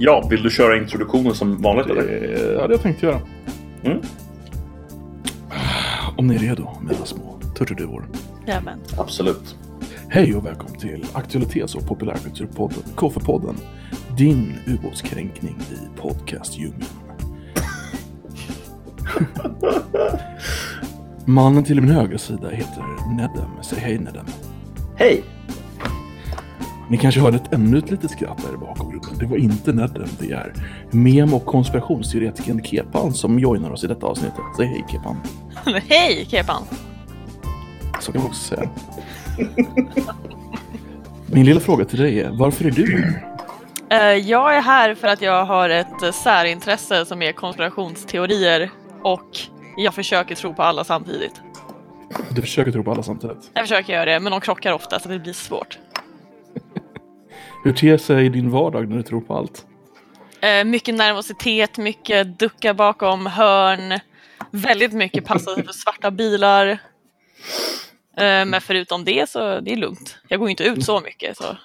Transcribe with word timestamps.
Ja, 0.00 0.26
vill 0.30 0.42
du 0.42 0.50
köra 0.50 0.76
introduktionen 0.76 1.34
som 1.34 1.62
vanligt 1.62 1.86
eller? 1.86 2.02
Det 2.54 2.60
hade 2.60 2.78
jag 2.84 3.02
göra. 3.02 3.20
Mm. 3.84 3.98
Om 6.16 6.26
ni 6.26 6.34
är 6.34 6.38
redo, 6.38 6.70
mina 6.80 7.04
små 7.04 7.40
turturduvor. 7.58 8.08
Jajamän. 8.46 8.78
Absolut. 8.98 9.56
Hej 10.08 10.34
och 10.34 10.46
välkommen 10.46 10.78
till 10.78 11.06
aktualitets 11.12 11.74
och 11.74 11.86
populärkulturpodden 11.86 12.82
KF-podden. 12.96 13.54
Din 14.16 14.54
ubåtskränkning 14.66 15.56
i 15.70 16.00
podcastdjungeln. 16.00 16.84
Mannen 21.24 21.64
till 21.64 21.80
min 21.80 21.90
högra 21.90 22.18
sida 22.18 22.48
heter 22.48 22.84
Nedem. 23.16 23.50
Säg 23.62 23.78
hej 23.78 23.98
Nedem. 23.98 24.26
Hej! 24.96 25.24
Ni 26.90 26.96
kanske 26.98 27.20
hörde 27.20 27.36
ett 27.36 27.52
ännu 27.52 27.78
ett 27.78 27.90
litet 27.90 28.10
skratt 28.10 28.42
där 28.46 28.54
i 28.54 28.56
bakgrunden. 28.56 29.18
Det 29.18 29.26
var 29.26 29.36
inte 29.36 29.72
Nedem, 29.72 30.08
det 30.20 30.32
är 30.32 30.52
mem 30.90 31.34
och 31.34 31.46
konspirationsteoretikern 31.46 32.62
Kepan 32.64 33.12
som 33.14 33.38
joinar 33.38 33.70
oss 33.70 33.84
i 33.84 33.86
detta 33.86 34.06
avsnittet. 34.06 34.40
Säg 34.56 34.66
hej 34.66 34.84
Kepan. 34.90 35.16
Hej 35.88 36.26
Kepan! 36.30 36.62
Så 38.00 38.12
kan 38.12 38.22
vi 38.22 38.28
också 38.28 38.54
säga. 38.56 38.70
Min 41.26 41.46
lilla 41.46 41.60
fråga 41.60 41.84
till 41.84 41.98
dig 41.98 42.20
är, 42.20 42.30
varför 42.38 42.64
är 42.64 42.70
du 42.70 43.02
här? 43.90 44.12
Eh, 44.12 44.16
Jag 44.28 44.56
är 44.56 44.60
här 44.62 44.94
för 44.94 45.08
att 45.08 45.22
jag 45.22 45.44
har 45.44 45.68
ett 45.70 46.14
särintresse 46.14 47.04
som 47.06 47.22
är 47.22 47.32
konspirationsteorier 47.32 48.70
och 49.02 49.28
jag 49.76 49.94
försöker 49.94 50.34
tro 50.34 50.54
på 50.54 50.62
alla 50.62 50.84
samtidigt. 50.84 51.40
Du 52.30 52.40
försöker 52.40 52.72
tro 52.72 52.82
på 52.84 52.90
alla 52.90 53.02
samtidigt. 53.02 53.50
Jag 53.54 53.62
försöker 53.64 53.92
göra 53.92 54.04
det, 54.04 54.20
men 54.20 54.30
de 54.32 54.40
krockar 54.40 54.72
ofta 54.72 55.00
så 55.00 55.08
det 55.08 55.18
blir 55.18 55.32
svårt. 55.32 55.78
Hur 57.64 57.72
ter 57.72 57.98
sig 57.98 58.28
din 58.28 58.50
vardag 58.50 58.88
när 58.88 58.96
du 58.96 59.02
tror 59.02 59.20
på 59.20 59.34
allt? 59.36 59.66
Eh, 60.40 60.64
Mycket 60.64 60.94
nervositet, 60.94 61.78
mycket 61.78 62.38
ducka 62.38 62.74
bakom 62.74 63.26
hörn, 63.26 63.98
väldigt 64.50 64.92
mycket 64.92 65.24
passa 65.24 65.54
sig 65.54 65.64
för 65.66 65.72
svarta 65.72 66.10
bilar. 66.10 66.66
Eh, 68.16 68.44
Men 68.46 68.60
förutom 68.60 69.04
det 69.04 69.30
så 69.30 69.60
det 69.60 69.72
är 69.72 69.76
lugnt. 69.76 70.18
Jag 70.28 70.40
går 70.40 70.50
inte 70.50 70.64
ut 70.64 70.84
så 70.84 71.00
mycket. 71.00 71.36
Så. 71.36 71.44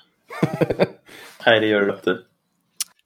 Nej, 1.45 1.59
det 1.59 1.67
gör 1.67 1.81
du 1.81 1.87
rätt 1.91 2.07
i. 2.07 2.11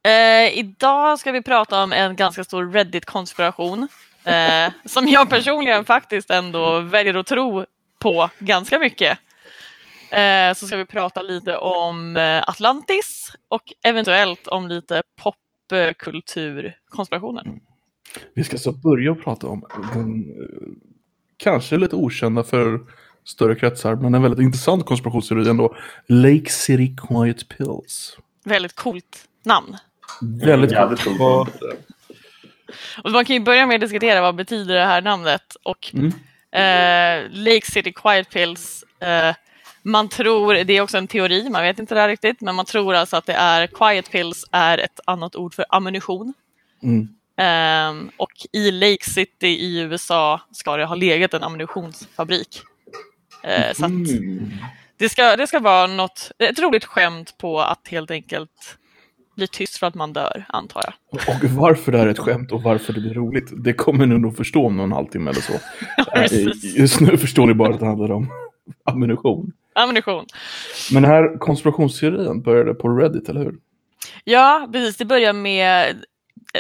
Eh, 0.09 0.59
idag 0.59 1.19
ska 1.19 1.31
vi 1.31 1.41
prata 1.41 1.83
om 1.83 1.93
en 1.93 2.15
ganska 2.15 2.43
stor 2.43 2.71
Reddit-konspiration 2.71 3.87
eh, 4.23 4.71
som 4.85 5.07
jag 5.07 5.29
personligen 5.29 5.85
faktiskt 5.85 6.29
ändå 6.31 6.79
väljer 6.79 7.13
att 7.13 7.27
tro 7.27 7.65
på 7.99 8.29
ganska 8.39 8.79
mycket. 8.79 9.17
Eh, 10.11 10.53
så 10.53 10.67
ska 10.67 10.77
vi 10.77 10.85
prata 10.85 11.21
lite 11.21 11.57
om 11.57 12.17
eh, 12.17 12.43
Atlantis 12.49 13.31
och 13.47 13.73
eventuellt 13.83 14.47
om 14.47 14.67
lite 14.67 15.03
popkulturkonspirationer. 15.21 17.43
Vi 18.33 18.43
ska 18.43 18.57
så 18.57 18.71
börja 18.71 19.15
prata 19.15 19.47
om 19.47 19.65
den 19.93 20.29
eh, 20.41 20.47
kanske 21.37 21.77
lite 21.77 21.95
okända 21.95 22.43
för 22.43 22.79
större 23.25 23.55
kretsar, 23.55 23.95
men 23.95 24.15
en 24.15 24.21
väldigt 24.21 24.39
intressant 24.39 24.85
konspirationsteori 24.85 25.49
ändå. 25.49 25.75
Lake 26.07 26.49
City 26.49 26.95
Quiet 27.07 27.49
Pills. 27.49 28.17
Väldigt 28.45 28.75
coolt 28.75 29.27
namn. 29.43 29.77
Väldigt 30.21 30.75
coolt. 31.03 31.49
Och 33.03 33.11
man 33.11 33.25
kan 33.25 33.33
ju 33.35 33.39
börja 33.39 33.65
med 33.65 33.75
att 33.75 33.81
diskutera 33.81 34.21
vad 34.21 34.35
betyder 34.35 34.75
det 34.75 34.85
här 34.85 35.01
namnet. 35.01 35.55
Och 35.63 35.93
Mm. 35.93 36.07
eh, 36.51 37.29
Lake 37.31 37.71
City 37.71 37.93
Quiet 37.93 38.29
Pills, 38.29 38.83
eh, 38.99 39.35
man 39.87 40.09
tror, 40.09 40.53
det 40.53 40.73
är 40.73 40.81
också 40.81 40.97
en 40.97 41.07
teori, 41.07 41.49
man 41.49 41.61
vet 41.63 41.79
inte 41.79 41.95
det 41.95 42.01
här 42.01 42.07
riktigt, 42.09 42.41
men 42.41 42.55
man 42.55 42.65
tror 42.65 42.95
alltså 42.95 43.17
att 43.17 43.25
det 43.25 43.33
är 43.33 43.67
Quiet 43.67 44.11
Pills 44.11 44.45
är 44.51 44.77
ett 44.77 44.99
annat 45.05 45.35
ord 45.35 45.53
för 45.53 45.65
ammunition. 45.69 46.33
Mm. 46.83 47.07
Ehm, 47.37 48.09
och 48.17 48.31
i 48.53 48.71
Lake 48.71 49.03
City 49.09 49.47
i 49.47 49.79
USA 49.79 50.41
ska 50.51 50.77
det 50.77 50.85
ha 50.85 50.95
legat 50.95 51.33
en 51.33 51.43
ammunitionsfabrik. 51.43 52.61
Så 53.73 53.85
att 53.85 53.91
Mm. 53.91 54.51
det, 54.97 55.09
ska, 55.09 55.35
det 55.35 55.47
ska 55.47 55.59
vara 55.59 55.87
något, 55.87 56.31
ett 56.39 56.59
roligt 56.59 56.85
skämt 56.85 57.37
på 57.37 57.61
att 57.61 57.87
helt 57.87 58.11
enkelt 58.11 58.77
bli 59.35 59.47
tyst 59.47 59.77
för 59.77 59.87
att 59.87 59.95
man 59.95 60.13
dör, 60.13 60.45
antar 60.49 60.83
jag. 60.85 61.19
Och 61.35 61.49
varför 61.49 61.91
det 61.91 61.97
här 61.97 62.05
är 62.07 62.11
ett 62.11 62.19
skämt 62.19 62.51
och 62.51 62.63
varför 62.63 62.93
det 62.93 62.99
blir 63.01 63.13
roligt, 63.13 63.47
det 63.63 63.73
kommer 63.73 64.05
ni 64.05 64.17
nog 64.19 64.37
förstå 64.37 64.65
om 64.65 64.77
någon 64.77 64.91
halvtimme 64.91 65.31
eller 65.31 65.41
så. 65.41 65.53
Eh, 66.15 66.77
Just 66.77 66.99
nu 66.99 67.17
förstår 67.17 67.47
ni 67.47 67.53
bara 67.53 67.73
att 67.73 67.79
det 67.79 67.85
handlar 67.85 68.11
om 68.11 68.31
ammunition. 68.83 69.51
Ammunition. 69.77 70.25
Men 70.91 71.03
den 71.03 71.11
här 71.11 71.37
konspirationsteorin 71.39 72.41
började 72.41 72.73
på 72.73 72.89
Reddit, 72.89 73.29
eller 73.29 73.43
hur? 73.43 73.55
Ja, 74.23 74.69
precis. 74.73 74.97
Det 74.97 75.05
börjar 75.05 75.33
med, 75.33 76.03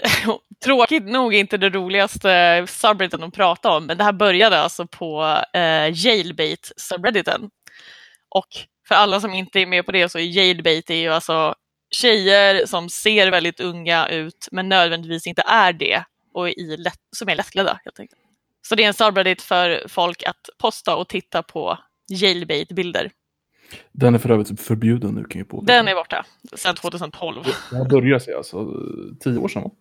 tråkigt 0.63 1.03
nog 1.03 1.33
inte 1.33 1.57
det 1.57 1.69
roligaste 1.69 2.65
subredditen 2.69 3.23
att 3.23 3.33
prata 3.33 3.71
om, 3.71 3.85
men 3.85 3.97
det 3.97 4.03
här 4.03 4.13
började 4.13 4.59
alltså 4.59 4.87
på 4.87 5.37
eh, 5.53 6.05
Jailbait 6.05 6.71
subredditen. 6.77 7.49
Och 8.29 8.47
för 8.87 8.95
alla 8.95 9.19
som 9.21 9.33
inte 9.33 9.59
är 9.59 9.65
med 9.65 9.85
på 9.85 9.91
det 9.91 10.09
så 10.09 10.17
är 10.17 10.23
Jailbait 10.23 10.89
är 10.89 10.95
ju 10.95 11.09
alltså 11.09 11.55
tjejer 11.91 12.65
som 12.65 12.89
ser 12.89 13.31
väldigt 13.31 13.59
unga 13.59 14.07
ut 14.07 14.47
men 14.51 14.69
nödvändigtvis 14.69 15.27
inte 15.27 15.43
är 15.45 15.73
det 15.73 16.03
och 16.33 16.49
i 16.49 16.77
lätt, 16.77 16.99
som 17.15 17.29
är 17.29 17.35
lättklädda 17.35 17.79
helt 17.83 17.99
enkelt. 17.99 18.21
Så 18.61 18.75
det 18.75 18.83
är 18.83 18.87
en 18.87 18.93
subreddit 18.93 19.41
för 19.41 19.83
folk 19.87 20.23
att 20.23 20.49
posta 20.57 20.95
och 20.95 21.09
titta 21.09 21.43
på 21.43 21.77
Jailbait-bilder. 22.07 23.11
Den 23.91 24.15
är 24.15 24.19
för 24.19 24.31
övrigt 24.31 24.61
förbjuden 24.61 25.15
nu 25.15 25.23
kan 25.23 25.39
jag 25.39 25.49
påpeka. 25.49 25.73
Den 25.73 25.87
är 25.87 25.95
borta 25.95 26.25
sedan 26.55 26.75
2012. 26.75 27.43
Det 27.69 27.77
här 27.77 27.85
började 27.85 28.19
sig 28.19 28.33
alltså 28.33 28.73
tio 29.19 29.37
år 29.37 29.47
sedan 29.47 29.63
va? 29.63 29.71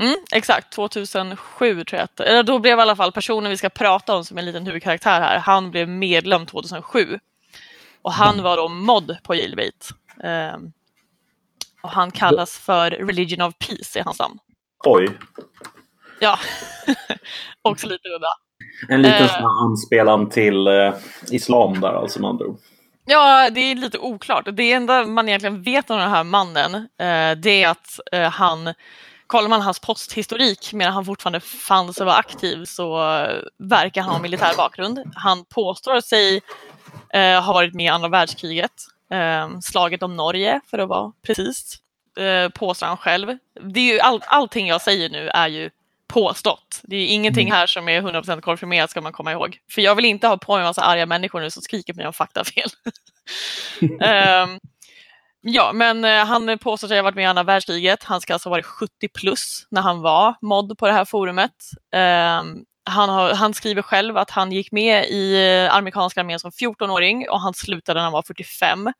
Mm, 0.00 0.14
exakt, 0.32 0.72
2007 0.72 1.84
tror 1.84 1.98
jag 1.98 2.04
att, 2.04 2.20
eller 2.20 2.42
då 2.42 2.58
blev 2.58 2.78
i 2.78 2.82
alla 2.82 2.96
fall 2.96 3.12
personen 3.12 3.50
vi 3.50 3.56
ska 3.56 3.68
prata 3.68 4.16
om 4.16 4.24
som 4.24 4.38
en 4.38 4.44
liten 4.44 4.66
huvudkaraktär 4.66 5.20
här, 5.20 5.38
han 5.38 5.70
blev 5.70 5.88
medlem 5.88 6.46
2007. 6.46 7.18
Och 8.02 8.12
han 8.12 8.42
var 8.42 8.56
då 8.56 8.68
mod 8.68 9.16
på 9.22 9.34
Jailbait. 9.34 9.90
Ehm, 10.22 10.72
och 11.82 11.90
han 11.90 12.10
kallas 12.10 12.58
för 12.58 12.90
Religion 12.90 13.40
of 13.40 13.54
Peace, 13.58 13.98
är 13.98 14.04
hans 14.04 14.18
namn. 14.18 14.38
Oj. 14.84 15.08
Ja, 16.20 16.38
också 17.62 17.86
lite 17.86 18.08
udda. 18.08 18.28
En 18.88 19.02
liten 19.02 19.22
Eh. 19.26 19.44
anspelan 19.62 20.28
till 20.28 20.66
eh, 20.66 20.94
islam 21.30 21.80
där 21.80 21.92
alltså 21.92 22.20
med 22.20 22.30
andra. 22.30 22.44
Ja, 23.06 23.50
det 23.50 23.60
är 23.60 23.74
lite 23.74 23.98
oklart. 23.98 24.48
Det 24.52 24.72
enda 24.72 25.06
man 25.06 25.28
egentligen 25.28 25.62
vet 25.62 25.90
om 25.90 25.98
den 25.98 26.10
här 26.10 26.24
mannen, 26.24 26.74
eh, 26.74 27.38
det 27.42 27.62
är 27.62 27.68
att 27.68 28.00
eh, 28.12 28.30
han, 28.30 28.74
kollar 29.26 29.48
man 29.48 29.60
hans 29.62 29.78
posthistorik 29.80 30.72
medan 30.72 30.92
han 30.92 31.04
fortfarande 31.04 31.40
fanns 31.40 32.00
och 32.00 32.06
var 32.06 32.18
aktiv 32.18 32.64
så 32.64 33.14
eh, 33.14 33.36
verkar 33.58 34.02
han 34.02 34.12
ha 34.12 34.18
militär 34.22 34.56
bakgrund. 34.56 34.98
Han 35.14 35.44
påstår 35.44 36.00
sig 36.00 36.40
eh, 37.12 37.42
ha 37.44 37.52
varit 37.52 37.74
med 37.74 37.84
i 37.84 37.88
andra 37.88 38.08
världskriget, 38.08 38.72
eh, 39.10 39.58
slaget 39.60 40.02
om 40.02 40.16
Norge 40.16 40.60
för 40.70 40.78
att 40.78 40.88
vara 40.88 41.12
precis, 41.26 41.76
eh, 42.18 42.48
påstår 42.48 42.86
han 42.86 42.96
själv. 42.96 43.38
Det 43.60 43.80
är 43.80 43.92
ju 43.94 44.00
all, 44.00 44.22
allting 44.26 44.66
jag 44.66 44.82
säger 44.82 45.10
nu 45.10 45.28
är 45.28 45.48
ju 45.48 45.70
påstått. 46.14 46.80
Det 46.82 46.96
är 46.96 47.06
ingenting 47.06 47.52
här 47.52 47.66
som 47.66 47.88
är 47.88 48.02
100% 48.02 48.40
konfirmerat 48.40 48.90
ska 48.90 49.00
man 49.00 49.12
komma 49.12 49.32
ihåg. 49.32 49.58
För 49.70 49.82
jag 49.82 49.94
vill 49.94 50.04
inte 50.04 50.26
ha 50.26 50.36
på 50.36 50.52
mig 50.52 50.60
en 50.60 50.66
massa 50.66 50.82
arga 50.82 51.06
människor 51.06 51.40
nu 51.40 51.50
som 51.50 51.62
skriker 51.62 51.92
på 51.92 51.96
mig 51.96 52.06
om 52.06 52.12
faktafel. 52.12 52.70
Ehm, 54.00 54.58
ja, 55.40 55.72
men 55.74 56.04
eh, 56.04 56.24
han 56.24 56.58
påstår 56.58 56.88
sig 56.88 56.98
ha 56.98 57.02
varit 57.02 57.14
med 57.14 57.22
i 57.22 57.26
andra 57.26 57.42
världskriget. 57.42 58.04
Han 58.04 58.20
ska 58.20 58.32
alltså 58.32 58.48
ha 58.48 58.50
varit 58.50 58.66
70 58.66 59.08
plus 59.14 59.66
när 59.70 59.82
han 59.82 60.00
var 60.00 60.34
mod 60.42 60.78
på 60.78 60.86
det 60.86 60.92
här 60.92 61.04
forumet. 61.04 61.54
Ehm, 61.94 62.64
han, 62.84 63.08
har, 63.08 63.34
han 63.34 63.54
skriver 63.54 63.82
själv 63.82 64.16
att 64.16 64.30
han 64.30 64.52
gick 64.52 64.72
med 64.72 65.04
i 65.04 65.48
eh, 65.48 65.74
amerikanska 65.74 66.20
armén 66.20 66.40
som 66.40 66.50
14-åring 66.50 67.28
och 67.28 67.40
han 67.40 67.54
slutade 67.54 67.98
när 67.98 68.04
han 68.04 68.12
var 68.12 68.22
45. 68.22 68.92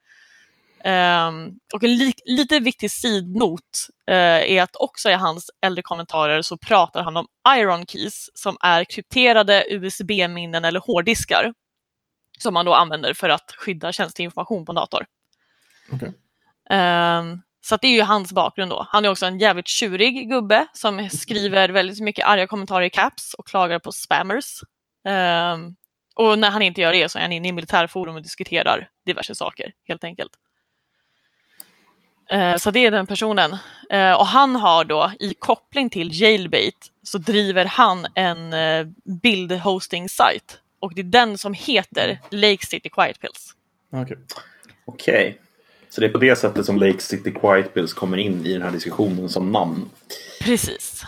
Ehm, 0.87 1.53
och 1.75 1.85
en 1.85 1.97
li 1.97 2.13
lite 2.25 2.61
viktig 2.61 2.91
sidnot 2.91 3.61
eh, 4.07 4.17
är 4.53 4.63
att 4.63 4.77
också 4.77 5.11
i 5.11 5.15
hans 5.15 5.51
äldre 5.61 5.83
kommentarer 5.83 6.43
så 6.43 6.57
pratar 6.57 7.03
han 7.03 7.17
om 7.17 7.27
iron 7.59 7.87
keys 7.87 8.31
som 8.35 8.57
är 8.61 8.85
krypterade 8.85 9.65
USB-minnen 9.71 10.65
eller 10.65 10.81
hårddiskar 10.81 11.55
som 12.39 12.55
man 12.55 12.67
då 12.67 12.75
använder 12.75 13.15
för 13.15 13.29
att 13.29 13.53
skydda 13.59 13.93
känslig 13.93 14.25
information 14.25 14.65
på 14.65 14.73
en 14.73 14.77
dator. 14.77 15.07
Okej. 15.93 16.13
Ehm, 16.71 17.43
så 17.61 17.77
det 17.77 17.87
är 17.87 17.93
ju 17.93 18.03
hans 18.03 18.33
bakgrund 18.33 18.71
då. 18.71 18.87
Han 18.91 19.05
är 19.05 19.09
också 19.09 19.27
en 19.27 19.39
jävligt 19.39 19.69
tjurig 19.69 20.29
gubbe 20.29 20.67
som 20.73 21.09
skriver 21.11 21.69
väldigt 21.69 22.01
mycket 22.01 22.27
arga 22.27 22.47
kommentarer 22.47 22.85
i 22.85 22.91
caps 22.91 23.35
och 23.35 23.47
klagar 23.47 23.79
på 23.79 23.93
spammers. 23.93 24.61
Ehm, 25.05 25.75
och 26.15 26.39
när 26.39 26.51
han 26.51 26.63
inte 26.63 26.81
gör 26.81 26.93
det 26.93 27.09
så 27.09 27.19
är 27.19 27.23
han 27.23 27.33
inne 27.33 27.49
i 27.49 27.53
militärforum 27.53 28.15
och 28.15 28.23
diskuterar 28.23 28.89
diverse 29.07 29.35
saker 29.35 29.73
helt 29.89 30.05
enkelt. 30.05 30.33
Eh, 32.31 32.57
Så 32.57 32.71
det 32.71 32.87
är 32.87 32.91
den 32.91 33.07
personen. 33.07 33.57
Eh, 33.91 34.13
Och 34.13 34.27
han 34.27 34.57
har 34.57 34.85
då 34.85 35.13
i 35.21 35.35
koppling 35.35 35.91
till 35.91 36.21
Jailbait 36.21 36.91
så 37.03 37.19
driver 37.19 37.65
han 37.65 38.07
en 38.15 38.53
eh, 38.53 38.87
bildhosting-sajt 39.05 40.59
och 40.81 40.95
det 40.95 41.01
är 41.01 41.05
den 41.05 41.39
som 41.39 41.55
heter 41.55 42.19
Lake 42.31 42.67
City 42.67 42.89
Quiet 42.89 43.21
Pills. 43.21 43.51
Okej. 43.93 44.17
Okej. 44.85 45.39
Så 45.91 46.01
det 46.01 46.07
är 46.07 46.11
på 46.11 46.19
det 46.19 46.37
sättet 46.37 46.67
som 46.67 46.79
Lake 46.79 46.99
City 47.01 47.31
Quiet 47.41 47.75
Bills 47.75 47.93
kommer 47.93 48.17
in 48.17 48.47
i 48.47 48.53
den 48.53 48.63
här 48.63 48.71
diskussionen 48.71 49.29
som 49.29 49.53
namn. 49.53 49.91
Precis. 50.41 51.03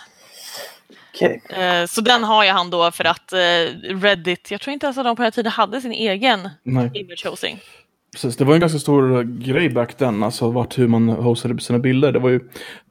Eh, 1.48 1.86
Så 1.86 2.00
den 2.00 2.24
har 2.24 2.44
ju 2.44 2.50
han 2.50 2.70
då 2.70 2.90
för 2.90 3.04
att 3.04 3.32
Reddit, 4.02 4.50
jag 4.50 4.60
tror 4.60 4.72
inte 4.72 4.86
ens 4.86 4.98
att 4.98 5.04
de 5.04 5.16
på 5.16 5.22
den 5.22 5.26
här 5.26 5.30
tiden 5.30 5.52
hade 5.52 5.80
sin 5.80 5.92
egen 5.92 6.48
Nej. 6.62 6.90
image 6.94 7.26
hosting. 7.26 7.60
Precis, 8.16 8.36
det 8.36 8.44
var 8.44 8.54
en 8.54 8.60
ganska 8.60 8.78
stor 8.78 9.16
eh, 9.16 9.22
grej 9.22 9.70
back 9.70 9.94
then, 9.94 10.22
alltså 10.22 10.50
vart 10.50 10.78
hur 10.78 10.88
man 10.88 11.08
hostade 11.08 11.60
sina 11.60 11.78
bilder. 11.78 12.12
Det 12.12 12.18
var 12.18 12.30
ju 12.30 12.40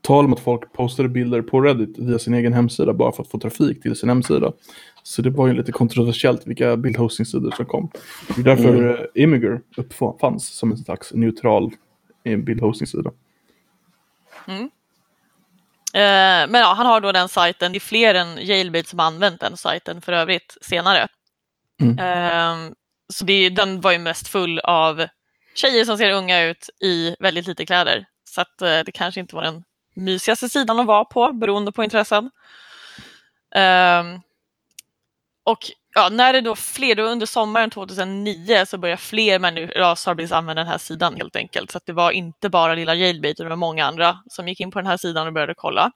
tal 0.01 0.25
om 0.25 0.33
att 0.33 0.39
folk 0.39 0.73
postade 0.73 1.09
bilder 1.09 1.41
på 1.41 1.61
Reddit 1.61 1.97
via 1.97 2.19
sin 2.19 2.33
egen 2.33 2.53
hemsida 2.53 2.93
bara 2.93 3.11
för 3.11 3.23
att 3.23 3.29
få 3.29 3.39
trafik 3.39 3.81
till 3.81 3.95
sin 3.95 4.09
hemsida. 4.09 4.51
Så 5.03 5.21
det 5.21 5.29
var 5.29 5.47
ju 5.47 5.53
lite 5.53 5.71
kontroversiellt 5.71 6.47
vilka 6.47 6.77
bildhostingsidor 6.77 7.51
som 7.51 7.65
kom. 7.65 7.89
Det 8.35 8.41
är 8.41 8.43
därför 8.43 8.83
mm. 8.83 9.05
Imgur 9.15 9.61
uppfanns 9.77 10.47
som 10.47 10.71
en 10.71 10.77
slags 10.77 11.13
neutral 11.13 11.71
eh, 12.23 12.37
bildhostingsida. 12.37 13.11
Eh, 15.93 16.47
Men 16.49 16.55
ja, 16.55 16.73
han 16.77 16.85
har 16.85 17.01
då 17.01 17.11
den 17.11 17.29
sajten, 17.29 17.71
det 17.71 17.77
är 17.77 17.79
fler 17.79 18.15
än 18.15 18.45
Jailbait 18.45 18.87
som 18.87 18.99
använt 18.99 19.41
den 19.41 19.57
sajten 19.57 20.01
för 20.01 20.13
övrigt 20.13 20.57
senare. 20.61 21.07
Mm. 21.81 21.99
Eh, 21.99 22.71
så 23.13 23.25
det, 23.25 23.49
den 23.49 23.81
var 23.81 23.91
ju 23.91 23.99
mest 23.99 24.27
full 24.27 24.59
av 24.59 25.07
tjejer 25.55 25.85
som 25.85 25.97
ser 25.97 26.11
unga 26.11 26.43
ut 26.43 26.69
i 26.81 27.15
väldigt 27.19 27.47
lite 27.47 27.65
kläder. 27.65 28.05
Så 28.29 28.41
att 28.41 28.61
eh, 28.61 28.79
det 28.85 28.91
kanske 28.91 29.19
inte 29.19 29.35
var 29.35 29.43
den 29.43 29.63
mysigaste 29.95 30.49
sidan 30.49 30.79
att 30.79 30.85
vara 30.85 31.05
på 31.05 31.33
beroende 31.33 31.71
på 31.71 31.83
intressen. 31.83 32.31
Um, 33.55 34.21
och 35.43 35.59
ja, 35.95 36.09
när 36.09 36.33
det 36.33 36.41
då 36.41 36.55
fler, 36.55 36.95
då 36.95 37.03
under 37.03 37.25
sommaren 37.25 37.69
2009 37.69 38.65
så 38.65 38.77
började 38.77 39.01
fler 39.01 39.39
människor, 39.39 40.33
använda 40.33 40.53
den 40.63 40.67
här 40.67 40.77
sidan 40.77 41.15
helt 41.15 41.35
enkelt. 41.35 41.71
Så 41.71 41.77
att 41.77 41.85
det 41.85 41.93
var 41.93 42.11
inte 42.11 42.49
bara 42.49 42.75
lilla 42.75 42.95
Jailbait 42.95 43.35
utan 43.35 43.45
det 43.45 43.49
var 43.49 43.55
många 43.55 43.85
andra 43.85 44.19
som 44.29 44.47
gick 44.47 44.59
in 44.59 44.71
på 44.71 44.79
den 44.79 44.87
här 44.87 44.97
sidan 44.97 45.27
och 45.27 45.33
började 45.33 45.53
kolla. 45.57 45.91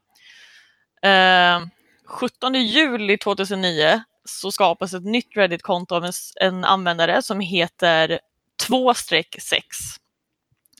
Ehm, 1.02 1.70
17 2.06 2.54
juli 2.54 3.18
2009 3.18 4.04
så 4.26 4.52
skapas 4.52 4.94
ett 4.94 5.06
nytt 5.06 5.38
Reddit-konto 5.38 5.96
av 5.96 6.06
en, 6.06 6.14
en 6.42 6.66
användare 6.66 7.22
som 7.22 7.40
heter 7.40 8.20
2-6. 8.68 9.62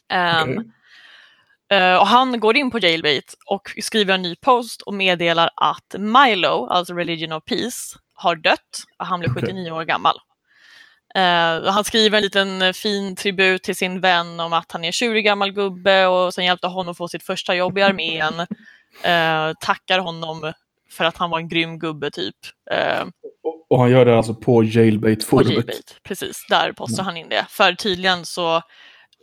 Ehm, 0.10 0.50
Okej. 0.50 0.72
Eh, 1.72 1.96
och 1.96 2.08
han 2.08 2.40
går 2.40 2.58
in 2.58 2.72
på 2.72 2.80
Jailbait 2.80 3.36
och 3.46 3.72
skriver 3.82 4.14
en 4.14 4.22
ny 4.22 4.36
post 4.36 4.82
och 4.82 4.94
meddelar 4.94 5.50
att 5.56 5.96
Milo, 5.98 6.68
alltså 6.68 6.94
Religion 6.94 7.32
of 7.32 7.46
Peace, 7.46 7.98
har 8.14 8.36
dött. 8.36 8.84
och 9.00 9.06
Han 9.06 9.20
blev 9.20 9.32
Okej. 9.32 9.42
79 9.42 9.72
år 9.72 9.84
gammal. 9.84 10.16
Och 11.66 11.74
han 11.74 11.84
skriver 11.84 12.18
en 12.18 12.24
liten 12.24 12.62
eh, 12.62 12.74
fin 12.74 13.16
tribut 13.16 13.64
till 13.64 13.76
sin 13.76 14.02
vän 14.02 14.40
om 14.40 14.54
att 14.54 14.72
han 14.72 14.84
är 14.84 14.92
20 14.92 15.22
gammal 15.22 15.52
gubbe 15.52 16.08
och 16.08 16.34
sen 16.34 16.46
hjälpte 16.46 16.68
honom 16.68 16.96
få 16.96 17.08
sitt 17.08 17.24
första 17.24 17.56
jobb 17.56 17.78
i 17.78 17.82
armén. 17.82 18.40
Eh, 19.04 19.54
tackar 19.60 20.00
honom 20.00 20.54
för 20.92 21.06
att 21.06 21.18
han 21.18 21.30
var 21.30 21.40
en 21.40 21.48
grym 21.50 21.80
gubbe 21.80 22.12
typ. 22.12 22.36
Eh, 22.72 23.06
Och 23.70 23.80
han 23.80 23.92
gör 23.92 24.06
det 24.06 24.18
alltså 24.18 24.34
på 24.34 24.42
på 24.42 24.64
Jailbait-forumet. 24.64 25.54
Jailbait, 25.54 25.96
precis. 26.04 26.46
Där 26.50 26.72
postar 26.72 27.04
han 27.04 27.18
in 27.18 27.30
det. 27.30 27.46
För 27.50 27.74
tydligen 27.74 28.26
så 28.26 28.62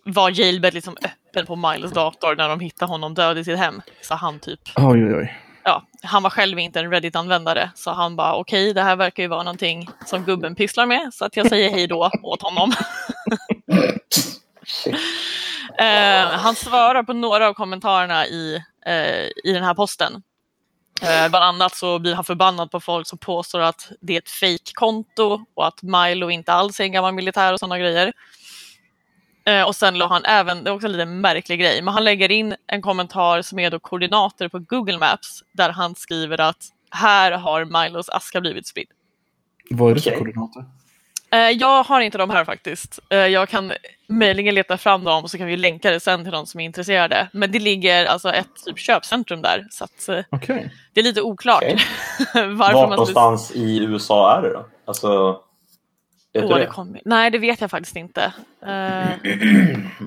var 0.04 0.40
Jailbait 0.40 0.74
liksom 0.74 0.96
öppen 1.04 1.46
på 1.46 1.56
Milos 1.56 1.92
dator 1.92 2.36
när 2.36 2.48
de 2.48 2.60
hittade 2.60 2.92
honom 2.92 3.14
död 3.14 3.38
i 3.38 3.44
sitt 3.44 3.58
hem. 3.58 3.82
Så 4.02 4.14
han 4.14 4.38
typ, 4.40 4.60
Oj, 4.76 5.04
oj, 5.04 5.14
oj. 5.14 5.36
ja, 5.64 5.82
han 6.02 6.22
var 6.22 6.30
själv 6.30 6.58
inte 6.58 6.80
en 6.80 6.90
Reddit-användare. 6.92 7.70
Så 7.74 7.90
han 7.90 8.16
bara, 8.16 8.34
okej, 8.36 8.74
det 8.74 8.82
här 8.82 8.96
verkar 8.96 9.22
ju 9.22 9.28
vara 9.28 9.42
någonting 9.42 9.88
som 10.06 10.24
gubben 10.24 10.54
pysslar 10.54 10.86
med. 10.86 11.14
Så 11.14 11.24
att 11.24 11.36
jag 11.36 11.48
säger 11.48 11.70
hej 11.70 11.86
då 11.86 12.10
åt 12.22 12.42
honom. 12.42 12.72
Eh, 15.78 16.28
han 16.30 16.54
svarar 16.54 17.02
på 17.02 17.12
några 17.12 17.48
av 17.48 17.54
kommentarerna 17.54 18.26
i, 18.26 18.62
eh, 18.86 19.24
i 19.44 19.52
den 19.52 19.64
här 19.64 19.74
posten. 19.74 20.22
Eh, 21.02 21.28
bland 21.28 21.44
annat 21.44 21.74
så 21.74 21.98
blir 21.98 22.14
han 22.14 22.24
förbannad 22.24 22.70
på 22.70 22.80
folk 22.80 23.06
som 23.06 23.18
påstår 23.18 23.60
att 23.60 23.92
det 24.00 24.14
är 24.14 24.18
ett 24.18 24.30
fake-konto 24.30 25.44
och 25.54 25.66
att 25.66 25.82
Milo 25.82 26.30
inte 26.30 26.52
alls 26.52 26.80
är 26.80 26.84
en 26.84 26.92
gammal 26.92 27.14
militär 27.14 27.52
och 27.52 27.58
sådana 27.58 27.78
grejer. 27.78 28.12
Eh, 29.46 29.62
och 29.62 29.76
sen 29.76 29.98
la 29.98 30.06
han 30.06 30.24
även, 30.24 30.64
det 30.64 30.70
är 30.70 30.74
också 30.74 30.86
en 30.86 30.92
lite 30.92 31.06
märklig 31.06 31.60
grej, 31.60 31.82
men 31.82 31.94
han 31.94 32.04
lägger 32.04 32.30
in 32.30 32.56
en 32.66 32.82
kommentar 32.82 33.42
som 33.42 33.58
är 33.58 33.70
då 33.70 33.78
koordinater 33.78 34.48
på 34.48 34.58
Google 34.58 34.98
Maps 34.98 35.42
där 35.52 35.70
han 35.70 35.94
skriver 35.94 36.40
att 36.40 36.64
här 36.90 37.32
har 37.32 37.64
Milos 37.64 38.08
aska 38.08 38.40
blivit 38.40 38.66
spridd. 38.66 38.88
Vad 39.70 39.90
är 39.90 39.94
det 39.94 40.00
för 40.00 40.10
Okej. 40.10 40.18
koordinater? 40.18 40.64
Eh, 41.30 41.38
Jag 41.50 41.82
har 41.82 42.00
inte 42.00 42.18
de 42.18 42.30
här 42.30 42.44
faktiskt. 42.44 42.98
Eh, 43.10 43.18
Jag 43.18 43.48
kan 43.48 43.72
möjligen 44.08 44.54
leta 44.54 44.78
fram 44.78 45.04
dem 45.04 45.24
och 45.24 45.30
så 45.30 45.38
kan 45.38 45.46
vi 45.46 45.56
länka 45.56 45.90
det 45.90 46.00
sen 46.00 46.22
till 46.24 46.32
de 46.32 46.46
som 46.46 46.60
är 46.60 46.64
intresserade. 46.64 47.28
Men 47.32 47.52
det 47.52 47.58
ligger 47.58 48.06
alltså 48.06 48.32
ett 48.32 48.64
typ 48.66 48.78
köpcentrum 48.78 49.42
där 49.42 49.66
så 49.70 49.84
att 49.84 50.08
eh, 50.08 50.20
Okej. 50.30 50.70
det 50.92 51.00
är 51.00 51.04
lite 51.04 51.22
oklart 51.22 51.62
Okej. 51.62 51.78
varför 52.34 52.54
Vart 52.54 52.72
man 52.74 52.90
någonstans 52.90 53.50
i 53.54 53.78
USA 53.84 54.38
är 54.38 54.42
det 54.42 54.52
då? 54.52 54.66
Alltså, 54.84 55.40
vet 56.32 56.42
du 56.48 56.54
det 56.54 56.72
det? 56.84 57.00
Nej, 57.04 57.30
det 57.30 57.38
vet 57.38 57.60
jag 57.60 57.70
faktiskt 57.70 57.96
inte. 57.96 58.32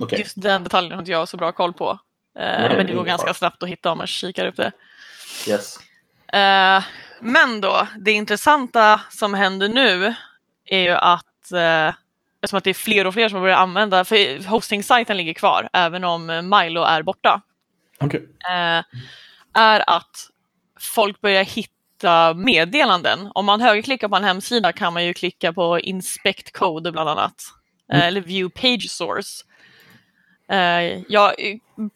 Okej. 0.01 0.19
Just 0.19 0.41
den 0.41 0.63
detaljen 0.63 0.91
har 0.91 0.99
inte 0.99 1.11
jag 1.11 1.27
så 1.27 1.37
bra 1.37 1.51
koll 1.51 1.73
på. 1.73 1.99
Nej, 2.35 2.77
men 2.77 2.85
det 2.87 2.93
går 2.93 3.03
ganska 3.03 3.33
snabbt 3.33 3.63
att 3.63 3.69
hitta 3.69 3.91
om 3.91 3.97
man 3.97 4.07
kikar 4.07 4.47
upp 4.47 4.55
det. 4.55 4.71
Yes. 5.47 5.79
Men 7.19 7.61
då, 7.61 7.87
det 7.97 8.11
intressanta 8.11 9.01
som 9.09 9.33
händer 9.33 9.69
nu 9.69 10.15
är 10.69 10.79
ju 10.79 10.89
att 10.89 11.51
eh, 11.51 11.93
eftersom 12.41 12.57
att 12.57 12.63
det 12.63 12.69
är 12.69 12.73
fler 12.73 13.07
och 13.07 13.13
fler 13.13 13.29
som 13.29 13.41
börjar 13.41 13.57
använda, 13.57 14.05
för 14.05 14.47
hosting-sajten 14.47 15.17
ligger 15.17 15.33
kvar 15.33 15.69
även 15.73 16.03
om 16.03 16.25
Milo 16.25 16.81
är 16.81 17.03
borta, 17.03 17.41
Okej. 17.99 18.29
eh, 18.49 18.83
är 19.53 19.83
att 19.89 20.29
folk 20.79 21.21
börjar 21.21 21.43
hitta 21.43 22.33
meddelanden. 22.33 23.31
Om 23.33 23.45
man 23.45 23.61
högerklickar 23.61 24.07
på 24.09 24.15
en 24.15 24.23
hemsida 24.23 24.71
kan 24.73 24.93
man 24.93 25.05
ju 25.05 25.13
klicka 25.13 25.53
på 25.53 25.79
inspect 25.79 26.51
code 26.51 26.91
bland 26.91 27.09
annat, 27.09 27.35
eh, 27.93 28.05
eller 28.05 28.21
view 28.21 28.61
page 28.61 28.89
source. 28.89 29.45
Eh, 30.51 31.01
jag, 31.07 31.33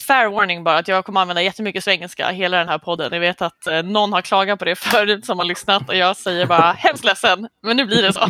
fair 0.08 0.30
warning 0.30 0.64
bara 0.64 0.78
att 0.78 0.88
jag 0.88 1.06
kommer 1.06 1.22
använda 1.22 1.42
jättemycket 1.42 1.84
svengelska 1.84 2.30
hela 2.30 2.58
den 2.58 2.68
här 2.68 2.78
podden. 2.78 3.14
Jag 3.14 3.20
vet 3.20 3.42
att 3.42 3.68
eh, 3.68 3.84
någon 3.84 4.14
har 4.14 4.22
klagat 4.22 4.60
på 4.60 4.66
det 4.66 4.76
förut 4.80 5.26
som 5.26 5.38
har 5.38 5.46
lyssnat 5.46 5.90
och 5.90 5.96
jag 5.96 6.18
säger 6.18 6.46
bara 6.46 6.72
hemskt 6.78 7.06
ledsen, 7.06 7.48
men 7.62 7.78
nu 7.78 7.86
blir 7.86 8.02
det 8.02 8.14
så. 8.14 8.20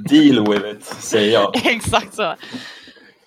Deal 0.00 0.52
with 0.52 0.66
it, 0.66 0.84
säger 0.84 1.32
jag. 1.32 1.66
Exakt 1.66 2.14
så. 2.14 2.34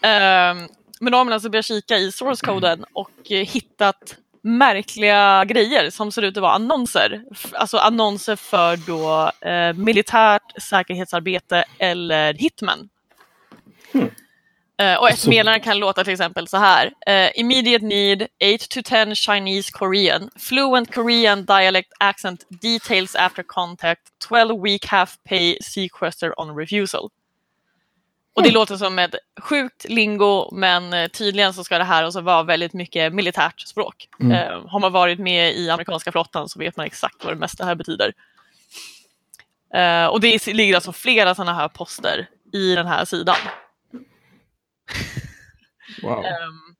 Ehm, 0.02 0.68
men 1.00 1.12
då 1.12 1.18
har 1.18 1.26
man 1.26 1.34
alltså 1.34 1.50
börjat 1.50 1.66
kika 1.66 1.98
i 1.98 2.12
source-koden 2.12 2.86
och 2.94 3.32
eh, 3.32 3.46
hittat 3.46 4.16
märkliga 4.42 5.46
grejer 5.46 5.90
som 5.90 6.12
ser 6.12 6.22
ut 6.22 6.38
att 6.38 6.42
vara 6.42 6.54
annonser. 6.54 7.24
Alltså 7.54 7.78
annonser 7.78 8.36
för 8.36 8.78
då 8.78 9.32
militärt 9.76 10.62
säkerhetsarbete 10.62 11.64
eller 11.80 12.34
hitman. 12.34 12.90
Eh, 14.78 14.96
och 14.96 15.10
ett 15.10 15.20
Så- 15.20 15.30
meddelande 15.30 15.60
kan 15.60 15.80
låta 15.80 16.04
till 16.04 16.14
exempel 16.14 16.48
så 16.48 16.58
här. 16.58 16.92
Eh, 17.08 17.30
immediate 17.36 17.86
need 17.86 18.22
8 18.22 18.28
to 18.70 18.82
10 18.84 19.16
Chinese 19.16 19.72
Korean. 19.72 20.30
Fluent 20.40 20.94
Korean 20.94 21.46
dialect 21.46 21.92
accent 22.00 22.46
details 22.50 23.16
after 23.16 23.44
contact. 23.44 24.02
12 24.28 24.64
week 24.64 24.86
half 24.86 25.16
pay 25.30 25.58
sequester 25.62 26.40
on 26.40 26.58
refusal. 26.58 27.10
Och 28.36 28.44
det 28.44 28.52
låter 28.52 28.78
som 28.78 29.00
ett 29.00 29.16
sjukt 29.42 29.86
lingo 29.90 30.50
men 30.56 30.94
eh, 30.94 31.08
tydligen 31.08 31.54
så 31.54 31.64
ska 31.64 31.78
det 31.78 31.84
här 31.84 32.06
också 32.08 32.22
vara 32.22 32.44
väldigt 32.44 32.74
mycket 32.74 33.14
militärt 33.14 33.60
språk. 33.62 34.08
Mm. 34.20 34.32
Eh, 34.32 34.68
har 34.68 34.80
man 34.80 34.92
varit 34.92 35.20
med 35.20 35.56
i 35.56 35.70
amerikanska 35.70 36.12
flottan 36.12 36.50
så 36.50 36.60
vet 36.60 36.78
man 36.78 36.86
exakt 36.86 37.24
vad 37.24 37.34
det 37.34 37.40
mesta 37.40 37.66
här 37.66 37.76
betyder. 37.76 38.14
Och 40.12 40.22
det 40.22 40.48
ligger 40.48 40.76
alltså 40.76 40.92
flera 40.94 41.36
sådana 41.36 41.54
här 41.54 41.68
poster 41.68 42.28
i 42.54 42.76
den 42.76 42.88
här 42.88 43.06
sidan. 43.06 43.36
Wow. 46.04 46.26
Ehm, 46.26 46.76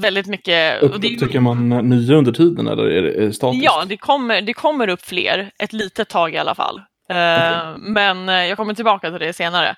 väldigt 0.00 0.26
mycket. 0.26 0.82
Upptäcker 0.82 1.40
man 1.40 1.68
nya 1.68 2.16
under 2.16 2.32
tiden 2.32 2.66
eller 2.68 2.84
är 2.84 3.02
det 3.02 3.32
statiskt? 3.32 3.64
Ja, 3.64 3.84
det 3.88 3.96
kommer, 3.96 4.40
det 4.42 4.52
kommer 4.52 4.88
upp 4.88 5.02
fler, 5.02 5.50
ett 5.58 5.72
litet 5.72 6.08
tag 6.08 6.34
i 6.34 6.38
alla 6.38 6.54
fall. 6.54 6.78
Eh, 7.08 7.76
Men 7.78 8.28
eh, 8.28 8.34
jag 8.46 8.56
kommer 8.56 8.74
tillbaka 8.74 9.10
till 9.10 9.20
det 9.20 9.32
senare. 9.32 9.76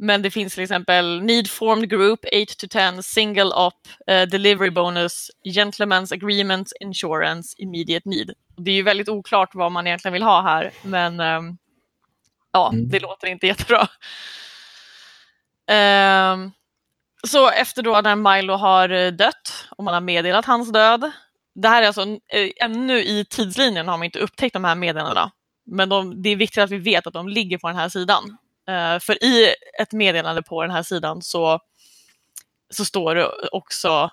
Men 0.00 0.22
det 0.22 0.30
finns 0.30 0.54
till 0.54 0.62
exempel 0.62 1.20
Need 1.22 1.50
Formed 1.50 1.90
Group 1.90 2.20
8 2.24 2.54
to 2.58 2.66
10 2.68 3.02
Single 3.02 3.44
Up 3.66 3.74
eh, 4.06 4.22
Delivery 4.22 4.70
Bonus 4.70 5.30
Gentlemen's 5.44 6.12
Agreement 6.14 6.72
Insurance 6.80 7.54
Immediate 7.58 8.08
Need. 8.08 8.30
Det 8.56 8.70
är 8.70 8.74
ju 8.74 8.82
väldigt 8.82 9.08
oklart 9.08 9.50
vad 9.54 9.72
man 9.72 9.86
egentligen 9.86 10.12
vill 10.12 10.22
ha 10.22 10.42
här 10.42 10.70
men 10.82 11.20
ehm, 11.20 11.56
ja, 12.52 12.70
Mm. 12.72 12.88
det 12.88 13.00
låter 13.00 13.26
inte 13.28 13.46
jättebra. 13.46 13.88
Ehm, 15.68 16.50
så 17.26 17.50
efter 17.50 17.82
då 17.82 18.00
när 18.00 18.16
Milo 18.16 18.54
har 18.54 18.88
eh, 18.88 19.12
dött 19.12 19.68
och 19.70 19.84
man 19.84 19.94
har 19.94 20.00
meddelat 20.00 20.44
hans 20.44 20.72
död. 20.72 21.10
Det 21.54 21.68
här 21.68 21.82
är 21.82 21.86
alltså, 21.86 22.02
eh, 22.02 22.50
ännu 22.60 22.98
i 22.98 23.24
tidslinjen 23.30 23.88
har 23.88 23.98
man 23.98 24.04
inte 24.04 24.18
upptäckt 24.18 24.52
de 24.52 24.64
här 24.64 24.74
meddelandena. 24.74 25.30
Men 25.66 25.88
de, 25.88 26.22
det 26.22 26.30
är 26.30 26.36
viktigt 26.36 26.62
att 26.62 26.70
vi 26.70 26.78
vet 26.78 27.06
att 27.06 27.12
de 27.12 27.28
ligger 27.28 27.58
på 27.58 27.68
den 27.68 27.76
här 27.76 27.88
sidan. 27.88 28.38
Eh, 28.68 28.98
för 28.98 29.24
i 29.24 29.54
ett 29.80 29.92
meddelande 29.92 30.42
på 30.42 30.62
den 30.62 30.70
här 30.70 30.82
sidan 30.82 31.22
så 31.22 31.60
så 32.70 32.84
står 32.84 33.14
det 33.14 33.28
också 33.52 34.10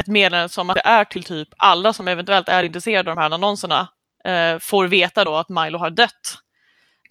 ett 0.00 0.06
meddelande 0.06 0.48
som 0.48 0.70
att 0.70 0.74
det 0.74 0.86
är 0.86 1.04
till 1.04 1.24
typ 1.24 1.48
alla 1.56 1.92
som 1.92 2.08
eventuellt 2.08 2.48
är 2.48 2.62
intresserade 2.62 3.10
av 3.10 3.16
de 3.16 3.22
här 3.22 3.30
annonserna 3.30 3.88
eh, 4.24 4.58
får 4.58 4.86
veta 4.86 5.24
då 5.24 5.34
att 5.36 5.48
Milo 5.48 5.78
har 5.78 5.90
dött. 5.90 6.38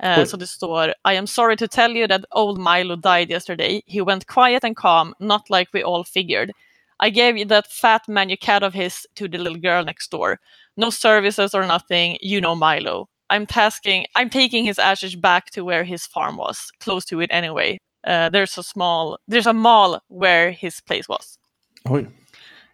Eh, 0.03 0.19
Oj. 0.19 0.25
så 0.25 0.37
det 0.37 0.47
står 0.47 0.87
I 0.87 1.15
am 1.17 1.27
sorry 1.27 1.55
to 1.55 1.67
tell 1.67 1.97
you 1.97 2.07
that 2.07 2.25
old 2.31 2.57
Milo 2.57 2.95
died 2.95 3.29
yesterday. 3.29 3.81
He 3.85 4.01
went 4.01 4.27
quiet 4.27 4.63
and 4.63 4.75
calm, 4.75 5.13
not 5.19 5.49
like 5.49 5.69
we 5.73 5.83
all 5.83 6.03
figured. 6.03 6.51
I 6.99 7.09
gave 7.09 7.37
you 7.37 7.45
that 7.45 7.67
fat 7.67 8.07
manu 8.07 8.35
cat 8.37 8.63
of 8.63 8.73
his 8.73 9.07
to 9.15 9.27
the 9.27 9.37
little 9.37 9.59
girl 9.59 9.83
next 9.83 10.11
door. 10.11 10.39
No 10.77 10.89
services 10.89 11.55
or 11.55 11.65
nothing, 11.65 12.17
you 12.21 12.39
know 12.39 12.55
Milo. 12.55 13.09
I'm 13.29 13.45
tasking 13.45 14.05
I'm 14.15 14.29
taking 14.29 14.65
his 14.65 14.79
ashes 14.79 15.15
back 15.15 15.51
to 15.51 15.63
where 15.63 15.83
his 15.83 16.07
farm 16.07 16.37
was, 16.37 16.71
close 16.79 17.05
to 17.05 17.21
it 17.21 17.29
anyway. 17.31 17.77
Uh, 18.07 18.29
there's 18.29 18.57
a 18.57 18.63
small 18.63 19.17
there's 19.27 19.47
a 19.47 19.53
mall 19.53 19.99
where 20.07 20.51
his 20.51 20.81
place 20.81 21.07
was. 21.07 21.37
Oj. 21.85 22.07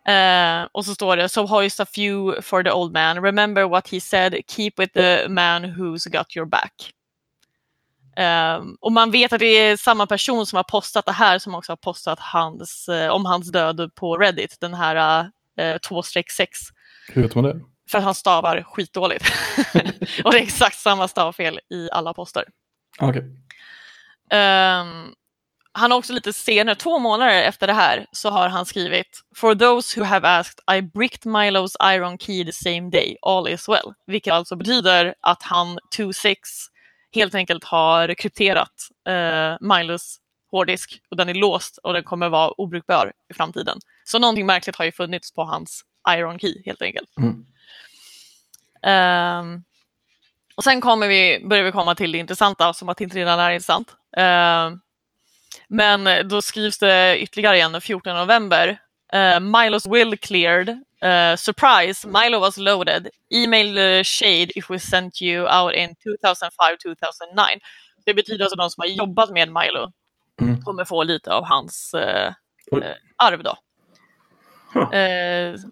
Eh, 0.08 0.68
och 0.72 0.86
så 0.86 0.96
står 0.96 1.16
det, 1.16 1.30
so 1.30 1.46
hoist 1.46 1.80
a 1.80 1.86
few 1.86 2.42
for 2.42 2.64
the 2.64 2.72
old 2.72 2.94
man. 2.94 3.22
Remember 3.22 3.68
what 3.68 3.88
he 3.88 4.00
said, 4.00 4.48
keep 4.48 4.80
with 4.80 4.94
the 4.94 5.28
man 5.30 5.64
who's 5.64 6.08
got 6.08 6.36
your 6.36 6.46
back. 6.46 6.94
Eh, 8.18 8.64
och 8.80 8.92
man 8.92 9.12
vet 9.12 9.34
att 9.34 9.40
det 9.40 9.46
är 9.46 9.78
samma 9.78 10.08
person 10.08 10.46
som 10.46 10.58
har 10.58 10.64
postat 10.64 11.06
det 11.06 11.12
här 11.12 11.40
som 11.40 11.56
också 11.56 11.72
har 11.72 11.78
postat 11.78 12.20
hans, 12.20 12.90
eh, 12.90 13.10
om 13.10 13.26
hans 13.26 13.52
död 13.52 13.92
på 13.96 14.18
Reddit, 14.18 14.58
den 14.60 14.74
här 14.74 15.20
eh, 15.60 15.76
2-6. 15.76 16.48
Hur 17.10 17.22
vet 17.22 17.36
man 17.36 17.44
det? 17.44 17.60
För 17.90 17.98
att 17.98 18.04
han 18.04 18.16
stavar 18.16 18.64
skitdåligt. 18.64 19.26
och 20.24 20.32
det 20.32 20.38
är 20.38 20.42
exakt 20.42 20.80
samma 20.80 21.08
stavfel 21.08 21.60
i 21.70 21.90
alla 21.92 22.14
poster. 22.14 22.44
Ah, 22.98 23.10
Okej. 23.10 23.24
Ehm, 24.32 25.14
han 25.72 25.92
har 25.92 25.98
också 25.98 26.14
lite 26.14 26.34
senare, 26.34 26.76
två 26.76 27.00
månader 27.00 27.42
efter 27.42 27.68
det 27.68 27.74
här, 27.74 28.06
så 28.12 28.30
har 28.30 28.50
han 28.50 28.66
skrivit 28.66 29.22
For 29.36 29.56
those 29.56 30.00
who 30.00 30.06
have 30.06 30.28
asked 30.28 30.78
I 30.78 30.82
bricked 30.82 31.32
Milos 31.32 31.76
iron 31.84 32.18
key 32.18 32.46
the 32.46 32.52
same 32.52 32.90
day, 32.90 33.18
all 33.22 33.48
is 33.48 33.70
well. 33.70 33.94
Vilket 34.08 34.34
alltså 34.34 34.56
betyder 34.56 35.16
att 35.22 35.44
han 35.44 35.80
2.6 35.98 36.36
helt 37.16 37.36
enkelt 37.36 37.64
har 37.64 38.14
krypterat 38.14 38.90
uh, 39.10 39.58
Milos 39.78 40.20
hårddisk 40.52 41.02
och 41.10 41.18
den 41.18 41.30
är 41.30 41.34
låst 41.34 41.78
och 41.78 41.94
den 41.94 42.04
kommer 42.04 42.30
vara 42.30 42.52
obrukbar 42.52 43.14
i 43.30 43.34
framtiden. 43.34 43.80
Så 44.04 44.20
någonting 44.20 44.46
märkligt 44.46 44.76
har 44.76 44.86
ju 44.86 44.92
funnits 44.92 45.34
på 45.34 45.44
hans 45.44 45.84
iron 46.10 46.40
key 46.40 46.62
helt 46.66 46.82
enkelt. 46.82 47.10
Mm. 47.18 47.46
Ehm, 48.84 49.64
och 50.56 50.64
sen 50.64 50.82
kommer 50.82 51.08
vi, 51.08 51.46
börjar 51.50 51.64
vi 51.64 51.72
komma 51.72 51.96
till 51.96 52.12
det 52.12 52.18
intressanta 52.18 52.74
som 52.74 52.90
att 52.90 53.02
inte 53.02 53.18
redan 53.18 53.40
är 53.40 53.52
intressant. 53.52 53.96
Ehm, 54.18 54.80
men 55.68 56.28
då 56.28 56.42
skrivs 56.42 56.78
det 56.78 57.20
ytterligare 57.20 57.56
igen 57.56 57.72
den 57.72 57.82
14 57.82 58.16
november. 58.16 58.80
Uh, 59.14 59.40
Milos 59.40 59.86
will 59.88 60.18
cleared. 60.18 60.70
Uh, 61.02 61.36
surprise, 61.36 62.08
Milo 62.08 62.40
was 62.40 62.58
loaded. 62.58 63.10
Email 63.34 64.00
uh, 64.00 64.04
Shade 64.04 64.52
if 64.56 64.70
we 64.70 64.80
sent 64.80 65.22
you 65.22 65.48
out 65.48 65.76
in 65.76 65.90
2005-2009. 65.90 67.60
Det 68.06 68.14
betyder 68.14 68.46
alltså 68.46 68.56
de 68.56 68.70
som 68.70 68.82
har 68.82 68.88
jobbat 68.88 69.30
med 69.30 69.48
Milo 69.50 69.92
Mm. 70.42 70.62
kommer 70.62 70.86
få 70.86 71.04
lite 71.04 71.34
av 71.34 71.46
hans 71.46 71.94
eh, 71.94 72.34
arv 73.16 73.44
då. 73.44 73.58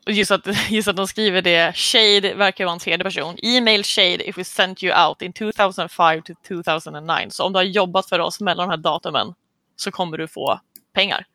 Och 0.06 0.12
just, 0.12 0.32
att, 0.32 0.48
just 0.70 0.88
att 0.88 0.96
de 0.96 1.08
skriver 1.08 1.42
det, 1.42 1.76
Shade 1.76 2.34
verkar 2.34 2.66
vara 2.66 2.74
en 2.74 2.80
tredje 2.80 3.04
person. 3.04 3.38
Email 3.44 3.84
Shade 3.84 4.30
if 4.30 4.38
we 4.38 4.44
sent 4.44 4.84
you 4.84 5.06
out 5.08 5.22
in 5.22 5.34
2005 5.34 6.22
to 6.22 6.34
2009. 6.48 7.28
Så 7.30 7.44
om 7.44 7.54
du 7.54 7.58
har 7.60 7.64
jobbat 7.64 8.10
för 8.10 8.20
oss 8.20 8.40
mellan 8.40 8.68
de 8.68 8.72
här 8.72 8.78
datumen 8.78 9.34
så 9.76 9.92
kommer 9.92 10.18
du 10.18 10.28
få 10.28 10.60
pengar. 10.94 11.26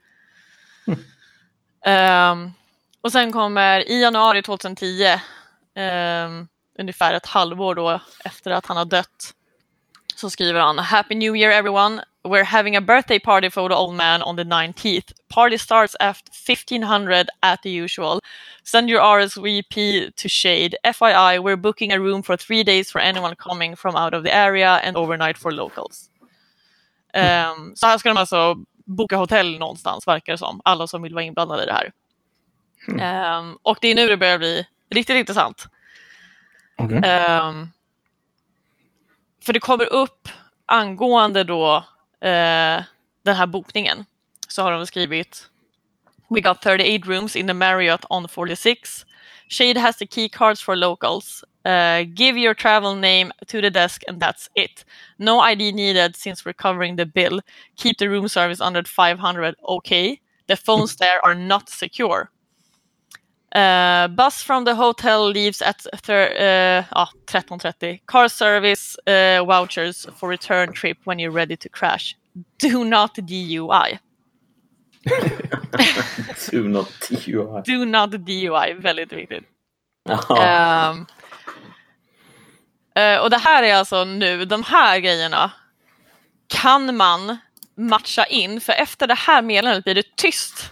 Um, 1.87 2.53
och 3.01 3.13
sen 3.13 3.33
kommer 3.33 3.89
i 3.89 4.03
januari 4.03 4.43
2010, 4.43 5.05
um, 5.05 5.19
ehm, 5.75 6.49
ungefär 6.79 7.15
ett 7.15 7.27
halvår 7.27 7.75
då 7.75 8.01
efter 8.25 8.51
att 8.51 8.67
han 8.67 8.77
har 8.77 8.85
dött, 8.85 9.35
så 10.17 10.31
skriver 10.31 10.61
han 10.61 10.79
Happy 10.79 11.15
New 11.15 11.37
Year 11.37 11.53
everyone. 11.53 12.03
We're 12.23 12.45
having 12.45 12.77
a 12.77 12.81
birthday 12.81 13.19
party 13.19 13.51
for 13.51 13.69
the 13.69 13.75
old 13.75 13.95
man 13.95 14.23
on 14.23 14.37
the 14.37 14.45
19th. 14.45 15.13
Party 15.29 15.59
starts 15.59 15.97
at 16.01 16.17
1500 16.49 17.31
at 17.41 17.63
the 17.63 17.71
usual. 17.71 18.21
Send 18.63 18.91
your 18.91 19.01
RSVP 19.01 20.11
to 20.17 20.29
Shade. 20.29 20.77
FYI, 20.85 21.39
we're 21.43 21.57
booking 21.57 21.93
a 21.93 21.99
room 21.99 22.23
for 22.23 22.37
three 22.37 22.63
days 22.63 22.91
for 22.91 23.01
anyone 23.01 23.35
coming 23.37 23.75
from 23.75 23.97
out 23.97 24.13
of 24.13 24.23
the 24.23 24.35
area 24.35 24.81
and 24.85 24.97
overnight 24.97 25.39
for 25.39 25.51
locals. 25.51 26.11
Um, 27.15 27.73
så 27.77 27.87
här 27.87 27.99
ska 27.99 28.09
de 28.09 28.19
alltså 28.19 28.57
boka 28.97 29.17
hotell 29.17 29.59
någonstans, 29.59 30.07
verkar 30.07 30.33
det 30.33 30.39
som. 30.39 30.61
Alla 30.65 30.87
som 30.87 31.03
vill 31.03 31.15
vara 31.15 31.25
inblandade 31.25 31.63
i 31.63 31.67
det 31.67 31.73
här. 31.73 31.93
Ehm, 33.01 33.59
och 33.63 33.79
det 33.81 33.89
är 33.89 33.95
nu 33.95 34.09
det 34.09 34.17
börjar 34.17 34.39
bli 34.39 34.67
riktigt 34.91 35.17
intressant. 35.17 35.67
Okej. 36.79 37.01
Ehm, 37.05 37.69
för 39.45 39.53
det 39.53 39.61
kommer 39.61 39.93
upp 39.93 40.29
angående 40.67 41.45
då 41.45 41.77
eh, 42.21 42.83
den 43.23 43.37
här 43.37 43.47
bokningen 43.47 44.05
så 44.49 44.63
har 44.63 44.73
de 44.73 44.87
skrivit 44.87 45.47
We 46.29 46.41
got 46.41 46.63
38 46.63 47.09
rooms 47.09 47.37
in 47.37 47.47
the 47.47 47.55
Marriott 47.55 48.05
on 48.09 48.29
46. 48.29 49.07
Shade 49.49 49.81
has 49.81 49.97
the 49.97 50.07
key 50.07 50.29
cards 50.29 50.63
for 50.63 50.77
locals. 50.77 51.45
Uh, 51.65 52.05
give 52.15 52.39
your 52.39 52.55
travel 52.55 52.95
name 52.95 53.33
to 53.47 53.61
the 53.61 53.71
desk 53.71 54.03
and 54.09 54.21
that's 54.21 54.49
it. 54.55 54.85
No 55.19 55.41
ID 55.41 55.73
needed 55.73 56.17
since 56.17 56.45
we're 56.45 56.55
covering 56.55 56.97
the 56.97 57.07
bill. 57.07 57.41
Keep 57.77 57.99
the 57.99 58.09
room 58.09 58.29
service 58.29 58.61
under 58.61 58.83
500. 58.83 59.55
Okay. 59.69 60.21
The 60.47 60.57
phones 60.57 60.97
there 60.97 61.25
are 61.25 61.35
not 61.35 61.69
secure. 61.69 62.31
Uh, 63.55 64.07
bus 64.09 64.43
from 64.43 64.65
the 64.65 64.75
hotel 64.75 65.29
leaves 65.29 65.61
at 65.61 65.81
thir- 66.03 66.35
uh, 66.39 66.85
ja, 66.95 67.07
13.30. 67.27 68.01
Car 68.07 68.29
service 68.29 68.97
uh, 69.07 69.45
vouchers 69.45 70.07
for 70.15 70.29
return 70.29 70.73
trip 70.73 70.99
when 71.05 71.19
you're 71.19 71.33
ready 71.33 71.57
to 71.57 71.69
crash. 71.69 72.17
Do 72.59 72.85
not 72.85 73.15
DUI. 73.17 73.99
Do 76.51 76.69
not 76.69 76.87
DUI. 77.01 77.65
Do 77.65 77.85
not 77.85 78.11
DUI, 78.11 78.75
väldigt 78.75 79.13
viktigt. 79.13 79.45
Jaha. 80.09 80.37
Ehm, 80.37 81.01
eh, 81.01 81.07
och 83.23 83.31
det 83.31 83.39
här 83.39 83.63
är 83.63 83.75
alltså 83.75 84.05
nu, 84.05 84.45
de 84.45 84.63
här 84.63 84.99
grejerna 84.99 85.51
kan 86.49 86.97
man 86.97 87.39
matcha 87.77 88.25
in, 88.25 88.61
för 88.61 88.73
efter 88.73 89.07
det 89.07 89.15
här 89.15 89.43
meddelandet 89.43 89.85
blir 89.85 89.95
det 89.95 90.17
tyst 90.17 90.71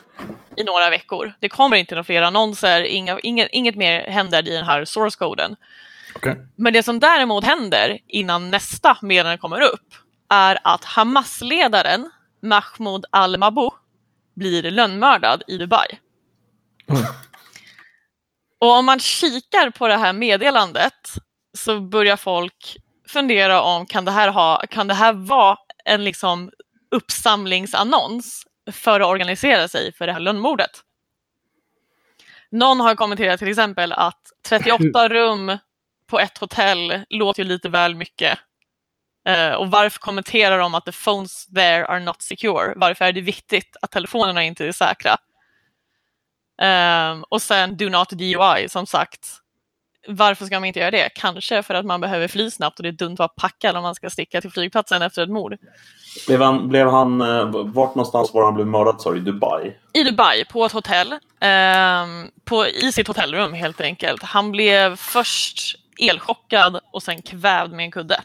i 0.56 0.64
några 0.64 0.90
veckor. 0.90 1.32
Det 1.40 1.48
kommer 1.48 1.76
inte 1.76 1.94
några 1.94 2.04
fler 2.04 2.22
annonser, 2.22 2.82
inga, 2.82 3.18
inget, 3.18 3.48
inget 3.52 3.76
mer 3.76 4.10
händer 4.10 4.48
i 4.48 4.50
den 4.50 4.64
här 4.64 4.84
source-koden. 4.84 5.56
Okej. 6.14 6.36
Men 6.56 6.72
det 6.72 6.82
som 6.82 7.00
däremot 7.00 7.44
händer 7.44 7.98
innan 8.06 8.50
nästa 8.50 8.96
meddelande 9.02 9.38
kommer 9.38 9.60
upp 9.60 9.94
är 10.28 10.58
att 10.64 10.84
Hamas-ledaren 10.84 12.10
Mahmoud 12.42 13.04
al-Mabou 13.10 13.70
blir 14.34 14.70
lönnmördad 14.70 15.42
i 15.46 15.56
Dubai. 15.56 15.98
Mm. 16.88 17.02
Och 18.58 18.70
om 18.70 18.86
man 18.86 19.00
kikar 19.00 19.70
på 19.70 19.88
det 19.88 19.96
här 19.96 20.12
meddelandet 20.12 21.14
så 21.58 21.80
börjar 21.80 22.16
folk 22.16 22.76
fundera 23.08 23.62
om 23.62 23.86
kan 23.86 24.04
det 24.04 24.10
här, 24.10 24.28
ha, 24.28 24.62
kan 24.70 24.88
det 24.88 24.94
här 24.94 25.12
vara 25.12 25.56
en 25.84 26.04
liksom 26.04 26.50
uppsamlingsannons 26.90 28.44
för 28.72 29.00
att 29.00 29.06
organisera 29.06 29.68
sig 29.68 29.92
för 29.92 30.06
det 30.06 30.12
här 30.12 30.20
lönnmordet? 30.20 30.70
Någon 32.50 32.80
har 32.80 32.94
kommenterat 32.94 33.38
till 33.38 33.48
exempel 33.48 33.92
att 33.92 34.22
38 34.48 35.08
rum 35.08 35.58
på 36.06 36.20
ett 36.20 36.38
hotell 36.38 37.04
låter 37.08 37.42
ju 37.42 37.48
lite 37.48 37.68
väl 37.68 37.94
mycket. 37.94 38.38
Eh, 39.28 39.52
och 39.52 39.70
varför 39.70 39.98
kommenterar 39.98 40.58
de 40.58 40.74
att 40.74 40.84
the 40.84 40.92
phones 40.92 41.46
there 41.46 41.86
are 41.86 42.00
not 42.00 42.22
secure? 42.22 42.72
Varför 42.76 43.04
är 43.04 43.12
det 43.12 43.20
viktigt 43.20 43.76
att 43.82 43.90
telefonerna 43.90 44.44
inte 44.44 44.66
är 44.66 44.72
säkra? 44.72 45.16
Ehm, 46.58 47.24
och 47.28 47.42
sen 47.42 47.76
do 47.76 47.88
not 47.88 48.10
DUI, 48.10 48.68
som 48.68 48.86
sagt. 48.86 49.28
Varför 50.08 50.44
ska 50.46 50.60
man 50.60 50.64
inte 50.64 50.80
göra 50.80 50.90
det? 50.90 51.08
Kanske 51.14 51.62
för 51.62 51.74
att 51.74 51.86
man 51.86 52.00
behöver 52.00 52.28
fly 52.28 52.50
snabbt 52.50 52.78
och 52.78 52.82
det 52.82 52.88
är 52.88 52.92
dumt 52.92 53.12
att 53.12 53.18
vara 53.18 53.28
packad 53.28 53.76
om 53.76 53.82
man 53.82 53.94
ska 53.94 54.10
sticka 54.10 54.40
till 54.40 54.50
flygplatsen 54.50 55.02
efter 55.02 55.22
ett 55.22 55.30
mord. 55.30 55.56
Blev 56.26 56.42
han, 56.42 56.68
blev 56.68 56.88
han, 56.88 57.20
eh, 57.20 57.44
vart 57.64 57.94
någonstans 57.94 58.34
var 58.34 58.44
han 58.44 58.54
blev 58.54 58.66
mördad 58.66 59.00
sa 59.00 59.10
du? 59.12 59.18
I 59.18 59.20
Dubai? 59.20 59.76
I 59.92 60.02
Dubai, 60.02 60.44
på 60.44 60.64
ett 60.64 60.72
hotell. 60.72 61.14
ehm, 61.40 62.30
på, 62.44 62.66
I 62.66 62.92
sitt 62.92 63.08
hotellrum 63.08 63.52
helt 63.52 63.80
enkelt. 63.80 64.22
Han 64.22 64.52
blev 64.52 64.96
först 64.96 65.78
elchockad 66.00 66.80
och 66.92 67.02
sen 67.02 67.22
kvävd 67.22 67.72
med 67.72 67.84
en 67.84 67.90
kudde. 67.90 68.20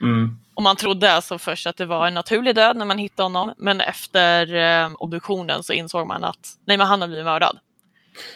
Mm. 0.00 0.39
Och 0.54 0.62
man 0.62 0.76
trodde 0.76 1.12
alltså 1.12 1.38
först 1.38 1.66
att 1.66 1.76
det 1.76 1.86
var 1.86 2.06
en 2.06 2.14
naturlig 2.14 2.54
död 2.54 2.76
när 2.76 2.84
man 2.84 2.98
hittade 2.98 3.24
honom. 3.24 3.54
Men 3.56 3.80
efter 3.80 4.54
eh, 4.54 4.90
obduktionen 4.98 5.62
så 5.62 5.72
insåg 5.72 6.06
man 6.06 6.24
att 6.24 6.48
nej, 6.66 6.76
men 6.76 6.86
han 6.86 7.00
har 7.00 7.08
blivit 7.08 7.24
mördad. 7.24 7.58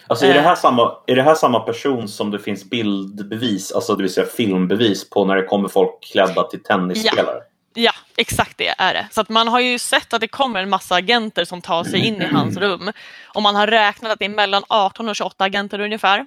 Alltså, 0.07 0.27
är, 0.27 0.35
det 0.35 0.39
Eh. 0.39 0.45
här 0.45 0.55
samma, 0.55 0.97
är 1.07 1.17
det 1.17 1.23
här 1.23 1.35
samma 1.35 1.61
person 1.61 2.09
som 2.09 2.31
det 2.31 2.39
finns 2.39 2.71
bildbevis, 2.71 3.73
alltså 3.73 3.95
det 3.97 4.03
vill 4.03 4.13
säga 4.13 4.27
filmbevis 4.27 5.11
på 5.11 5.25
när 5.25 5.37
det 5.37 5.43
kommer 5.43 5.69
folk 5.69 6.03
klädda 6.13 6.43
till 6.43 6.63
tennisspelare? 6.63 7.41
Ja, 7.75 7.93
exakt 8.17 8.59
det 8.59 8.75
är 8.79 8.95
det. 8.95 9.09
Så 9.11 9.21
att 9.21 9.29
man 9.29 9.49
har 9.49 9.61
ju 9.61 9.79
sett 9.79 10.13
att 10.15 10.21
det 10.21 10.29
kommer 10.29 10.63
en 10.63 10.71
massa 10.71 10.95
agenter 10.95 11.45
som 11.45 11.61
tar 11.63 11.85
sig 11.85 12.07
in 12.07 12.23
i 12.23 12.27
hans 12.27 12.57
rum. 12.57 12.93
Och 13.35 13.43
man 13.43 13.55
har 13.57 13.67
räknat 13.67 14.13
att 14.13 14.19
det 14.19 14.25
är 14.25 14.29
mellan 14.29 14.63
18 14.69 15.09
och 15.09 15.17
28 15.17 15.45
agenter 15.45 15.81
ungefär. 15.81 16.27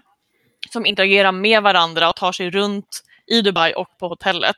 Som 0.69 0.85
interagerar 0.85 1.31
med 1.31 1.63
varandra 1.63 2.09
och 2.09 2.15
tar 2.15 2.31
sig 2.31 2.49
runt 2.49 3.03
i 3.27 3.41
Dubai 3.41 3.73
och 3.73 3.87
på 3.99 4.07
hotellet. 4.07 4.55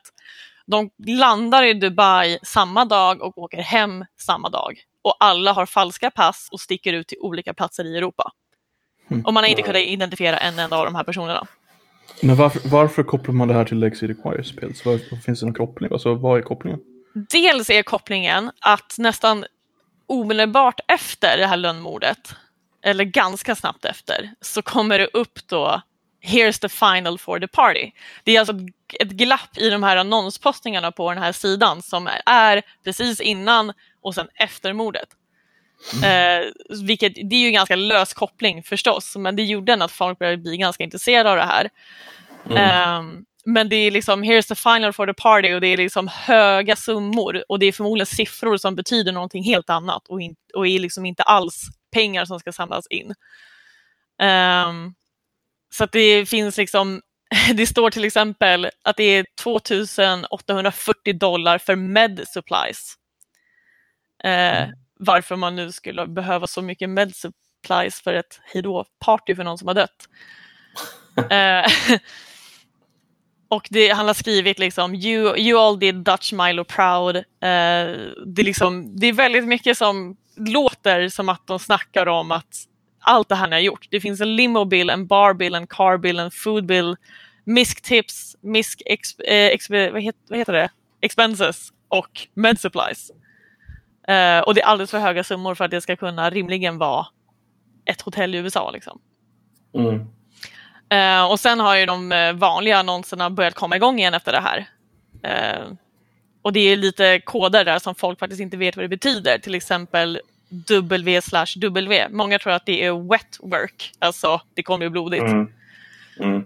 De 0.71 0.89
landar 1.07 1.63
i 1.63 1.73
Dubai 1.73 2.39
samma 2.43 2.85
dag 2.85 3.21
och 3.21 3.38
åker 3.38 3.57
hem 3.57 4.05
samma 4.19 4.49
dag. 4.49 4.79
Och 5.01 5.15
alla 5.19 5.53
har 5.53 5.65
falska 5.65 6.11
pass 6.11 6.49
och 6.51 6.59
sticker 6.59 6.93
ut 6.93 7.07
till 7.07 7.17
olika 7.21 7.53
platser 7.53 7.85
i 7.85 7.97
Europa. 7.97 8.31
Och 9.25 9.33
man 9.33 9.43
har 9.43 9.49
inte 9.49 9.61
kunnat 9.61 9.81
identifiera 9.81 10.38
en 10.38 10.59
enda 10.59 10.77
av 10.77 10.85
de 10.85 10.95
här 10.95 11.03
personerna. 11.03 11.47
Men 12.21 12.35
varför, 12.35 12.69
varför 12.69 13.03
kopplar 13.03 13.33
man 13.33 13.47
det 13.47 13.53
här 13.53 13.65
till 13.65 13.79
Legacy 13.79 14.07
Require 14.07 14.43
Spels? 14.43 14.85
Var, 14.85 15.21
finns 15.21 15.39
det 15.39 15.45
någon 15.45 15.55
koppling? 15.55 15.89
Alltså, 15.93 16.15
vad 16.15 16.38
är 16.38 16.41
kopplingen? 16.41 16.79
Dels 17.13 17.69
är 17.69 17.83
kopplingen 17.83 18.51
att 18.61 18.95
nästan 18.97 19.45
omedelbart 20.07 20.79
efter 20.88 21.38
det 21.38 21.45
här 21.45 21.57
lönnmordet, 21.57 22.35
eller 22.83 23.03
ganska 23.03 23.55
snabbt 23.55 23.85
efter, 23.85 24.31
så 24.41 24.61
kommer 24.61 24.99
det 24.99 25.07
upp 25.13 25.47
då 25.47 25.81
Here's 26.21 26.61
the 26.61 26.69
final 26.69 27.17
for 27.17 27.39
the 27.39 27.47
party. 27.47 27.91
Det 28.23 28.35
är 28.35 28.39
alltså 28.39 28.55
ett 28.55 28.78
glapp 29.00 29.58
i 29.58 29.69
de 29.69 29.84
här 29.84 29.98
annonspostningarna 29.98 30.91
på 30.91 31.13
den 31.13 31.24
här 31.24 31.31
sidan 31.31 31.81
som 31.81 32.10
är 32.25 32.62
precis 32.84 33.22
innan 33.22 33.74
och 34.01 34.15
sen 34.15 34.27
efter 34.36 34.74
mordet. 34.74 35.10
Eh, 36.03 36.46
vilket, 36.86 37.13
det 37.15 37.36
är 37.36 37.39
ju 37.39 37.48
en 37.48 37.53
ganska 37.53 37.75
lös 37.75 38.13
koppling 38.13 38.63
förstås, 38.63 39.15
men 39.15 39.36
det 39.36 39.43
gjorde 39.43 39.84
att 39.84 39.91
folk 39.91 40.19
började 40.19 40.38
bli 40.38 40.58
ganska 40.58 40.84
intresserade 40.84 41.31
av 41.31 41.38
det 41.38 41.43
här. 41.43 41.69
Eh, 42.50 43.03
men 43.46 43.69
det 43.69 43.75
är 43.75 43.91
liksom, 43.91 44.24
here's 44.24 44.48
the 44.48 44.55
final 44.55 44.93
for 44.93 45.08
the 45.08 45.13
party 45.13 45.53
och 45.53 45.62
det 45.62 45.67
är 45.67 45.77
liksom 45.77 46.10
höga 46.13 46.75
summor 46.75 47.43
och 47.50 47.60
det 47.60 47.65
är 47.65 47.72
förmodligen 47.72 48.05
siffror 48.05 48.58
som 48.58 48.75
betyder 48.75 49.12
någonting 49.12 49.43
helt 49.43 49.69
annat 49.69 50.08
och, 50.08 50.22
in, 50.22 50.36
och 50.53 50.67
är 50.67 50.79
liksom 50.79 51.05
inte 51.05 51.24
alls 51.24 51.63
pengar 51.91 52.25
som 52.25 52.39
ska 52.39 52.51
samlas 52.51 52.88
in. 52.89 53.13
Um, 54.22 54.96
så 55.74 55.86
det 55.86 56.25
finns 56.25 56.58
liksom, 56.58 57.01
det 57.53 57.67
står 57.67 57.89
till 57.89 58.03
exempel 58.03 58.69
att 58.83 58.98
det 58.98 59.03
är 59.03 59.25
2840 59.43 61.13
dollar 61.13 61.57
för 61.57 61.75
med 61.75 62.27
supplies. 62.27 62.95
Uh, 64.25 64.74
varför 65.00 65.36
man 65.36 65.55
nu 65.55 65.71
skulle 65.71 66.07
behöva 66.07 66.48
så 66.48 66.62
mycket 66.62 66.89
med 66.89 67.15
supplies 67.15 68.01
för 68.01 68.13
ett 68.13 68.39
hejdå-party 68.53 69.36
för 69.36 69.43
någon 69.43 69.57
som 69.57 69.67
har 69.67 69.75
dött. 69.75 70.09
uh, 71.17 71.95
och 73.50 73.67
det, 73.69 73.89
han 73.89 74.07
har 74.07 74.13
skrivit 74.13 74.59
liksom 74.59 74.95
you, 74.95 75.38
you 75.38 75.59
all 75.59 75.79
did 75.79 75.95
Dutch 75.95 76.33
Milo 76.33 76.63
proud. 76.63 77.15
Uh, 77.15 77.24
det, 78.25 78.41
är 78.41 78.43
liksom, 78.43 79.00
det 79.00 79.07
är 79.07 79.13
väldigt 79.13 79.45
mycket 79.48 79.77
som 79.77 80.17
låter 80.36 81.09
som 81.09 81.29
att 81.29 81.48
de 81.48 81.59
snackar 81.59 82.05
om 82.05 82.31
att 82.31 82.68
allt 83.09 83.29
det 83.29 83.35
här 83.35 83.47
ni 83.47 83.55
har 83.55 83.61
gjort. 83.61 83.87
Det 83.89 84.01
finns 84.01 84.21
en 84.21 84.35
limo 84.35 84.65
bill, 84.65 84.89
en 84.89 85.07
bar 85.07 85.33
bill, 85.33 85.55
en 85.55 85.67
car 85.67 85.97
bill, 85.97 86.19
en 86.19 86.31
food 86.31 86.65
bill, 86.65 86.95
misk 87.43 87.81
tips, 87.81 88.35
misk 88.41 88.81
ex, 88.85 89.19
eh, 89.19 89.47
ex, 89.47 89.69
vad, 89.69 90.01
heter, 90.01 90.19
vad 90.29 90.39
heter 90.39 90.53
det? 90.53 90.69
expenses 91.01 91.69
och 91.87 92.27
med 92.33 92.59
supplies. 92.59 93.11
Uh, 94.09 94.39
och 94.39 94.55
det 94.55 94.61
är 94.61 94.65
alldeles 94.65 94.91
för 94.91 94.99
höga 94.99 95.23
summor 95.23 95.55
för 95.55 95.65
att 95.65 95.71
det 95.71 95.81
ska 95.81 95.95
kunna 95.95 96.29
rimligen 96.29 96.77
vara 96.77 97.05
ett 97.85 98.01
hotell 98.01 98.35
i 98.35 98.37
USA. 98.37 98.71
Liksom. 98.71 99.01
Mm. 99.73 99.95
Uh, 100.93 101.31
och 101.31 101.39
sen 101.39 101.59
har 101.59 101.75
ju 101.75 101.85
de 101.85 102.11
uh, 102.11 102.33
vanliga 102.33 102.77
annonserna 102.77 103.29
börjat 103.29 103.53
komma 103.53 103.75
igång 103.75 103.99
igen 103.99 104.13
efter 104.13 104.31
det 104.31 104.41
här. 104.41 104.65
Uh, 105.27 105.73
och 106.41 106.53
det 106.53 106.59
är 106.59 106.77
lite 106.77 107.21
koder 107.25 107.65
där 107.65 107.79
som 107.79 107.95
folk 107.95 108.19
faktiskt 108.19 108.41
inte 108.41 108.57
vet 108.57 108.75
vad 108.75 108.83
det 108.83 108.89
betyder. 108.89 109.37
Till 109.37 109.55
exempel 109.55 110.21
W 110.49 111.21
slash 111.21 111.45
W. 111.55 112.07
Många 112.09 112.39
tror 112.39 112.53
att 112.53 112.65
det 112.65 112.85
är 112.85 113.09
wet 113.09 113.37
work, 113.39 113.91
alltså 113.99 114.41
det 114.53 114.63
kommer 114.63 114.77
bli 114.77 114.89
blodigt. 114.89 115.23
Mm. 115.23 115.47
Mm. 116.19 116.45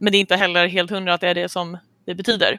men 0.00 0.12
det 0.12 0.18
är 0.18 0.20
inte 0.20 0.36
heller 0.36 0.66
helt 0.66 0.90
hundra 0.90 1.14
att 1.14 1.20
det 1.20 1.28
är 1.28 1.34
det 1.34 1.48
som 1.48 1.78
det 2.06 2.14
betyder. 2.14 2.58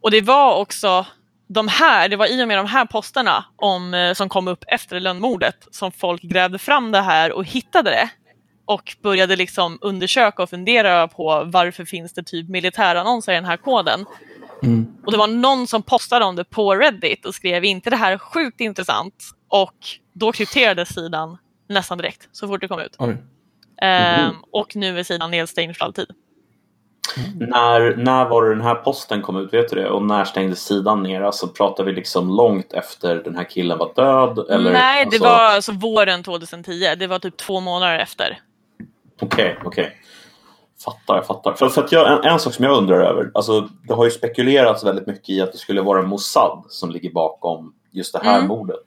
Och 0.00 0.10
det 0.10 0.20
var 0.20 0.58
också 0.58 1.06
de 1.46 1.68
här, 1.68 2.08
det 2.08 2.16
var 2.16 2.26
i 2.26 2.44
och 2.44 2.48
med 2.48 2.58
de 2.58 2.66
här 2.66 2.84
posterna 2.84 3.44
om, 3.56 4.12
som 4.16 4.28
kom 4.28 4.48
upp 4.48 4.64
efter 4.68 5.00
lönnmordet 5.00 5.68
som 5.70 5.92
folk 5.92 6.22
grävde 6.22 6.58
fram 6.58 6.92
det 6.92 7.00
här 7.00 7.32
och 7.32 7.44
hittade 7.44 7.90
det 7.90 8.10
och 8.64 8.96
började 9.02 9.36
liksom 9.36 9.78
undersöka 9.80 10.42
och 10.42 10.50
fundera 10.50 11.08
på 11.08 11.42
varför 11.46 11.84
finns 11.84 12.12
det 12.12 12.22
typ 12.22 12.48
militärannonser 12.48 13.32
i 13.32 13.34
den 13.34 13.44
här 13.44 13.56
koden. 13.56 14.04
Mm. 14.62 14.86
Och 15.04 15.12
det 15.12 15.18
var 15.18 15.26
någon 15.26 15.66
som 15.66 15.82
postade 15.82 16.24
om 16.24 16.36
det 16.36 16.44
på 16.44 16.74
Reddit 16.74 17.26
och 17.26 17.34
skrev 17.34 17.64
inte 17.64 17.90
det 17.90 17.96
här 17.96 18.18
sjukt 18.18 18.60
intressant 18.60 19.14
och 19.48 19.74
då 20.12 20.32
krypterades 20.32 20.88
sidan 20.94 21.38
nästan 21.68 21.98
direkt 21.98 22.28
så 22.32 22.48
fort 22.48 22.60
det 22.60 22.68
kom 22.68 22.80
ut. 22.80 22.96
Oj. 22.98 23.16
Ehm, 23.82 24.34
och 24.52 24.76
nu 24.76 24.98
är 24.98 25.02
sidan 25.02 25.30
nedstängd 25.30 25.76
för 25.76 25.84
alltid. 25.84 26.06
När, 27.38 27.96
när 27.96 28.24
var 28.24 28.42
det 28.44 28.48
den 28.54 28.60
här 28.60 28.74
posten 28.74 29.22
kom 29.22 29.36
ut? 29.36 29.52
Vet 29.52 29.68
du 29.70 29.76
det? 29.76 29.90
Och 29.90 30.02
när 30.02 30.24
stängdes 30.24 30.64
sidan 30.64 31.02
ner? 31.02 31.20
Alltså 31.22 31.48
pratar 31.48 31.84
vi 31.84 31.92
liksom 31.92 32.28
långt 32.28 32.72
efter 32.72 33.14
den 33.16 33.36
här 33.36 33.44
killen 33.44 33.78
var 33.78 33.92
död? 33.94 34.50
Eller, 34.50 34.72
Nej, 34.72 35.04
det 35.04 35.06
alltså... 35.08 35.24
var 35.24 35.42
alltså 35.42 35.72
våren 35.72 36.22
2010. 36.22 36.94
Det 36.98 37.06
var 37.06 37.18
typ 37.18 37.36
två 37.36 37.60
månader 37.60 37.98
efter. 37.98 38.38
Okej, 39.20 39.58
okej. 39.64 39.96
Fattar, 40.84 41.22
fattar. 41.22 41.52
För, 41.52 41.68
för 41.68 41.84
att 41.84 41.92
jag, 41.92 42.12
en, 42.12 42.32
en 42.32 42.38
sak 42.40 42.54
som 42.54 42.64
jag 42.64 42.76
undrar 42.76 43.00
över. 43.00 43.30
Alltså, 43.34 43.60
det 43.60 43.94
har 43.94 44.04
ju 44.04 44.10
spekulerats 44.10 44.84
väldigt 44.84 45.06
mycket 45.06 45.30
i 45.30 45.40
att 45.40 45.52
det 45.52 45.58
skulle 45.58 45.82
vara 45.82 46.02
Mossad 46.02 46.64
som 46.68 46.90
ligger 46.90 47.10
bakom 47.12 47.74
just 47.90 48.12
det 48.12 48.20
här 48.24 48.36
Mm. 48.36 48.48
mordet. 48.48 48.84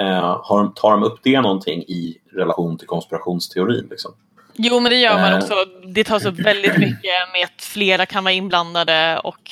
Eh, 0.00 0.40
har, 0.44 0.68
tar 0.76 0.90
de 0.90 1.02
upp 1.02 1.20
det 1.22 1.40
någonting 1.40 1.82
i 1.82 2.16
relation 2.32 2.78
till 2.78 2.86
konspirationsteorin? 2.86 3.86
Liksom? 3.90 4.14
Jo, 4.56 4.80
men 4.80 4.90
det 4.90 4.96
gör 4.96 5.14
man 5.20 5.32
Eh. 5.32 5.38
också. 5.38 5.54
Det 5.86 6.04
tas 6.04 6.24
upp 6.24 6.38
väldigt 6.38 6.76
mycket 6.78 7.10
med 7.32 7.44
att 7.44 7.62
flera 7.62 8.06
kan 8.06 8.24
vara 8.24 8.32
inblandade 8.34 9.18
och 9.24 9.50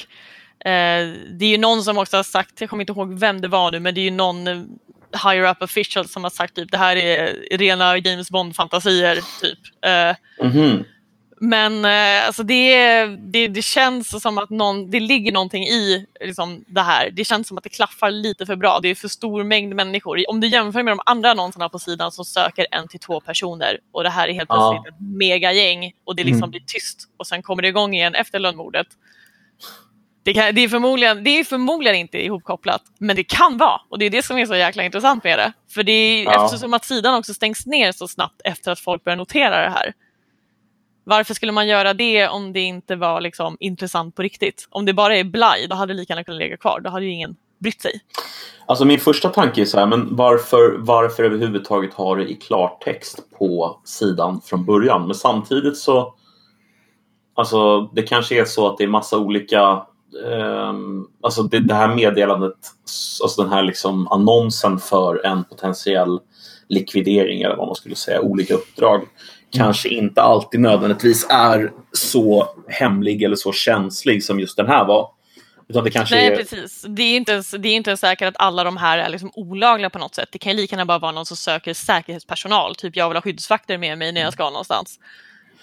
eh, 0.68 1.08
det 1.30 1.44
är 1.44 1.50
ju 1.50 1.58
någon 1.58 1.82
som 1.82 1.98
också 1.98 2.16
har 2.16 2.22
sagt, 2.22 2.60
jag 2.60 2.70
kommer 2.70 2.82
inte 2.82 2.92
ihåg 2.92 3.18
vem 3.18 3.40
det 3.40 3.48
var 3.48 3.72
nu, 3.72 3.80
men 3.80 3.94
det 3.94 4.00
är 4.00 4.04
ju 4.04 4.10
någon 4.10 4.46
eh, 4.46 4.62
higher 5.24 5.50
up 5.50 5.62
official 5.62 6.08
som 6.08 6.22
har 6.24 6.30
sagt 6.30 6.56
typ 6.56 6.70
det 6.70 6.78
här 6.78 6.96
är 6.96 7.34
rena 7.58 7.96
James 7.98 8.30
Bond-fantasier. 8.30 9.20
Typ. 9.40 9.58
Eh, 9.84 10.16
Mhm. 10.46 10.84
Men 11.40 11.84
eh, 11.84 12.26
alltså 12.26 12.42
det, 12.42 13.06
det, 13.06 13.48
det 13.48 13.62
känns 13.62 14.22
som 14.22 14.38
att 14.38 14.50
någon, 14.50 14.90
det 14.90 15.00
ligger 15.00 15.32
någonting 15.32 15.62
i 15.64 16.06
liksom, 16.20 16.64
det 16.68 16.80
här. 16.80 17.10
Det 17.10 17.24
känns 17.24 17.48
som 17.48 17.58
att 17.58 17.64
det 17.64 17.70
klaffar 17.70 18.10
lite 18.10 18.46
för 18.46 18.56
bra. 18.56 18.78
Det 18.82 18.88
är 18.88 18.94
för 18.94 19.08
stor 19.08 19.44
mängd 19.44 19.74
människor. 19.74 20.30
Om 20.30 20.40
du 20.40 20.48
jämför 20.48 20.82
med 20.82 20.92
de 20.92 21.00
andra 21.06 21.30
annonserna 21.30 21.68
på 21.68 21.78
sidan 21.78 22.12
som 22.12 22.24
söker 22.24 22.66
en 22.70 22.88
till 22.88 23.00
två 23.00 23.20
personer 23.20 23.78
och 23.92 24.02
det 24.02 24.10
här 24.10 24.28
är 24.28 24.32
helt 24.32 24.46
Ja. 24.48 24.70
plötsligt 24.72 24.94
ett 24.94 25.00
megagäng 25.18 25.92
och 26.04 26.16
det 26.16 26.24
liksom 26.24 26.38
Mm. 26.42 26.50
blir 26.50 26.60
tyst 26.66 27.08
och 27.16 27.26
sen 27.26 27.42
kommer 27.42 27.62
det 27.62 27.68
igång 27.68 27.94
igen 27.94 28.14
efter 28.14 28.38
lönnmordet. 28.38 28.86
Det, 30.22 30.34
kan, 30.34 30.54
det, 30.54 30.60
är 30.60 30.68
förmodligen, 30.68 31.24
det 31.24 31.30
är 31.30 31.44
förmodligen 31.44 31.96
inte 31.96 32.24
ihopkopplat, 32.24 32.82
men 32.98 33.16
det 33.16 33.24
kan 33.24 33.58
vara. 33.58 33.80
Och 33.88 33.98
det 33.98 34.04
är 34.06 34.10
det 34.10 34.22
som 34.24 34.38
är 34.38 34.46
så 34.46 34.56
jäkla 34.56 34.82
intressant 34.84 35.24
med 35.24 35.38
det. 35.38 35.52
För 35.74 35.82
det 35.82 35.92
är, 35.92 36.24
Ja. 36.24 36.44
eftersom 36.44 36.74
att 36.74 36.84
sidan 36.84 37.14
också 37.14 37.34
stängs 37.34 37.66
ner 37.66 37.92
så 37.92 38.08
snabbt 38.08 38.40
efter 38.44 38.72
att 38.72 38.80
folk 38.80 39.04
börjar 39.04 39.16
notera 39.16 39.62
det 39.62 39.70
här. 39.70 39.92
Varför 41.08 41.34
skulle 41.34 41.52
man 41.52 41.68
göra 41.68 41.94
det 41.94 42.28
om 42.28 42.52
det 42.52 42.60
inte 42.60 42.96
var 42.96 43.20
liksom, 43.20 43.56
intressant 43.60 44.16
på 44.16 44.22
riktigt? 44.22 44.68
Om 44.70 44.84
det 44.84 44.92
bara 44.92 45.16
är 45.16 45.24
blaj, 45.24 45.66
då 45.70 45.76
hade 45.76 45.92
det 45.92 45.96
lika 45.96 46.12
gärna 46.12 46.24
kunnat 46.24 46.38
ligga 46.38 46.56
kvar. 46.56 46.80
Då 46.80 46.90
hade 46.90 47.04
ju 47.04 47.12
ingen 47.12 47.36
brytt 47.58 47.82
sig. 47.82 48.00
Alltså 48.66 48.84
min 48.84 48.98
första 48.98 49.28
tanke 49.28 49.60
är 49.60 49.64
så 49.64 49.78
här, 49.78 49.86
men 49.86 50.16
varför, 50.16 50.76
varför 50.78 51.24
överhuvudtaget 51.24 51.94
ha 51.94 52.14
det 52.14 52.30
i 52.30 52.34
klartext 52.34 53.30
på 53.38 53.80
sidan 53.84 54.40
från 54.44 54.64
början? 54.64 55.06
Men 55.06 55.14
samtidigt 55.14 55.76
så, 55.76 56.14
alltså 57.34 57.80
det 57.80 58.02
kanske 58.02 58.40
är 58.40 58.44
så 58.44 58.68
att 58.68 58.78
det 58.78 58.84
är 58.84 58.88
massa 58.88 59.18
olika, 59.18 59.86
Um, 60.24 61.08
alltså 61.22 61.42
det, 61.42 61.60
det 61.60 61.74
här 61.74 61.94
meddelandet, 61.94 62.54
alltså 63.22 63.42
den 63.42 63.52
här 63.52 63.62
liksom 63.62 64.08
annonsen 64.08 64.78
för 64.78 65.26
en 65.26 65.44
potentiell 65.44 66.18
likvidering 66.68 67.42
eller 67.42 67.56
vad 67.56 67.66
man 67.66 67.74
skulle 67.74 67.94
säga, 67.94 68.20
olika 68.20 68.54
uppdrag 68.54 69.02
kanske 69.56 69.88
inte 69.88 70.22
alltid 70.22 70.60
nödvändigtvis 70.60 71.26
är 71.30 71.72
så 71.92 72.48
hemlig 72.68 73.22
eller 73.22 73.36
så 73.36 73.52
känslig 73.52 74.24
som 74.24 74.40
just 74.40 74.56
den 74.56 74.66
här 74.66 74.84
var. 74.84 75.10
Utan 75.68 75.84
det 75.84 75.90
kanske 75.90 76.14
Nej, 76.14 76.26
är... 76.26 76.36
precis. 76.36 76.84
Det 76.88 77.02
är 77.02 77.16
inte 77.16 77.32
ens, 77.32 77.50
det 77.50 77.68
är 77.68 77.76
inte 77.76 77.90
ens 77.90 78.00
säkert 78.00 78.28
att 78.28 78.36
alla 78.38 78.64
de 78.64 78.76
här 78.76 78.98
är 78.98 79.08
liksom 79.08 79.30
olagliga 79.34 79.90
på 79.90 79.98
något 79.98 80.14
sätt. 80.14 80.28
Det 80.32 80.38
kan 80.38 80.52
ju 80.52 80.58
lika 80.58 80.74
gärna 80.76 80.86
bara 80.86 80.98
vara 80.98 81.12
någon 81.12 81.26
som 81.26 81.36
söker 81.36 81.74
säkerhetspersonal. 81.74 82.74
Typ 82.74 82.96
jag 82.96 83.08
vill 83.08 83.16
ha 83.16 83.22
skyddsvakter 83.22 83.78
med 83.78 83.98
mig 83.98 84.12
när 84.12 84.20
jag 84.20 84.32
ska 84.32 84.44
någonstans. 84.50 85.00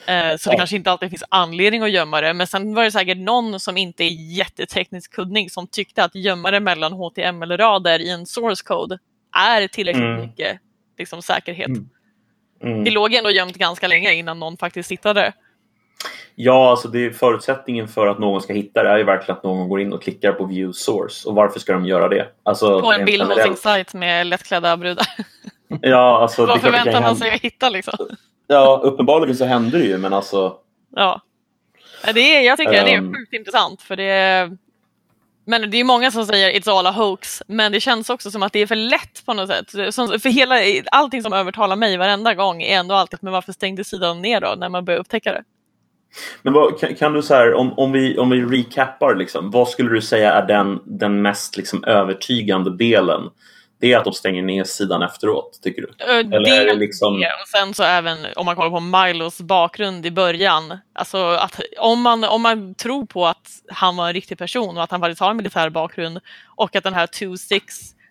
Eh, 0.06 0.38
Så 0.38 0.50
det 0.50 0.54
Ja. 0.54 0.58
kanske 0.58 0.76
inte 0.76 0.92
alltid 0.92 1.10
finns 1.10 1.24
anledning 1.30 1.82
att 1.84 1.92
gömma 1.92 2.22
det. 2.22 2.34
Men 2.34 2.48
sen 2.48 2.76
var 2.76 2.84
det 2.84 2.92
säkert 2.92 3.18
någon 3.18 3.60
som 3.60 3.78
inte 3.78 4.04
är 4.04 4.38
jättetekniskt 4.38 5.14
kunnig 5.16 5.52
som 5.52 5.68
tyckte 5.68 6.04
att 6.04 6.16
gömma 6.16 6.52
det 6.52 6.60
mellan 6.60 6.94
HTML-rader 6.94 8.00
i 8.00 8.10
en 8.10 8.26
source 8.26 8.64
code 8.64 8.98
är 9.38 9.68
tillräckligt 9.68 10.04
Mm. 10.04 10.22
mycket 10.22 10.58
liksom, 10.98 11.22
säkerhet. 11.22 11.68
Mm. 11.68 11.90
Mm. 12.64 12.84
Det 12.84 12.92
låg 12.92 13.14
ändå 13.14 13.30
gömt 13.32 13.58
ganska 13.58 13.88
länge 13.88 14.14
innan 14.14 14.40
någon 14.40 14.58
faktiskt 14.58 14.92
hittade 14.92 15.22
det. 15.22 15.34
Ja, 16.36 16.70
alltså 16.70 16.88
det 16.88 17.06
är 17.06 17.10
förutsättningen 17.10 17.88
för 17.88 18.08
att 18.08 18.20
någon 18.20 18.42
ska 18.42 18.54
hitta 18.54 18.84
det 18.84 18.90
är 18.90 18.98
ju 18.98 19.04
verkligen 19.04 19.38
att 19.38 19.44
någon 19.44 19.70
går 19.70 19.82
in 19.82 19.94
och 19.94 20.04
klickar 20.04 20.32
på 20.34 20.46
view 20.46 20.74
source. 20.74 21.30
Och 21.30 21.36
varför 21.36 21.60
ska 21.60 21.74
de 21.74 21.86
göra 21.86 22.08
det? 22.10 22.28
Alltså, 22.44 22.82
På 22.82 22.92
en 22.94 23.06
bild 23.06 23.24
hos 23.24 23.44
sin 23.44 23.56
sajt 23.56 23.94
med 23.94 24.28
lättklädda 24.28 24.78
brudar. 24.78 25.06
Ja, 25.82 26.22
alltså, 26.22 26.46
Vad 26.46 26.62
förväntar 26.62 27.02
man 27.02 27.16
sig 27.16 27.32
att 27.34 27.42
hitta 27.42 27.70
liksom? 27.70 27.94
Ja, 28.48 28.82
uppenbarligen 28.84 29.36
så 29.36 29.46
händer 29.46 29.80
det 29.80 29.86
ju, 29.86 29.98
men 29.98 30.14
alltså. 30.14 30.56
Ja. 30.96 31.22
Det 32.14 32.20
är, 32.36 32.42
jag 32.42 32.58
tycker 32.58 32.72
det 32.72 32.78
är 32.94 32.98
Ehm. 32.98 33.14
sjukt 33.14 33.34
intressant 33.34 33.82
för 33.82 33.96
det 33.96 34.58
men 35.46 35.72
det 35.72 35.80
är 35.80 35.84
många 35.84 36.12
som 36.12 36.26
säger 36.26 36.60
it's 36.60 36.70
all 36.70 36.88
a 36.88 36.92
hoax, 36.92 37.44
men 37.48 37.72
det 37.72 37.80
känns 37.80 38.10
också 38.10 38.32
som 38.32 38.44
att 38.44 38.54
det 38.54 38.60
är 38.60 38.68
för 38.68 38.76
lätt 38.76 39.26
på 39.26 39.34
något 39.34 39.50
sätt. 39.50 39.94
Som, 39.96 40.20
för 40.20 40.30
hela, 40.30 40.56
allting 40.92 41.24
som 41.24 41.34
övertalar 41.34 41.76
mig 41.76 41.98
varenda 41.98 42.34
gång 42.34 42.62
är 42.62 42.80
ändå 42.80 42.96
alltid, 42.96 43.20
men 43.22 43.34
varför 43.34 43.54
stängde 43.54 43.84
sidan 43.84 44.22
ner 44.22 44.42
då 44.42 44.56
när 44.58 44.70
man 44.70 44.86
börjar 44.86 45.00
upptäcka 45.00 45.32
det? 45.32 45.44
Men 46.42 46.54
vad, 46.54 46.80
kan, 46.80 46.96
kan 46.96 47.14
du 47.14 47.22
så 47.22 47.34
här, 47.34 47.54
om, 47.54 47.74
om, 47.80 47.92
vi, 47.92 48.18
om 48.18 48.30
vi 48.30 48.42
recappar, 48.42 49.16
liksom, 49.16 49.52
vad 49.52 49.68
skulle 49.68 49.90
du 49.90 50.02
säga 50.02 50.34
är 50.34 50.48
den, 50.48 50.80
den 50.86 51.22
mest 51.22 51.58
liksom, 51.58 51.84
övertygande 51.84 52.78
delen? 52.78 53.22
Det 53.84 53.94
är 53.94 53.98
att 53.98 54.04
de 54.04 54.14
stänger 54.14 54.44
ner 54.44 54.64
sidan 54.64 55.02
efteråt, 55.02 55.60
tycker 55.64 55.82
du? 55.82 56.04
Eller 56.06 56.66
det 56.66 56.74
liksom... 56.74 57.26
och 57.42 57.48
sen 57.48 57.74
så 57.74 57.84
även 57.84 58.18
om 58.36 58.46
man 58.46 58.56
kollar 58.56 58.70
på 58.70 58.80
Milos 58.80 59.42
bakgrund 59.42 60.06
i 60.06 60.12
början. 60.12 60.78
Alltså 60.94 61.18
att 61.18 61.60
om 61.78 62.02
man, 62.02 62.24
om 62.24 62.42
man 62.42 62.76
tror 62.76 63.06
på 63.06 63.28
att 63.28 63.50
han 63.68 63.96
var 63.96 64.08
en 64.08 64.14
riktig 64.14 64.38
person 64.38 64.78
och 64.78 64.84
att 64.84 64.92
han 64.92 65.00
faktiskt 65.00 65.22
har 65.22 65.30
en 65.30 65.38
militär 65.38 65.70
bakgrund 65.70 66.20
och 66.56 66.76
att 66.76 66.84
den 66.84 66.94
här 66.94 67.08
2-6 67.08 67.62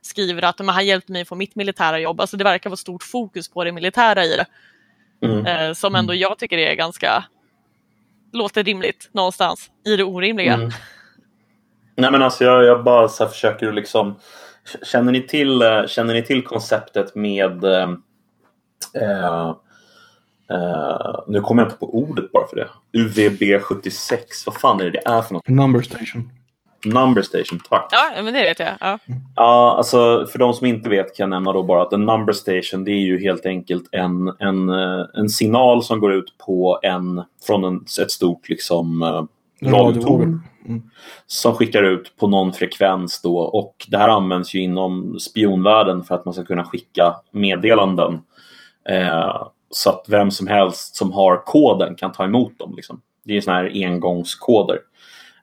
skriver 0.02 0.42
att 0.42 0.58
men 0.58 0.68
han 0.68 0.86
hjälpte 0.86 1.12
mig 1.12 1.24
få 1.24 1.34
mitt 1.34 1.54
militära 1.54 1.98
jobb. 1.98 2.20
Alltså 2.20 2.36
det 2.36 2.44
verkar 2.44 2.70
vara 2.70 2.76
stort 2.76 3.02
fokus 3.02 3.48
på 3.48 3.64
det 3.64 3.72
militära 3.72 4.24
i 4.24 4.36
det. 4.36 4.46
Mm. 5.26 5.46
Eh, 5.46 5.72
som 5.72 5.94
ändå 5.94 6.14
jag 6.14 6.38
tycker 6.38 6.58
är 6.58 6.74
ganska 6.74 7.24
låter 8.32 8.64
rimligt 8.64 9.08
någonstans 9.12 9.70
i 9.86 9.96
det 9.96 10.04
orimliga. 10.04 10.54
Mm. 10.54 10.70
Nej 11.96 12.10
men 12.10 12.22
alltså 12.22 12.44
jag, 12.44 12.64
jag 12.64 12.84
bara 12.84 13.08
så 13.08 13.28
försöker 13.28 13.72
liksom 13.72 14.16
Känner 14.82 15.12
ni 15.12 15.22
till, 15.22 15.62
eh, 15.62 15.86
känner 15.86 16.14
ni 16.14 16.22
till 16.22 16.44
konceptet 16.44 17.14
med 17.14 17.64
eh, 17.64 17.90
eh, 18.94 19.48
eh, 20.50 21.20
Nu 21.26 21.40
kommer 21.40 21.62
jag 21.62 21.66
inte 21.66 21.78
på 21.78 21.94
ordet 21.94 22.32
bara 22.32 22.46
för 22.46 22.56
det. 22.56 22.68
UVB76. 22.98 24.18
Vad 24.46 24.54
fan 24.54 24.80
är 24.80 24.84
det 24.84 24.90
det 24.90 25.02
är 25.04 25.22
för 25.22 25.34
något? 25.34 25.48
Number 25.48 25.82
station. 25.82 26.30
Number 26.84 27.22
station, 27.22 27.60
tack. 27.70 27.88
Ja, 27.90 28.22
men 28.22 28.34
det 28.34 28.42
vet 28.42 28.58
jag. 28.58 28.68
Ja. 28.80 28.98
Ja, 29.36 29.74
alltså 29.76 30.26
för 30.32 30.38
de 30.38 30.54
som 30.54 30.66
inte 30.66 30.88
vet 30.88 31.16
kan 31.16 31.24
jag 31.24 31.30
nämna 31.30 31.52
då 31.52 31.62
bara 31.62 31.82
att 31.82 31.92
en 31.92 32.04
number 32.04 32.32
station 32.32 32.84
det 32.84 32.90
är 32.90 33.00
ju 33.00 33.20
helt 33.20 33.46
enkelt 33.46 33.88
en, 33.92 34.32
en, 34.38 34.68
eh, 34.68 35.06
en 35.14 35.28
signal 35.28 35.82
som 35.82 36.00
går 36.00 36.12
ut 36.12 36.34
på 36.46 36.80
en, 36.82 37.22
från 37.46 37.64
en, 37.64 37.84
ett 38.02 38.10
stort 38.10 38.48
liksom 38.48 39.02
radiotorn 39.62 40.42
Mm. 40.68 40.82
som 41.26 41.54
skickar 41.54 41.82
ut 41.82 42.16
på 42.16 42.28
någon 42.28 42.52
frekvens 42.52 43.22
då 43.22 43.38
och 43.38 43.86
det 43.88 43.98
här 43.98 44.08
används 44.08 44.54
ju 44.54 44.60
inom 44.60 45.18
spionvärlden 45.20 46.04
för 46.04 46.14
att 46.14 46.24
man 46.24 46.34
ska 46.34 46.44
kunna 46.44 46.64
skicka 46.64 47.16
meddelanden 47.30 48.20
eh, 48.88 49.46
så 49.70 49.90
att 49.90 50.04
vem 50.08 50.30
som 50.30 50.46
helst 50.46 50.96
som 50.96 51.12
har 51.12 51.36
koden 51.44 51.94
kan 51.94 52.12
ta 52.12 52.24
emot 52.24 52.58
dem. 52.58 52.72
Liksom. 52.76 53.00
Det 53.24 53.36
är 53.36 53.40
sådana 53.40 53.62
här 53.62 53.86
engångskoder. 53.86 54.78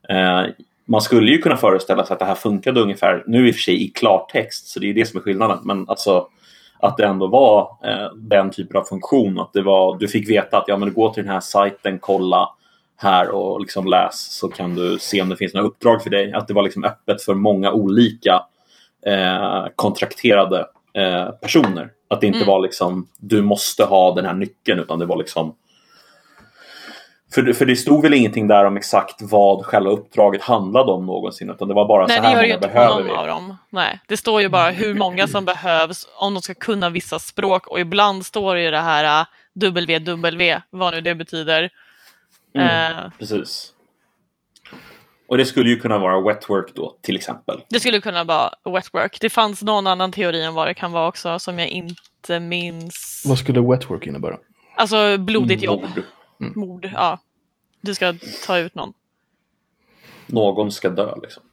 Eh, 0.10 0.44
man 0.86 1.02
skulle 1.02 1.32
ju 1.32 1.38
kunna 1.38 1.58
föreställa 1.58 2.06
sig 2.06 2.14
att 2.14 2.20
det 2.20 2.26
här 2.26 2.36
funkade 2.36 2.82
ungefär, 2.82 3.24
nu 3.28 3.48
i 3.48 3.52
och 3.52 3.56
för 3.56 3.62
sig 3.62 3.84
i 3.84 3.88
klartext, 3.88 4.68
så 4.68 4.80
det 4.80 4.90
är 4.90 4.94
det 4.94 5.06
som 5.06 5.20
är 5.20 5.24
skillnaden, 5.24 5.60
men 5.64 5.90
alltså 5.90 6.28
att 6.80 6.98
det 6.98 7.06
ändå 7.06 7.28
var 7.28 7.78
eh, 7.84 8.14
den 8.16 8.52
typen 8.52 8.78
av 8.78 8.84
funktion. 8.84 9.40
Att 9.40 9.54
det 9.54 9.62
var, 9.62 9.98
du 9.98 10.08
fick 10.08 10.30
veta 10.30 10.58
att 10.58 10.68
ja, 10.68 10.78
men 10.78 10.88
du 10.88 10.96
går 10.96 11.14
till 11.14 11.24
den 11.24 11.34
här 11.34 11.40
sajten, 11.40 12.00
kolla 12.00 12.50
här 13.02 13.30
och 13.30 13.62
liksom 13.62 13.86
läs 13.86 14.20
så 14.34 14.48
kan 14.50 14.76
du 14.76 14.98
se 15.00 15.22
om 15.22 15.30
det 15.30 15.38
finns 15.38 15.54
några 15.54 15.68
uppdrag 15.68 16.04
för 16.04 16.10
dig. 16.10 16.34
Att 16.34 16.48
det 16.48 16.54
var 16.54 16.64
liksom 16.64 16.84
öppet 16.84 17.22
för 17.22 17.34
många 17.34 17.72
olika 17.72 18.44
eh, 19.06 19.66
kontrakterade 19.76 20.66
eh, 20.94 21.30
personer. 21.30 21.90
Att 22.10 22.22
det 22.22 22.28
inte 22.28 22.38
Mm. 22.40 22.48
var 22.48 22.60
liksom 22.62 23.08
du 23.18 23.42
måste 23.42 23.84
ha 23.84 24.16
den 24.16 24.26
här 24.26 24.34
nyckeln 24.34 24.80
utan 24.80 25.00
det 25.00 25.06
var 25.06 25.18
liksom 25.18 25.56
för, 27.34 27.54
för 27.54 27.66
det 27.66 27.76
stod 27.76 28.02
väl 28.02 28.14
ingenting 28.14 28.48
där 28.48 28.66
om 28.66 28.78
exakt 28.78 29.22
vad 29.22 29.66
själva 29.66 29.90
uppdraget 29.90 30.42
handlade 30.42 30.92
om 30.92 31.06
någonsin 31.06 31.50
utan 31.50 31.68
det 31.68 31.74
var 31.74 31.88
bara 31.88 32.08
Nej, 32.08 32.18
så 32.18 32.24
här 32.24 32.30
gör 32.32 32.42
det 32.42 32.48
många 32.48 32.56
inte 32.56 32.68
behöver 32.68 33.04
vi. 33.04 33.10
av 33.12 33.28
dem. 33.28 33.58
Nej, 33.70 34.00
det 34.08 34.18
står 34.18 34.42
ju 34.42 34.50
bara 34.50 34.70
hur 34.70 34.94
många 34.94 35.28
som 35.28 35.46
behövs 35.46 36.08
om 36.16 36.34
de 36.34 36.42
ska 36.42 36.54
kunna 36.54 36.90
vissa 36.90 37.20
språk 37.20 37.68
och 37.68 37.80
ibland 37.80 38.26
står 38.26 38.56
det 38.56 38.62
ju 38.62 38.72
det 38.72 38.80
här 38.80 39.26
www, 39.56 40.62
vad 40.70 40.94
nu 40.94 41.02
det 41.02 41.16
betyder. 41.16 41.70
Mm. 42.54 42.96
Eh, 42.98 43.12
Precis. 43.20 43.74
Och 45.28 45.38
det 45.38 45.46
skulle 45.46 45.70
ju 45.70 45.80
kunna 45.80 45.98
vara 46.00 46.22
wetwork 46.22 46.76
då 46.76 46.96
till 47.02 47.16
exempel. 47.16 47.62
det 47.70 47.80
skulle 47.80 48.02
kunna 48.02 48.24
vara 48.24 48.50
wetwork. 48.66 49.18
Det 49.22 49.30
fanns 49.30 49.64
någon 49.64 49.88
annan 49.88 50.12
teori 50.12 50.48
om 50.48 50.54
vad 50.56 50.68
det 50.68 50.74
kan 50.74 50.92
vara 50.92 51.08
också 51.08 51.40
som 51.40 51.60
jag 51.60 51.68
inte 51.68 52.40
minns. 52.40 53.24
Vad 53.28 53.38
skulle 53.38 53.62
wetwork 53.62 54.08
innebära? 54.08 54.38
Alltså 54.76 55.18
blodigt 55.18 55.64
jobb, 55.64 55.82
Mord. 56.38 56.56
mord, 56.58 56.90
ja. 56.94 57.20
Du 57.82 57.96
ska 57.96 58.14
ta 58.46 58.58
ut 58.58 58.76
någon. 58.76 58.94
Någon 60.28 60.72
ska 60.72 60.90
dö 60.90 61.16
liksom. 61.24 61.44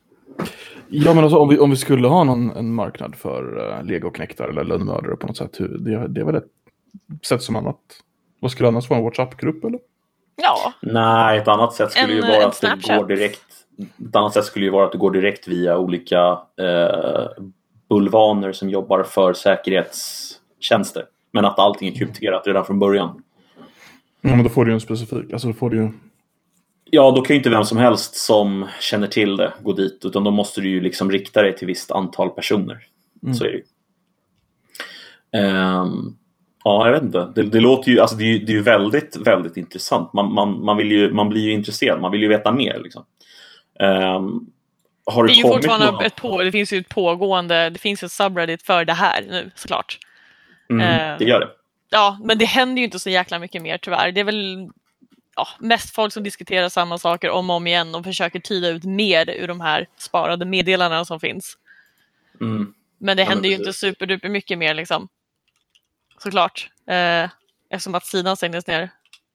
Ja 0.89 1.15
men 1.15 1.25
alltså 1.25 1.39
om 1.39 1.49
vi, 1.49 1.59
om 1.59 1.71
vi 1.71 1.77
skulle 1.77 2.09
ha 2.09 2.25
någon, 2.25 2.51
en 2.51 2.75
marknad 2.75 3.17
för 3.17 3.59
uh, 3.79 3.85
legoknektar 3.85 4.49
eller 4.49 4.65
lönnmördare 4.65 5.17
på 5.17 5.27
något 5.27 5.37
sätt. 5.37 5.61
hur- 5.61 5.79
Det, 5.79 6.09
det 6.09 6.21
är 6.21 6.25
väl 6.25 6.35
ett 6.35 6.49
sätt 7.23 7.43
som 7.43 7.57
annat. 7.57 7.79
Vad 8.41 8.51
skulle 8.51 8.69
annars 8.69 8.91
vara 8.91 8.99
en 8.99 9.05
WhatsApp-grupp 9.05 9.65
eller? 9.65 9.81
Ja, 10.37 10.73
Nej, 10.83 11.39
ett 11.39 11.49
annat 11.49 11.73
sätt 11.75 11.91
skulle 11.93 12.07
En, 12.07 12.17
ju 12.17 12.21
vara 12.21 12.47
att 12.47 12.53
det 12.53 12.67
Snapchat. 12.67 12.99
går 13.01 13.07
direkt. 13.07 13.43
Ett 14.09 14.17
annat 14.17 14.33
sätt 14.35 14.45
skulle 14.45 14.65
ju 14.65 14.71
vara 14.71 14.87
att 14.87 14.93
det 14.93 14.99
går 14.99 15.11
direkt 15.11 15.49
via 15.49 15.79
olika 15.79 16.39
eh, 16.61 17.45
bulvaner 17.89 18.53
som 18.53 18.71
jobbar 18.71 19.03
för 19.03 19.33
säkerhetstjänster. 19.33 21.05
Men 21.33 21.45
att 21.45 21.59
allting 21.59 21.89
är 21.89 21.93
krypterat 21.93 22.47
redan 22.47 22.65
från 22.65 22.79
början. 22.79 23.23
Ja 24.21 24.31
men 24.37 24.43
då 24.43 24.49
får 24.51 24.65
du 24.65 24.71
ju 24.71 24.75
en 24.75 24.81
specifik. 24.81 25.33
Alltså 25.33 25.49
då 25.49 25.55
får 25.55 25.71
du 25.71 25.77
ju. 25.77 25.89
Ja, 26.91 27.11
då 27.17 27.23
kan 27.23 27.35
ju 27.35 27.39
inte 27.39 27.51
vem 27.51 27.65
som 27.65 27.79
helst 27.79 28.17
som 28.17 28.67
känner 28.81 29.07
till 29.07 29.37
det 29.37 29.53
gå 29.63 29.73
dit, 29.73 30.01
utan 30.05 30.25
då 30.25 30.31
måste 30.31 30.61
du 30.61 30.69
ju 30.69 30.81
liksom 30.81 31.11
rikta 31.11 31.43
dig 31.43 31.57
till 31.57 31.67
visst 31.67 31.91
antal 31.91 32.31
personer. 32.31 32.79
Så 33.39 33.45
är 33.45 33.49
det 33.49 33.55
ju. 33.57 33.65
Ehm, 35.33 36.17
ja, 36.67 36.87
jag 36.87 36.93
vet 36.93 37.03
inte. 37.03 37.33
Det, 37.35 37.43
det 37.43 37.61
låter 37.61 37.91
ju, 37.91 38.01
alltså 38.01 38.17
det 38.17 38.25
är 38.25 38.27
ju, 38.27 38.39
det 38.39 38.57
är 38.57 38.61
väldigt, 38.61 39.17
väldigt 39.17 39.57
intressant. 39.57 40.13
Man, 40.13 40.33
man, 40.33 40.65
man, 40.65 40.77
vill 40.77 40.93
ju, 40.93 41.13
man 41.13 41.29
blir 41.29 41.43
ju 41.43 41.53
intresserad, 41.53 42.01
man 42.01 42.13
vill 42.13 42.23
ju 42.23 42.29
veta 42.29 42.53
mer. 42.53 42.81
Liksom. 42.85 43.05
Ehm, 43.81 44.41
har 45.07 45.25
det, 45.25 45.29
det 45.29 45.33
är 45.33 45.37
ju 45.37 45.43
fortfarande 45.43 45.91
några- 45.91 46.07
ett 46.07 46.17
på, 46.17 46.43
det 46.43 46.53
finns 46.53 46.73
ju 46.73 46.79
ett 46.79 46.89
pågående, 46.89 47.71
det 47.71 47.79
finns 47.79 48.03
ett 48.03 48.13
subreddit 48.13 48.63
för 48.63 48.85
det 48.85 48.93
här 48.93 49.25
nu 49.29 49.51
såklart. 49.55 49.99
Mm, 50.71 50.81
eh, 50.83 51.19
det 51.19 51.25
gör 51.25 51.41
det. 51.41 51.49
Ja, 51.91 52.19
men 52.25 52.39
det 52.39 52.45
händer 52.45 52.81
ju 52.81 52.85
inte 52.85 52.99
så 52.99 53.11
jäkla 53.11 53.39
mycket 53.39 53.63
mer 53.63 53.79
tyvärr. 53.79 54.13
Det 54.13 54.21
är 54.21 54.25
väl 54.25 54.69
ja, 55.37 55.49
mest 55.59 55.95
folk 55.95 56.13
som 56.13 56.23
diskuterar 56.23 56.69
samma 56.69 56.99
saker 56.99 57.31
om 57.31 57.51
och 57.51 57.57
om 57.57 57.67
igen 57.67 57.95
och 57.95 58.05
försöker 58.05 58.41
tyda 58.41 58.69
ut 58.69 58.85
mer 58.85 59.31
ur 59.31 59.49
de 59.49 59.61
här 59.61 59.87
sparade 59.99 60.45
meddelandena 60.45 61.05
som 61.05 61.21
finns. 61.21 61.59
Mm. 62.41 62.75
Men 62.99 63.17
det 63.17 63.23
Ja, 63.23 63.29
men 63.29 63.35
händer 63.35 63.49
ju 63.49 63.55
inte 63.55 63.73
superduper 63.73 64.29
mycket 64.29 64.59
mer 64.59 64.75
liksom. 64.75 65.09
Såklart. 66.27 66.71
Eh, 66.89 67.31
eftersom 67.71 67.95
att 67.95 68.07
sidan 68.07 68.37
stängdes 68.37 68.67
ner. 68.67 68.91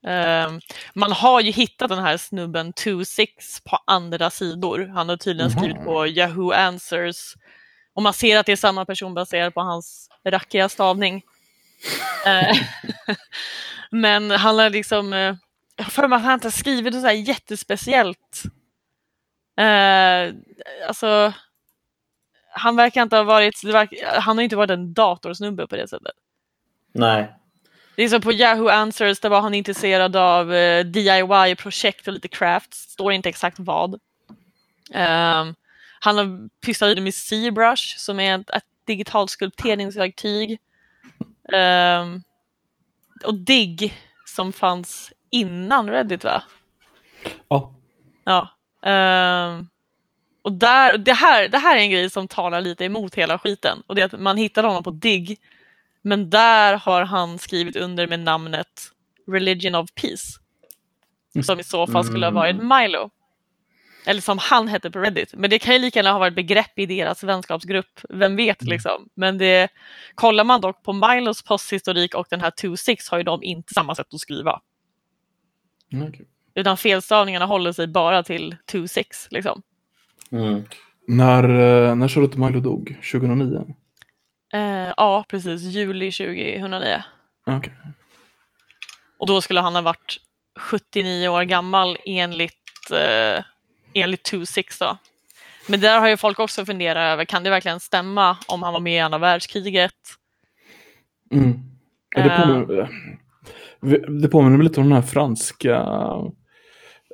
Eh, 0.08 0.51
man 0.93 1.12
har 1.12 1.41
ju 1.41 1.51
hittat 1.51 1.89
den 1.89 1.99
här 1.99 2.17
snubben 2.17 2.73
26 2.84 3.62
på 3.63 3.80
andra 3.88 4.30
sidor. 4.30 4.91
Han 4.95 5.10
har 5.10 5.17
tydligen 5.17 5.51
skrivit 5.51 5.84
på 5.84 6.08
Yahoo 6.08 6.51
Answers. 6.51 7.36
Och 7.93 8.01
man 8.01 8.13
ser 8.13 8.38
att 8.38 8.45
det 8.45 8.51
är 8.51 8.56
samma 8.56 8.86
person 8.86 9.13
baserat 9.13 9.54
på 9.54 9.62
hans 9.62 10.10
rackiga 10.27 10.69
stavning. 10.69 11.23
Eh, 12.25 12.58
Men 13.91 14.32
han 14.32 14.60
har 14.60 14.69
liksom, 14.69 15.13
eh, 15.13 15.36
jag 15.75 15.84
har 15.84 15.91
för 15.91 16.08
mig 16.08 16.17
att 16.17 16.23
han 16.23 16.34
inte 16.34 16.47
har 16.47 16.51
skrivit 16.51 16.93
något 16.93 17.01
så 17.01 17.08
här 17.08 17.13
jättespeciellt. 17.13 18.43
Eh, 19.60 20.34
alltså, 20.88 21.34
han 22.54 22.75
verkar 22.75 23.01
inte 23.01 23.15
ha 23.15 23.23
varit, 23.23 23.62
han 24.19 24.38
har 24.38 24.43
inte 24.43 24.56
varit 24.56 24.71
en 24.71 24.93
datorsnubbe 24.93 25.67
på 25.67 25.75
det 25.75 25.88
sättet. 25.88 26.15
Nej. 26.91 27.34
Det 27.95 28.04
är 28.04 28.10
som 28.10 28.21
på 28.21 28.32
Yahoo 28.32 28.67
Answers, 28.69 29.19
där 29.19 29.30
var 29.30 29.41
han 29.41 29.54
intresserad 29.54 30.15
av 30.15 30.54
eh, 30.54 30.86
DIY-projekt 30.86 32.08
och 32.08 32.13
lite 32.13 32.27
crafts, 32.27 32.77
står 32.77 33.13
inte 33.13 33.30
exakt 33.30 33.60
vad. 33.60 33.99
Ehm, 34.93 35.56
han 35.99 36.17
har 36.17 36.49
pysslat 36.65 36.89
lite 36.89 37.01
med 37.01 37.13
ZBrush 37.13 37.97
som 37.97 38.19
är 38.19 38.39
ett, 38.39 38.49
ett 38.49 38.63
digitalt 38.86 39.30
skulpteringsverktyg. 39.30 40.60
Ehm, 41.54 42.23
och 43.23 43.34
Dig 43.34 43.93
som 44.25 44.54
fanns 44.54 45.13
innan 45.30 45.89
Reddit 45.89 46.23
va? 46.23 46.43
Ja. 47.49 47.73
Ja. 48.23 48.49
ehm, 48.84 49.67
och 50.41 50.51
där, 50.51 50.97
det, 50.97 51.13
här, 51.13 51.47
det 51.47 51.58
här 51.58 51.77
är 51.77 51.82
en 51.82 51.91
grej 51.91 52.10
som 52.10 52.27
talar 52.27 52.62
lite 52.62 52.86
emot 52.86 53.15
hela 53.15 53.39
skiten. 53.39 53.84
Och 53.88 53.95
det 53.95 54.01
är 54.01 54.06
att 54.06 54.19
man 54.19 54.38
hittar 54.38 54.63
honom 54.63 54.84
på 54.84 54.91
Dig. 54.91 55.38
Men 56.01 56.29
där 56.29 56.77
har 56.77 57.01
han 57.01 57.37
skrivit 57.37 57.75
under 57.75 58.07
med 58.07 58.19
namnet 58.19 58.91
Religion 59.27 59.75
of 59.75 59.89
Peace. 60.01 60.39
som 61.43 61.59
i 61.59 61.63
så 61.63 61.87
fall 61.87 62.05
skulle 62.05 62.25
ha 62.25 62.31
varit 62.31 62.55
Milo. 62.55 63.09
Eller 64.05 64.21
som 64.21 64.37
han 64.37 64.67
hette 64.67 64.91
på 64.91 64.99
Reddit. 64.99 65.33
Men 65.33 65.49
det 65.49 65.59
kan 65.59 65.73
ju 65.73 65.79
lika 65.79 65.99
gärna 65.99 66.11
ha 66.11 66.19
varit 66.19 66.35
begrepp 66.35 66.79
i 66.79 66.85
deras 66.85 67.23
vänskapsgrupp. 67.23 67.99
Vem 68.09 68.35
vet 68.35 68.61
liksom. 68.61 69.09
Men 69.15 69.37
det, 69.37 69.69
kollar 70.15 70.43
man 70.43 70.61
dock 70.61 70.83
på 70.83 70.93
Milos 70.93 71.43
posthistorik 71.43 72.15
och 72.15 72.27
den 72.29 72.41
här 72.41 72.51
2-6 72.51 73.11
har 73.11 73.17
ju 73.17 73.23
de 73.23 73.43
inte 73.43 73.73
samma 73.73 73.95
sätt 73.95 74.13
att 74.13 74.19
skriva. 74.19 74.61
Mm, 75.93 76.07
okej. 76.07 76.27
Utan 76.55 76.77
felstavningarna 76.77 77.45
håller 77.45 77.71
sig 77.71 77.87
bara 77.87 78.23
till 78.23 78.55
2-6 78.71 79.03
liksom. 79.29 79.61
Mm. 80.31 80.63
När, 81.07 81.43
eh, 81.43 81.95
när 81.95 82.07
Charlotte 82.07 82.35
Milo 82.35 82.59
dog? 82.59 82.97
2009? 83.11 83.75
Eh, 84.53 84.93
ja, 84.97 85.25
precis. 85.27 85.61
Juli 85.61 86.11
2009. 86.11 87.03
Okej. 87.45 87.73
Och 89.17 89.27
då 89.27 89.41
skulle 89.41 89.59
han 89.59 89.75
ha 89.75 89.81
varit 89.81 90.17
79 90.59 91.27
år 91.27 91.43
gammal 91.43 91.97
enligt, 92.05 92.91
eh, 92.91 93.43
enligt 93.93 94.23
2-6 94.31 94.79
då. 94.79 94.97
Men 95.67 95.79
där 95.79 95.99
har 95.99 96.09
ju 96.09 96.17
folk 96.17 96.39
också 96.39 96.65
funderat 96.65 97.13
över, 97.13 97.25
kan 97.25 97.43
det 97.43 97.49
verkligen 97.49 97.79
stämma 97.79 98.37
om 98.47 98.63
han 98.63 98.73
var 98.73 98.79
med 98.79 98.95
i 98.95 98.99
andra 98.99 99.17
världskriget? 99.17 99.93
Mm. 101.31 101.59
Ja, 102.15 102.23
Det, 102.23 102.29
påminner, 102.29 102.79
eh, 102.79 104.21
det 104.21 104.27
påminner 104.27 104.57
mig 104.57 104.63
lite 104.63 104.79
om 104.79 104.89
den 104.89 104.95
här 104.95 105.07
franska 105.07 105.85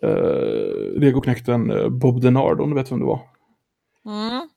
uh, 0.06 1.00
legoknekten 1.00 1.72
eh, 1.72 1.90
Bob 1.90 2.22
Denard, 2.22 2.62
om 2.62 2.70
du 2.70 2.76
vet 2.76 2.92
vem 2.92 3.00
det 3.00 3.06
var. 3.06 3.22
Mm. 4.06 4.50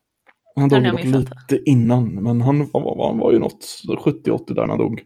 Han 0.56 0.68
dog 0.68 0.84
dock 0.84 1.04
lite 1.04 1.62
innan, 1.66 2.14
men 2.14 2.40
han, 2.40 2.70
han, 2.72 2.82
var, 2.82 3.06
han 3.06 3.18
var 3.18 3.32
ju 3.32 3.38
något 3.38 3.66
70-80 3.88 4.54
där 4.54 4.54
när 4.62 4.68
han 4.68 4.78
dog. 4.78 5.02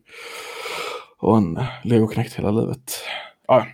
Och 1.18 1.36
en 1.36 1.58
legoknekt 1.84 2.34
hela 2.38 2.50
livet. 2.50 3.00
Ja, 3.48 3.66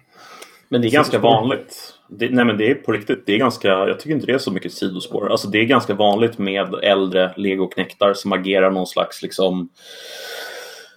Men 0.69 0.81
det 0.83 0.89
är 0.89 0.91
ganska 0.91 1.19
vanligt. 1.19 1.95
Det, 2.09 2.31
nej 2.31 2.45
men 2.45 2.59
det 2.59 2.71
är 2.71 2.75
på 2.75 2.93
riktigt. 2.93 3.27
Det 3.27 3.35
är 3.35 3.39
ganska, 3.39 3.69
jag 3.69 4.01
tycker 4.01 4.15
inte 4.15 4.27
det 4.27 4.33
är 4.33 4.39
så 4.39 4.51
mycket 4.53 4.73
sidospår. 4.73 5.31
Alltså 5.31 5.49
det 5.49 5.59
är 5.59 5.65
ganska 5.65 5.95
vanligt 5.95 6.39
med 6.39 6.75
äldre 6.75 7.33
legoknektar 7.37 8.15
som 8.15 8.33
agerar 8.33 8.71
någon 8.71 8.87
slags 8.87 9.23
liksom 9.23 9.69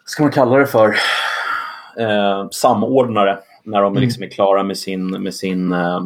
ska 0.05 0.23
man 0.23 0.31
kalla 0.31 0.57
det 0.57 0.67
för 0.67 0.95
eh, 1.99 2.47
samordnare 2.51 3.39
när 3.63 3.81
de 3.81 3.93
Mm. 3.93 4.03
liksom 4.03 4.23
är 4.23 4.29
klara 4.29 4.63
med 4.63 4.77
sin, 4.77 5.07
med 5.07 5.33
sin 5.33 5.71
eh, 5.71 6.01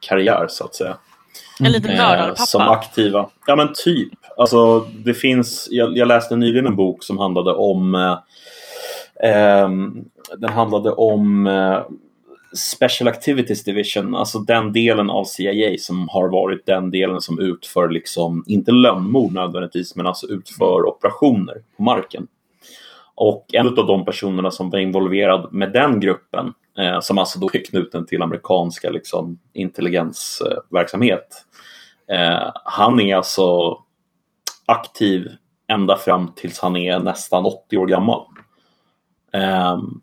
karriär 0.00 0.46
så 0.48 0.64
att 0.64 0.74
säga. 0.74 0.96
En 1.60 1.72
liten 1.72 1.90
Eh, 1.90 1.96
mördarpappa. 1.96 2.46
som 2.46 2.62
aktiva. 2.62 3.30
Ja 3.46 3.56
men 3.56 3.68
typ. 3.84 4.12
Alltså 4.36 4.80
det 4.80 5.14
finns, 5.14 5.68
jag, 5.70 5.96
jag 5.96 6.08
läste 6.08 6.36
nyligen 6.36 6.66
en 6.66 6.76
bok 6.76 7.02
som 7.02 7.18
handlade 7.18 7.52
om 7.52 7.94
eh, 7.94 8.18
ehm, 9.30 10.04
den 10.36 10.50
handlade 10.50 10.92
om 10.92 11.46
eh, 11.46 11.80
Special 12.56 13.08
Activities 13.08 13.64
Division, 13.64 14.14
alltså 14.14 14.38
den 14.38 14.72
delen 14.72 15.10
av 15.10 15.24
CIA 15.24 15.76
som 15.78 16.08
har 16.08 16.28
varit 16.28 16.66
den 16.66 16.90
delen 16.90 17.20
som 17.20 17.38
utför, 17.40 17.88
liksom, 17.88 18.44
inte 18.46 18.72
lönnmord 18.72 19.32
nödvändigtvis, 19.32 19.96
men 19.96 20.06
alltså 20.06 20.26
utför 20.26 20.88
operationer 20.88 21.62
på 21.76 21.82
marken. 21.82 22.26
Och 23.14 23.46
en 23.52 23.66
av 23.66 23.86
de 23.86 24.04
personerna 24.04 24.50
som 24.50 24.70
var 24.70 24.78
involverad 24.78 25.52
med 25.52 25.72
den 25.72 26.00
gruppen, 26.00 26.52
eh, 26.78 27.00
som 27.00 27.18
alltså 27.18 27.38
då 27.38 27.50
är 27.52 27.64
knuten 27.64 28.06
till 28.06 28.22
amerikanska 28.22 28.90
liksom, 28.90 29.38
intelligensverksamhet, 29.52 31.45
eh, 32.08 32.52
han 32.64 33.00
är 33.00 33.16
alltså 33.16 33.78
aktiv 34.66 35.28
ända 35.68 35.96
fram 35.96 36.32
tills 36.36 36.58
han 36.58 36.76
är 36.76 36.98
nästan 36.98 37.44
80 37.44 37.76
år 37.76 37.86
gammal. 37.86 38.26
Ehm, 39.32 40.00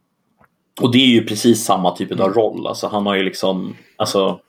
och 0.81 0.91
det 0.91 0.97
är 0.97 1.07
ju 1.07 1.25
precis 1.25 1.65
samma 1.65 1.95
typ 1.95 2.19
av 2.19 2.33
roll. 2.33 2.67
Alltså 2.67 2.87
han 2.87 3.05
har 3.05 3.15
ju 3.15 3.23
liksom 3.23 3.75
alltså, 3.95 4.39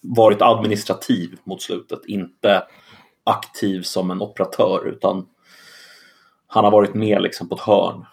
varit 0.00 0.42
administrativ 0.42 1.38
mot 1.44 1.62
slutet, 1.62 1.98
inte 2.06 2.62
aktiv 3.24 3.82
som 3.82 4.10
en 4.10 4.22
operatör 4.22 4.88
utan 4.88 5.26
han 6.46 6.64
har 6.64 6.70
varit 6.70 6.94
med 6.94 7.22
liksom 7.22 7.48
på 7.48 7.54
ett 7.54 7.60
hörn. 7.60 8.04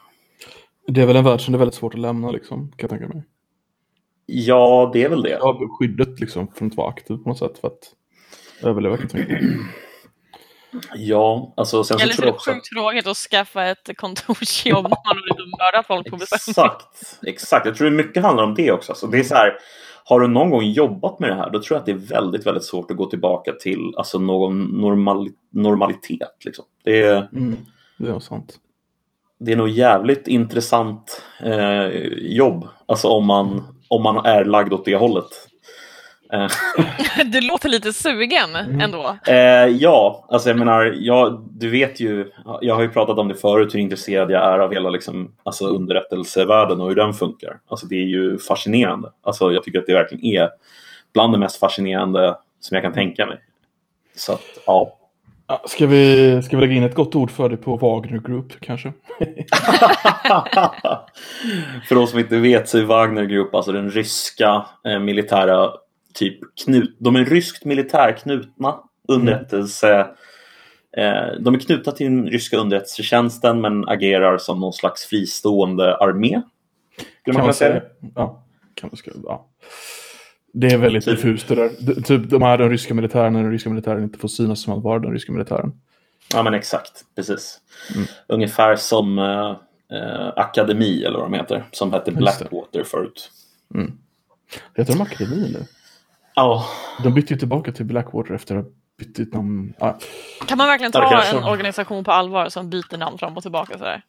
det 0.88 1.02
är 1.02 1.06
väl 1.06 1.16
en 1.16 1.24
värld 1.24 1.42
som 1.42 1.52
det 1.52 1.56
är 1.56 1.60
väldigt 1.60 1.76
svårt 1.76 1.94
att 1.94 2.00
lämna 2.00 2.32
liksom, 2.32 2.68
kan 2.68 2.78
jag 2.78 2.90
tänka 2.90 3.14
mig. 3.14 3.24
Ja, 4.26 4.90
det 4.94 5.04
är 5.04 5.10
väl 5.10 5.22
det. 5.22 5.30
Ja, 5.30 5.60
skyddet 5.80 6.20
liksom 6.20 6.48
från 6.48 6.68
att 6.68 6.78
vara 6.78 6.90
aktiv 6.90 7.18
på 7.18 7.30
något 7.30 7.38
sätt 7.38 7.58
för 7.58 7.68
att 7.68 7.94
överleva 8.62 8.98
mig. 9.14 9.42
Ja, 10.96 11.54
alltså 11.58 11.84
sen 11.84 11.98
så 11.98 12.04
Eller 12.04 12.14
så 12.14 12.22
tror 12.22 12.26
är 12.26 12.28
jag 12.28 12.34
det 12.34 12.38
också... 12.38 12.52
sjukt 12.52 12.70
tråkigt 12.70 13.08
att 13.08 13.18
skaffa 13.18 13.66
ett 13.66 13.98
kontorsjobb 13.98 14.84
när 14.84 14.90
man 14.90 15.24
har 15.30 15.58
mördat 15.58 15.88
folk 15.88 16.10
på 16.10 16.18
beställning. 16.18 16.50
Exakt, 16.50 17.20
exakt. 17.28 17.66
Jag 17.66 17.76
tror 17.76 17.90
det 17.90 17.96
mycket 17.96 18.24
handlar 18.24 18.44
om 18.44 18.56
det 18.56 18.72
också. 18.72 18.94
Så 18.94 19.08
det 19.08 19.20
är 19.20 19.24
så 19.24 19.36
här, 19.36 19.58
har 20.04 20.20
du 20.20 20.28
någon 20.28 20.50
gång 20.50 20.64
jobbat 20.64 21.20
med 21.20 21.30
det 21.30 21.36
här, 21.36 21.50
då 21.50 21.62
tror 21.62 21.76
jag 21.76 21.80
att 21.80 21.86
det 21.86 21.92
är 21.92 22.22
väldigt, 22.22 22.46
väldigt 22.46 22.64
svårt 22.64 22.92
att 22.92 22.98
gå 22.98 23.06
tillbaka 23.06 23.52
till 23.52 23.94
alltså, 23.98 24.20
någon 24.20 24.64
normal, 24.64 25.30
normalitet. 25.52 26.38
Liksom. 26.46 26.66
Det, 26.84 27.02
är, 27.02 27.30
Mm. 27.34 27.56
Det 27.98 28.10
är 28.10 28.20
sant. 28.20 28.58
det 29.40 29.52
är 29.52 29.56
nog 29.56 29.70
jävligt 29.70 30.28
intressant 30.28 31.22
eh, 31.44 31.88
jobb, 32.18 32.68
alltså 32.86 33.08
om 33.08 33.26
man, 33.26 33.64
om 33.88 34.04
man 34.04 34.26
är 34.26 34.46
lagd 34.46 34.74
åt 34.74 34.86
det 34.86 34.96
hållet. 34.96 35.47
Eh, 36.34 36.48
Du 37.26 37.42
låter 37.42 37.70
lite 37.70 37.94
sugen 37.94 38.56
Mm. 38.56 38.82
ändå. 38.82 39.18
Eh, 39.28 39.36
ja, 39.68 40.26
alltså 40.30 40.50
jag 40.50 40.58
menar, 40.60 40.96
jag, 41.00 41.46
du 41.52 41.70
vet 41.70 42.00
ju, 42.00 42.32
jag 42.62 42.76
har 42.76 42.82
ju 42.82 42.90
pratat 42.90 43.18
om 43.18 43.28
det 43.28 43.36
förut 43.36 43.74
hur 43.76 43.80
intresserad 43.80 44.32
jag 44.32 44.44
är 44.44 44.60
av 44.60 44.74
hela 44.74 44.90
liksom, 44.90 45.32
alltså 45.44 45.68
underrättelsevärlden 45.68 46.82
och 46.82 46.88
hur 46.88 46.96
den 46.96 47.14
funkar. 47.14 47.60
Alltså 47.68 47.86
det 47.88 47.96
är 47.96 48.06
ju 48.06 48.38
fascinerande. 48.38 49.12
Alltså 49.24 49.52
jag 49.52 49.64
tycker 49.64 49.80
att 49.80 49.86
det 49.88 49.94
verkligen 49.94 50.26
är 50.26 50.50
bland 51.14 51.34
det 51.34 51.38
mest 51.40 51.60
fascinerande 51.60 52.36
som 52.60 52.76
jag 52.76 52.84
kan 52.84 52.94
tänka 52.94 53.26
mig. 53.26 53.38
Så 54.16 54.34
att, 54.34 54.42
ja. 54.66 54.94
Ja, 55.50 55.62
ska, 55.68 55.88
vi, 55.88 56.42
ska 56.44 56.58
vi 56.58 56.62
lägga 56.62 56.76
in 56.78 56.84
ett 56.84 56.96
gott 56.96 57.16
ord 57.16 57.32
för 57.32 57.50
det 57.50 57.58
på 57.58 57.76
Wagner 57.76 58.20
Group 58.20 58.54
kanske? 58.60 58.94
För 61.88 61.96
de 61.96 62.08
som 62.08 62.20
inte 62.20 62.38
vet 62.38 62.70
så 62.70 62.78
är 62.78 62.84
Wagner 62.84 63.24
Group 63.26 63.56
alltså 63.56 63.72
den 63.72 63.90
ryska 63.92 64.66
eh, 64.88 65.00
militära 65.00 65.72
typ 66.18 66.40
knut, 66.66 66.96
de 67.00 67.16
är 67.16 67.26
ryskt 67.26 67.66
militärknutna 67.66 68.80
underrättelse 69.08 70.00
eh, 70.98 71.40
de 71.40 71.56
är 71.56 71.60
knutna 71.60 71.92
till 71.92 72.06
den 72.06 72.28
ryska 72.28 72.58
underrättelsetjänsten 72.58 73.62
men 73.62 73.90
agerar 73.90 74.38
som 74.38 74.60
någon 74.60 74.74
slags 74.74 75.06
fristående 75.06 75.98
armé. 75.98 76.42
Skulle 77.22 77.34
man 77.34 77.42
kunna 77.42 77.54
säga 77.54 77.74
det? 77.74 77.92
Ja, 78.16 78.44
kan 78.74 78.90
man 78.92 78.98
skriva. 78.98 79.20
Ja. 79.24 79.48
Det 80.54 80.68
är 80.68 80.78
väldigt 80.78 81.06
Typ. 81.06 81.16
diffust 81.16 81.48
det 81.48 81.56
där. 81.56 82.02
Typ 82.02 82.30
de 82.30 82.42
här 82.42 82.58
den 82.58 82.70
ryska 82.70 82.94
militären 82.94 83.34
när 83.34 83.44
den 83.44 83.52
ryska 83.52 83.70
militären 83.70 84.04
inte 84.04 84.20
får 84.20 84.28
synas 84.28 84.62
som 84.62 84.74
att 84.74 84.84
vara 84.84 85.00
den 85.00 85.12
ryska 85.12 85.32
militären. 85.32 85.72
Ja 86.34 86.44
men 86.44 86.54
exakt, 86.54 87.06
precis. 87.16 87.60
Mm. 87.96 88.08
Ungefär 88.28 88.76
som 88.76 89.20
eh, 89.20 89.50
eh, 89.98 90.28
Akademi 90.36 91.04
eller 91.04 91.20
vad 91.20 91.32
de 91.32 91.38
heter, 91.38 91.66
som 91.72 91.94
hette. 91.94 92.12
Blackwater 92.12 92.84
förut. 92.84 93.32
Heter 94.76 94.94
de 94.94 95.02
Akademi 95.02 95.52
nu? 95.54 95.66
Ja, 96.38 96.66
De 97.04 97.14
bytte 97.14 97.34
ju 97.34 97.40
tillbaka 97.40 97.72
till 97.72 97.86
Blackwater 97.86 98.34
efter 98.34 98.56
att 98.56 98.66
ha 98.66 98.72
bytt 99.00 99.20
ut 99.20 99.34
namn. 99.34 99.74
Ja. 99.80 99.98
Kan 100.48 100.58
man 100.58 100.68
verkligen 100.68 100.92
ta 100.92 101.24
en 101.24 101.44
organisation 101.44 102.04
på 102.04 102.12
allvar 102.12 102.50
som 102.50 102.70
byter 102.70 102.98
namn 102.98 103.18
fram 103.18 103.38
och 103.38 103.44
tillbaka 103.44 103.78
sådär? 103.78 104.02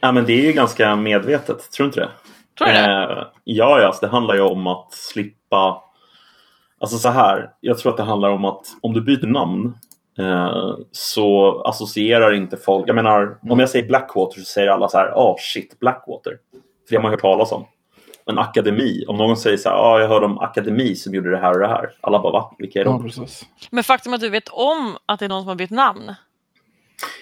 ja 0.00 0.12
men 0.12 0.24
det 0.24 0.32
är 0.32 0.42
ju 0.42 0.52
ganska 0.52 0.96
medvetet, 0.96 1.70
tror 1.70 1.84
du 1.84 1.88
inte 1.88 2.00
det? 2.00 2.10
Tror 2.58 2.68
du 2.68 2.74
det? 2.74 2.80
Eh, 2.80 3.26
ja, 3.44 3.80
ja, 3.80 3.86
alltså 3.86 4.06
det 4.06 4.12
handlar 4.12 4.34
ju 4.34 4.40
om 4.40 4.66
att 4.66 4.92
slippa... 4.92 5.82
Alltså 6.80 6.98
så 6.98 7.08
här, 7.08 7.50
jag 7.60 7.78
tror 7.78 7.92
att 7.92 7.96
det 7.96 8.02
handlar 8.02 8.30
om 8.30 8.44
att 8.44 8.66
om 8.80 8.92
du 8.92 9.00
byter 9.00 9.26
namn 9.26 9.74
eh, 10.18 10.76
så 10.92 11.60
associerar 11.62 12.32
inte 12.32 12.56
folk... 12.56 12.88
Jag 12.88 12.94
menar, 12.94 13.38
om 13.50 13.58
jag 13.58 13.70
säger 13.70 13.88
Blackwater 13.88 14.40
så 14.40 14.44
säger 14.44 14.68
alla 14.68 14.88
så 14.88 14.98
här, 14.98 15.12
ah 15.16 15.36
shit, 15.38 15.78
Blackwater. 15.78 16.32
För 16.52 16.90
det 16.90 16.96
har 16.96 17.02
man 17.02 17.10
hört 17.10 17.20
talas 17.20 17.52
om. 17.52 17.66
Men 18.28 18.38
akademi, 18.38 19.04
om 19.08 19.16
någon 19.16 19.36
säger 19.36 19.56
så 19.56 19.68
här, 19.68 19.76
ah, 19.76 20.00
jag 20.00 20.08
hörde 20.08 20.26
om 20.26 20.38
akademi 20.38 20.94
som 20.94 21.14
gjorde 21.14 21.30
det 21.30 21.38
här 21.38 21.52
och 21.52 21.60
det 21.60 21.68
här. 21.68 21.90
Alla 22.00 22.18
bara, 22.18 22.32
va? 22.32 22.54
Vilka 22.58 22.80
är 22.80 22.84
ja, 22.84 22.90
de? 22.90 23.02
precis. 23.02 23.44
Men 23.70 23.84
faktum 23.84 24.14
att 24.14 24.20
du 24.20 24.28
vet 24.28 24.48
om 24.48 24.96
att 25.06 25.18
det 25.18 25.24
är 25.24 25.28
någon 25.28 25.42
som 25.42 25.48
har 25.48 25.54
bytt 25.54 25.70
namn, 25.70 26.14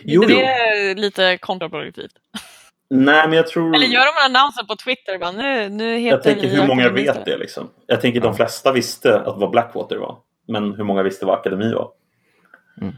Jo, 0.03 0.23
det 0.23 0.33
jo. 0.33 0.39
är 0.39 0.95
lite 0.95 1.39
kontraproduktivt. 1.39 2.13
Nej, 2.91 3.29
men 3.29 3.37
jag 3.37 3.47
tror... 3.47 3.75
Eller 3.75 3.87
gör 3.87 4.31
de 4.31 4.39
annonsen 4.39 4.67
på 4.67 4.77
Twitter, 4.77 5.19
bara, 5.19 5.33
nu, 5.33 5.69
nu 5.69 5.99
heter 5.99 6.17
Jag 6.17 6.23
tänker 6.23 6.49
hur 6.49 6.67
många 6.67 6.83
Akademi 6.83 7.07
vet 7.07 7.25
det 7.25 7.39
liksom? 7.39 7.71
Jag 7.87 8.01
tänker 8.01 8.21
de 8.21 8.35
flesta 8.35 8.73
visste 8.73 9.21
att 9.21 9.39
vad 9.39 9.51
Blackwater 9.51 9.97
var. 9.97 10.19
Men 10.49 10.75
hur 10.75 10.85
många 10.85 11.03
visste 11.03 11.27
vad 11.27 11.39
akademi 11.39 11.73
var? 11.75 11.91
Mm. 12.81 12.95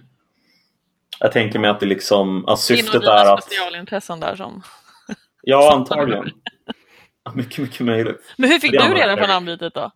Jag 1.20 1.32
tänker 1.32 1.58
mig 1.58 1.70
att 1.70 1.80
det 1.80 1.86
liksom, 1.86 2.48
att 2.48 2.66
Det 2.68 2.74
är 2.74 2.76
syftet 2.76 3.02
är 3.02 3.34
att... 3.34 3.44
specialintressen 3.44 4.20
där 4.20 4.36
som... 4.36 4.62
Ja, 5.42 5.72
antagligen. 5.74 6.30
Ja, 7.28 7.32
Mycket, 7.36 7.58
mycket 7.58 7.86
möjligt. 7.86 8.16
Men 8.36 8.50
hur 8.50 8.58
fick 8.58 8.72
du 8.72 8.78
reda 8.78 9.16
på 9.16 9.26
namnbytet 9.26 9.74
då? 9.74 9.90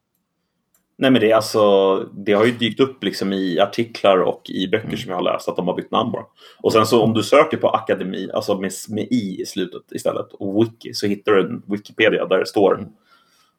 Nej 0.98 1.10
men 1.10 1.20
det 1.20 1.30
är 1.30 1.36
alltså, 1.36 1.96
det 2.12 2.32
har 2.32 2.44
ju 2.44 2.52
dykt 2.52 2.80
upp 2.80 3.04
liksom 3.04 3.32
i 3.32 3.60
artiklar 3.60 4.18
och 4.18 4.50
i 4.50 4.68
böcker 4.68 4.86
Mm. 4.86 4.98
som 4.98 5.10
jag 5.10 5.16
har 5.16 5.22
läst 5.32 5.48
att 5.48 5.56
de 5.56 5.66
har 5.68 5.74
bytt 5.76 5.90
namn 5.90 6.12
bara. 6.12 6.24
Och 6.58 6.72
sen 6.72 6.86
så 6.86 7.02
om 7.02 7.12
du 7.14 7.22
söker 7.22 7.56
på 7.56 7.68
akademi, 7.68 8.30
alltså 8.34 8.58
med, 8.60 8.72
med 8.88 9.04
i 9.10 9.40
i 9.42 9.46
slutet 9.46 9.82
istället 9.92 10.32
och 10.32 10.62
wiki 10.64 10.94
så 10.94 11.06
hittar 11.06 11.32
du 11.32 11.40
en 11.40 11.62
Wikipedia 11.66 12.26
där 12.26 12.38
det 12.38 12.46
står 12.46 12.74
Mm. 12.78 12.90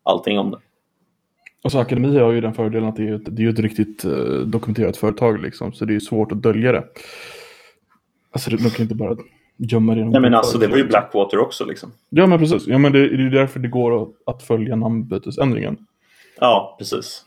allting 0.04 0.40
om 0.40 0.52
det. 0.52 0.58
Alltså 1.64 1.80
Akademi 1.80 2.18
har 2.20 2.32
ju 2.32 2.42
den 2.42 2.54
fördelen 2.54 2.90
att 2.90 2.96
det 2.96 3.08
är 3.10 3.16
ett, 3.16 3.36
det 3.36 3.44
är 3.44 3.50
ett 3.50 3.60
riktigt 3.60 4.06
uh, 4.06 4.40
dokumenterat 4.48 4.98
företag 4.98 5.42
liksom. 5.42 5.74
Så 5.74 5.86
det 5.86 5.96
är 5.96 6.00
svårt 6.00 6.32
att 6.32 6.42
dölja 6.44 6.72
det. 6.72 6.84
Alltså 8.32 8.50
de 8.50 8.58
kan 8.70 8.82
inte 8.84 8.96
bara 8.96 9.18
gömma 9.58 9.96
det. 9.96 10.06
Nej 10.06 10.22
men 10.22 10.34
alltså 10.34 10.58
det 10.58 10.68
var 10.68 10.78
ju 10.78 10.88
Blackwater 10.88 11.40
också 11.40 11.66
liksom. 11.66 11.92
Ja 12.10 12.28
men 12.28 12.40
precis. 12.40 12.68
Ja 12.68 12.78
men 12.78 12.92
det, 12.92 13.18
det 13.18 13.24
är 13.24 13.30
därför 13.30 13.60
det 13.60 13.68
går 13.68 14.08
att 14.26 14.44
följa 14.44 14.76
namnbytesändringen. 14.76 15.78
Ja, 16.40 16.76
precis. 16.80 17.26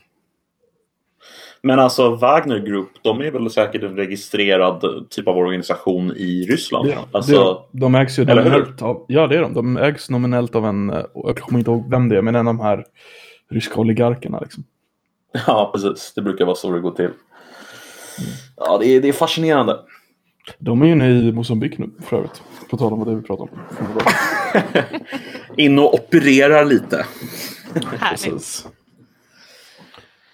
Men 1.61 1.79
alltså 1.79 2.15
Wagner 2.15 2.59
Group, 2.59 2.89
de 3.01 3.21
är 3.21 3.31
väl 3.31 3.49
säkert 3.49 3.83
en 3.83 3.95
registrerad 3.95 5.09
typ 5.09 5.27
av 5.27 5.37
organisation 5.37 6.11
i 6.15 6.45
Ryssland? 6.49 6.87
Det, 6.87 6.97
alltså, 7.11 7.53
det, 7.71 7.79
de 7.79 7.95
ägs 7.95 8.19
ju 8.19 8.25
nominellt 8.25 8.81
av, 8.81 9.05
ja 9.07 9.27
det 9.27 9.37
är 9.37 9.41
de. 9.41 9.53
De 9.53 9.77
ägs 9.77 10.09
nominellt 10.09 10.55
av 10.55 10.65
en, 10.65 10.89
jag 11.13 11.37
kommer 11.37 11.59
inte 11.59 11.71
ihåg 11.71 11.89
vem 11.89 12.09
det 12.09 12.17
är, 12.17 12.21
men 12.21 12.35
en 12.35 12.47
av 12.47 12.53
de 12.53 12.59
här 12.59 12.85
ryska 13.49 13.79
oligarkerna 13.79 14.39
liksom. 14.39 14.63
Ja, 15.47 15.69
precis. 15.73 16.13
Det 16.15 16.21
brukar 16.21 16.45
vara 16.45 16.55
så 16.55 16.71
det 16.71 16.79
går 16.79 16.91
till. 16.91 17.05
Mm. 17.05 17.17
Ja, 18.57 18.77
det 18.77 18.87
är, 18.87 19.01
det 19.01 19.07
är 19.07 19.13
fascinerande. 19.13 19.79
De 20.57 20.81
är 20.81 20.85
ju 20.85 20.91
inne 20.91 21.09
i 21.09 21.31
Mosambik 21.31 21.77
nu 21.77 21.89
för 21.99 22.17
övrigt. 22.17 22.41
På 22.69 22.77
tal 22.77 22.93
om 22.93 22.99
vad 22.99 23.07
det 23.07 23.15
vi 23.15 23.21
pratar 23.21 23.43
om. 23.43 23.49
In 25.57 25.79
och 25.79 25.93
opererar 25.93 26.65
lite. 26.65 27.05
Härligt. 27.99 28.67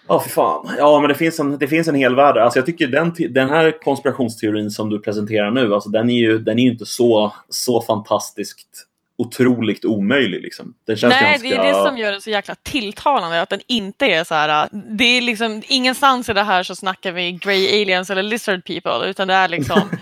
Ja, 0.08 0.20
för 0.20 0.30
fan. 0.30 0.70
Ja, 0.78 1.00
men 1.00 1.10
det 1.10 1.16
finns 1.16 1.40
en, 1.40 1.58
det 1.58 1.68
finns 1.68 1.88
en 1.88 1.96
hel 1.96 2.16
värld. 2.16 2.38
Alltså, 2.38 2.60
jag 2.60 2.66
tycker 2.66 2.88
den, 2.88 3.14
den 3.30 3.50
här 3.50 3.82
konspirationsteorin 3.84 4.72
som 4.72 4.90
du 4.90 5.00
presenterar 5.00 5.52
nu, 5.52 5.74
alltså, 5.74 5.90
den 5.90 6.10
är 6.10 6.18
ju, 6.18 6.40
den 6.40 6.60
är 6.60 6.64
ju 6.64 6.72
inte 6.72 6.86
så, 6.86 7.34
så 7.50 7.82
fantastiskt 7.82 8.88
otroligt 9.18 9.86
omöjlig. 9.86 10.42
Liksom. 10.42 10.74
Den 10.88 10.98
känns 10.98 11.14
Nej, 11.14 11.32
ganska... 11.32 11.50
det 11.50 11.56
är 11.56 11.64
det 11.64 11.90
som 11.90 11.98
gör 11.98 12.12
den 12.12 12.22
så 12.22 12.30
jäkla 12.30 12.56
tilltalande. 12.56 13.42
Att 13.42 13.50
den 13.50 13.62
inte 13.68 14.06
är 14.06 14.24
så 14.24 14.36
här... 14.36 14.70
Det 14.72 15.04
är 15.04 15.22
liksom, 15.22 15.64
ingenstans 15.68 16.30
i 16.30 16.34
det 16.34 16.44
här 16.44 16.64
så 16.64 16.76
snackar 16.76 17.12
vi 17.12 17.32
grey 17.32 17.82
aliens 17.82 18.10
eller 18.10 18.24
lizard 18.24 18.66
people. 18.66 19.10
Utan 19.10 19.28
det 19.28 19.34
är 19.34 19.48
liksom... 19.48 19.82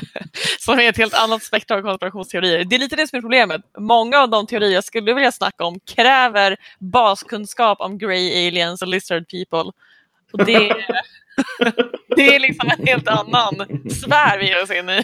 som 0.58 0.78
är 0.78 0.88
ett 0.88 0.96
helt 0.96 1.14
annat 1.14 1.42
spektra 1.42 1.76
av 1.76 1.82
konspirationsteorier. 1.82 2.64
Det 2.64 2.76
är 2.76 2.80
lite 2.80 2.96
det 2.96 3.06
som 3.06 3.16
är 3.16 3.20
problemet. 3.20 3.60
Många 3.78 4.18
av 4.18 4.30
de 4.30 4.46
teorier 4.46 4.70
jag 4.70 4.84
skulle 4.84 5.14
vilja 5.14 5.32
snacka 5.32 5.64
om 5.64 5.80
kräver 5.80 6.56
baskunskap 6.78 7.80
om 7.80 7.98
grey 7.98 8.48
aliens 8.48 8.82
och 8.82 8.88
lizard 8.88 9.24
people. 9.28 9.72
Och 10.32 10.44
det, 10.44 10.76
det 12.16 12.34
är 12.34 12.38
liksom 12.38 12.70
en 12.78 12.86
helt 12.86 13.08
annan 13.08 13.54
sfär 13.90 14.38
vi 14.38 14.46
ger 14.46 14.62
oss 14.62 14.70
in 14.70 14.90
i. 14.90 15.02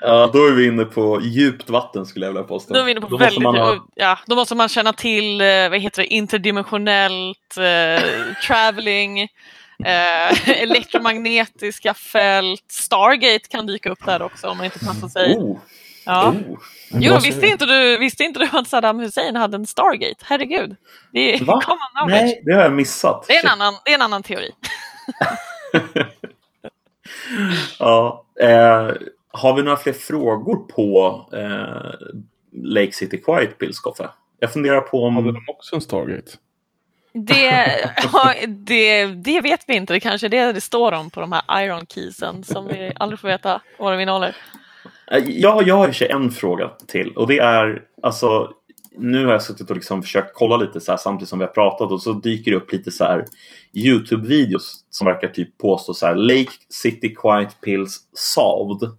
Ja, 0.00 0.30
då 0.32 0.46
är 0.46 0.52
vi 0.52 0.66
inne 0.66 0.84
på 0.84 1.20
djupt 1.22 1.70
vatten 1.70 2.06
skulle 2.06 2.26
jag 2.26 2.32
vilja 2.32 2.48
påstå. 2.48 2.74
Då 2.74 2.80
är 2.80 2.84
vi 2.84 2.90
inne 2.90 3.00
på 3.00 3.08
då 3.08 3.16
väldigt, 3.16 3.42
måste 3.42 3.60
ha... 3.60 3.86
ja, 3.94 4.18
då 4.26 4.36
måste 4.36 4.54
man 4.54 4.68
känna 4.68 4.92
till, 4.92 5.40
eh, 5.40 5.46
vad 5.46 5.78
heter 5.78 6.02
det, 6.02 6.06
interdimensionellt, 6.06 7.56
eh, 7.56 8.02
traveling, 8.46 9.20
eh, 9.84 10.48
elektromagnetiska 10.62 11.94
fält, 11.94 12.64
Stargate 12.70 13.48
kan 13.48 13.66
dyka 13.66 13.90
upp 13.90 14.06
där 14.06 14.22
också 14.22 14.48
om 14.48 14.56
man 14.56 14.64
inte 14.64 14.78
passar 14.78 15.08
sig. 15.08 15.36
Oh. 15.36 15.58
Ja. 16.06 16.28
Oh. 16.28 16.58
Jo, 16.90 17.18
visste 17.22 17.46
inte, 17.46 17.66
du, 17.66 17.98
visste 17.98 18.24
inte 18.24 18.40
du 18.40 18.48
att 18.52 18.68
Saddam 18.68 18.98
Hussein 18.98 19.36
hade 19.36 19.56
en 19.56 19.66
Stargate? 19.66 20.24
Herregud. 20.24 20.76
Det 21.12 21.34
är 21.34 21.44
Va? 21.44 21.60
common 21.64 21.78
knowledge. 21.96 22.22
Nej, 22.22 22.42
det 22.44 22.52
har 22.52 22.62
jag 22.62 22.72
missat. 22.72 23.24
Det 23.28 23.36
är 23.36 23.44
en, 23.44 23.50
annan, 23.52 23.74
det 23.84 23.90
är 23.90 23.94
en 23.94 24.02
annan 24.02 24.22
teori. 24.22 24.50
ja, 27.78 28.24
eh, 28.40 28.90
har 29.38 29.56
vi 29.56 29.62
några 29.62 29.76
fler 29.76 29.92
frågor 29.92 30.56
på 30.56 31.24
eh, 31.32 32.08
Lake 32.52 32.92
City 32.92 33.18
Quiet 33.18 33.58
Pills, 33.58 33.80
Koffe? 33.80 34.08
Jag 34.40 34.52
funderar 34.52 34.80
på 34.80 35.04
om... 35.04 35.16
Hade 35.16 35.32
de 35.32 35.44
också 35.46 35.74
en 35.74 35.80
Stargate? 35.80 36.30
Det, 37.12 37.90
ja, 38.12 38.34
det, 38.48 39.06
det 39.06 39.40
vet 39.40 39.64
vi 39.66 39.76
inte. 39.76 39.92
Det 39.92 40.00
kanske 40.00 40.26
är 40.26 40.28
det 40.28 40.52
det 40.52 40.60
står 40.60 40.92
om 40.92 41.10
på 41.10 41.20
de 41.20 41.32
här 41.32 41.64
Iron 41.64 41.86
Keysen 41.86 42.44
som 42.44 42.66
vi 42.66 42.92
aldrig 42.96 43.20
får 43.20 43.28
veta 43.28 43.62
vad 43.78 43.92
de 43.92 44.00
innehåller. 44.00 44.36
Eh, 45.10 45.24
ja, 45.26 45.62
jag 45.66 45.76
har 45.76 46.12
en 46.12 46.30
fråga 46.30 46.70
till 46.86 47.12
och 47.16 47.26
det 47.26 47.38
är 47.38 47.82
alltså 48.02 48.52
nu 48.98 49.24
har 49.24 49.32
jag 49.32 49.42
suttit 49.42 49.70
och 49.70 49.76
liksom 49.76 50.02
försökt 50.02 50.34
kolla 50.34 50.56
lite 50.56 50.80
så 50.80 50.92
här, 50.92 50.96
samtidigt 50.96 51.28
som 51.28 51.38
vi 51.38 51.44
har 51.44 51.52
pratat 51.52 51.90
och 51.90 52.02
så 52.02 52.12
dyker 52.12 52.50
det 52.50 52.56
upp 52.56 52.72
lite 52.72 52.90
så 52.90 53.04
här 53.04 53.24
Youtube-videos 53.72 54.84
som 54.90 55.04
verkar 55.04 55.28
typ 55.28 55.58
påstå 55.58 55.94
så 55.94 56.06
här 56.06 56.14
Lake 56.14 56.50
City 56.68 57.14
Quiet 57.14 57.60
Pills 57.60 58.00
solved. 58.12 58.90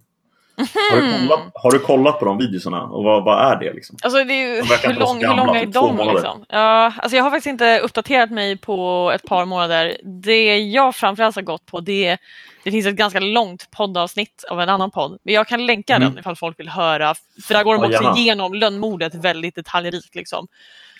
Har, 0.90 0.96
du 0.96 1.28
kollat, 1.28 1.50
har 1.54 1.70
du 1.70 1.78
kollat 1.78 2.18
på 2.18 2.24
de 2.24 2.38
videorna 2.38 2.82
och 2.82 3.04
vad, 3.04 3.24
vad 3.24 3.52
är 3.52 3.56
det? 3.56 3.72
Liksom? 3.72 3.96
Alltså, 4.02 4.24
det 4.24 4.34
är, 4.34 4.82
de 4.82 4.88
hur, 4.88 5.00
lång, 5.00 5.16
hur 5.16 5.36
långa 5.36 5.60
är 5.60 5.66
de? 5.66 5.96
Liksom? 5.96 6.44
Ja, 6.48 6.92
alltså 6.98 7.16
jag 7.16 7.24
har 7.24 7.30
faktiskt 7.30 7.46
inte 7.46 7.78
uppdaterat 7.78 8.30
mig 8.30 8.56
på 8.56 9.10
ett 9.14 9.22
par 9.22 9.44
månader. 9.44 9.96
Det 10.04 10.58
jag 10.58 10.94
framförallt 10.94 11.36
har 11.36 11.42
gått 11.42 11.66
på 11.66 11.80
det 11.80 12.18
det 12.64 12.70
finns 12.70 12.86
ett 12.86 12.94
ganska 12.94 13.20
långt 13.20 13.70
poddavsnitt 13.70 14.44
av 14.50 14.60
en 14.60 14.68
annan 14.68 14.90
podd. 14.90 15.18
Men 15.22 15.34
jag 15.34 15.48
kan 15.48 15.66
länka 15.66 15.96
mm. 15.96 16.08
den 16.08 16.18
ifall 16.18 16.36
folk 16.36 16.60
vill 16.60 16.68
höra. 16.68 17.14
För 17.42 17.54
där 17.54 17.64
går 17.64 17.74
de 17.74 17.84
också 17.84 18.02
ja, 18.02 18.16
igenom 18.16 18.54
lönnmordet 18.54 19.14
väldigt 19.14 19.54
detaljrikt. 19.54 20.14
Liksom. 20.14 20.48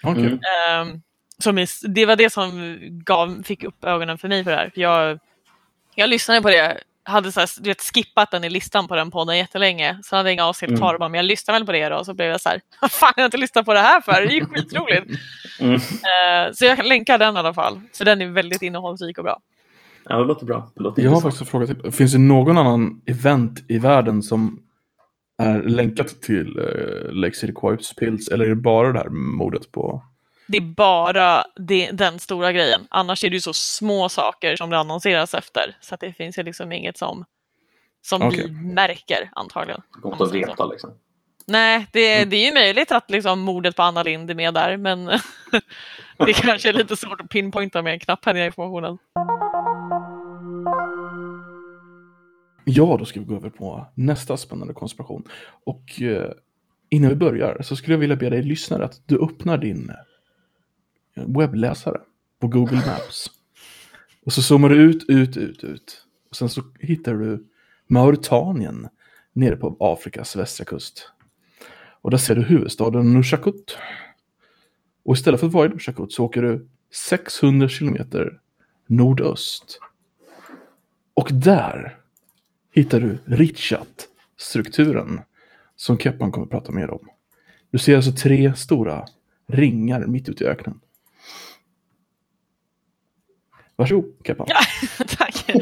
Okay. 0.03 0.27
Mm. 0.27 0.41
Um, 0.81 1.03
som 1.39 1.67
det 1.83 2.07
var 2.07 2.17
det 2.17 2.31
som 2.31 2.79
gav, 3.05 3.43
fick 3.43 3.65
upp 3.65 3.85
ögonen 3.85 4.19
för 4.19 4.29
mig 4.29 4.45
för 4.45 4.51
det 4.51 4.57
här. 4.57 4.71
Jag, 4.75 5.19
jag 5.95 6.11
lyssnade 6.11 6.43
på 6.43 6.49
det 6.49 6.81
hade 7.11 7.33
så 7.33 7.41
här, 7.41 7.49
du 7.61 7.71
vet, 7.71 7.81
skippat 7.81 8.31
den 8.31 8.45
i 8.45 8.51
listan 8.51 8.89
på 8.89 8.97
den 8.97 9.11
podden 9.11 9.39
jättelänge. 9.39 9.99
Så 10.03 10.17
hade 10.17 10.29
jag 10.29 10.35
inga 10.35 10.45
avsnitt 10.45 10.79
kvar. 10.79 10.95
Mm. 10.95 11.13
Men 11.13 11.19
jag 11.19 11.25
lyssnade 11.25 11.59
väl 11.59 11.67
på 11.67 11.73
det 11.73 11.89
då 11.89 11.97
och 11.97 12.07
så 12.07 12.15
blev 12.15 12.29
jag 12.29 12.41
så 12.41 12.49
här, 12.49 12.61
vad 12.81 12.91
fan 12.91 13.13
har 13.17 13.23
jag 13.23 13.27
inte 13.27 13.37
lyssnat 13.37 13.67
på 13.67 13.75
det 13.75 13.81
här 13.81 14.01
för? 14.01 14.13
Det 14.13 14.33
är 14.33 14.41
ju 14.41 14.47
skitroligt. 14.47 15.07
Mm. 15.61 15.75
Uh, 15.75 16.53
så 16.53 16.65
jag 16.65 16.77
kan 16.77 16.89
länka 16.89 17.19
den 17.19 17.37
i 17.37 17.39
alla 17.39 17.55
fall. 17.55 17.81
För 17.95 18.05
den 18.05 18.23
är 18.23 18.27
väldigt 18.27 18.63
innehållsrik 18.63 19.19
och 19.19 19.25
bra. 19.25 19.41
Ja, 20.05 20.17
det 20.17 20.25
låter 20.25 20.47
bra. 20.47 20.71
Det 20.75 20.83
låter 20.83 21.03
jag 21.03 21.11
har 21.11 21.21
faktiskt 21.21 21.41
en 21.41 21.47
fråga 21.47 21.67
till. 21.67 21.93
Finns 21.93 22.13
det 22.13 22.19
någon 22.19 22.59
annan 22.59 23.01
event 23.07 23.65
i 23.69 23.79
världen 23.79 24.23
som 24.23 24.63
är 25.39 25.63
länkat 25.63 26.23
till 26.23 26.59
uh, 26.59 27.13
Lake 27.13 27.37
City 27.37 27.53
Quipes 27.61 27.95
Pills? 27.95 28.29
Eller 28.29 28.45
är 28.45 28.49
det 28.49 28.57
bara 28.57 28.93
det 28.93 28.99
här 28.99 29.09
mordet 29.09 29.73
på 29.73 30.03
det 30.51 30.57
är 30.57 30.61
bara 30.61 31.45
det, 31.57 31.91
den 31.91 32.19
stora 32.19 32.53
grejen. 32.53 32.87
Annars 32.91 33.25
är 33.25 33.31
det 33.31 33.35
ju 33.35 33.41
så 33.41 33.53
små 33.53 34.09
saker 34.09 34.57
som 34.57 34.71
det 34.71 34.79
annonseras 34.79 35.35
efter. 35.35 35.77
Så 35.81 35.95
att 35.95 36.01
det 36.01 36.13
finns 36.13 36.39
ju 36.39 36.43
liksom 36.43 36.73
inget 36.73 36.99
som, 36.99 37.25
som 38.03 38.23
okay. 38.23 38.43
vi 38.47 38.51
märker 38.53 39.31
antagligen. 39.33 39.83
Gott 39.91 40.21
att 40.21 40.35
veta 40.35 40.67
liksom. 40.67 40.91
Nej, 41.47 41.87
det, 41.93 42.17
mm. 42.17 42.31
det 42.31 42.37
är 42.37 42.47
ju 42.47 42.53
möjligt 42.55 42.93
att 42.93 43.11
liksom 43.11 43.41
mordet 43.41 43.77
på 43.77 43.83
Anna 43.83 44.03
Lind 44.03 44.31
är 44.31 44.35
med 44.35 44.55
där, 44.55 44.77
men 44.77 45.05
det 46.27 46.33
kanske 46.33 46.69
är 46.69 46.73
lite 46.73 46.97
svårt 46.97 47.21
att 47.21 47.29
pinpointa 47.29 47.83
med 47.83 48.03
knapphändiga 48.03 48.47
informationen. 48.47 48.99
Ja, 52.65 52.97
då 52.99 53.05
ska 53.05 53.21
vi 53.21 53.27
gå 53.27 53.35
över 53.35 53.51
på 53.51 53.87
nästa 53.95 54.37
spännande 54.37 54.75
konspiration. 54.75 55.25
Och 55.67 56.03
eh, 56.03 56.31
innan 56.89 57.11
vi 57.11 57.17
börjar 57.17 57.63
så 57.63 57.77
skulle 57.77 57.95
jag 57.95 58.01
vilja 58.01 58.17
be 58.17 58.31
dig 58.31 58.43
lyssnare 58.43 58.85
att 58.85 59.03
du 59.07 59.25
öppnar 59.25 59.59
din 59.59 59.91
webbläsare 61.15 62.01
på 62.41 62.49
Google 62.49 62.77
Maps. 62.87 63.31
Och 64.25 64.33
så 64.33 64.43
zoomar 64.43 64.69
du 64.69 64.77
ut, 64.77 65.05
ut, 65.09 65.37
ut, 65.37 65.65
ut. 65.65 66.07
Och 66.31 66.37
sen 66.37 66.49
så 66.49 66.63
hittar 66.81 67.15
du 67.15 67.47
Mauritanien 67.87 68.89
nere 69.33 69.57
på 69.57 69.77
Afrikas 69.81 70.37
västra 70.37 70.65
kust. 70.65 71.11
Och 72.03 72.11
där 72.11 72.19
ser 72.19 72.35
du 72.35 72.43
huvudstaden 72.43 73.13
Nushakut. 73.13 73.79
Och 75.05 75.15
istället 75.15 75.41
för 75.41 75.47
att 75.47 75.53
vara 75.53 75.67
i 75.67 75.69
Nushakut 75.69 76.13
så 76.13 76.25
åker 76.25 76.43
du 76.43 76.69
600 77.09 77.69
kilometer 77.69 78.41
nordöst. 78.87 79.81
Och 81.15 81.29
där 81.33 81.99
hittar 82.73 83.01
du 83.01 83.19
Richat-strukturen 83.25 85.21
som 85.77 85.99
Keppan 85.99 86.33
kommer 86.33 86.45
att 86.47 86.51
prata 86.51 86.73
mer 86.73 86.91
om. 86.91 87.09
Du 87.71 87.79
ser 87.79 87.97
alltså 87.97 88.13
tre 88.13 88.55
stora 88.55 89.07
ringar 89.47 90.07
mitt 90.07 90.29
ute 90.29 90.45
i 90.45 90.47
öknen. 90.47 90.81
Varsågod, 93.81 94.05
Keppan. 94.27 94.47
Ja, 94.49 94.61
tack. 95.07 95.49
uh, 95.49 95.57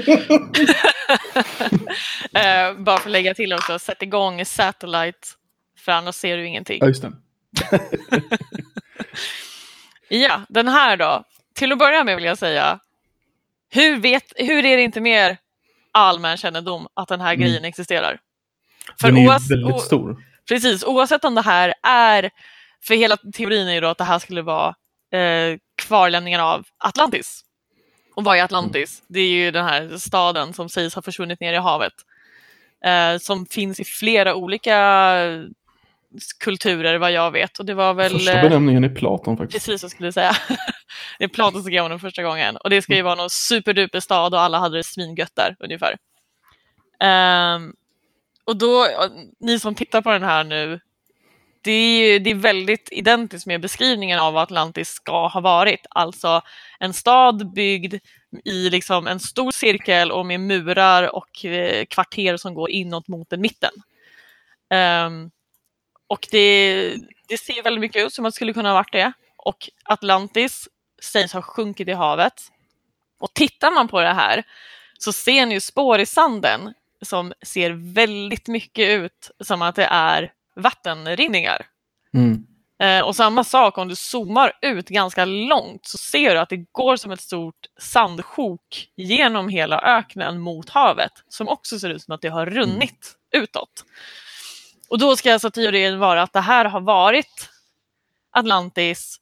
bara 2.85 2.99
för 2.99 3.09
att 3.09 3.13
lägga 3.13 3.35
till 3.35 3.53
också, 3.53 3.79
sätt 3.79 4.03
igång 4.03 4.45
Satellite, 4.45 5.29
för 5.79 5.93
annars 5.93 6.15
ser 6.15 6.37
du 6.37 6.47
ingenting. 6.47 6.79
Ja, 6.81 6.87
just 6.87 7.03
det. 7.03 7.13
ja, 10.17 10.41
den 10.49 10.69
här 10.69 10.97
då. 10.97 11.25
Till 11.55 11.73
att 11.73 11.79
börja 11.79 12.05
med 12.05 12.17
vill 12.17 12.25
jag 12.25 12.39
säga, 12.39 12.79
hur, 13.71 13.97
vet, 13.97 14.33
hur 14.37 14.65
är 14.65 14.77
det 14.77 14.83
inte 14.83 15.01
mer 15.01 15.37
allmän 15.93 16.37
kännedom 16.37 16.87
att 16.95 17.09
den 17.09 17.21
här 17.21 17.35
mm. 17.35 17.41
grejen 17.41 17.65
existerar? 17.65 18.21
För 19.01 19.09
den 19.09 19.17
är 19.17 19.29
oavs- 19.29 19.51
väldigt 19.51 19.81
stor. 19.81 20.17
Precis, 20.49 20.85
oavsett 20.85 21.25
om 21.25 21.35
det 21.35 21.43
här 21.43 21.75
är, 21.83 22.31
för 22.85 22.95
hela 22.95 23.17
teorin 23.17 23.69
är 23.69 23.73
ju 23.73 23.81
då 23.81 23.89
att 23.89 23.99
det 23.99 24.05
här 24.05 24.19
skulle 24.19 24.43
vara 24.43 24.75
eh, 25.13 25.59
kvarlämningar 25.83 26.41
av 26.41 26.67
Atlantis. 26.79 27.45
Och 28.19 28.25
vad 28.25 28.39
är 28.39 28.43
Atlantis? 28.43 29.03
Det 29.09 29.21
är 29.21 29.29
ju 29.29 29.51
den 29.51 29.65
här 29.65 29.97
staden 29.99 30.53
som 30.53 30.69
sägs 30.69 30.95
ha 30.95 31.03
försvunnit 31.03 31.41
ner 31.41 31.53
i 31.53 31.57
havet. 31.57 31.93
Eh, 32.85 33.19
som 33.19 33.47
finns 33.47 33.81
i 33.81 33.85
flera 33.85 34.35
olika 34.35 35.15
kulturer 36.41 36.99
vad 36.99 37.13
jag 37.13 37.31
vet. 37.31 37.59
Och 37.59 37.67
det 37.67 37.75
var 37.75 37.95
väl... 37.95 38.13
Första 38.13 38.43
benämningen 38.43 38.85
är 38.85 38.89
Platon 38.89 39.37
faktiskt. 39.37 39.67
Precis, 39.67 39.83
jag 39.83 39.91
skulle 39.91 40.13
säga. 40.13 40.33
det 41.19 41.25
är 41.25 41.29
Platon 41.29 41.53
som 41.53 41.63
skrev 41.63 41.85
om 41.85 41.91
den 41.91 42.01
första 42.01 42.23
gången. 42.23 42.57
Och 42.57 42.71
det 42.71 42.83
ska 42.83 42.95
ju 42.95 43.03
vara 43.03 43.15
någon 43.15 43.31
superduper 43.31 44.01
stad 44.01 44.35
och 44.35 44.41
alla 44.41 44.59
hade 44.59 44.77
det 44.77 44.85
svingött 44.85 45.37
där 45.37 45.57
ungefär. 45.59 45.97
Um, 47.55 47.75
och 48.45 48.57
då, 48.57 48.87
ni 49.41 49.59
som 49.59 49.75
tittar 49.75 50.03
på 50.03 50.11
den 50.11 50.23
här 50.23 50.45
nu, 50.45 50.81
det 51.63 51.71
är, 51.71 52.21
det 52.21 52.31
är 52.31 52.35
väldigt 52.35 52.89
identiskt 52.93 53.47
med 53.47 53.61
beskrivningen 53.61 54.19
av 54.19 54.33
vad 54.33 54.43
Atlantis 54.43 54.89
ska 54.89 55.27
ha 55.29 55.41
varit. 55.41 55.87
Alltså 55.91 56.43
en 56.79 56.95
stad 56.95 57.53
byggd 57.53 57.95
i 58.45 58.71
liksom 58.71 59.07
en 59.07 59.21
stor 59.21 59.51
cirkel 59.51 60.13
och 60.13 60.27
med 60.27 60.41
murar 60.41 61.17
och 61.17 61.45
eh, 61.45 61.85
kvarter 61.85 62.37
som 62.37 62.55
går 62.55 62.71
inåt 62.71 63.09
mot 63.09 63.31
den 63.31 63.41
mitten. 63.41 63.73
Um, 65.07 65.31
och 66.07 66.29
det, 66.31 66.95
det 67.29 67.39
ser 67.39 67.63
väldigt 67.63 67.81
mycket 67.81 68.07
ut 68.07 68.13
som 68.13 68.25
att 68.25 68.33
det 68.33 68.37
skulle 68.37 68.53
kunna 68.53 68.69
ha 68.69 68.75
varit 68.75 68.93
det. 68.93 69.13
Och 69.37 69.71
Atlantis 69.85 70.69
sägs 71.03 71.33
ha 71.33 71.43
sjunkit 71.43 71.89
i 71.89 71.93
havet. 71.93 72.43
Och 73.21 73.35
tittar 73.35 73.71
man 73.71 73.89
på 73.89 74.01
det 74.01 74.13
här 74.13 74.43
så 74.99 75.13
ser 75.13 75.47
ni 75.47 75.55
ju 75.55 75.61
spår 75.61 76.01
i 76.01 76.07
sanden 76.07 76.75
som 77.03 77.33
ser 77.43 77.95
väldigt 77.95 78.49
mycket 78.49 78.89
ut 78.89 79.31
som 79.41 79.63
att 79.63 79.75
det 79.75 79.85
är 79.85 80.33
vattenrinningar. 80.59 81.67
Mm. 82.15 82.47
Eh, 82.83 83.05
och 83.05 83.17
samma 83.17 83.45
sak 83.45 83.79
om 83.79 83.89
du 83.89 83.97
zoomar 83.97 84.53
ut 84.63 84.89
ganska 84.89 85.25
långt 85.25 85.87
så 85.87 85.99
ser 85.99 86.35
du 86.35 86.41
att 86.41 86.49
det 86.49 86.73
går 86.73 86.97
som 86.97 87.11
ett 87.11 87.21
stort 87.21 87.67
sandsjok 87.81 88.89
genom 88.97 89.49
hela 89.49 89.81
öknen 89.81 90.41
mot 90.41 90.69
havet 90.71 91.13
som 91.29 91.49
också 91.49 91.79
ser 91.79 91.91
ut 91.91 92.03
som 92.03 92.15
att 92.15 92.21
det 92.21 92.29
har 92.29 92.47
runnit 92.47 93.17
mm. 93.35 93.45
utåt. 93.45 93.85
Och 94.89 94.99
då 94.99 95.17
ska 95.17 95.33
alltså 95.33 95.51
teorin 95.51 95.99
vara 95.99 96.23
att 96.23 96.33
det 96.33 96.41
här 96.41 96.65
har 96.65 96.81
varit 96.81 97.51
Atlantis 98.31 99.21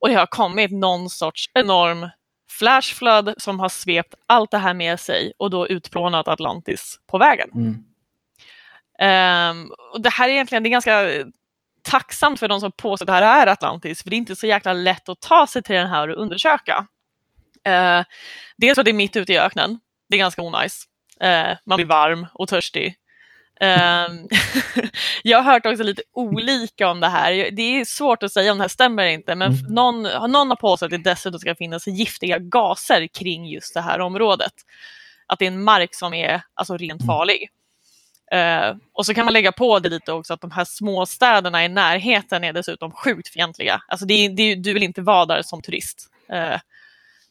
och 0.00 0.08
det 0.08 0.14
har 0.14 0.26
kommit 0.26 0.70
någon 0.70 1.10
sorts 1.10 1.50
enorm 1.54 2.08
flashflood 2.50 3.34
som 3.38 3.60
har 3.60 3.68
svept 3.68 4.14
allt 4.26 4.50
det 4.50 4.58
här 4.58 4.74
med 4.74 5.00
sig 5.00 5.32
och 5.38 5.50
då 5.50 5.68
utplånat 5.68 6.28
Atlantis 6.28 7.00
på 7.06 7.18
vägen. 7.18 7.50
Mm. 7.54 7.84
Um, 9.02 9.72
och 9.92 10.00
det 10.02 10.10
här 10.10 10.28
är 10.28 10.32
egentligen 10.32 10.62
det 10.62 10.68
är 10.68 10.70
ganska 10.70 11.08
tacksamt 11.82 12.38
för 12.38 12.48
de 12.48 12.60
som 12.60 12.72
påstår 12.72 13.04
att 13.04 13.06
det 13.06 13.12
här 13.26 13.46
är 13.46 13.52
Atlantis, 13.52 14.02
för 14.02 14.10
det 14.10 14.16
är 14.16 14.18
inte 14.18 14.36
så 14.36 14.46
jäkla 14.46 14.72
lätt 14.72 15.08
att 15.08 15.20
ta 15.20 15.46
sig 15.46 15.62
till 15.62 15.74
den 15.74 15.88
här 15.88 16.08
och 16.08 16.22
undersöka. 16.22 16.86
Uh, 17.68 18.04
dels 18.56 18.74
för 18.74 18.80
att 18.80 18.84
det 18.84 18.90
är 18.90 18.94
mitt 18.94 19.16
ute 19.16 19.32
i 19.32 19.38
öknen, 19.38 19.80
det 20.08 20.16
är 20.16 20.18
ganska 20.18 20.42
onajs. 20.42 20.84
Uh, 21.24 21.56
man 21.66 21.76
blir 21.76 21.86
varm 21.86 22.26
och 22.34 22.48
törstig. 22.48 22.96
Jag 25.22 25.42
har 25.42 25.52
hört 25.52 25.66
också 25.66 25.82
lite 25.82 26.02
olika 26.12 26.88
om 26.88 27.00
det 27.00 27.08
här. 27.08 27.50
Det 27.50 27.62
är 27.62 27.84
svårt 27.84 28.22
att 28.22 28.32
säga 28.32 28.52
om 28.52 28.58
det 28.58 28.64
här 28.64 28.68
stämmer 28.68 29.02
eller 29.02 29.12
inte, 29.12 29.34
men 29.34 29.52
mm. 29.52 29.74
någon, 29.74 30.02
någon 30.02 30.48
har 30.48 30.56
påstått 30.56 30.86
att 30.86 30.90
det 30.90 31.10
dessutom 31.10 31.40
ska 31.40 31.54
finnas 31.54 31.86
giftiga 31.86 32.38
gaser 32.38 33.06
kring 33.06 33.46
just 33.46 33.74
det 33.74 33.80
här 33.80 34.00
området. 34.00 34.52
Att 35.26 35.38
det 35.38 35.44
är 35.44 35.50
en 35.50 35.64
mark 35.64 35.94
som 35.94 36.14
är 36.14 36.42
alltså, 36.54 36.76
rent 36.76 37.00
mm. 37.00 37.06
farlig. 37.06 37.48
Uh, 38.34 38.76
och 38.92 39.06
så 39.06 39.14
kan 39.14 39.24
man 39.24 39.32
lägga 39.32 39.52
på 39.52 39.78
det 39.78 39.88
lite 39.88 40.12
också 40.12 40.34
att 40.34 40.40
de 40.40 40.50
här 40.50 40.64
småstäderna 40.64 41.64
i 41.64 41.68
närheten 41.68 42.44
är 42.44 42.52
dessutom 42.52 42.90
sjukt 42.90 43.28
fientliga. 43.28 43.82
Alltså 43.88 44.06
det, 44.06 44.28
det, 44.28 44.54
du 44.54 44.72
vill 44.72 44.82
inte 44.82 45.02
vara 45.02 45.26
där 45.26 45.42
som 45.42 45.62
turist. 45.62 46.08
Uh, 46.32 46.58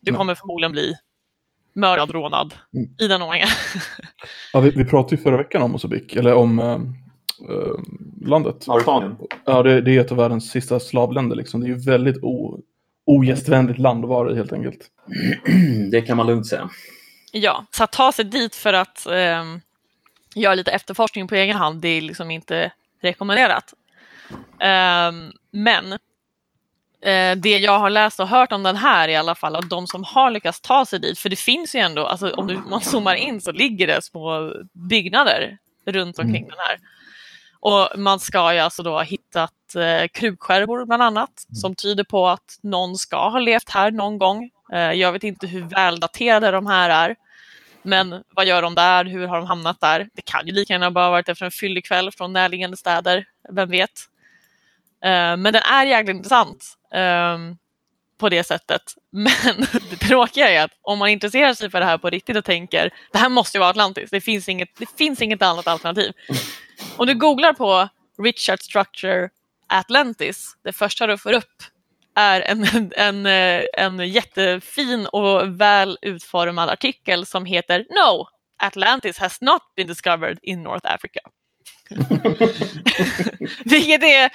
du 0.01 0.13
kommer 0.13 0.35
förmodligen 0.35 0.71
bli 0.71 0.95
mördad, 1.73 2.11
rånad 2.11 2.53
mm. 2.73 2.89
i 2.99 3.07
den 3.07 3.21
ordningen. 3.21 3.47
ja, 4.53 4.59
vi, 4.59 4.69
vi 4.69 4.85
pratade 4.85 5.15
ju 5.15 5.21
förra 5.21 5.37
veckan 5.37 5.61
om 5.61 5.71
Mosambik, 5.71 6.15
eller 6.15 6.33
om 6.33 6.59
äh, 6.59 6.77
landet. 8.25 8.67
Mauritanien. 8.67 9.17
Ja, 9.45 9.63
det, 9.63 9.81
det, 9.81 9.95
är 9.95 10.01
ett 10.01 10.11
av 10.11 10.17
världens 10.17 10.51
sista 10.51 10.79
slavländer. 10.79 11.35
Liksom. 11.35 11.61
Det 11.61 11.67
är 11.67 11.69
ju 11.69 11.77
väldigt 11.77 12.23
o, 12.23 12.59
ogästvänligt 13.05 13.79
land 13.79 14.03
att 14.03 14.09
vara 14.09 14.31
i 14.31 14.35
helt 14.35 14.53
enkelt. 14.53 14.87
det 15.91 16.01
kan 16.01 16.17
man 16.17 16.27
lugnt 16.27 16.47
säga. 16.47 16.69
Ja, 17.31 17.65
så 17.71 17.83
att 17.83 17.91
ta 17.91 18.11
sig 18.11 18.25
dit 18.25 18.55
för 18.55 18.73
att 18.73 19.05
eh, 19.05 19.43
göra 20.35 20.55
lite 20.55 20.71
efterforskning 20.71 21.27
på 21.27 21.35
egen 21.35 21.57
hand, 21.57 21.81
det 21.81 21.87
är 21.87 22.01
liksom 22.01 22.31
inte 22.31 22.71
rekommenderat. 23.01 23.73
Eh, 24.59 25.11
men 25.51 25.91
eh, 27.01 27.35
det 27.37 27.57
jag 27.57 27.79
har 27.79 27.89
läst 27.89 28.19
och 28.19 28.27
hört 28.27 28.51
om 28.51 28.63
den 28.63 28.75
här 28.75 29.07
i 29.07 29.15
alla 29.15 29.35
fall, 29.35 29.55
att 29.55 29.69
de 29.69 29.87
som 29.87 30.03
har 30.03 30.31
lyckats 30.31 30.61
ta 30.61 30.85
sig 30.85 30.99
dit, 30.99 31.19
för 31.19 31.29
det 31.29 31.35
finns 31.35 31.75
ju 31.75 31.79
ändå, 31.79 32.05
alltså 32.05 32.31
om 32.31 32.47
du, 32.47 32.57
man 32.57 32.81
zoomar 32.81 33.15
in 33.15 33.41
så 33.41 33.51
ligger 33.51 33.87
det 33.87 34.01
små 34.01 34.53
byggnader 34.73 35.57
runt 35.85 36.19
omkring 36.19 36.43
mm. 36.43 36.49
den 36.49 36.59
här. 36.59 36.77
Och 37.59 37.99
man 37.99 38.19
ska 38.19 38.53
ju 38.53 38.59
alltså 38.59 38.83
då 38.83 38.91
ha 38.91 39.03
hittat 39.03 39.75
eh, 39.75 40.07
krukskärvor 40.07 40.85
bland 40.85 41.03
annat, 41.03 41.45
mm. 41.49 41.55
som 41.55 41.75
tyder 41.75 42.03
på 42.03 42.27
att 42.27 42.59
någon 42.63 42.95
ska 42.95 43.29
ha 43.29 43.39
levt 43.39 43.69
här 43.69 43.91
någon 43.91 44.17
gång. 44.17 44.49
Eh, 44.73 44.91
jag 44.91 45.11
vet 45.11 45.23
inte 45.23 45.47
hur 45.47 45.61
väldaterade 45.61 46.51
de 46.51 46.65
här 46.67 46.89
är. 46.89 47.15
Men 47.83 48.23
vad 48.35 48.45
gör 48.45 48.61
de 48.61 48.75
där? 48.75 49.05
Hur 49.05 49.27
har 49.27 49.37
de 49.37 49.47
hamnat 49.47 49.79
där? 49.81 50.09
Det 50.13 50.21
kan 50.21 50.47
ju 50.47 50.53
lika 50.53 50.73
gärna 50.73 50.91
bara 50.91 51.09
varit 51.09 51.29
efter 51.29 51.45
en 51.45 51.51
fyllig 51.51 51.85
kväll 51.85 52.11
från 52.11 52.33
närliggande 52.33 52.77
städer. 52.77 53.25
Vem 53.49 53.69
vet? 53.69 53.91
Eh, 55.03 55.37
men 55.37 55.43
den 55.43 55.55
är 55.55 55.85
jäkligt 55.85 56.15
intressant 56.15 56.77
ehm, 56.93 57.57
på 58.17 58.29
det 58.29 58.43
sättet. 58.43 58.81
Men 59.11 59.67
det 59.89 59.95
tråkiga 59.95 60.49
är 60.49 60.63
att 60.63 60.71
om 60.81 60.99
man 60.99 61.09
intresserar 61.09 61.53
sig 61.53 61.69
för 61.69 61.79
det 61.79 61.85
här 61.85 61.97
på 61.97 62.09
riktigt 62.09 62.37
och 62.37 62.45
tänker 62.45 62.89
det 63.11 63.17
här 63.17 63.29
måste 63.29 63.57
ju 63.57 63.59
vara 63.59 63.69
Atlantis, 63.69 64.09
det 64.09 64.21
finns 64.21 64.49
inget, 64.49 64.69
det 64.77 64.97
finns 64.97 65.21
inget 65.21 65.41
annat 65.41 65.67
alternativ. 65.67 66.11
Om 66.97 67.07
du 67.07 67.13
googlar 67.13 67.53
på 67.53 67.89
Richard 68.23 68.59
Structure 68.59 69.29
Atlantis, 69.67 70.57
det 70.63 70.73
första 70.73 71.07
du 71.07 71.17
får 71.17 71.33
upp 71.33 71.63
är 72.15 72.41
en, 72.41 72.91
en, 72.97 73.25
eh, 73.25 73.63
en 73.73 74.09
jättefin 74.09 75.05
och 75.05 75.61
väl 75.61 75.97
utformad 76.01 76.69
artikel 76.69 77.25
som 77.25 77.45
heter 77.45 77.85
No, 77.89 78.27
Atlantis 78.63 79.17
has 79.17 79.41
not 79.41 79.61
been 79.75 79.87
discovered 79.87 80.39
in 80.41 80.63
North 80.63 80.93
Africa. 80.93 81.19
Vilket 83.65 84.03
är 84.03 84.31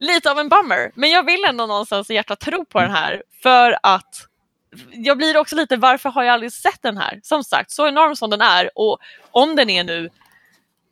lite 0.00 0.30
av 0.30 0.38
en 0.38 0.48
bummer. 0.48 0.90
Men 0.94 1.10
jag 1.10 1.26
vill 1.26 1.44
ändå 1.44 1.66
någonstans 1.66 2.10
i 2.10 2.14
hjärtat 2.14 2.40
tro 2.40 2.64
på 2.64 2.80
den 2.80 2.90
här 2.90 3.22
för 3.42 3.78
att 3.82 4.28
jag 4.90 5.16
blir 5.16 5.36
också 5.36 5.56
lite, 5.56 5.76
varför 5.76 6.10
har 6.10 6.22
jag 6.22 6.32
aldrig 6.32 6.52
sett 6.52 6.82
den 6.82 6.96
här? 6.96 7.20
Som 7.22 7.44
sagt, 7.44 7.70
så 7.70 7.88
enorm 7.88 8.16
som 8.16 8.30
den 8.30 8.40
är 8.40 8.70
och 8.74 8.98
om 9.30 9.56
den 9.56 9.70
är 9.70 9.84
nu 9.84 10.10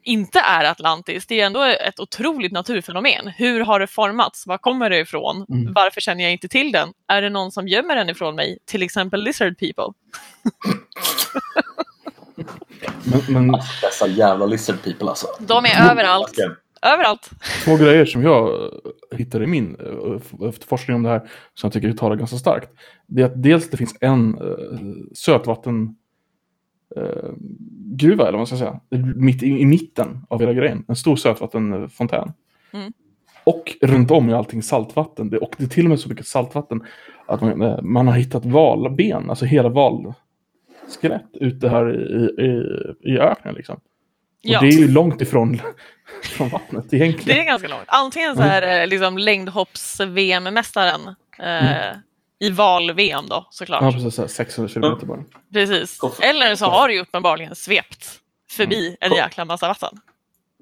inte 0.03 0.39
är 0.39 0.65
Atlantis, 0.65 1.27
det 1.27 1.41
är 1.41 1.47
ändå 1.47 1.63
ett 1.63 2.01
otroligt 2.01 2.53
naturfenomen. 2.53 3.29
Hur 3.29 3.61
har 3.61 3.81
det 3.81 3.87
formats? 3.87 4.47
Var 4.47 4.59
kommer 4.59 4.91
det 4.91 4.99
ifrån? 4.99 5.47
Mm. 5.49 5.73
Varför 5.73 6.01
känner 6.01 6.25
jag 6.25 6.33
inte 6.33 6.49
till 6.49 6.73
den? 6.73 6.89
Är 7.09 7.23
det 7.23 7.31
någon 7.31 7.53
som 7.53 7.69
gömmer 7.69 7.97
den 7.97 8.11
ifrån 8.11 8.35
mig? 8.35 8.59
Till 8.65 8.83
exempel 8.83 9.23
lizard 9.23 9.59
people. 9.59 9.85
men, 13.29 13.47
men... 13.47 13.61
Dessa 13.83 14.07
jävla 14.07 14.47
lizard 14.47 14.83
people 14.85 15.09
alltså. 15.09 15.27
De 15.39 15.65
är 15.65 15.91
överallt. 15.91 16.39
Överallt. 16.83 17.31
Två 17.65 17.77
grejer 17.77 18.05
som 18.05 18.23
jag 18.23 18.71
hittade 19.17 19.45
i 19.45 19.47
min 19.47 19.77
eh, 19.81 20.49
efterforskning 20.49 20.97
om 20.97 21.03
det 21.03 21.09
här 21.09 21.19
som 21.55 21.67
jag 21.67 21.73
tycker 21.73 21.93
talar 21.93 22.17
ganska 22.17 22.37
starkt. 22.37 22.71
Det 23.07 23.23
är 23.23 23.27
att 23.27 23.43
dels 23.43 23.71
det 23.71 23.77
finns 23.77 23.97
en 24.01 24.39
uh, 24.43 24.79
sötvatten 25.15 25.97
uh, 26.97 27.33
gruva, 27.97 28.23
eller 28.23 28.33
vad 28.33 28.41
man 28.41 28.47
ska 28.47 28.57
säga, 28.57 28.81
mitt 29.17 29.43
i, 29.43 29.47
i, 29.47 29.67
mitten 29.67 30.27
av 30.29 30.41
hela 30.41 30.53
grejen. 30.53 30.85
En 30.89 30.97
stor 30.97 31.17
sötvattenfontän. 31.17 32.33
Mm. 32.73 32.93
Och 33.45 33.77
runt 33.81 34.11
om 34.11 34.29
är 34.29 34.35
allting 34.35 34.63
saltvatten. 34.63 35.31
Det, 35.31 35.39
och 35.39 35.55
det 35.59 35.65
är 35.65 35.69
till 35.69 35.85
och 35.85 35.91
med 35.91 36.01
så 36.01 36.09
mycket 36.09 36.27
saltvatten 36.27 36.83
att 37.27 37.41
man, 37.41 37.79
man 37.83 38.07
har 38.07 38.15
hittat 38.15 38.45
valben, 38.45 39.31
alltså 39.31 39.45
hela 39.45 39.69
valskelett 39.69 41.27
ute 41.33 41.69
här 41.69 41.95
i, 41.95 42.45
i, 42.45 42.63
i 43.13 43.19
öknen. 43.19 43.55
Liksom. 43.55 43.81
Ja. 44.43 44.61
Det 44.61 44.67
är 44.67 44.79
ju 44.79 44.89
långt 44.89 45.21
ifrån 45.21 45.61
från 46.23 46.49
vattnet 46.49 46.95
egentligen. 46.95 47.39
Det 47.39 47.43
är 47.43 47.47
ganska 47.47 47.69
långt. 47.69 47.85
Antingen 47.87 48.37
så 48.37 48.43
är 48.43 48.61
det 48.61 48.87
liksom 48.87 49.19
längdhopps-VM-mästaren 49.19 51.01
eh, 51.39 51.87
mm. 51.87 51.97
I 52.43 52.51
val-VM 52.51 53.25
då 53.29 53.47
såklart. 53.51 53.83
Ja, 53.83 53.93
precis. 53.93 54.35
600 54.35 54.69
kilometer 54.69 55.07
bara. 55.07 55.25
Precis. 55.53 56.01
Eller 56.21 56.57
så 56.57 56.65
har 56.67 56.89
du 56.89 56.95
ju 56.95 57.01
uppenbarligen 57.01 57.55
svept 57.55 58.07
förbi 58.51 58.87
mm. 58.87 58.97
en 59.01 59.13
jäkla 59.13 59.45
massa 59.45 59.69
vatten. 59.69 59.99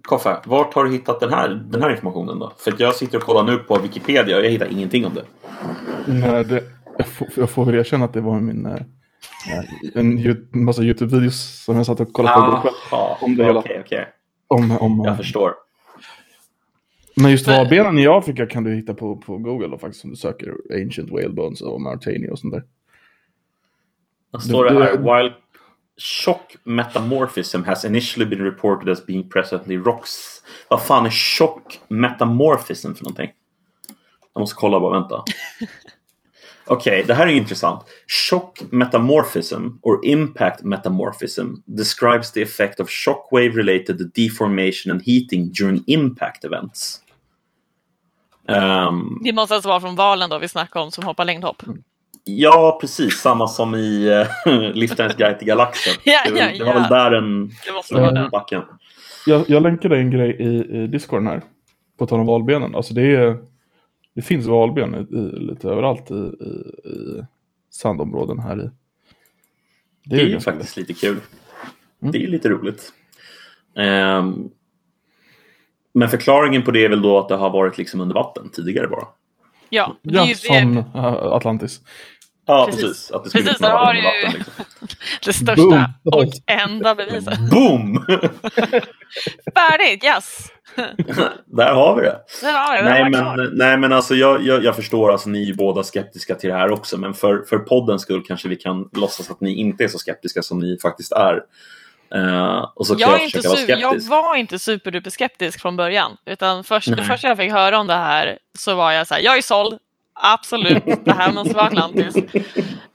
Koffe, 0.03 0.37
vart 0.45 0.75
har 0.75 0.85
du 0.85 0.93
hittat 0.93 1.21
den 1.21 1.33
här, 1.33 1.49
den 1.49 1.83
här 1.83 1.91
informationen 1.91 2.39
då? 2.39 2.53
För 2.59 2.75
jag 2.79 2.95
sitter 2.95 3.19
och 3.19 3.25
kollar 3.25 3.43
nu 3.43 3.59
på 3.59 3.79
Wikipedia 3.79 4.37
och 4.37 4.45
jag 4.45 4.51
hittar 4.51 4.73
ingenting 4.73 5.07
om 5.07 5.15
det. 5.15 5.25
Nej, 6.07 6.45
det, 6.45 6.63
jag, 6.99 7.07
får, 7.07 7.29
jag 7.37 7.51
får 7.51 7.65
väl 7.65 7.75
erkänna 7.75 8.05
att 8.05 8.13
det 8.13 8.21
var 8.21 8.41
min 8.41 8.67
eh, 8.67 8.83
en 9.95 10.49
massa 10.51 10.83
YouTube-videos 10.83 11.65
som 11.65 11.77
jag 11.77 11.87
satt 11.87 12.01
och 12.01 12.13
kollade 12.13 12.61
på. 12.61 12.71
Aha, 12.97 13.19
om 13.21 13.37
det 13.37 13.45
hela. 13.45 13.61
Okay, 13.61 13.81
okay. 13.81 14.05
Om, 14.49 14.79
om, 14.79 15.03
jag 15.05 15.17
förstår. 15.17 15.55
Men 17.23 17.31
just 17.31 17.47
valbenen 17.47 17.99
i 17.99 18.07
Afrika 18.07 18.47
kan 18.47 18.65
du 18.65 18.75
hitta 18.75 18.95
på, 18.95 19.17
på 19.17 19.39
Google 19.39 19.69
då, 19.69 19.79
faktiskt 19.79 20.05
om 20.05 20.11
du 20.11 20.17
söker 20.17 20.55
Ancient 20.85 21.11
Whale 21.11 21.29
Bones 21.29 21.61
och 21.61 21.81
Mauritania 21.81 22.33
och 22.33 22.39
sånt 22.39 22.55
där. 22.55 22.63
Vad 24.31 24.43
står 24.43 24.65
det 24.65 24.85
här? 24.85 24.97
Wild 24.97 25.33
shock 26.01 26.57
metamorphism 26.65 27.63
has 27.63 27.85
initially 27.85 28.27
been 28.27 28.45
reported 28.45 28.89
as 28.89 29.07
being 29.07 29.29
present 29.29 29.71
in 29.71 29.85
rocks. 29.85 30.43
Vad 30.69 30.83
fan 30.83 31.07
är 31.07 31.11
shock 31.11 31.81
metamorphism 31.89 32.95
för 32.95 33.05
någonting? 33.05 33.31
Jag 34.35 34.41
måste 34.41 34.57
kolla 34.57 34.81
bara, 34.81 35.01
vänta. 35.01 35.17
Okej, 36.67 36.93
okay, 36.93 37.07
det 37.07 37.15
här 37.15 37.27
är 37.27 37.33
intressant. 37.33 37.85
Shock 38.07 38.63
metamorphism 38.71 39.69
or 39.83 40.07
impact 40.07 40.63
metamorphism 40.63 41.55
describes 41.65 42.33
the 42.33 42.43
effect 42.43 42.81
of 42.81 42.91
shockwave 42.91 43.57
related 43.57 44.13
deformation 44.15 44.93
and 44.93 45.03
heating 45.03 45.53
during 45.53 45.85
impact 45.87 46.45
events. 46.45 47.01
Um, 48.51 49.21
det 49.25 49.33
måste 49.33 49.55
alltså 49.55 49.69
vara 49.69 49.81
från 49.81 49.97
valen 49.97 50.31
då 50.31 50.39
vi 50.39 50.49
snackar 50.49 50.81
om 50.81 50.91
som 50.91 51.05
hoppar 51.05 51.25
längdhopp. 51.25 51.63
Ja, 52.25 52.79
precis. 52.81 53.21
Samma 53.21 53.49
som 53.49 53.75
i 53.75 54.09
uh, 54.47 54.73
Liftarens 54.75 55.17
guide 55.17 55.39
till 55.39 55.49
galaxen. 55.49 55.95
ja, 56.05 56.21
det, 56.25 56.39
ja, 56.39 56.59
det 56.59 56.65
var 56.65 56.75
ja. 56.75 56.81
väl 56.81 56.89
där 56.91 57.11
den 57.11 58.31
backen. 58.31 58.63
Jag, 59.27 59.51
jag 59.51 59.63
länkade 59.63 59.97
en 59.97 60.11
grej 60.11 60.37
i, 60.39 60.83
i 60.83 60.87
Discorden 60.87 61.27
här. 61.27 61.43
På 61.99 62.07
tal 62.07 62.21
om 62.21 62.27
valbenen. 62.27 62.75
Alltså 62.75 62.95
det, 62.95 63.15
är, 63.15 63.39
det 64.15 64.23
finns 64.23 64.47
valben 64.47 64.95
i, 64.95 65.17
i, 65.17 65.39
lite 65.39 65.69
överallt 65.69 66.11
i, 66.11 66.15
i, 66.15 66.89
i 66.89 67.25
sandområden 67.71 68.39
här 68.39 68.65
i. 68.65 68.71
Det 70.05 70.17
är, 70.17 70.25
ju 70.25 70.31
ganska 70.31 70.53
faktiskt 70.53 70.77
lite 70.77 70.95
kul. 70.95 71.17
Det 71.99 72.25
är 72.25 72.29
lite 72.29 72.49
roligt. 72.49 72.93
Um, 73.75 74.51
men 75.95 76.09
förklaringen 76.09 76.63
på 76.63 76.71
det 76.71 76.85
är 76.85 76.89
väl 76.89 77.03
då 77.03 77.19
att 77.19 77.29
det 77.29 77.37
har 77.37 77.51
varit 77.51 77.79
liksom 77.79 78.01
under 78.01 78.15
vatten 78.15 78.51
tidigare 78.53 78.87
bara? 78.89 79.05
Ja, 79.69 79.97
det 80.03 80.15
är 80.15 80.19
Ja, 80.19 80.27
ju 80.27 80.35
som 80.35 80.75
det, 80.75 80.99
äh, 80.99 81.05
Atlantis. 81.33 81.81
Ja, 82.47 82.67
Precis. 82.67 82.83
precis. 82.83 83.11
Att 83.11 83.25
det 83.25 83.31
skulle 83.31 83.45
Precis, 83.45 83.61
där 83.61 83.71
har 83.71 83.95
du 83.95 83.99
ju-. 84.01 84.33
Liksom. 84.35 84.55
det 85.25 85.33
största 85.33 85.93
Boom. 86.05 86.15
och 86.15 86.33
enda 86.47 86.95
beviset. 86.95 87.39
Boom! 87.51 88.05
Färdigt, 89.55 90.05
yes! 90.05 90.47
Där 91.47 91.75
har 91.75 91.97
vi 91.97 92.03
det. 92.03 92.21
Där 92.43 92.53
var 92.53 92.77
det, 92.77 92.85
Nej 92.85 93.11
men, 93.11 93.51
nej, 93.53 93.77
men 93.77 93.93
alltså 93.93 94.15
jag, 94.15 94.43
jag, 94.47 94.65
jag 94.65 94.77
förstår, 94.77 95.13
alltså 95.13 95.29
ni 95.29 95.43
är 95.43 95.47
ju 95.47 95.55
båda 95.55 95.83
skeptiska 95.83 96.35
till 96.35 96.51
det 96.51 96.57
här 96.57 96.71
också, 96.71 96.99
men 96.99 97.15
för, 97.15 97.43
för 97.49 97.59
poddens 97.59 98.03
skull 98.03 98.23
kanske 98.27 98.49
vi 98.49 98.57
kan 98.57 98.89
låtsas 98.93 99.31
att 99.31 99.41
ni 99.41 99.55
inte 99.55 99.85
är 99.85 99.89
så 99.89 99.99
skeptiska 99.99 100.43
som 100.43 100.59
ni 100.59 100.79
faktiskt 100.83 101.13
är. 101.13 101.41
Eh, 102.15 102.71
och 102.75 102.87
så 102.87 102.95
Jag, 102.99 103.11
jag, 103.11 103.25
inte 103.25 103.43
försöka 103.43 103.57
vara 103.77 103.93
su- 103.95 104.01
jag 104.03 104.09
var 104.11 104.37
inte 104.37 104.59
superduper 104.59 105.11
skeptisk 105.11 105.61
från 105.61 105.77
början. 105.77 106.17
Utan 106.27 106.65
först, 106.65 106.89
Nej. 106.89 107.05
första 107.05 107.29
jag 107.29 107.37
fick 107.37 107.51
höra 107.53 107.79
om 107.79 107.87
det 107.87 107.95
här 107.95 108.39
så 108.59 108.75
var 108.75 108.93
jag 108.93 109.07
så 109.07 109.15
här, 109.15 109.21
jag 109.21 109.39
är 109.39 109.43
såld. 109.43 109.79
Absolut, 110.23 110.83
det 111.05 111.13
här 111.13 111.33
måste 111.33 111.55
vara 111.55 111.67
Atlantis. 111.67 112.15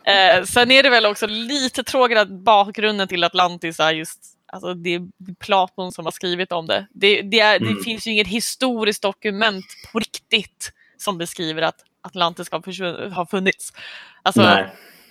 Eh, 0.08 0.44
sen 0.44 0.72
är 0.72 0.84
det 0.84 0.90
väl 0.90 1.06
också 1.06 1.28
lite 1.28 1.84
tråkigt 1.84 2.18
att 2.18 2.30
bakgrunden 2.30 3.08
till 3.08 3.24
Atlantis 3.24 3.80
är 3.80 3.92
just 3.94 4.20
Alltså 4.54 4.74
det 4.74 4.90
är 4.96 5.02
Platon 5.40 5.92
som 5.92 6.06
har 6.06 6.12
skrivit 6.12 6.52
om 6.52 6.68
det. 6.68 6.88
Det, 6.92 7.22
det, 7.22 7.40
är, 7.40 7.56
Mm. 7.62 7.76
det 7.76 7.84
finns 7.84 8.08
ju 8.08 8.12
inget 8.12 8.28
historiskt 8.28 9.02
dokument 9.02 9.66
på 9.92 10.00
riktigt 10.00 10.72
som 10.98 11.18
beskriver 11.18 11.62
att 11.62 11.76
Atlantis 12.02 12.52
har, 12.52 13.26
funnits. 13.26 13.74
Alltså, 14.22 14.42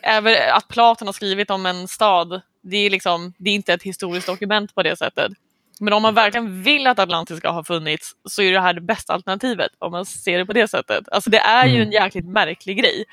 även 0.03 0.37
att 0.53 0.69
Platon 0.69 1.09
har 1.09 1.13
skrivit 1.13 1.51
om 1.51 1.67
en 1.67 1.89
stad, 1.89 2.41
det 2.65 2.77
är, 2.77 2.91
liksom, 2.91 3.33
det 3.39 3.51
är 3.51 3.55
inte 3.55 3.73
ett 3.73 3.83
historiskt 3.83 4.27
dokument 4.27 4.75
på 4.75 4.83
det 4.83 4.97
sättet. 4.97 5.33
Men 5.81 5.93
om 5.93 6.03
man 6.03 6.15
verkligen 6.15 6.63
vill 6.63 6.87
att 6.87 6.99
Atlantis 6.99 7.39
ska 7.39 7.51
ha 7.51 7.65
funnits 7.65 8.13
så 8.25 8.43
är 8.43 8.53
det 8.53 8.61
här 8.61 8.75
det 8.75 8.81
bästa 8.81 9.13
alternativet 9.13 9.71
om 9.79 9.93
man 9.93 10.07
ser 10.07 10.39
det 10.39 10.47
på 10.47 10.53
det 10.53 10.69
sättet. 10.69 11.09
Alltså 11.09 11.31
det 11.31 11.39
är 11.39 11.67
ju 11.67 11.83
en 11.83 11.93
jäkligt 11.93 12.29
märklig 12.29 12.79
grej. 12.79 13.05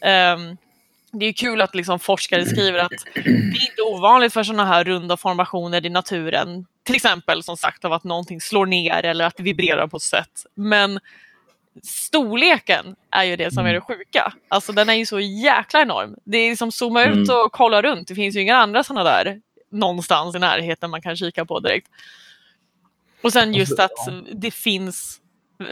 Ehm, 0.00 0.56
det 1.12 1.26
är 1.26 1.32
kul 1.32 1.60
att 1.60 1.74
liksom 1.74 1.98
forskare 1.98 2.46
skriver 2.46 2.78
att 2.78 2.92
det 3.14 3.30
är 3.30 3.70
inte 3.70 3.82
ovanligt 3.82 4.32
för 4.32 4.42
sådana 4.42 4.64
här 4.64 4.84
runda 4.84 5.16
formationer 5.16 5.86
i 5.86 5.90
naturen. 5.90 6.66
Till 6.82 6.96
exempel 6.96 7.42
som 7.42 7.56
sagt 7.56 7.84
av 7.84 7.92
att 7.92 8.04
någonting 8.04 8.40
slår 8.40 8.66
ner 8.66 9.04
eller 9.04 9.24
att 9.24 9.36
det 9.36 9.42
vibrerar 9.42 9.86
på 9.86 9.96
ett 9.96 10.02
sätt. 10.02 10.46
Men 10.54 11.00
storleken 11.82 12.96
är 13.10 13.24
ju 13.24 13.36
det 13.36 13.54
som 13.54 13.66
är 13.66 13.74
det 13.74 13.80
sjuka. 13.80 14.32
Alltså 14.48 14.72
den 14.72 14.88
är 14.88 14.94
ju 14.94 15.06
så 15.06 15.20
jäkla 15.20 15.80
enorm. 15.82 16.16
Det 16.24 16.38
är 16.38 16.56
som 16.56 16.72
zooma 16.72 17.04
ut 17.04 17.28
Mm. 17.28 17.44
och 17.44 17.52
kolla 17.52 17.82
runt. 17.82 18.08
Det 18.08 18.14
finns 18.14 18.36
ju 18.36 18.40
inga 18.40 18.56
andra 18.56 18.84
sådana 18.84 19.04
där 19.04 19.40
någonstans 19.70 20.36
i 20.36 20.38
närheten 20.38 20.90
man 20.90 21.02
kan 21.02 21.16
kika 21.16 21.44
på 21.44 21.60
direkt. 21.60 21.88
Och 23.22 23.32
sen 23.32 23.54
just 23.54 23.78
att 23.80 23.90
det 24.32 24.50
finns 24.50 25.20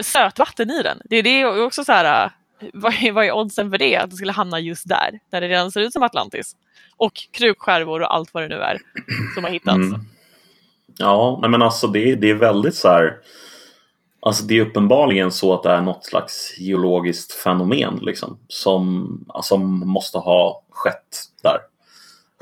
sötvatten 0.01 0.69
i 0.71 0.83
den. 0.83 1.01
Det 1.05 1.15
är 1.15 1.23
det 1.23 1.45
också 1.61 1.83
så 1.83 1.91
här, 1.91 2.25
äh, 2.25 2.31
vad 2.73 2.93
är, 3.03 3.11
vad 3.11 3.25
är 3.25 3.31
oddsen 3.31 3.71
för 3.71 3.77
det? 3.77 3.95
Att 3.97 4.09
det 4.09 4.15
skulle 4.15 4.31
hamna 4.31 4.59
just 4.59 4.87
där, 4.87 5.19
där 5.31 5.41
det 5.41 5.47
redan 5.47 5.71
ser 5.71 5.81
ut 5.81 5.93
som 5.93 6.03
Atlantis. 6.03 6.55
Och 6.97 7.13
krukskärvor 7.31 8.01
och 8.01 8.13
allt 8.15 8.33
vad 8.33 8.43
det 8.43 8.47
nu 8.47 8.61
är 8.61 8.77
som 9.35 9.43
har 9.43 9.51
hittats. 9.51 9.75
Mm. 9.75 9.99
Ja, 10.97 11.39
men 11.49 11.61
alltså 11.61 11.87
det, 11.87 12.15
det 12.15 12.29
är 12.29 12.33
väldigt 12.33 12.75
så 12.75 12.87
här. 12.87 13.17
Alltså 14.19 14.43
det 14.43 14.57
är 14.57 14.61
uppenbarligen 14.61 15.31
så 15.31 15.53
att 15.53 15.63
det 15.63 15.69
är 15.69 15.81
något 15.81 16.05
slags 16.05 16.59
geologiskt 16.59 17.33
fenomen 17.33 17.99
liksom, 18.01 18.39
som, 18.47 19.25
som 19.41 19.79
måste 19.79 20.17
ha 20.17 20.63
skett 20.69 21.17
där. 21.43 21.59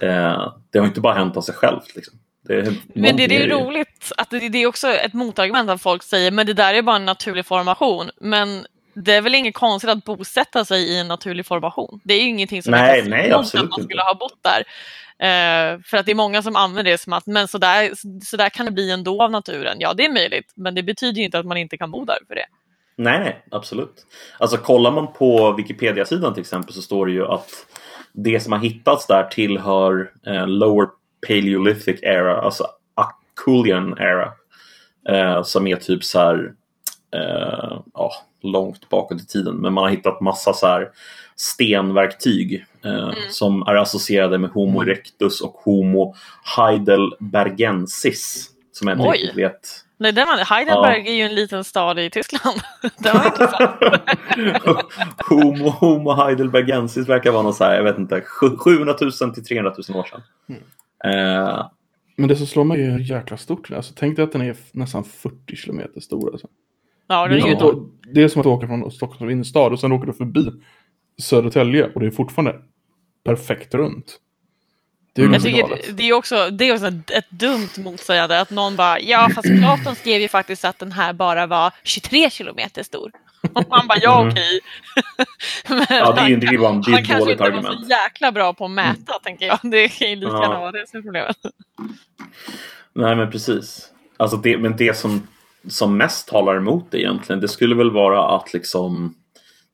Eh, 0.02 0.54
det 0.70 0.80
har 0.80 0.86
inte 0.86 1.02
bara 1.02 1.14
hänt 1.14 1.38
av 1.38 1.42
sig 1.42 1.56
självt. 1.56 1.96
Liksom. 1.96 2.20
Det, 2.48 2.74
Men 2.88 3.18
det, 3.18 3.28
det 3.28 3.44
är 3.44 3.50
roligt 3.50 4.12
att 4.18 4.30
det, 4.30 4.50
det 4.50 4.58
är 4.58 4.68
också 4.68 4.88
ett 4.88 5.14
motargument 5.14 5.70
att 5.70 5.82
folk 5.82 6.04
säger 6.04 6.32
men 6.32 6.46
det 6.46 6.54
där 6.54 6.74
är 6.74 6.82
bara 6.82 6.96
en 6.96 7.06
naturlig 7.06 7.46
formation. 7.46 8.10
Men 8.18 8.66
det 8.96 9.14
är 9.14 9.22
väl 9.22 9.36
inget 9.36 9.56
konstigt 9.56 9.90
att 9.90 10.04
bosätta 10.04 10.66
sig 10.66 10.82
i 10.84 11.00
en 11.00 11.08
naturlig 11.08 11.46
formation. 11.46 12.00
Det 12.04 12.14
är 12.14 12.22
ju 12.22 12.30
ingenting 12.30 12.64
som 12.64 12.72
Nej, 12.72 13.00
inte 13.00 13.10
nej, 13.10 13.32
att 13.32 13.54
man 13.54 13.84
skulle 13.84 14.02
ha 14.02 14.14
bott 14.14 14.40
där. 14.42 14.64
Eh, 15.18 15.80
för 15.86 15.98
att 15.98 16.06
det 16.06 16.12
är 16.12 16.16
många 16.16 16.42
som 16.42 16.56
använder 16.56 16.92
det 16.92 16.98
som 16.98 17.14
att 17.14 17.26
men 17.26 17.48
så 17.48 17.58
där, 17.58 17.92
så 18.26 18.38
där 18.38 18.50
kan 18.50 18.66
det 18.66 18.72
bli 18.72 18.92
ändå 18.92 19.24
av 19.24 19.32
naturen. 19.32 19.78
Ja, 19.80 19.94
det 19.94 20.06
är 20.06 20.14
möjligt, 20.14 20.52
men 20.56 20.76
det 20.76 20.84
betyder 20.84 21.22
inte 21.22 21.40
att 21.40 21.46
man 21.46 21.58
inte 21.58 21.78
kan 21.78 21.92
bo 21.92 22.06
där 22.06 22.18
för 22.28 22.36
det. 22.36 22.46
Nej, 22.98 23.20
nej, 23.20 23.46
absolut. 23.52 24.06
Alltså 24.38 24.58
kollar 24.58 24.92
man 24.92 25.14
på 25.14 25.52
Wikipedia-sidan 25.52 26.34
till 26.34 26.42
exempel 26.42 26.74
så 26.74 26.82
står 26.82 27.06
det 27.06 27.12
ju 27.12 27.26
att 27.26 27.50
det 28.14 28.40
som 28.40 28.52
har 28.52 28.60
hittats 28.60 29.08
där 29.08 29.24
tillhör 29.24 30.12
eh, 30.28 30.48
Lower 30.48 30.88
Paleolithic 31.28 32.00
era, 32.04 32.42
alltså 32.42 32.68
Acheulean 32.96 33.98
era. 34.00 34.32
Eh, 35.10 35.44
som 35.44 35.68
är 35.68 35.76
typ 35.76 36.04
så 36.04 36.20
här, 36.20 36.54
eh, 37.16 37.82
ja, 37.94 38.12
långt 38.46 38.90
bakåt 38.90 39.22
i 39.22 39.26
tiden. 39.26 39.56
Men 39.56 39.74
man 39.74 39.84
har 39.84 39.92
hittat 39.92 40.22
massa 40.22 40.54
så 40.54 40.68
här 40.68 40.90
stenverktyg 41.36 42.66
eh, 42.86 43.12
som 43.30 43.62
är 43.62 43.76
associerade 43.76 44.38
med 44.38 44.50
Homo 44.50 44.84
erectus 44.84 45.42
och 45.42 45.54
Homo 45.54 46.16
heidelbergensis. 46.58 48.50
Som 48.72 48.88
jag 48.88 48.98
inte 48.98 49.10
Oj. 49.10 49.18
riktigt 49.18 49.38
vet 49.38 49.86
Nej, 49.98 50.12
det 50.12 50.26
man, 50.26 50.40
Heidelberg 50.40 51.08
är 51.08 51.14
ju 51.14 51.22
en 51.22 51.36
liten 51.36 51.64
stad 51.64 52.00
i 52.00 52.10
Tyskland. 52.10 52.60
det 52.98 53.14
var 53.14 53.26
intressant. 53.26 53.72
Homo, 55.30 55.70
Homo 55.70 56.12
heidelbergensis 56.14 57.10
verkar 57.10 57.32
vara 57.32 57.44
något 57.44 57.56
så 57.56 57.64
här, 57.64 57.76
jag 57.76 57.84
vet 57.84 57.98
inte, 57.98 58.22
sju- 58.22 58.58
700 58.58 58.96
000 59.22 59.34
till 59.34 59.46
300 59.46 59.74
000 59.90 59.98
år 60.00 60.04
sedan. 60.04 60.22
Eh, 61.06 61.70
Men 62.16 62.28
det 62.28 62.36
som 62.36 62.48
slår 62.48 62.64
mig 62.64 62.84
är 62.84 62.92
hur 62.92 63.00
jäkla 63.00 63.38
stort 63.38 63.68
det 63.70 63.74
är. 63.74 63.78
Alltså, 63.78 63.94
tänk 63.96 64.16
dig 64.16 64.24
att 64.24 64.32
den 64.32 64.42
är 64.42 64.56
nästan 64.72 65.04
40 65.04 65.56
kilometer 65.56 66.02
stor. 66.02 66.32
Alltså. 66.32 66.48
Ja, 67.08 67.28
Det, 67.28 67.36
är 67.36 67.38
ju 67.38 67.42
som 67.42 67.54
att, 67.58 67.64
å- 67.76 67.90
det 68.14 68.24
är 68.24 68.28
som 68.28 68.42
att 68.42 68.46
åka 68.48 68.68
från 68.68 68.92
Stockholms 68.92 69.32
innerstad 69.32 69.74
och 69.74 69.80
sen 69.80 69.92
åker 69.92 70.08
du 70.08 70.14
förbi 70.14 70.52
Södertälje 71.22 71.92
och 71.94 72.00
det 72.02 72.08
är 72.08 72.12
fortfarande 72.12 72.56
perfekt 73.26 73.74
runt. 73.74 74.20
Det 75.14 75.22
är 75.22 75.26
Mm. 75.26 75.42
Tycker 75.42 75.80
det 75.94 76.04
är 76.10 76.14
också, 76.14 76.50
det 76.50 76.66
är 76.70 76.74
också 76.74 76.88
ett, 76.88 77.12
ett 77.12 77.30
dumt 77.30 77.70
motsägande 77.78 78.40
att 78.42 78.50
någon 78.50 78.76
bara, 78.76 79.00
ja 79.00 79.30
fast 79.36 79.48
Platon 79.48 79.96
skrev 79.96 80.22
ju 80.22 80.28
faktiskt 80.28 80.66
att 80.66 80.80
den 80.80 80.92
här 80.92 81.14
bara 81.14 81.48
var 81.48 81.74
23 81.84 82.30
kilometer 82.30 82.84
stor. 82.84 83.12
Och 83.54 83.64
man 83.70 83.88
bara, 83.88 83.98
ja 84.02 84.28
okej. 84.32 84.60
Men 85.70 85.78
Mm. 85.78 85.86
ja, 85.90 86.12
det 86.14 86.22
är 86.22 86.28
ju 86.28 86.36
det 86.36 86.48
är 86.48 86.70
en- 86.70 86.82
det 86.82 86.92
är 86.92 87.00
ett 87.00 87.08
kanske 87.08 87.32
inte 87.32 87.44
var 87.44 87.50
argument. 87.52 87.80
så 87.86 87.90
jäkla 87.90 88.32
bra 88.32 88.54
på 88.54 88.66
att 88.66 88.72
mäta, 88.72 89.14
tänker 89.24 89.46
jag. 89.46 89.60
Det 89.64 89.90
kan 89.90 90.10
ju 90.10 90.16
lika 90.16 90.32
Ja. 90.32 90.42
gärna 90.42 90.60
vara 90.60 90.72
det 90.72 90.90
som 90.90 91.00
är 91.00 91.04
problemet. 91.04 91.38
Nej, 92.94 93.16
men 93.16 93.32
precis. 93.32 93.90
Alltså 94.18 94.38
det, 94.38 94.58
men 94.58 94.76
det 94.78 94.98
som, 94.98 95.28
som 95.70 95.98
mest 95.98 96.28
talar 96.28 96.56
emot 96.56 96.92
det 96.92 97.00
egentligen, 97.00 97.40
det 97.42 97.48
skulle 97.48 97.76
väl 97.76 97.92
vara 97.92 98.36
att 98.36 98.54
liksom 98.54 99.16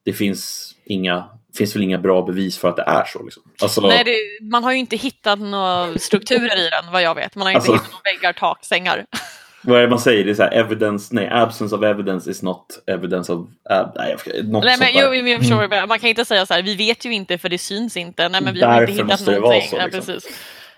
det 0.06 0.14
finns 0.14 0.72
inga 0.86 1.24
finns 1.58 1.76
väl 1.76 1.84
inga 1.84 1.98
bra 1.98 2.22
bevis 2.22 2.58
för 2.58 2.70
att 2.70 2.76
det 2.76 2.84
är 2.88 3.06
så. 3.06 3.24
Liksom. 3.24 3.44
Alltså, 3.62 3.82
Nej, 3.82 4.04
det, 4.04 4.46
man 4.46 4.64
har 4.64 4.72
ju 4.72 4.78
inte 4.78 4.96
hittat 4.96 5.40
några 5.40 5.98
strukturer 5.98 6.58
i 6.60 6.70
den, 6.70 6.92
vad 6.92 7.02
jag 7.02 7.16
vet. 7.16 7.36
Man 7.36 7.42
har 7.46 7.52
inte 7.52 7.58
Alltså- 7.58 7.74
hittat 7.74 7.92
några 7.92 8.02
väggar, 8.16 8.34
tak, 8.34 8.66
sängar. 8.66 9.06
Vad 9.64 9.78
är 9.78 9.82
det 9.84 9.90
man 9.90 10.00
säger? 10.00 10.26
Det 10.26 10.32
är 10.32 10.36
så 10.36 10.44
här, 10.44 10.52
evidence, 10.52 11.16
nej, 11.16 11.30
absence 11.32 11.76
of 11.76 11.84
evidence 11.84 12.32
is 12.32 12.42
not 12.42 12.66
evidence 12.88 13.34
of... 13.34 13.48
ab- 13.70 13.92
nej, 13.96 14.16
jag- 14.26 14.46
något 14.50 14.64
Nej, 14.64 14.78
men, 14.80 14.88
jo, 14.94 15.14
jag 15.30 15.40
förstår 15.40 15.68
menar. 15.68 15.88
Man 15.88 16.00
kan 16.00 16.10
inte 16.10 16.26
säga 16.26 16.46
så 16.46 16.54
här, 16.54 16.62
vi 16.62 16.76
vet 16.76 17.06
ju 17.06 17.14
inte 17.14 17.38
för 17.38 17.50
det 17.50 17.58
syns 17.58 17.98
inte. 17.98 18.30
Nej, 18.30 18.42
men 18.42 18.54
vi 18.54 18.62
har 18.62 18.68
Därför 18.72 18.82
inte 18.82 18.94
hittat 18.94 19.08
måste 19.08 19.32
det 19.32 19.40
någonting. 19.40 19.70
vara 19.72 19.82
så, 19.82 19.98
liksom. 19.98 20.14
precis. 20.14 20.32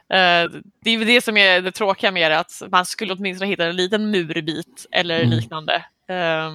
Eh, 0.09 0.49
det 0.83 0.89
är 0.91 1.05
det 1.05 1.21
som 1.23 1.37
är 1.37 1.61
det 1.61 1.71
tråkiga 1.71 2.11
med 2.11 2.31
det, 2.31 2.39
att 2.39 2.61
man 2.71 2.85
skulle 2.85 3.13
åtminstone 3.13 3.49
hitta 3.51 3.65
en 3.65 3.75
liten 3.75 4.11
murbit 4.11 4.85
eller 4.91 5.19
Mm. 5.19 5.29
liknande. 5.29 5.73
Eh, 6.07 6.51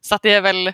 så 0.00 0.14
att 0.14 0.22
det 0.22 0.32
är 0.32 0.40
väl 0.40 0.72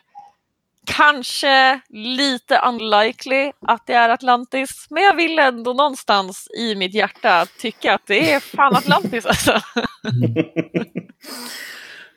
kanske 0.87 1.81
lite 1.89 2.59
unlikely 2.67 3.53
att 3.61 3.87
det 3.87 3.93
är 3.93 4.09
Atlantis, 4.09 4.87
men 4.91 5.03
jag 5.03 5.15
vill 5.17 5.39
ändå 5.39 5.73
någonstans 5.73 6.49
i 6.59 6.75
mitt 6.75 6.95
hjärta 6.95 7.47
tycka 7.59 7.95
att 7.95 8.07
det 8.07 8.33
är 8.33 8.41
fan 8.41 8.77
Atlantis 8.77 9.27
alltså. 9.27 9.61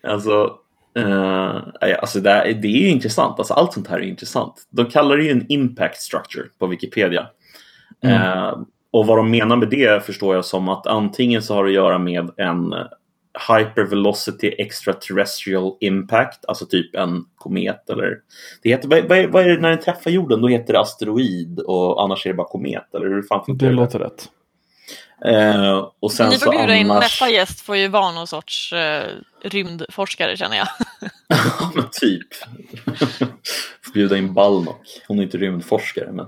alltså, 0.04 0.58
eh, 0.98 1.56
alltså 2.00 2.20
det, 2.20 2.32
är, 2.32 2.54
det 2.54 2.68
är 2.68 2.82
ju 2.82 2.90
intressant. 2.90 3.40
Alltså, 3.40 3.54
allt 3.54 3.74
sånt 3.74 3.88
här 3.88 3.98
är 3.98 4.04
intressant. 4.04 4.68
De 4.70 4.86
kallar 4.86 5.18
det 5.18 5.24
ju 5.24 5.32
en 5.32 5.46
impact 5.52 6.02
structure 6.02 6.46
på 6.60 6.68
Wikipedia. 6.68 7.28
Mm. 8.04 8.16
Eh, 8.22 8.58
och 8.92 9.08
vad 9.08 9.18
de 9.18 9.32
menar 9.32 9.56
med 9.56 9.70
det 9.70 10.06
förstår 10.06 10.36
jag 10.36 10.46
som 10.46 10.70
att 10.70 10.88
antingen 10.88 11.42
så 11.42 11.54
har 11.54 11.64
det 11.64 11.70
att 11.70 11.74
göra 11.74 11.98
med 11.98 12.30
en 12.38 12.74
hypervelocity 13.50 14.48
extraterrestrial 14.58 15.76
impact, 15.80 16.46
alltså 16.48 16.66
typ 16.66 16.96
en 16.96 17.26
komet 17.36 17.90
eller 17.90 18.14
det 18.64 18.70
heter, 18.70 18.88
vad, 18.88 19.04
vad, 19.10 19.26
vad 19.26 19.44
är 19.44 19.50
det 19.50 19.62
när 19.62 19.70
den 19.70 19.80
träffar 19.80 20.12
jorden? 20.12 20.42
Då 20.42 20.48
heter 20.48 20.74
det 20.74 20.80
asteroid 20.80 21.60
och 21.60 22.04
annars 22.04 22.26
är 22.26 22.30
det 22.30 22.34
bara 22.36 22.48
komet 22.48 22.96
eller 22.96 23.06
hur 23.08 23.22
fan 23.22 23.46
funkar 23.46 23.66
Det 23.66 23.72
det? 23.72 23.76
låter 23.76 24.00
rätt. 24.00 24.30
Eh, 25.26 25.88
och 26.00 26.12
sen 26.12 26.30
Ni 26.30 26.38
får 26.38 26.52
bjuda 26.52 26.76
in 26.76 26.92
annars... 26.92 27.04
nästa 27.04 27.30
gäst 27.30 27.62
får 27.62 27.78
ju 27.78 27.88
vara 27.88 28.12
någon 28.12 28.28
sorts 28.28 28.74
eh, 28.74 29.04
rymdforskare 29.44 30.38
känner 30.38 30.58
jag. 30.58 30.68
Ja, 31.60 31.72
men 31.76 31.86
typ. 31.92 32.28
Får 33.86 33.94
bjuda 33.94 34.18
in 34.18 34.34
Balnock. 34.34 35.02
Hon 35.08 35.20
är 35.20 35.24
inte 35.24 35.38
rymdforskare 35.38 36.12
men. 36.12 36.26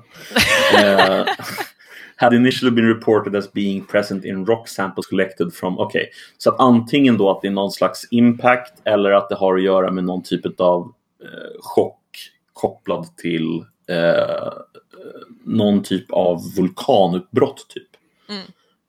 eh, 0.83 1.25
had 2.21 2.33
initially 2.33 2.71
been 2.71 2.87
reported 2.87 3.35
as 3.35 3.53
being 3.53 3.85
present 3.85 4.25
in 4.25 4.45
rock 4.45 4.67
samples 4.67 5.07
collected 5.07 5.53
from, 5.53 5.79
okej, 5.79 6.09
så 6.37 6.49
att 6.49 6.59
antingen 6.59 7.17
då 7.17 7.31
att 7.31 7.41
det 7.41 7.47
är 7.47 7.51
någon 7.51 7.71
slags 7.71 8.07
impact 8.11 8.73
eller 8.83 9.11
att 9.11 9.29
det 9.29 9.35
har 9.35 9.55
att 9.55 9.63
göra 9.63 9.91
med 9.91 10.03
någon 10.03 10.23
typ 10.23 10.59
av 10.59 10.93
eh, 11.23 11.61
chock 11.61 11.97
kopplad 12.53 13.17
till 13.17 13.65
eh, 13.89 14.53
någon 15.43 15.83
typ 15.83 16.11
av 16.11 16.41
vulkanutbrott 16.57 17.65
typ. 17.69 17.89
Mm. 18.29 18.43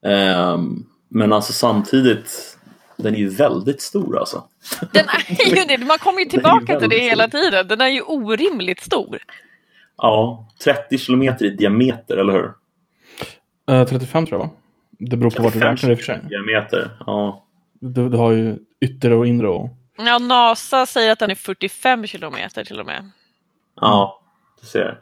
Ehm, 0.04 0.86
men 1.08 1.32
alltså 1.32 1.52
samtidigt, 1.52 2.58
den 2.96 3.14
är 3.14 3.18
ju 3.18 3.28
väldigt 3.28 3.82
stor 3.82 4.18
alltså. 4.18 4.44
Den 4.92 5.06
är 5.08 5.56
ju 5.56 5.64
det, 5.64 5.84
man 5.84 5.98
kommer 5.98 6.20
ju 6.20 6.24
tillbaka 6.24 6.80
till 6.80 6.88
det 6.88 6.98
hela 6.98 7.28
stor. 7.28 7.38
tiden. 7.38 7.68
Den 7.68 7.80
är 7.80 7.88
ju 7.88 8.02
orimligt 8.02 8.80
stor. 8.80 9.18
Ja, 9.96 10.48
30 10.64 10.98
kilometer 10.98 11.44
i 11.44 11.50
diameter, 11.50 12.16
eller 12.16 12.32
hur? 12.32 12.52
Eh, 13.70 13.84
35 13.86 14.26
tror 14.26 14.40
jag 14.40 14.46
va? 14.46 14.54
Det 14.90 15.16
beror 15.16 15.30
på 15.30 15.42
vart 15.42 15.52
du 15.52 15.60
35 15.60 15.76
räknar 15.76 15.90
i 15.90 15.94
och 15.94 15.98
för 15.98 16.04
sig. 16.04 16.20
Diameter, 16.28 16.90
ja. 17.06 17.44
Du, 17.80 18.08
du 18.08 18.16
har 18.16 18.32
ju 18.32 18.58
yttre 18.80 19.14
och 19.14 19.26
inre 19.26 19.48
och... 19.48 19.70
Ja, 19.98 20.18
NASA 20.18 20.86
säger 20.86 21.12
att 21.12 21.18
den 21.18 21.30
är 21.30 21.34
45 21.34 22.06
kilometer 22.06 22.64
till 22.64 22.80
och 22.80 22.86
med. 22.86 23.10
Ja, 23.80 24.20
du 24.60 24.66
ser. 24.66 25.00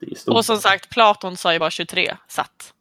Det 0.00 0.06
är 0.10 0.14
stort. 0.14 0.34
Och 0.34 0.44
som 0.44 0.56
sagt, 0.58 0.90
Platon 0.90 1.36
sa 1.36 1.52
ju 1.52 1.58
bara 1.58 1.70
23 1.70 2.16
satt. 2.28 2.74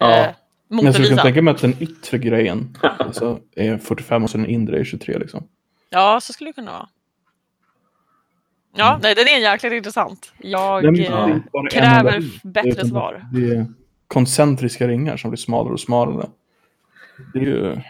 Ja. 0.00 0.10
Eh, 0.16 0.34
Men 0.68 0.84
jag 0.84 0.94
skulle 0.94 1.04
motbevisa. 1.08 1.22
tänka 1.22 1.42
mig 1.42 1.54
att 1.54 1.60
den 1.60 1.74
yttre 1.82 2.18
grejen 2.18 2.78
alltså, 2.98 3.40
är 3.56 3.78
45 3.78 4.24
och 4.24 4.30
så 4.30 4.38
den 4.38 4.46
inre 4.46 4.78
är 4.80 4.84
23 4.84 5.18
liksom. 5.18 5.48
Ja, 5.90 6.20
så 6.20 6.32
skulle 6.32 6.50
det 6.50 6.54
kunna 6.54 6.72
vara. 6.72 6.88
Ja, 8.76 8.98
nej, 9.02 9.14
den 9.14 9.28
är 9.28 9.38
jäkligt 9.38 9.72
intressant. 9.72 10.32
Jag 10.38 10.84
Nej, 10.84 10.92
det 10.92 11.58
eh, 11.58 11.66
kräver 11.70 12.22
bättre 12.42 12.70
utan 12.70 12.88
svar. 12.88 13.24
Det 13.32 13.50
är 13.50 13.66
koncentriska 14.06 14.88
ringar 14.88 15.16
som 15.16 15.30
blir 15.30 15.38
smalare 15.38 15.72
och 15.72 15.80
smalare. 15.80 16.26
Det 17.32 17.38
är 17.38 17.42
ju 17.42 17.80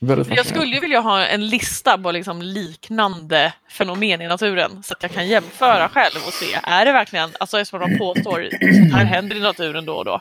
väldigt 0.00 0.36
Jag 0.36 0.46
skulle 0.46 0.74
ju 0.74 0.80
vilja 0.80 1.00
ha 1.00 1.26
en 1.26 1.48
lista 1.48 1.98
på 1.98 2.12
liksom 2.12 2.42
liknande 2.42 3.52
fenomen 3.70 4.20
i 4.20 4.28
naturen 4.28 4.82
så 4.82 4.94
att 4.94 5.02
jag 5.02 5.12
kan 5.12 5.28
jämföra 5.28 5.88
själv 5.88 6.16
och 6.26 6.32
se, 6.32 6.58
är 6.62 6.84
det 6.84 6.92
verkligen, 6.92 7.30
alltså 7.40 7.60
eftersom 7.60 7.80
de 7.80 7.98
påstår 7.98 8.48
sånt 8.74 8.92
här 8.94 9.04
händer 9.04 9.36
i 9.36 9.40
naturen 9.40 9.84
då 9.84 9.94
och 9.94 10.04
då. 10.04 10.20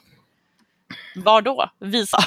Var 1.16 1.42
då? 1.42 1.70
Visa. 1.80 2.24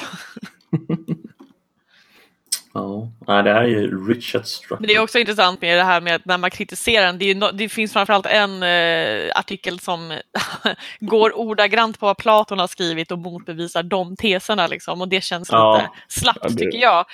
Ja, 2.75 3.07
nej, 3.27 3.43
det 3.43 3.53
här 3.53 3.61
är 3.61 3.67
ju 3.67 4.07
Richard 4.13 4.45
Struck. 4.45 4.79
Men 4.79 4.87
det 4.87 4.95
är 4.95 4.99
också 5.01 5.19
intressant 5.19 5.61
med 5.61 5.77
det 5.77 5.83
här 5.83 6.01
med 6.01 6.15
att 6.15 6.25
när 6.25 6.37
man 6.37 6.51
kritiserar 6.51 7.05
den, 7.05 7.17
det, 7.17 7.33
no, 7.35 7.51
det 7.53 7.69
finns 7.69 7.93
framförallt 7.93 8.25
en 8.25 8.63
eh, 8.63 9.31
artikel 9.35 9.79
som 9.79 10.17
går 10.99 11.37
ordagrant 11.39 11.99
på 11.99 12.05
vad 12.05 12.17
Platon 12.17 12.59
har 12.59 12.67
skrivit 12.67 13.11
och 13.11 13.19
motbevisar 13.19 13.83
de 13.83 14.15
teserna 14.15 14.67
liksom, 14.67 15.01
och 15.01 15.07
det 15.07 15.21
känns 15.23 15.49
Ja. 15.51 15.75
lite 15.77 15.89
slappt 16.07 16.39
Ja, 16.43 16.49
det- 16.49 16.55
tycker 16.57 16.77
jag. 16.77 17.05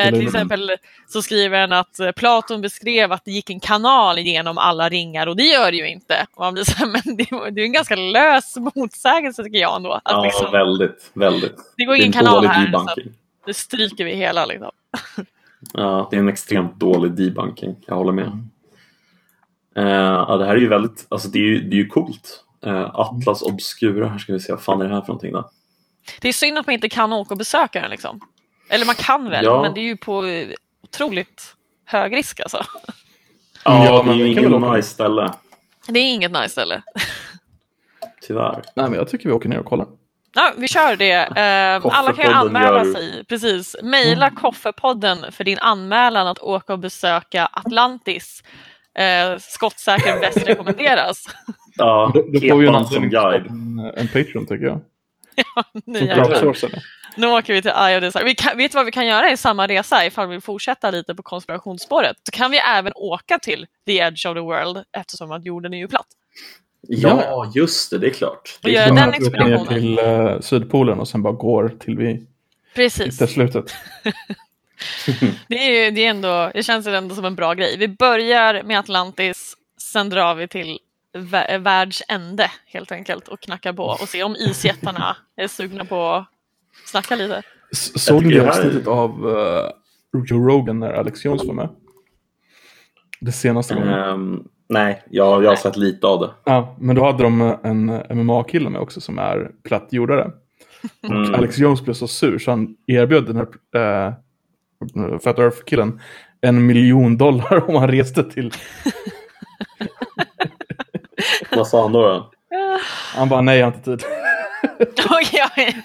Eh, 0.00 0.08
till 0.08 0.26
exempel 0.26 0.70
så 1.08 1.22
skriver 1.22 1.60
han 1.60 1.72
att 1.72 2.00
eh, 2.00 2.12
Platon 2.12 2.60
beskrev 2.60 3.12
att 3.12 3.24
det 3.24 3.30
gick 3.30 3.50
en 3.50 3.60
kanal 3.60 4.18
genom 4.18 4.58
alla 4.58 4.88
ringar 4.88 5.26
och 5.26 5.36
det 5.36 5.44
gör 5.44 5.70
det 5.70 5.76
ju 5.76 5.88
inte. 5.88 6.26
Och 6.34 6.40
man 6.44 6.54
blir 6.54 6.64
så 6.64 6.76
här, 6.76 6.86
men 7.04 7.16
det, 7.16 7.50
det 7.50 7.60
är 7.60 7.64
en 7.64 7.72
ganska 7.72 7.96
lös 7.96 8.56
motsägelse 8.74 9.42
tycker 9.44 9.58
jag 9.58 9.76
ändå. 9.76 9.92
Att 9.92 10.02
Ja, 10.04 10.24
liksom, 10.24 10.52
väldigt, 10.52 11.10
väldigt. 11.14 11.56
det 11.76 11.84
går 11.84 11.92
Det 11.92 11.98
ingen 11.98 12.06
en 12.08 12.24
kanal 12.24 12.46
här. 12.46 12.72
Det 13.46 13.54
stryker 13.54 14.04
vi 14.04 14.14
hela. 14.14 14.46
Liksom. 14.46 14.70
Ja, 15.72 16.08
det 16.10 16.16
är 16.16 16.20
en 16.20 16.28
extremt 16.28 16.76
dålig 16.76 17.12
debunking. 17.12 17.76
Jag 17.86 17.94
håller 17.96 18.12
med. 18.12 18.24
Mm. 18.26 18.48
Eh, 19.76 19.92
ja, 20.28 20.36
det 20.36 20.44
här 20.46 20.52
är 20.52 20.60
ju 20.60 20.68
väldigt, 20.68 21.06
alltså 21.08 21.28
det 21.28 21.38
är 21.38 21.42
ju, 21.42 21.60
det 21.60 21.76
är 21.76 21.78
ju 21.78 21.86
coolt. 21.86 22.44
Eh, 22.66 22.90
Atlas 22.94 23.42
Obscura, 23.42 24.08
här 24.08 24.18
ska 24.18 24.32
vi 24.32 24.40
se, 24.40 24.52
vad 24.52 24.62
fan 24.62 24.80
är 24.80 24.88
det 24.88 24.94
här 24.94 25.00
för 25.00 25.08
någonting 25.08 25.32
då? 25.32 25.50
Det 26.20 26.28
är 26.28 26.32
synd 26.32 26.58
att 26.58 26.66
man 26.66 26.74
inte 26.74 26.88
kan 26.88 27.12
åka 27.12 27.34
och 27.34 27.38
besöka 27.38 27.80
den. 27.80 27.90
Liksom. 27.90 28.20
Eller 28.70 28.86
man 28.86 28.94
kan 28.94 29.30
väl, 29.30 29.44
Ja. 29.44 29.62
men 29.62 29.74
det 29.74 29.80
är 29.80 29.84
ju 29.84 29.96
på 29.96 30.24
eh, 30.26 30.48
otroligt 30.82 31.54
hög 31.84 32.16
risk 32.16 32.40
alltså. 32.40 32.56
Ja, 33.64 33.84
Ja, 33.84 33.92
det 33.92 33.98
är 33.98 34.04
men 34.04 34.16
ju 34.18 34.24
väl 34.34 34.38
ingen 34.38 34.54
åka. 34.64 34.72
nice 34.76 34.88
ställe, 34.88 35.32
Det 35.88 36.00
är 36.00 36.14
inget 36.14 36.32
nice 36.32 36.48
ställe. 36.48 36.82
tyvärr. 38.22 38.62
Nej, 38.76 38.90
men 38.90 38.94
jag 38.98 39.08
tycker 39.08 39.26
vi 39.28 39.32
åker 39.34 39.48
ner 39.48 39.58
och 39.58 39.66
kollar. 39.66 39.86
Ja, 40.34 40.52
vi 40.56 40.68
kör 40.68 40.96
det. 40.96 41.12
Eh, 41.12 41.86
alla 41.96 42.12
kan 42.12 42.24
ju 42.24 42.32
anmäla 42.32 42.84
gör- 42.84 42.92
sig. 42.94 43.24
Precis. 43.24 43.76
Maila 43.82 44.30
Koffepodden 44.30 45.32
för 45.32 45.44
din 45.44 45.58
anmälan 45.58 46.26
att 46.26 46.38
åka 46.38 46.72
och 46.72 46.78
besöka 46.78 47.46
Atlantis. 47.52 48.42
Eh, 48.98 49.38
skottsäker 49.38 50.20
bäst 50.20 50.48
rekommenderas. 50.48 51.24
Ja, 51.76 52.10
Då, 52.14 52.22
då 52.32 52.40
får 52.48 52.56
vi 52.58 52.66
en, 52.66 52.84
som 52.86 53.08
guide. 53.10 53.46
en, 53.46 53.92
en 53.96 54.08
Patreon 54.08 54.46
tycker 54.46 54.64
jag. 54.66 54.80
Nu, 55.84 56.00
det. 56.06 56.82
nu 57.16 57.26
åker 57.26 57.52
vi 57.52 57.62
till 57.62 57.70
Eye 57.70 57.96
of 57.96 58.00
Desire. 58.00 58.24
Vi 58.24 58.34
kan, 58.34 58.56
vet 58.56 58.72
du 58.72 58.76
vad 58.76 58.84
vi 58.86 58.92
kan 58.92 59.06
göra 59.06 59.30
i 59.30 59.36
samma 59.36 59.66
resa 59.68 60.06
ifall 60.06 60.26
vi 60.28 60.32
vill 60.32 60.40
fortsätta 60.42 60.90
lite 60.90 61.14
på 61.14 61.22
konspirationsspåret? 61.22 62.16
Då 62.26 62.36
kan 62.36 62.50
vi 62.50 62.58
även 62.58 62.92
åka 62.96 63.38
till 63.38 63.66
the 63.86 63.98
edge 63.98 64.26
of 64.26 64.34
the 64.34 64.40
world 64.40 64.84
eftersom 64.96 65.32
att 65.32 65.44
jorden 65.44 65.74
är 65.74 65.78
ju 65.78 65.88
platt. 65.88 66.06
Ja, 66.88 67.52
just 67.54 67.90
det, 67.90 67.98
det 67.98 68.06
är 68.06 68.10
klart. 68.10 68.58
Det 68.62 68.68
Och 68.68 68.74
är 68.74 68.74
gör 68.80 68.86
Som 68.86 68.96
den 68.96 69.08
att 69.08 69.20
vi 69.20 69.26
åker 69.26 69.44
ner 69.44 69.64
till 69.66 69.98
uh, 69.98 70.40
Sydpolen 70.40 70.98
och 71.00 71.08
sen 71.08 71.22
bara 71.22 71.32
går 71.32 71.68
till 71.80 71.96
vi 71.96 72.26
Precis. 72.74 73.14
hittar 73.14 73.26
slutet. 73.26 73.64
Det, 75.48 75.54
är 75.54 75.84
ju, 75.84 75.90
det, 75.90 76.06
är 76.06 76.10
ändå, 76.10 76.50
det 76.54 76.62
känns 76.62 76.86
ändå 76.86 77.14
som 77.14 77.24
en 77.24 77.34
bra 77.34 77.54
grej. 77.54 77.76
Vi 77.78 77.88
börjar 77.88 78.62
med 78.62 78.78
Atlantis, 78.78 79.56
sen 79.78 80.10
drar 80.10 80.34
vi 80.34 80.48
till 80.48 80.78
vä- 81.14 81.58
världs 81.58 82.02
ände 82.08 82.50
helt 82.66 82.92
enkelt 82.92 83.28
och 83.28 83.40
knackar 83.40 83.72
på 83.72 83.84
och 83.84 84.08
ser 84.08 84.24
om 84.24 84.36
isjättarna 84.36 85.16
är 85.36 85.48
sugna 85.48 85.84
på 85.84 86.08
att 86.08 86.26
snacka 86.86 87.16
lite. 87.16 87.42
S- 87.72 88.04
Såg 88.04 88.26
ni 88.26 88.34
det 88.34 88.48
avsnittet 88.48 88.86
av 88.86 89.26
uh, 89.26 89.70
Joe 90.26 90.48
Rogan 90.48 90.80
när 90.80 90.92
Alex 90.92 91.24
Jones 91.24 91.44
var 91.44 91.54
med? 91.54 91.68
Det 93.20 93.32
senaste 93.32 93.74
gången. 93.74 93.88
Ehm, 93.88 94.44
nej, 94.72 95.02
jag, 95.10 95.44
jag 95.44 95.50
har 95.50 95.56
sett 95.56 95.76
lite 95.76 96.06
av 96.06 96.20
det. 96.20 96.30
Ja, 96.44 96.76
men 96.78 96.96
då 96.96 97.04
hade 97.04 97.22
de 97.22 97.56
en 97.62 98.02
MMA-kille 98.10 98.70
med 98.70 98.80
också 98.80 99.00
som 99.00 99.18
är 99.18 99.50
plattjordare. 99.62 100.30
Mm. 101.08 101.22
Och 101.22 101.38
Alex 101.38 101.58
Jones 101.58 101.82
blev 101.82 101.94
så 101.94 102.08
sur 102.08 102.38
så 102.38 102.50
han 102.50 102.76
erbjöd 102.86 103.26
den 103.26 103.36
här 103.36 103.46
uh, 104.06 105.18
Fat 105.18 105.38
Earth-killen 105.38 106.00
en 106.40 106.66
miljon 106.66 107.16
dollar 107.16 107.70
om 107.70 107.76
han 107.76 107.90
reste 107.90 108.24
till... 108.24 108.52
Vad 111.50 111.68
sa 111.68 111.82
han 111.82 111.92
då? 111.92 112.02
då? 112.02 112.30
Han 113.14 113.28
bara 113.28 113.40
nej, 113.40 113.58
jag 113.58 113.66
har 113.66 113.72
inte 113.72 113.84
tid. 113.84 114.04
Oj, 115.10 115.26
oj. 115.56 115.82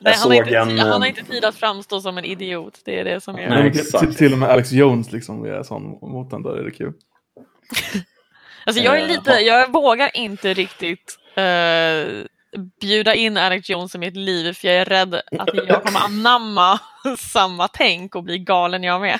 Nej, 0.00 0.14
han, 0.14 0.30
har 0.30 0.34
inte, 0.34 0.56
en, 0.56 0.68
tid- 0.68 0.78
han 0.78 0.88
har 0.90 1.02
eh, 1.02 1.08
inte 1.08 1.24
tid 1.24 1.44
att 1.44 1.56
framstå 1.56 2.00
som 2.00 2.18
en 2.18 2.24
idiot. 2.24 2.80
Det 2.84 3.00
är 3.00 3.04
det 3.04 3.20
som 3.20 3.36
är... 3.38 3.48
Nej, 3.48 3.72
till, 3.72 4.14
till, 4.14 4.32
och 4.32 4.38
med 4.38 4.48
Alex 4.50 4.72
Jones 4.72 5.12
liksom 5.12 5.44
är 5.44 5.62
sån 5.62 5.82
mot 6.02 6.30
den, 6.30 6.42
då 6.42 6.50
är 6.50 6.62
det 6.62 6.70
kul. 6.70 6.92
Alltså 8.66 8.82
jag, 8.82 8.98
är 8.98 9.02
Eh, 9.02 9.08
lite, 9.08 9.30
ja. 9.30 9.40
jag 9.40 9.72
vågar 9.72 10.10
inte 10.16 10.54
riktigt 10.54 11.18
eh, 11.34 12.24
bjuda 12.80 13.14
in 13.14 13.36
Alex 13.36 13.68
Jones 13.70 13.94
i 13.94 13.98
mitt 13.98 14.16
liv 14.16 14.52
för 14.52 14.68
jag 14.68 14.76
är 14.76 14.84
rädd 14.84 15.14
att 15.14 15.48
jag 15.68 15.82
kommer 15.84 16.00
anamma 16.04 16.80
samma 17.18 17.68
tänk 17.68 18.14
och 18.14 18.22
bli 18.22 18.38
galen 18.38 18.82
jag 18.82 19.00
med. 19.00 19.18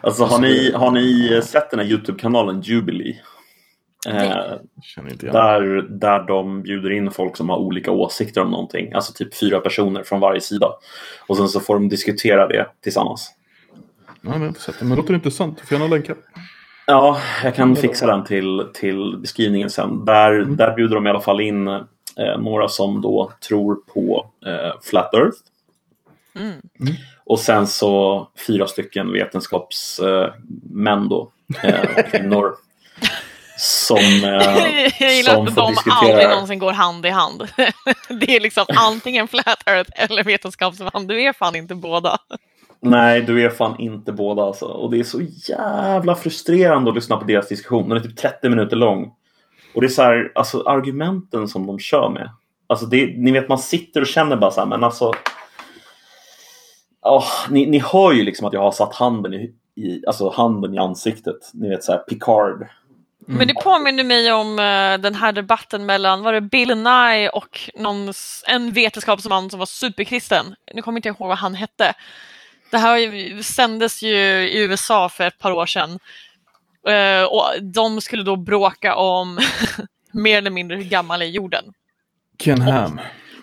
Alltså, 0.00 0.24
har 0.24 0.38
ni, 0.38 0.72
har 0.72 0.90
ni 0.90 1.40
sett 1.44 1.70
den 1.70 1.78
här 1.80 1.86
YouTube-kanalen 1.86 2.60
Jubilee? 2.60 3.20
Eh, 4.06 4.56
där, 5.32 5.82
där 5.88 6.22
de 6.26 6.62
bjuder 6.62 6.90
in 6.90 7.10
folk 7.10 7.36
som 7.36 7.48
har 7.48 7.56
olika 7.56 7.90
åsikter 7.90 8.40
om 8.40 8.50
någonting. 8.50 8.92
Alltså 8.92 9.12
typ 9.12 9.34
fyra 9.34 9.60
personer 9.60 10.02
från 10.02 10.20
varje 10.20 10.40
sida. 10.40 10.66
Och 11.26 11.36
sen 11.36 11.48
så 11.48 11.60
får 11.60 11.74
de 11.74 11.88
diskutera 11.88 12.46
det 12.48 12.66
tillsammans. 12.80 13.30
Ja, 14.20 14.30
men 14.38 14.42
inte 14.48 14.60
sett 14.60 14.78
det, 14.78 14.84
men 14.84 14.90
det 14.90 14.96
låter 15.02 15.14
intressant. 15.14 15.58
Du 15.60 15.66
får 15.66 15.78
gärna 15.78 15.90
länka. 15.94 16.14
Ja, 16.86 17.18
jag 17.44 17.54
kan 17.54 17.76
fixa 17.76 18.06
den 18.06 18.24
till, 18.24 18.66
till 18.74 19.16
beskrivningen 19.20 19.70
sen. 19.70 20.04
Där, 20.04 20.32
Mm. 20.32 20.56
där 20.56 20.74
bjuder 20.76 20.94
de 20.94 21.06
i 21.06 21.10
alla 21.10 21.20
fall 21.20 21.40
in 21.40 21.68
eh, 21.68 21.82
några 22.38 22.68
som 22.68 23.00
då 23.02 23.32
tror 23.48 23.74
på 23.94 24.30
eh, 24.46 24.80
Flat 24.82 25.14
Earth. 25.14 25.38
Mm. 26.36 26.60
Och 27.24 27.38
sen 27.40 27.66
så 27.66 28.28
fyra 28.46 28.66
stycken 28.66 29.12
vetenskapsmän 29.12 31.02
eh, 31.02 31.08
då, 31.08 31.30
eh, 31.62 32.10
kvinnor. 32.10 32.54
Som, 33.56 33.96
eh, 34.24 34.92
Jag 35.00 35.14
gillar 35.14 35.34
som 35.34 35.46
att 35.46 35.54
de 35.54 35.70
diskutera 35.70 35.94
aldrig 35.94 36.28
någonsin 36.28 36.58
går 36.58 36.72
hand 36.72 37.06
i 37.06 37.10
hand. 37.10 37.48
Det 38.20 38.36
är 38.36 38.40
liksom 38.40 38.64
antingen 38.68 39.28
flat 39.28 39.62
earth 39.66 39.90
eller 39.94 40.24
vetenskapsman. 40.24 41.06
Du 41.06 41.22
är 41.22 41.32
fan 41.32 41.56
inte 41.56 41.74
båda. 41.74 42.18
Nej, 42.80 43.20
du 43.20 43.44
är 43.44 43.50
fan 43.50 43.80
inte 43.80 44.12
båda 44.12 44.42
alltså. 44.42 44.64
Och 44.64 44.90
det 44.90 44.98
är 44.98 45.04
så 45.04 45.20
jävla 45.48 46.14
frustrerande 46.14 46.90
att 46.90 46.94
lyssna 46.94 47.16
på 47.16 47.24
deras 47.24 47.48
diskussion. 47.48 47.88
Den 47.88 47.98
är 47.98 48.02
typ 48.02 48.16
30 48.16 48.48
minuter 48.48 48.76
lång. 48.76 49.12
Och 49.74 49.80
det 49.80 49.86
är 49.86 49.88
så 49.88 50.02
här, 50.02 50.32
alltså 50.34 50.62
argumenten 50.62 51.48
som 51.48 51.66
de 51.66 51.78
kör 51.78 52.08
med. 52.08 52.30
Alltså 52.66 52.86
det, 52.86 53.14
ni 53.16 53.32
vet, 53.32 53.48
man 53.48 53.58
sitter 53.58 54.00
och 54.00 54.06
känner 54.06 54.36
bara 54.36 54.50
så 54.50 54.60
här, 54.60 54.66
men 54.66 54.84
alltså. 54.84 55.12
Ja, 57.02 57.24
ni, 57.50 57.66
ni 57.66 57.78
hör 57.78 58.12
ju 58.12 58.22
liksom 58.22 58.46
att 58.46 58.52
jag 58.52 58.60
har 58.60 58.72
satt 58.72 58.94
handen 58.94 59.34
i, 59.34 59.54
i, 59.76 60.06
alltså 60.06 60.30
handen 60.30 60.74
i 60.74 60.78
ansiktet. 60.78 61.50
Ni 61.52 61.68
vet 61.68 61.84
så 61.84 61.92
här, 61.92 61.98
Picard. 61.98 62.66
Men 63.26 63.48
det 63.48 63.54
påminner 63.54 64.04
mig 64.04 64.32
om 64.32 64.58
eh, 64.58 64.98
den 64.98 65.14
här 65.14 65.32
debatten 65.32 65.86
mellan 65.86 66.22
var 66.22 66.32
det 66.32 66.40
Bill 66.40 66.76
Nye 66.76 67.28
och 67.28 67.70
någon, 67.74 68.12
en 68.46 68.72
vetenskapsman 68.72 69.50
som 69.50 69.58
var 69.58 69.66
superkristen. 69.66 70.54
Nu 70.74 70.82
kommer 70.82 70.98
inte 70.98 71.08
jag 71.08 71.16
ihåg 71.16 71.28
vad 71.28 71.38
han 71.38 71.54
hette. 71.54 71.94
Det 72.70 72.78
här 72.78 73.42
sändes 73.42 74.02
ju 74.02 74.16
i 74.48 74.58
USA 74.62 75.08
för 75.08 75.24
ett 75.24 75.38
par 75.38 75.52
år 75.52 75.66
sedan. 75.66 75.98
Eh, 76.88 77.24
och 77.24 77.62
de 77.62 78.00
skulle 78.00 78.22
då 78.22 78.36
bråka 78.36 78.94
om 78.94 79.38
mer 80.12 80.38
eller 80.38 80.50
mindre 80.50 80.76
hur 80.76 80.84
gammal 80.84 81.22
är 81.22 81.26
jorden. 81.26 81.64
Ken 82.38 82.62
Ham. 82.62 83.00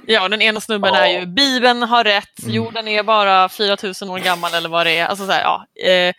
Ja, 0.08 0.30
den 0.30 0.42
ena 0.42 0.62
snubben 0.62 0.94
Ja. 0.94 1.00
är 1.00 1.20
ju 1.20 1.26
Bibeln 1.26 1.84
har 1.84 2.04
rätt, 2.04 2.40
jorden 2.48 2.88
är 2.88 3.04
bara 3.04 3.50
4000 3.50 4.10
år 4.10 4.20
gammal 4.20 4.54
eller 4.54 4.70
vad 4.70 4.86
det 4.86 4.98
är. 4.98 5.06
Alltså, 5.08 5.26
så 5.26 5.32
här, 5.32 5.42
ja, 5.42 5.66
eh, 5.90 6.14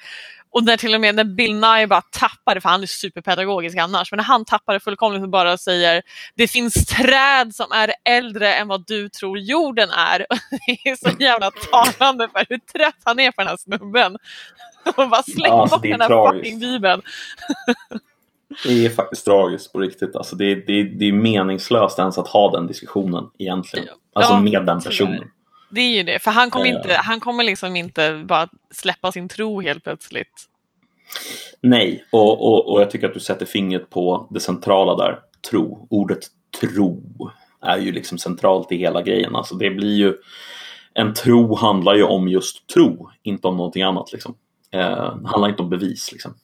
och 0.52 0.64
när 0.64 0.76
till 0.76 0.94
och 0.94 1.00
med 1.00 1.14
när 1.14 1.24
Bill 1.24 1.54
Nye 1.54 1.86
bara 1.86 2.02
tappade, 2.02 2.60
för 2.60 2.68
han 2.68 2.82
är 2.82 2.86
superpedagogisk 2.86 3.78
annars, 3.78 4.12
men 4.12 4.16
när 4.16 4.24
han 4.24 4.44
tappade 4.44 4.80
fullkomligt 4.80 5.22
och 5.22 5.28
bara 5.28 5.58
säger 5.58 6.02
det 6.34 6.48
finns 6.48 6.86
träd 6.86 7.54
som 7.54 7.72
är 7.72 7.92
äldre 8.04 8.54
än 8.54 8.68
vad 8.68 8.86
du 8.86 9.08
tror 9.08 9.38
jorden 9.38 9.90
är. 9.90 10.18
Det 10.66 10.90
är 10.90 10.96
så 10.96 11.22
jävla 11.22 11.50
talande 11.50 12.28
för 12.28 12.46
hur 12.48 12.58
trött 12.58 13.00
han 13.04 13.20
är 13.20 13.30
på 13.30 13.40
den 13.40 13.48
här 13.48 13.56
snubben. 13.56 14.16
Och 14.96 15.08
bara 15.10 15.22
släng 15.22 15.52
alltså, 15.52 15.76
bort 15.76 15.82
det 15.82 15.88
är 15.88 15.92
den 15.92 16.00
här 16.00 16.08
tragiskt. 16.08 16.44
fucking 16.44 16.60
bibeln. 16.60 17.02
Det 18.64 18.86
är 18.86 18.90
faktiskt 18.90 19.24
tragiskt 19.24 19.72
på 19.72 19.78
riktigt. 19.78 20.16
Alltså 20.16 20.36
det, 20.36 20.54
det, 20.54 20.82
det 20.82 21.04
är 21.04 21.12
meningslöst 21.12 21.98
ens 21.98 22.18
att 22.18 22.28
ha 22.28 22.50
den 22.50 22.66
diskussionen 22.66 23.24
egentligen. 23.38 23.88
Alltså 24.12 24.32
Ja, 24.32 24.40
med 24.40 24.66
den 24.66 24.80
personen. 24.80 25.30
Det 25.74 25.80
är 25.80 25.96
ju 25.96 26.02
det, 26.02 26.18
för 26.22 26.30
han 26.30 26.50
kommer, 26.50 26.66
Ja. 26.66 26.76
inte, 26.76 26.94
han 26.94 27.20
kommer 27.20 27.44
liksom 27.44 27.76
inte 27.76 28.24
bara 28.26 28.48
släppa 28.70 29.12
sin 29.12 29.28
tro 29.28 29.60
helt 29.60 29.84
plötsligt. 29.84 30.48
Nej, 31.60 32.04
och, 32.10 32.42
och, 32.46 32.72
och 32.72 32.80
jag 32.80 32.90
tycker 32.90 33.08
att 33.08 33.14
du 33.14 33.20
sätter 33.20 33.46
fingret 33.46 33.90
på 33.90 34.26
det 34.30 34.40
centrala 34.40 34.96
där. 34.96 35.18
Tro. 35.50 35.86
Ordet 35.90 36.18
tro 36.60 37.02
är 37.62 37.78
ju 37.78 37.92
liksom 37.92 38.18
centralt 38.18 38.72
i 38.72 38.76
hela 38.76 39.02
grejen. 39.02 39.36
Alltså 39.36 39.54
det 39.54 39.70
blir 39.70 39.96
ju 39.96 40.14
en 40.94 41.14
tro 41.14 41.56
handlar 41.56 41.94
ju 41.94 42.02
om 42.02 42.28
just 42.28 42.66
tro, 42.66 43.10
inte 43.22 43.48
om 43.48 43.56
någonting 43.56 43.82
annat. 43.82 44.12
Liksom. 44.12 44.34
Eh, 44.70 45.16
handlar 45.24 45.48
inte 45.48 45.62
om 45.62 45.70
bevis, 45.70 46.12
liksom. 46.12 46.34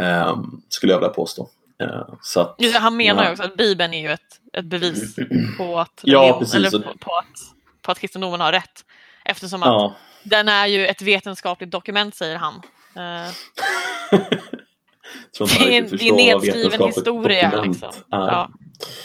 eh, 0.00 0.36
skulle 0.68 0.92
jag 0.92 0.98
vilja 0.98 1.12
påstå. 1.14 1.48
Eh, 1.82 2.08
så 2.22 2.40
att, 2.40 2.54
det, 2.58 2.70
Han 2.78 2.96
menar 2.96 3.22
ju 3.22 3.26
ja. 3.28 3.32
också 3.32 3.42
att 3.42 3.56
Bibeln 3.56 3.94
är 3.94 4.00
ju 4.02 4.08
ett, 4.12 4.40
ett 4.52 4.64
bevis 4.64 5.16
på 5.58 5.78
att, 5.78 6.00
Ja, 6.02 6.20
religion, 6.20 6.38
precis. 6.38 6.54
eller 6.54 6.70
på, 6.70 6.98
på, 6.98 7.10
att, 7.14 7.55
på 7.86 7.92
att 7.92 7.98
kristendomen 7.98 8.40
har 8.40 8.52
rätt. 8.52 8.84
Eftersom 9.24 9.62
att 9.62 9.68
Ja, 9.68 9.94
den 10.22 10.48
är 10.48 10.66
ju 10.66 10.86
ett 10.86 11.02
vetenskapligt 11.02 11.70
dokument, 11.70 12.14
säger 12.14 12.36
han. 12.36 12.62
Inte 15.40 15.64
det, 15.64 15.76
är, 15.76 15.82
det 15.82 16.08
är 16.08 16.12
nedskriven 16.12 16.86
historia. 16.86 17.62
Liksom. 17.62 17.92
Ja. 18.10 18.50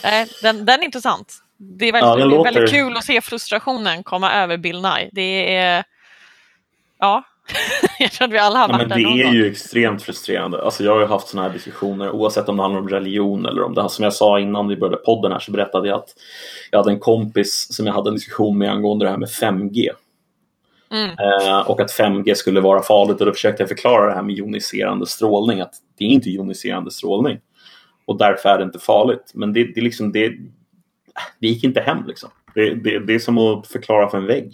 Nej, 0.04 0.28
den, 0.42 0.66
den 0.66 0.80
är 0.80 0.84
intressant. 0.84 1.34
Det 1.58 1.86
är 1.86 1.92
väldigt, 1.92 2.22
Ja, 2.22 2.28
det 2.28 2.36
är 2.36 2.44
väldigt 2.44 2.72
kul 2.72 2.98
att 2.98 3.06
se 3.06 3.22
frustrationen 3.22 4.04
komma 4.04 4.34
över 4.34 4.58
Bill 4.58 4.82
Nye. 4.82 5.10
Det 5.12 5.56
är... 5.56 5.84
Ja, 7.00 7.24
jag 8.00 8.12
tror 8.12 8.28
att 8.28 8.34
vi 8.34 8.38
alla 8.38 8.60
har 8.60 8.70
Ja, 8.70 8.74
varit 8.74 8.88
men 8.88 8.90
där 8.90 8.96
det 8.96 9.22
är 9.22 9.26
gång. 9.26 9.34
ju 9.34 9.52
extremt 9.52 10.04
frustrerande. 10.04 10.62
Alltså, 10.62 10.84
jag 10.84 10.94
har 10.94 11.00
ju 11.00 11.06
haft 11.06 11.28
sådana 11.28 11.48
här 11.48 11.54
diskussioner 11.54 12.12
oavsett 12.12 12.50
om 12.50 12.58
det 12.58 12.64
handlar 12.64 12.82
om 12.82 12.90
religion 12.90 13.46
eller 13.46 13.64
om 13.64 13.74
det 13.76 13.82
här 13.82 13.90
som 13.90 14.04
jag 14.04 14.14
sa 14.14 14.40
innan 14.40 14.68
vi 14.68 14.76
började 14.78 14.98
podden 14.98 15.32
här 15.32 15.40
så 15.40 15.52
berättade 15.52 15.88
jag 15.88 15.98
att 15.98 16.10
jag 16.72 16.80
hade 16.80 16.92
en 16.92 17.00
kompis 17.00 17.68
som 17.72 17.86
jag 17.88 17.94
hade 17.94 18.10
en 18.10 18.16
diskussion 18.16 18.58
med 18.58 18.72
angående 18.72 19.06
det 19.06 19.10
här 19.12 19.18
med 19.18 19.30
5G. 19.30 19.90
Mm. 20.92 21.10
Eh, 21.10 21.60
och 21.70 21.80
att 21.80 21.92
5G 22.00 22.34
skulle 22.34 22.62
vara 22.62 22.82
farligt 22.82 23.20
och 23.20 23.26
då 23.26 23.34
försökte 23.34 23.62
jag 23.64 23.70
förklara 23.70 24.06
det 24.06 24.16
här 24.16 24.22
med 24.24 24.36
joniserande 24.36 25.08
strålning. 25.08 25.62
Att 25.62 25.74
det 25.98 26.04
är 26.04 26.10
inte 26.10 26.30
joniserande 26.30 26.92
strålning. 26.92 27.40
Och 28.06 28.18
därför 28.18 28.50
är 28.50 28.58
det 28.58 28.64
inte 28.64 28.80
farligt. 28.80 29.32
Men 29.34 29.54
det, 29.54 29.64
det, 29.64 29.80
är 29.80 29.84
liksom, 29.84 30.12
det, 30.12 30.28
det 31.40 31.48
gick 31.48 31.64
inte 31.64 31.82
hem 31.82 31.98
liksom. 32.08 32.30
Det, 32.56 32.74
det, 32.74 33.00
det 33.00 33.16
är 33.16 33.20
som 33.20 33.38
att 33.38 33.68
förklara 33.68 34.10
för 34.10 34.18
en 34.18 34.26
vägg. 34.28 34.54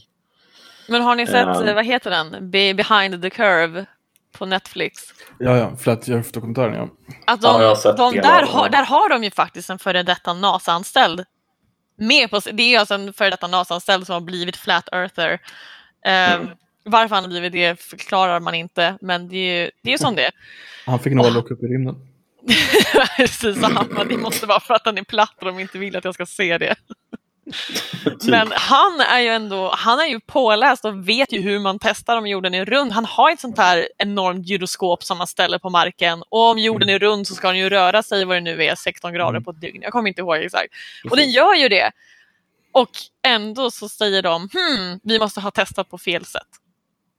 Men 0.88 1.02
har 1.02 1.16
ni 1.16 1.28
sett, 1.28 1.46
Ja. 1.46 1.68
eh, 1.68 1.76
vad 1.76 1.86
heter 1.86 2.10
den? 2.10 2.52
Be 2.52 2.74
Behind 2.74 3.22
the 3.22 3.30
Curve 3.30 3.86
på 4.38 4.46
Netflix. 4.46 5.02
Ja, 5.40 5.58
ja. 5.58 5.76
Flat 5.78 6.08
Earth-dokumentären, 6.10 6.74
ja. 6.76 6.90
Att 7.28 7.44
Ja, 7.44 7.60
de, 7.70 7.76
sett 7.76 7.98
de, 7.98 8.14
där, 8.16 8.46
har, 8.46 8.70
där 8.70 8.84
har 8.84 9.10
de 9.10 9.24
ju 9.24 9.32
faktiskt 9.32 9.70
en 9.70 9.80
före 9.80 10.04
detta 10.04 10.34
NASA-anställd. 10.34 11.26
Med 11.98 12.30
på, 12.30 12.40
det 12.54 12.64
är 12.64 12.70
ju 12.70 12.76
alltså 12.78 12.94
en 12.94 13.14
före 13.14 13.30
detta 13.30 13.48
NASA-anställd 13.48 14.06
som 14.06 14.14
har 14.14 14.22
blivit 14.22 14.58
flat 14.58 14.90
earther. 14.92 15.40
Eh, 16.06 16.34
Mm. 16.34 16.48
Varför 16.90 17.16
han 17.16 17.24
har 17.24 17.30
blivit 17.30 17.52
det 17.54 17.82
förklarar 17.82 18.40
man 18.40 18.56
inte, 18.56 18.98
men 19.02 19.30
det 19.30 19.36
är 19.38 19.64
ju 19.64 19.72
det 19.84 19.94
är 19.94 19.98
som 19.98 20.16
det. 20.16 20.32
Han 20.86 21.00
fick 21.00 21.14
nål 21.14 21.38
åka 21.38 21.54
upp 21.54 21.64
i 21.64 21.66
rymden. 21.66 21.96
Precis, 23.18 23.62
han 23.64 23.88
bara, 23.96 24.04
det 24.06 24.18
måste 24.18 24.46
vara 24.46 24.60
för 24.60 24.74
att 24.74 24.86
han 24.86 24.98
är 24.98 25.04
platt 25.04 25.36
och 25.40 25.46
de 25.46 25.60
inte 25.60 25.78
vill 25.78 25.96
att 25.98 26.06
jag 26.06 26.14
ska 26.14 26.26
se 26.26 26.58
det. 26.58 26.76
Typ. 28.04 28.30
Men 28.30 28.52
han 28.56 29.00
är 29.00 29.20
ju 29.20 29.28
ändå, 29.28 29.72
han 29.78 30.00
är 30.00 30.06
ju 30.06 30.20
påläst 30.20 30.86
och 30.86 31.10
vet 31.10 31.32
ju 31.32 31.42
hur 31.42 31.60
man 31.60 31.80
testar 31.80 32.18
om 32.18 32.28
jorden 32.28 32.54
är 32.54 32.66
rund. 32.66 32.92
Han 32.92 33.06
har 33.06 33.32
ett 33.32 33.40
sånt 33.40 33.58
här 33.58 33.90
enormt 33.98 34.48
gyroskop 34.48 35.04
som 35.04 35.18
man 35.18 35.28
ställer 35.28 35.60
på 35.60 35.70
marken 35.70 36.24
och 36.30 36.52
om 36.52 36.60
jorden 36.60 36.90
är 36.90 37.00
rund 37.00 37.28
så 37.28 37.36
ska 37.36 37.48
den 37.48 37.58
ju 37.58 37.70
röra 37.70 38.04
sig 38.04 38.26
vad 38.26 38.38
det 38.38 38.42
nu 38.42 38.64
är, 38.64 38.76
16 38.76 39.14
grader 39.14 39.40
på 39.40 39.52
ett 39.52 39.62
dygn. 39.62 39.82
Jag 39.82 39.92
kommer 39.92 40.10
inte 40.10 40.22
ihåg 40.22 40.36
exakt. 40.36 40.74
Och 41.10 41.18
den 41.18 41.30
gör 41.30 41.56
ju 41.56 41.70
det. 41.70 41.92
Och 42.72 42.90
ändå 43.28 43.72
så 43.72 43.90
säger 43.90 44.22
de, 44.22 44.50
hmm, 44.54 45.00
vi 45.04 45.20
måste 45.20 45.42
ha 45.42 45.52
testat 45.52 45.90
på 45.90 45.98
fel 45.98 46.26
sätt. 46.26 46.48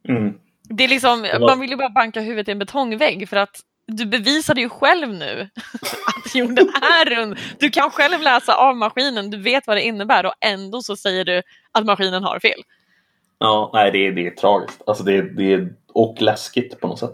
Mm. 0.09 0.35
Det 0.63 0.85
är 0.85 0.89
liksom, 0.89 1.29
man 1.41 1.61
vill 1.61 1.71
ju 1.71 1.77
bara 1.77 1.91
banka 1.91 2.21
huvudet 2.21 2.49
i 2.49 2.51
en 2.51 2.59
betongvägg 2.59 3.29
för 3.29 3.37
att 3.37 3.61
du 3.87 4.07
bevisade 4.07 4.61
ju 4.61 4.69
själv 4.69 5.09
nu 5.09 5.49
att 6.35 6.35
jorden 6.35 6.69
är 6.69 7.17
rund. 7.17 7.39
Du 7.59 7.71
kan 7.71 7.91
själv 7.91 8.23
läsa 8.23 8.55
av 8.55 8.77
maskinen, 8.77 9.31
du 9.31 9.43
vet 9.43 9.67
vad 9.67 9.77
det 9.77 9.83
innebär 9.83 10.27
och 10.27 10.35
ändå 10.41 10.83
så 10.83 10.97
säger 10.97 11.25
du 11.25 11.43
att 11.73 11.87
maskinen 11.87 12.25
har 12.25 12.39
fel. 12.39 12.61
Ja, 13.39 13.71
nej, 13.75 13.91
det 13.93 14.07
är, 14.07 14.13
det 14.13 14.27
är 14.27 14.31
tragiskt. 14.31 14.83
Alltså 14.87 15.05
det 15.05 15.13
är, 15.17 15.23
det 15.23 15.53
är, 15.53 15.73
och 15.93 16.17
läskigt 16.23 16.81
på 16.81 16.87
något 16.89 16.99
sätt. 16.99 17.13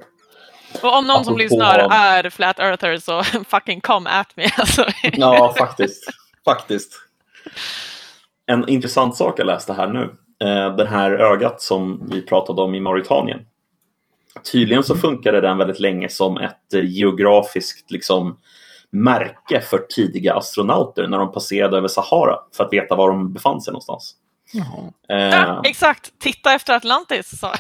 Och 0.83 0.99
om 0.99 1.07
någon 1.07 1.25
som 1.25 1.35
Apropå- 1.35 1.39
lyssnar 1.39 1.79
är 1.93 2.31
flat 2.31 2.59
earther 2.59 2.97
så 2.97 3.23
fucking 3.49 3.81
come 3.81 4.11
at 4.11 4.37
me. 4.37 4.45
Alltså. 4.59 4.87
Ja, 5.03 5.55
faktiskt. 5.59 6.05
faktiskt. 6.45 6.93
En 8.47 8.69
intressant 8.69 9.17
sak 9.17 9.39
jag 9.39 9.47
läste 9.47 9.73
här 9.73 9.89
nu. 9.89 10.03
Eh, 10.49 10.77
det 10.77 10.87
här 10.87 11.11
ögat 11.11 11.61
som 11.63 12.09
vi 12.11 12.23
pratade 12.23 12.63
om 12.63 12.75
i 12.75 12.81
Mauritanien. 12.81 13.41
Tydligen 14.53 14.83
så 14.85 14.97
funkade 14.97 15.41
den 15.41 15.59
väldigt 15.59 15.81
länge 15.81 16.09
som 16.09 16.39
ett 16.39 16.75
eh, 16.75 16.85
geografiskt 16.85 17.91
liksom, 17.91 18.39
märke 18.95 19.61
för 19.61 19.79
tidiga 19.79 20.35
astronauter 20.35 21.07
när 21.09 21.19
de 21.19 21.33
passerade 21.33 21.77
över 21.77 21.89
Sahara 21.89 22.37
för 22.57 22.65
att 22.65 22.73
veta 22.73 22.95
var 22.97 23.09
de 23.09 23.33
befann 23.33 23.61
sig 23.61 23.73
någonstans. 23.73 24.15
Eh, 25.09 25.17
Ja, 25.19 25.63
exakt, 25.65 26.13
titta 26.19 26.55
efter 26.55 26.75
Atlantis. 26.75 27.41
Så. 27.41 27.47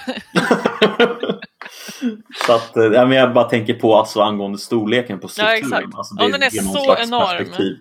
så 2.46 2.52
att, 2.52 2.76
eh, 2.76 2.84
ja, 2.84 3.06
men 3.06 3.18
jag 3.18 3.32
bara 3.34 3.44
tänker 3.44 3.74
på 3.74 3.96
alltså, 3.96 4.20
angående 4.20 4.58
storleken 4.58 5.20
på 5.20 5.28
strukturen. 5.28 5.58
exakt. 5.58 5.94
Alltså, 5.94 6.24
Om 6.24 6.32
den 6.32 6.42
är 6.42 6.62
någon 6.64 6.74
så 6.74 6.96
enorm. 6.96 7.36
perspektiv. 7.38 7.76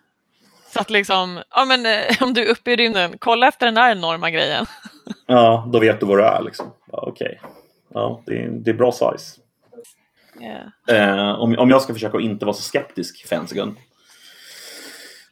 så 0.73 0.79
att 0.79 0.89
liksom, 0.89 1.41
ja 1.55 1.65
men 1.65 1.85
eh, 1.85 2.01
om 2.21 2.33
du 2.33 2.41
är 2.45 2.51
uppe 2.51 2.71
i 2.71 2.75
rymden, 2.75 3.15
kolla 3.19 3.47
efter 3.47 3.65
den 3.65 3.75
där 3.75 3.91
enorma 3.91 4.29
grejen. 4.29 4.65
Ja, 5.27 5.69
då 5.73 5.79
vet 5.79 5.99
du 5.99 6.05
vad 6.05 6.17
det 6.17 6.25
är. 6.25 6.41
Liksom. 6.41 6.65
Ja, 6.91 7.03
Okej, 7.07 7.41
ja, 7.93 8.21
det, 8.25 8.43
är, 8.43 8.49
det 8.49 8.69
är 8.71 8.75
bra 8.75 8.91
size. 8.91 9.39
Yeah. 10.43 11.19
Eh, 11.29 11.39
om, 11.39 11.55
om 11.59 11.69
jag 11.69 11.81
ska 11.81 11.93
försöka 11.93 12.17
att 12.17 12.23
inte 12.23 12.45
vara 12.45 12.53
så 12.55 12.61
skeptisk, 12.61 13.27
Fensigun. 13.27 13.75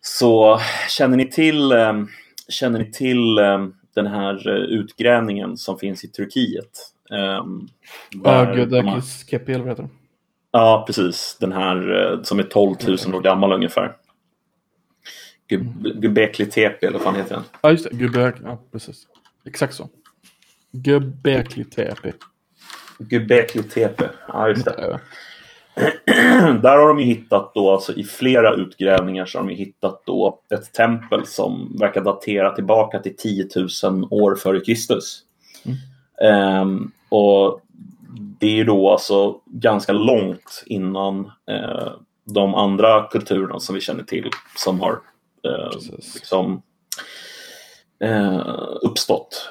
Så 0.02 0.60
känner 0.90 1.18
ni 1.18 1.30
till, 1.32 1.72
eh, 1.72 2.04
känner 2.50 2.80
ni 2.80 2.92
till 2.92 3.38
eh, 3.38 3.68
den 3.96 4.08
här 4.08 4.48
eh, 4.50 4.54
utgrävningen 4.56 5.58
som 5.58 5.78
finns 5.80 6.04
i 6.04 6.08
Turkiet? 6.08 6.94
Har- 8.24 8.46
Ögödakis 8.48 9.26
Kepi 9.30 9.54
eller 9.54 9.64
vad 9.64 9.72
heter? 9.72 9.90
Ja, 10.52 10.84
precis. 10.88 11.38
Den 11.40 11.52
här 11.52 12.12
eh, 12.14 12.22
som 12.24 12.40
är 12.40 12.44
12 12.44 12.76
000 13.06 13.16
år 13.16 13.22
gammal 13.22 13.52
ungefär. 13.54 13.96
Göbekli 16.02 16.46
Tepe, 16.46 16.88
eller 16.88 16.98
vad 16.98 17.02
fan 17.02 17.16
heter 17.16 17.36
den? 17.36 17.44
Ja, 17.62 17.72
just 17.72 17.90
det. 17.92 17.98
Göbek... 17.98 18.36
Ja, 18.44 18.62
precis. 18.72 19.08
Exakt 19.46 19.74
så. 19.74 19.90
Göbekli 20.72 21.64
Tepe. 21.66 22.14
Göbekli 23.10 23.64
Tepe, 23.64 24.10
ja 24.28 24.50
just 24.50 24.66
det. 24.66 25.00
Där 26.62 26.78
har 26.78 26.88
de 26.88 27.00
ju 27.00 27.06
hittat 27.06 27.52
då, 27.54 27.72
alltså 27.72 27.94
i 27.94 28.04
flera 28.04 28.54
utgrävningar 28.54 29.26
så 29.26 29.40
har 29.40 29.46
de 29.46 29.56
hittat 29.56 30.02
då 30.06 30.40
ett 30.54 30.74
tempel 30.74 31.26
som 31.26 31.78
verkar 31.80 32.02
datera 32.02 32.56
tillbaka 32.56 33.00
till 33.00 33.16
10 33.18 33.48
000 33.84 34.08
år 34.12 34.36
före 34.36 34.60
Kristus. 34.60 35.24
Ehm, 36.24 36.92
och 37.10 37.62
det 38.40 38.48
är 38.48 38.56
ju 38.56 38.64
då 38.64 38.92
alltså 38.92 39.40
ganska 39.46 39.92
långt 39.92 40.64
innan 40.66 41.32
eh, 41.52 41.92
de 42.26 42.56
andra 42.56 43.08
kulturerna 43.08 43.60
som 43.60 43.76
vi 43.76 43.82
känner 43.82 44.04
till 44.04 44.30
som 44.56 44.80
har 44.80 45.00
eh, 45.44 45.72
liksom, 46.16 46.62
eh, 48.00 48.48
uppstått. 48.82 49.50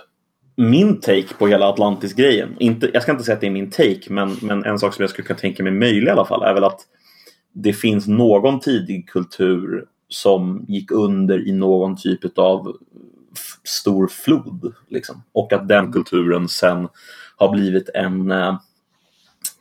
Min 0.61 1.01
take 1.01 1.35
på 1.39 1.47
hela 1.47 1.69
Atlantis-grejen, 1.69 2.57
inte, 2.59 2.91
jag 2.93 3.03
ska 3.03 3.13
inte 3.13 3.25
säga 3.25 3.35
att 3.35 3.41
det 3.41 3.47
är 3.47 3.51
min 3.51 3.71
take, 3.71 4.01
men, 4.09 4.37
men 4.43 4.65
en 4.65 4.79
sak 4.79 4.95
som 4.95 5.03
jag 5.03 5.11
skulle 5.11 5.27
kunna 5.27 5.39
tänka 5.39 5.63
mig 5.63 5.73
möjlig 5.73 6.07
i 6.07 6.11
alla 6.11 6.25
fall 6.25 6.43
är 6.43 6.55
väl 6.55 6.65
att 6.65 6.81
det 7.53 7.73
finns 7.73 8.09
någon 8.09 8.61
tidig 8.61 9.09
kultur 9.09 9.85
som 10.09 10.65
gick 10.69 10.91
under 10.91 11.49
i 11.49 11.53
någon 11.53 11.97
typ 11.97 12.39
av 12.39 12.77
stor 13.65 14.09
flod. 14.09 14.75
Liksom. 14.89 15.23
Och 15.33 15.53
att 15.53 15.69
den 15.69 15.93
kulturen 15.93 16.49
sen 16.49 16.89
har 17.37 17.53
blivit 17.53 17.89
en, 17.95 18.31
eh, 18.31 18.59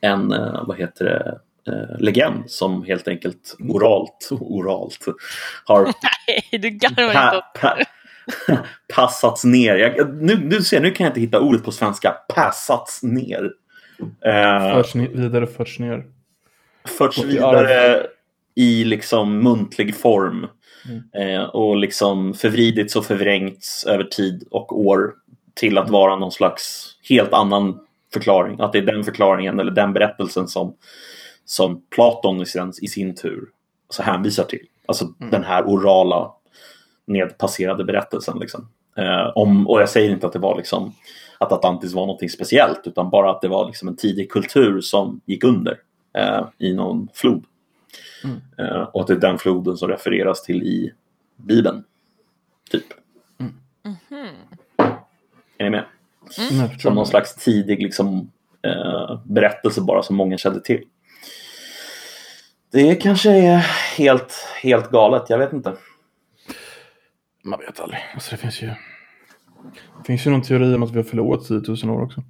en 0.00 0.32
eh, 0.32 0.64
vad 0.66 0.78
heter 0.78 1.04
det, 1.04 1.38
eh, 1.72 2.00
legend 2.00 2.50
som 2.50 2.84
helt 2.84 3.08
enkelt 3.08 3.56
oralt, 3.58 4.28
oralt 4.30 4.98
har 5.64 5.82
Nej, 6.26 6.60
du 6.60 6.70
garvar 6.70 7.34
inte 7.34 7.86
passats 8.94 9.44
ner. 9.44 9.76
Jag, 9.76 10.14
nu, 10.22 10.38
nu, 10.44 10.62
ser, 10.62 10.80
nu 10.80 10.90
kan 10.90 11.04
jag 11.04 11.10
inte 11.10 11.20
hitta 11.20 11.40
ordet 11.40 11.64
på 11.64 11.72
svenska. 11.72 12.16
Passats 12.34 13.02
ner. 13.02 13.52
Eh, 14.26 14.74
Förs 14.74 14.94
ni- 14.94 15.08
vidare, 15.08 15.46
förs 15.46 15.78
ner. 15.78 16.04
förts 16.98 17.24
vidare 17.24 18.06
i 18.54 18.84
liksom 18.84 19.38
muntlig 19.44 19.96
form. 19.96 20.46
Eh, 21.16 21.42
och 21.42 21.76
liksom 21.76 22.34
förvridits 22.34 22.96
och 22.96 23.04
förvrängts 23.06 23.84
över 23.84 24.04
tid 24.04 24.44
och 24.50 24.80
år 24.80 25.12
till 25.54 25.78
att 25.78 25.90
vara 25.90 26.16
någon 26.16 26.32
slags 26.32 26.94
helt 27.08 27.32
annan 27.32 27.80
förklaring. 28.12 28.60
Att 28.60 28.72
det 28.72 28.78
är 28.78 28.82
den 28.82 29.04
förklaringen 29.04 29.60
eller 29.60 29.70
den 29.70 29.92
berättelsen 29.92 30.48
som, 30.48 30.74
som 31.44 31.82
Platon 31.94 32.40
i 32.42 32.46
sin, 32.46 32.72
i 32.82 32.88
sin 32.88 33.14
tur 33.14 33.44
så 33.90 34.02
hänvisar 34.02 34.44
till. 34.44 34.66
Alltså 34.86 35.04
den 35.30 35.44
här 35.44 35.62
orala 35.64 36.32
nedpasserade 37.10 37.84
berättelsen. 37.84 38.38
Liksom. 38.38 38.68
Eh, 38.96 39.32
om, 39.34 39.68
och 39.68 39.80
jag 39.80 39.88
säger 39.88 40.10
inte 40.10 40.26
att 40.26 40.32
det 40.32 40.38
var 40.38 40.56
liksom 40.56 40.94
att 41.38 41.52
Atlantis 41.52 41.92
var 41.92 42.06
något 42.06 42.30
speciellt 42.30 42.80
utan 42.84 43.10
bara 43.10 43.30
att 43.30 43.40
det 43.40 43.48
var 43.48 43.66
liksom 43.66 43.88
en 43.88 43.96
tidig 43.96 44.30
kultur 44.30 44.80
som 44.80 45.20
gick 45.26 45.44
under 45.44 45.78
eh, 46.18 46.44
i 46.58 46.74
någon 46.74 47.08
flod. 47.14 47.44
Eh, 48.58 48.82
och 48.82 49.00
att 49.00 49.06
det 49.06 49.12
är 49.12 49.18
den 49.18 49.38
floden 49.38 49.76
som 49.76 49.88
refereras 49.88 50.42
till 50.42 50.62
i 50.62 50.92
Bibeln. 51.36 51.84
Typ. 52.70 52.84
Är 55.58 55.64
ni 55.64 55.70
med? 55.70 55.84
Förstår. 56.26 56.78
Som 56.78 56.94
någon 56.94 57.06
slags 57.06 57.34
tidig 57.34 57.82
liksom, 57.82 58.30
eh, 58.62 59.20
berättelse 59.24 59.80
bara 59.80 60.02
som 60.02 60.16
många 60.16 60.38
kände 60.38 60.60
till. 60.60 60.84
Det 62.72 62.94
kanske 62.94 63.30
är 63.30 63.56
helt, 63.96 64.46
helt 64.62 64.90
galet, 64.90 65.22
jag 65.28 65.38
vet 65.38 65.52
inte. 65.52 65.72
Man 67.42 67.60
vet 67.60 67.80
aldrig. 67.80 68.00
Alltså, 68.14 68.30
det 68.30 68.36
finns 68.36 68.62
ju... 68.62 68.66
Det 69.98 70.04
finns 70.06 70.26
ju 70.26 70.30
någon 70.30 70.42
teori 70.42 70.74
om 70.74 70.82
att 70.82 70.90
vi 70.90 70.96
har 70.96 71.04
förlorat 71.04 71.48
10 71.48 71.62
000 71.84 71.96
år 71.96 72.02
också. 72.02 72.22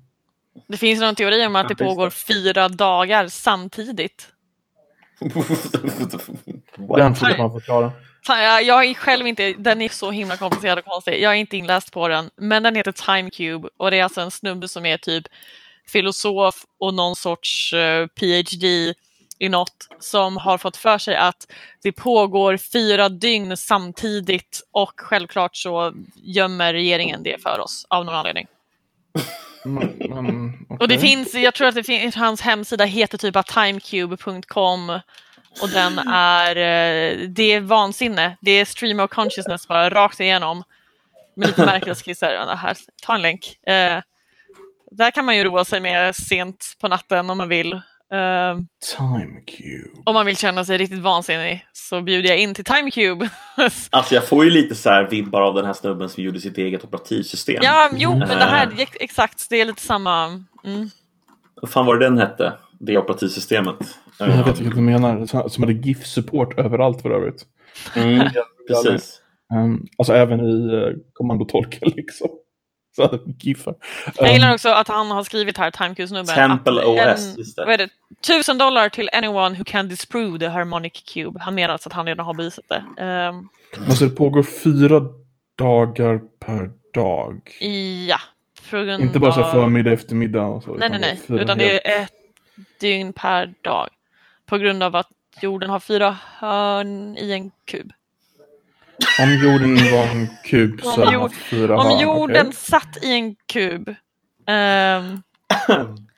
Det 0.68 0.76
finns 0.76 1.00
någon 1.00 1.14
teori 1.14 1.46
om 1.46 1.56
att 1.56 1.68
det 1.68 1.76
pågår 1.76 2.10
fyra 2.10 2.68
dagar 2.68 3.28
samtidigt. 3.28 4.28
Den 6.96 7.14
får 7.14 7.38
man 7.38 7.52
förklara. 7.52 7.92
Jag 8.26 8.62
jag 8.62 8.84
är 8.84 8.94
själv 8.94 9.26
inte, 9.26 9.52
den 9.52 9.82
är 9.82 9.88
så 9.88 10.10
himla 10.10 10.36
komplicerad 10.36 10.78
och 10.78 10.84
konstig. 10.84 11.22
Jag 11.22 11.32
är 11.32 11.36
inte 11.36 11.56
inläst 11.56 11.92
på 11.92 12.08
den, 12.08 12.30
men 12.36 12.62
den 12.62 12.76
heter 12.76 12.92
Time 12.92 13.30
Cube 13.30 13.68
och 13.76 13.90
det 13.90 13.98
är 13.98 14.04
alltså 14.04 14.20
en 14.20 14.30
snubbe 14.30 14.68
som 14.68 14.86
är 14.86 14.96
typ 14.96 15.24
filosof 15.86 16.64
och 16.78 16.94
någon 16.94 17.16
sorts 17.16 17.72
eh, 17.72 18.06
PhD 18.06 18.94
i 19.40 19.48
något 19.48 19.88
som 19.98 20.36
har 20.36 20.58
fått 20.58 20.76
för 20.76 20.98
sig 20.98 21.16
att 21.16 21.52
det 21.82 21.92
pågår 21.92 22.56
fyra 22.56 23.08
dygn 23.08 23.56
samtidigt 23.56 24.68
och 24.70 24.92
självklart 24.96 25.56
så 25.56 25.92
gömmer 26.14 26.72
regeringen 26.72 27.22
det 27.22 27.42
för 27.42 27.60
oss 27.60 27.86
av 27.88 28.04
någon 28.04 28.14
anledning. 28.14 28.46
Men, 29.64 29.92
men, 30.08 30.66
Och 30.80 30.88
det 30.88 30.98
finns, 30.98 31.34
jag 31.34 31.54
tror 31.54 31.68
att 31.68 31.74
det 31.74 31.84
finns, 31.84 32.14
hans 32.14 32.40
hemsida 32.40 32.84
heter 32.84 33.18
typ 33.18 33.46
timecube.com 33.46 35.00
och 35.62 35.68
den 35.68 35.98
är, 36.08 36.56
eh, 36.56 37.28
det 37.28 37.52
är 37.52 37.60
vansinne. 37.60 38.36
Det 38.40 38.50
är 38.50 38.64
stream 38.64 39.00
of 39.00 39.10
consciousness 39.10 39.68
bara 39.68 39.90
rakt 39.90 40.20
igenom. 40.20 40.64
Med 41.34 41.48
lite 41.48 41.66
märkliga 41.66 41.94
skisser. 41.94 42.56
Här, 42.56 42.76
ta 43.02 43.14
en 43.14 43.22
länk. 43.22 43.66
Eh, 43.66 44.02
där 44.90 45.10
kan 45.10 45.24
man 45.24 45.36
ju 45.36 45.44
roa 45.44 45.64
sig 45.64 45.80
med 45.80 46.16
sent 46.16 46.76
på 46.80 46.88
natten 46.88 47.30
om 47.30 47.38
man 47.38 47.48
vill. 47.48 47.80
Eh, 48.12 48.58
Time 48.96 49.40
Cube. 49.46 50.02
om 50.04 50.14
man 50.14 50.26
vill 50.26 50.36
känna 50.36 50.64
sig 50.64 50.78
riktigt 50.78 50.98
vansinnig 50.98 51.66
så 51.72 52.02
bjuder 52.02 52.28
jag 52.28 52.38
in 52.38 52.54
till 52.54 52.64
Timecube. 52.64 53.30
Alltså 53.90 54.14
jag 54.14 54.28
får 54.28 54.44
ju 54.44 54.50
lite 54.50 54.74
så 54.74 54.90
här 54.90 55.08
vibbar 55.10 55.40
av 55.42 55.54
den 55.54 55.64
här 55.64 55.72
snubben 55.72 56.08
som 56.08 56.22
gjorde 56.22 56.40
sitt 56.40 56.58
eget 56.58 56.84
operativsystem. 56.84 57.60
ja, 57.62 57.90
jo, 57.96 58.10
men 58.10 58.28
det 58.28 58.34
här, 58.44 58.66
Eh. 58.66 58.86
exakt, 59.00 59.46
det 59.50 59.60
är 59.60 59.64
lite 59.64 59.82
samma. 59.82 60.24
Mm. 60.64 60.90
Vad 61.62 61.70
fan 61.70 61.86
var 61.86 61.96
det 61.96 62.04
den 62.06 62.18
hette? 62.18 62.52
Det 62.80 62.98
operativsystemet. 62.98 63.76
Jag 64.18 64.26
vet 64.26 64.46
inte 64.46 64.62
vad 64.62 64.74
du 64.74 64.80
menar. 64.80 65.48
Som 65.48 65.62
hade 65.62 65.72
GIF-support 65.72 66.58
överallt 66.58 67.02
för 67.02 67.10
övrigt. 67.10 67.44
Mm, 67.96 68.28
precis. 68.68 69.20
Um, 69.54 69.86
alltså 69.98 70.12
även 70.14 70.40
i 70.40 70.74
uh, 70.74 70.96
kommandotolkar 71.12 71.86
liksom. 71.96 72.28
GIFar. 73.38 73.74
Jag 74.16 74.26
Um, 74.28 74.32
gillar 74.32 74.54
också 74.54 74.68
att 74.68 74.88
han 74.88 75.10
har 75.10 75.24
skrivit 75.24 75.58
här, 75.58 75.70
Timecube-snubben. 75.70 76.34
Temple 76.34 76.84
OS, 76.84 77.38
just 77.38 77.56
det. 77.56 77.64
vad 77.64 77.74
är 77.74 77.78
det? 77.78 77.88
Tusen 78.26 78.58
dollar 78.58 78.88
till 78.88 79.10
anyone 79.12 79.58
who 79.58 79.64
can 79.64 79.88
disprove 79.88 80.38
the 80.38 80.46
harmonic 80.48 80.92
cube. 81.14 81.40
Han 81.40 81.54
menar 81.54 81.72
alltså 81.72 81.88
att 81.88 81.92
han 81.92 82.06
redan 82.06 82.26
har 82.26 82.34
bevisat 82.34 82.64
det. 82.68 82.84
Ehm, 83.04 83.48
alltså 83.88 84.04
det 84.04 84.16
pågår 84.16 84.42
fyra 84.42 85.02
dagar 85.58 86.20
per 86.46 86.70
dag. 86.94 87.40
ja. 88.08 88.18
På 88.70 88.76
grund 88.76 89.02
Inte 89.02 89.18
bara 89.18 89.32
så 89.32 89.44
förmiddag, 89.44 89.92
eftermiddag 89.92 90.42
och 90.46 90.62
så. 90.62 90.74
Nej, 90.74 90.88
nej, 90.90 90.98
utan 90.98 91.36
nej. 91.36 91.42
Utan 91.44 91.58
det 91.58 91.86
är 91.88 92.02
ett 92.02 92.12
dygn 92.80 93.12
per 93.12 93.54
dag. 93.62 93.88
På 94.46 94.58
grund 94.58 94.82
av 94.82 94.96
att 94.96 95.08
jorden 95.42 95.70
har 95.70 95.80
fyra 95.80 96.16
hörn 96.38 97.16
i 97.16 97.32
en 97.32 97.50
kub. 97.64 97.92
Om 99.22 99.30
jorden 99.44 99.74
var 99.92 100.06
en 100.06 100.28
kub 100.44 100.80
så 100.82 100.92
Om 100.94 101.02
hade 101.02 101.18
haft 101.18 101.34
fyra 101.36 101.78
Om 101.78 101.86
hörn, 101.86 102.00
jorden 102.00 102.46
okej. 102.46 102.52
satt 102.56 103.04
i 103.04 103.12
en 103.12 103.34
kub 103.52 103.94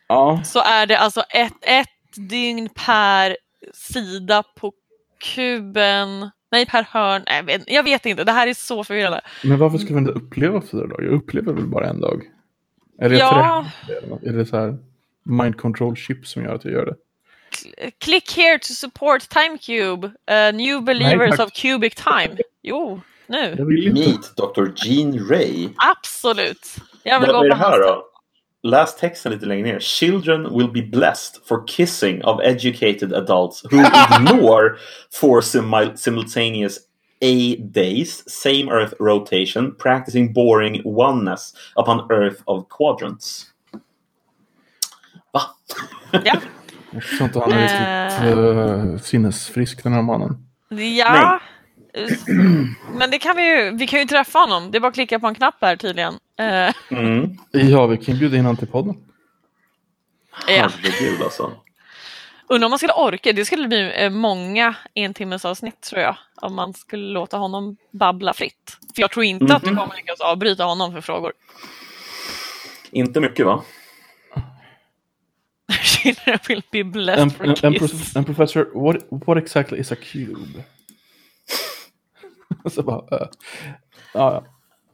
Ja, 0.09 0.43
så 0.45 0.61
är 0.61 0.87
det 0.87 0.99
alltså 0.99 1.21
ett, 1.21 1.53
ett 1.63 1.89
dygn 2.31 2.69
per 2.75 3.37
sida 3.75 4.43
på 4.57 4.73
kuben. 5.35 6.31
Nej, 6.51 6.67
per 6.67 6.87
hörn. 6.91 7.23
Nej, 7.27 7.37
jag, 7.37 7.45
vet, 7.45 7.63
jag 7.71 7.83
vet 7.83 8.07
inte. 8.07 8.25
Det 8.25 8.33
här 8.33 8.47
är 8.47 8.55
så 8.55 8.85
förvirrande. 8.85 9.21
men 9.45 9.59
varför 9.59 9.79
skulle 9.79 9.95
man 10.01 10.09
inte 10.09 10.19
uppleva 10.19 10.63
fyra 10.71 10.87
dagar? 10.87 11.05
Jag 11.05 11.13
upplever 11.15 11.53
väl 11.53 11.67
bara 11.67 11.87
en 11.89 12.01
dag? 12.01 12.23
Är 12.99 13.09
det, 13.09 13.17
Ja. 13.19 13.65
är 14.23 14.33
det 14.33 14.47
så 14.47 14.57
här 14.57 14.79
mind 15.23 15.57
control 15.57 15.97
chip 15.97 16.27
som 16.27 16.43
gör 16.45 16.55
att 16.55 16.65
jag 16.65 16.75
gör 16.75 16.87
det? 16.87 16.95
Click 17.99 18.37
here 18.37 18.59
to 18.59 18.73
support 18.73 19.29
TimeCube. 19.29 20.07
Uh, 20.07 20.57
new 20.57 20.83
believers 20.83 21.37
tack. 21.37 21.47
of 21.47 21.53
cubic 21.53 21.95
time. 21.95 22.37
Jo, 22.63 23.01
nu. 23.27 23.55
Jag 23.59 23.67
vill 23.67 23.87
inte. 23.87 24.01
Meet 24.01 24.37
Dr. 24.37 24.67
Jean 24.77 25.29
Ray. 25.29 25.69
Absolut. 25.77 26.77
Jag 27.03 27.21
vill 27.21 27.27
Vad 27.31 27.37
gå 27.37 27.45
är 27.45 27.49
det 27.49 27.55
här 27.55 27.79
då? 27.81 28.05
Läs 28.63 28.97
texten 28.97 29.33
lite 29.33 29.47
längre 29.47 29.67
ner. 29.67 29.81
Children 29.81 30.59
will 30.59 30.73
be 30.73 30.83
blessed 30.83 31.43
for 31.45 31.67
kissing 31.67 32.25
of 32.25 32.41
educated 32.41 33.13
adults 33.13 33.65
who 33.65 33.79
ignore 34.21 34.77
for 35.21 35.41
simul- 35.41 35.97
simultaneous 35.97 36.79
A 37.25 37.57
days, 37.61 38.25
same 38.27 38.69
Earth 38.73 38.95
rotation, 39.01 39.75
practicing 39.79 40.33
boring 40.33 40.83
oneness 40.85 41.55
upon 41.77 42.11
Earth 42.11 42.43
of 42.45 42.67
quadrants. 42.69 43.47
Va? 45.33 45.41
Ja. 46.13 46.37
Jag 46.91 47.03
tror 47.03 47.23
inte 47.23 47.39
han 47.39 47.53
är 47.53 48.23
riktigt 48.23 48.39
uh, 48.39 48.99
sinnesfrisk 48.99 49.83
den 49.83 49.93
här 49.93 50.03
mannen. 50.03 50.47
Ja. 50.69 51.41
Men 52.95 53.11
det 53.11 53.19
kan 53.19 53.37
vi 53.37 53.43
ju. 53.57 53.71
Vi 53.77 53.87
kan 53.87 53.99
ju 54.01 54.05
träffa 54.07 54.39
honom. 54.39 54.71
Det 54.71 54.79
är 54.79 54.81
bara 54.81 54.89
att 54.89 54.95
klicka 54.95 55.19
på 55.21 55.27
en 55.27 55.35
knapp 55.35 55.55
här 55.61 55.77
tydligen. 55.77 56.15
Eh, 56.39 56.75
Mm. 56.91 57.39
Ja, 57.51 57.87
vi 57.87 57.97
kan 57.97 58.19
bjuda 58.19 58.37
in 58.37 58.45
honom 58.45 58.57
till 58.57 58.67
podden. 58.69 58.97
Ja. 60.49 60.69
Herregud 60.83 61.23
alltså. 61.23 61.53
Undrar 62.49 62.67
om 62.67 62.71
man 62.71 62.79
skulle 62.79 62.93
orka, 62.93 63.33
det 63.33 63.45
skulle 63.45 63.69
bli 63.69 63.93
eh, 64.05 64.11
många 64.11 64.75
en 64.95 65.15
timmes 65.15 65.45
avsnitt 65.45 65.81
tror 65.81 66.01
jag. 66.03 66.17
Om 66.37 66.55
man 66.55 66.75
skulle 66.75 67.13
låta 67.13 67.37
honom 67.37 67.77
babbla 67.91 68.33
fritt. 68.35 68.77
För 68.95 69.03
jag 69.03 69.11
tror 69.11 69.25
inte 69.25 69.55
att 69.57 69.63
du 69.63 69.71
Mhm. 69.71 69.79
kommer 69.79 69.97
lyckas 69.97 70.21
avbryta 70.21 70.65
honom 70.65 70.93
för 70.93 71.01
frågor. 71.01 71.33
Inte 72.91 73.21
mycket 73.21 73.47
va? 73.47 73.63
Children 75.83 76.39
will 76.49 76.63
be 76.73 76.85
blessed 76.85 77.23
And, 77.23 77.37
for 77.37 77.79
kiss. 77.79 78.17
and 78.17 78.27
professor, 78.27 78.71
what, 78.75 78.97
what 79.27 79.39
exactly 79.39 79.79
is 79.79 79.93
a 79.93 79.97
cube? 80.13 80.65
Så 82.71 82.83
bara, 82.83 83.17
uh, 83.23 83.29
ja, 84.15 84.45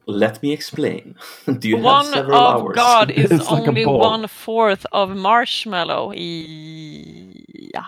Let 0.07 0.41
me 0.41 0.53
explain. 0.53 1.17
Do 1.45 1.67
you 1.67 1.77
have 1.83 1.95
One 1.97 2.03
several 2.03 2.55
of 2.55 2.61
hours? 2.61 2.75
God 2.75 3.11
is 3.17 3.31
It's 3.31 3.55
like 3.57 3.69
only 3.69 3.85
ball. 3.85 4.01
one 4.13 4.27
fourth 4.27 4.85
of 4.91 5.09
marshmallow 5.09 6.13
i... 6.15 7.69
Ja. 7.73 7.83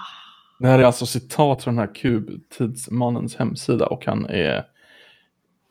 Det 0.60 0.68
här 0.68 0.80
är 0.80 0.84
alltså 0.84 1.06
citat 1.06 1.64
från 1.64 1.76
den 1.76 1.88
här 1.88 1.96
kubtidsmannens 1.96 3.36
hemsida 3.36 3.86
och 3.88 4.06
han 4.06 4.26
är 4.26 4.64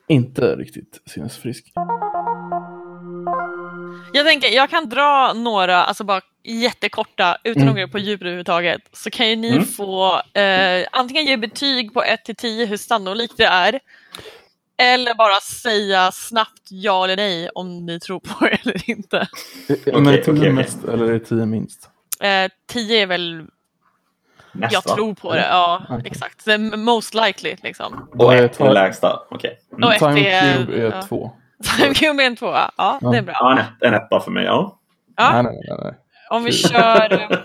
inte 0.09 0.57
riktigt 0.57 1.03
sinnesfrisk. 1.07 1.73
Jag 4.13 4.27
tänker, 4.27 4.49
jag 4.49 4.71
kan 4.71 4.89
dra 4.89 5.33
några, 5.33 5.85
alltså 5.85 6.05
bara 6.05 6.21
jättekorta, 6.45 7.37
utan 7.45 7.63
Mm. 7.63 7.75
att 7.75 7.81
gå 7.81 7.89
på 7.93 7.99
djup 7.99 8.21
överhuvudtaget. 8.21 8.81
Så 8.93 9.11
kan 9.11 9.29
ju 9.29 9.37
ni 9.37 9.51
Mm. 9.53 9.65
få 9.65 10.21
eh, 10.41 10.87
antingen 10.93 11.25
ge 11.25 11.37
betyg 11.37 11.95
på 11.95 12.03
1 12.03 12.25
till 12.25 12.37
10 12.37 12.67
hur 12.67 12.77
sannolikt 12.77 13.37
det 13.37 13.45
är. 13.45 13.81
Eller 14.81 15.15
bara 15.15 15.41
säga 15.41 16.13
snabbt 16.13 16.63
ja 16.71 17.05
eller 17.05 17.17
nej 17.17 17.49
om 17.55 17.87
ni 17.87 18.01
tror 18.01 18.21
på 18.21 18.45
det 18.45 18.59
eller 18.63 18.91
inte. 18.91 19.29
Men 19.87 20.07
är 20.07 20.17
tio 20.23 20.53
mest 20.53 20.85
eller 20.85 21.05
är 21.07 21.13
det 21.13 21.21
tio 21.21 21.47
minst? 21.47 21.91
Eh, 22.21 22.51
10 22.67 23.03
är 23.03 23.07
väl, 23.07 23.47
Mest, 24.53 24.73
jag 24.73 24.85
tror 24.85 25.15
på 25.15 25.35
det, 25.35 25.47
ja 25.51 25.83
Okej. 25.89 26.03
exakt. 26.07 26.47
Most 26.77 27.15
likely 27.15 27.57
liksom. 27.63 28.09
Och 28.19 28.35
ett 28.35 28.61
är 28.61 28.65
det 28.65 28.73
lägsta. 28.73 29.21
Okej. 29.31 29.59
Mm. 29.73 29.85
Och 29.85 29.93
ett 29.95 29.99
Time 29.99 30.21
är- 30.29 30.71
är 30.73 30.91
ja. 30.95 31.03
två. 31.03 31.33
Cube 31.95 32.23
är 32.23 32.27
en 32.27 32.37
tvåa, 32.37 32.71
ja 32.77 32.99
det 33.13 33.19
är 33.19 33.23
bra. 33.23 33.35
Ja, 33.41 33.53
en, 33.53 33.59
ett, 33.59 33.67
en 33.81 33.95
etta 33.95 34.21
för 34.21 34.31
mig, 34.31 34.45
ja. 34.45 34.79
Ja. 35.17 35.33
Nej, 35.33 35.43
nej, 35.43 35.61
nej, 35.69 35.79
nej. 35.85 35.95
Om 36.31 36.45
vi 36.45 36.53
kör... 36.53 37.39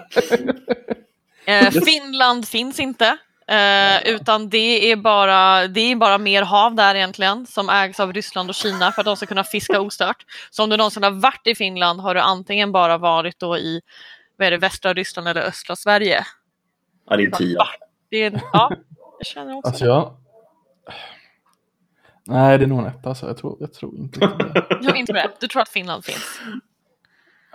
Eh, 1.46 1.70
Finland 1.86 2.48
finns 2.48 2.80
inte. 2.80 3.18
Eh, 3.48 4.14
utan 4.14 4.50
det 4.50 4.92
är, 4.92 4.96
bara, 4.96 5.68
det 5.68 5.92
är 5.92 5.96
bara 5.96 6.18
mer 6.18 6.42
hav 6.42 6.76
där 6.76 6.96
egentligen 6.96 7.46
som 7.46 7.70
ägs 7.70 8.00
av 8.00 8.14
Ryssland 8.14 8.50
och 8.50 8.56
Kina 8.56 8.92
för 8.92 9.02
att 9.02 9.06
de 9.06 9.18
ska 9.18 9.26
kunna 9.26 9.44
fiska 9.44 9.82
ostört. 9.82 10.26
Så 10.50 10.64
om 10.64 10.70
du 10.70 10.78
någonsin 10.78 11.04
har 11.04 11.12
varit 11.12 11.48
i 11.48 11.56
Finland 11.56 12.00
har 12.00 12.16
du 12.16 12.22
antingen 12.22 12.72
bara 12.72 12.98
varit 12.98 13.40
då 13.40 13.58
i 13.58 13.82
vad 14.38 14.48
är 14.48 14.52
det, 14.52 14.58
västra 14.58 14.94
Ryssland 14.94 15.28
eller 15.28 15.42
östra 15.42 15.76
Sverige. 15.76 16.26
Ja, 17.10 17.18
det 17.18 17.24
är 17.24 17.32
tia. 17.32 17.68
Det 18.10 18.24
är, 18.24 18.42
ja, 18.54 18.72
jag 19.20 19.28
känner 19.28 19.58
också 19.58 19.70
Alltså 19.70 19.86
jag... 19.86 20.18
Nej, 22.28 22.58
det 22.58 22.64
är 22.64 22.68
nog 22.68 22.80
en 22.80 22.86
etta. 22.86 23.16
Så 23.16 23.26
jag, 23.26 23.38
tror, 23.38 23.58
jag 23.60 23.74
tror 23.74 23.98
inte 23.98 24.20
det. 24.20 24.54
det. 24.54 24.78
Jag 24.82 24.98
inte 24.98 25.14
det. 25.14 25.32
Du 25.40 25.48
tror 25.48 25.62
att 25.62 25.70
Finland 25.70 26.06
finns? 26.06 26.42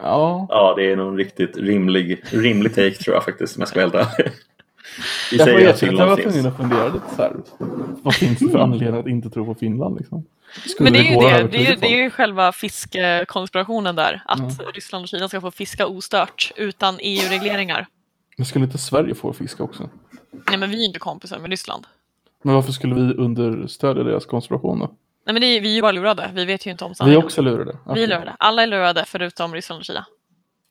Ja, 0.03 0.47
Ja, 0.49 0.74
det 0.76 0.93
är 0.93 0.97
nog 0.97 1.09
en 1.09 1.16
riktigt 1.16 1.57
rimlig, 1.57 2.24
rimlig 2.30 2.74
take 2.74 2.95
tror 2.95 3.14
jag 3.16 3.24
faktiskt, 3.24 3.57
om 3.57 3.61
jag 3.61 3.68
ska 3.68 3.86
vara 3.86 4.03
helt 4.03 4.18
ärlig. 4.18 4.32
Vi 5.30 5.36
jag 5.36 5.47
säger 5.47 5.68
att 5.68 5.82
erkänna 5.82 5.93
att 5.93 5.99
jag 5.99 6.07
var 6.07 6.16
Finland 6.16 6.22
tvungen 6.22 6.32
finns. 6.32 6.47
att 6.47 6.57
fundera 6.57 6.88
lite 6.88 7.14
så 7.16 7.22
här. 7.22 7.32
Vad 8.03 8.14
finns 8.14 8.38
det 8.38 8.49
för 8.51 8.59
anledning 8.59 9.01
att 9.01 9.07
inte 9.07 9.30
tro 9.30 9.45
på 9.47 9.55
Finland 9.55 9.97
liksom? 9.99 10.24
Skulle 10.66 10.91
Men 10.91 10.93
det 10.93 11.09
är 11.09 11.11
ju 11.11 11.20
det, 11.20 11.49
det 11.59 11.66
är, 11.66 11.76
det 11.76 11.86
är 11.86 12.03
ju 12.03 12.11
själva 12.11 12.53
fiskekonspirationen 12.53 13.97
där. 13.97 14.22
Att 14.26 14.61
Ryssland 14.74 15.03
och 15.03 15.09
Kina 15.09 15.28
ska 15.28 15.41
få 15.41 15.51
fiska 15.51 15.86
ostört 15.86 16.53
utan 16.57 16.97
EU-regleringar. 17.01 17.86
Men 18.36 18.47
skulle 18.47 18.64
inte 18.64 18.78
Sverige 18.78 19.14
få 19.14 19.32
fiska 19.32 19.62
också? 19.62 19.91
Nej 20.49 20.59
men 20.59 20.70
vi 20.70 20.82
är 20.82 20.86
inte 20.86 20.99
kompisar 20.99 21.38
med 21.38 21.51
Ryssland. 21.51 21.86
Men 22.43 22.55
varför 22.55 22.72
skulle 22.72 22.95
vi 22.95 23.14
understödja 23.14 24.03
deras 24.03 24.26
konspiration 24.26 24.78
då? 24.78 24.86
Nej 25.26 25.32
men 25.32 25.41
det 25.43 25.47
är, 25.47 25.61
vi 25.61 25.70
är 25.70 25.74
ju 25.74 25.82
bara 25.82 25.93
lurade, 25.93 26.30
vi 26.34 26.45
vet 26.45 26.66
ju 26.66 26.70
inte 26.70 26.84
om 26.84 26.88
Vi 26.88 26.93
är 26.93 26.95
sanningen. 26.97 27.24
också 27.24 27.43
lurade. 27.43 27.72
Vi 27.72 27.78
Okej. 27.93 28.03
är 28.03 28.09
lurade, 28.09 28.36
alla 28.38 28.62
är 28.62 28.66
lurade 28.66 29.05
förutom 29.07 29.55
Ryssland 29.55 29.78
och 29.78 29.84
Kina. 29.84 30.07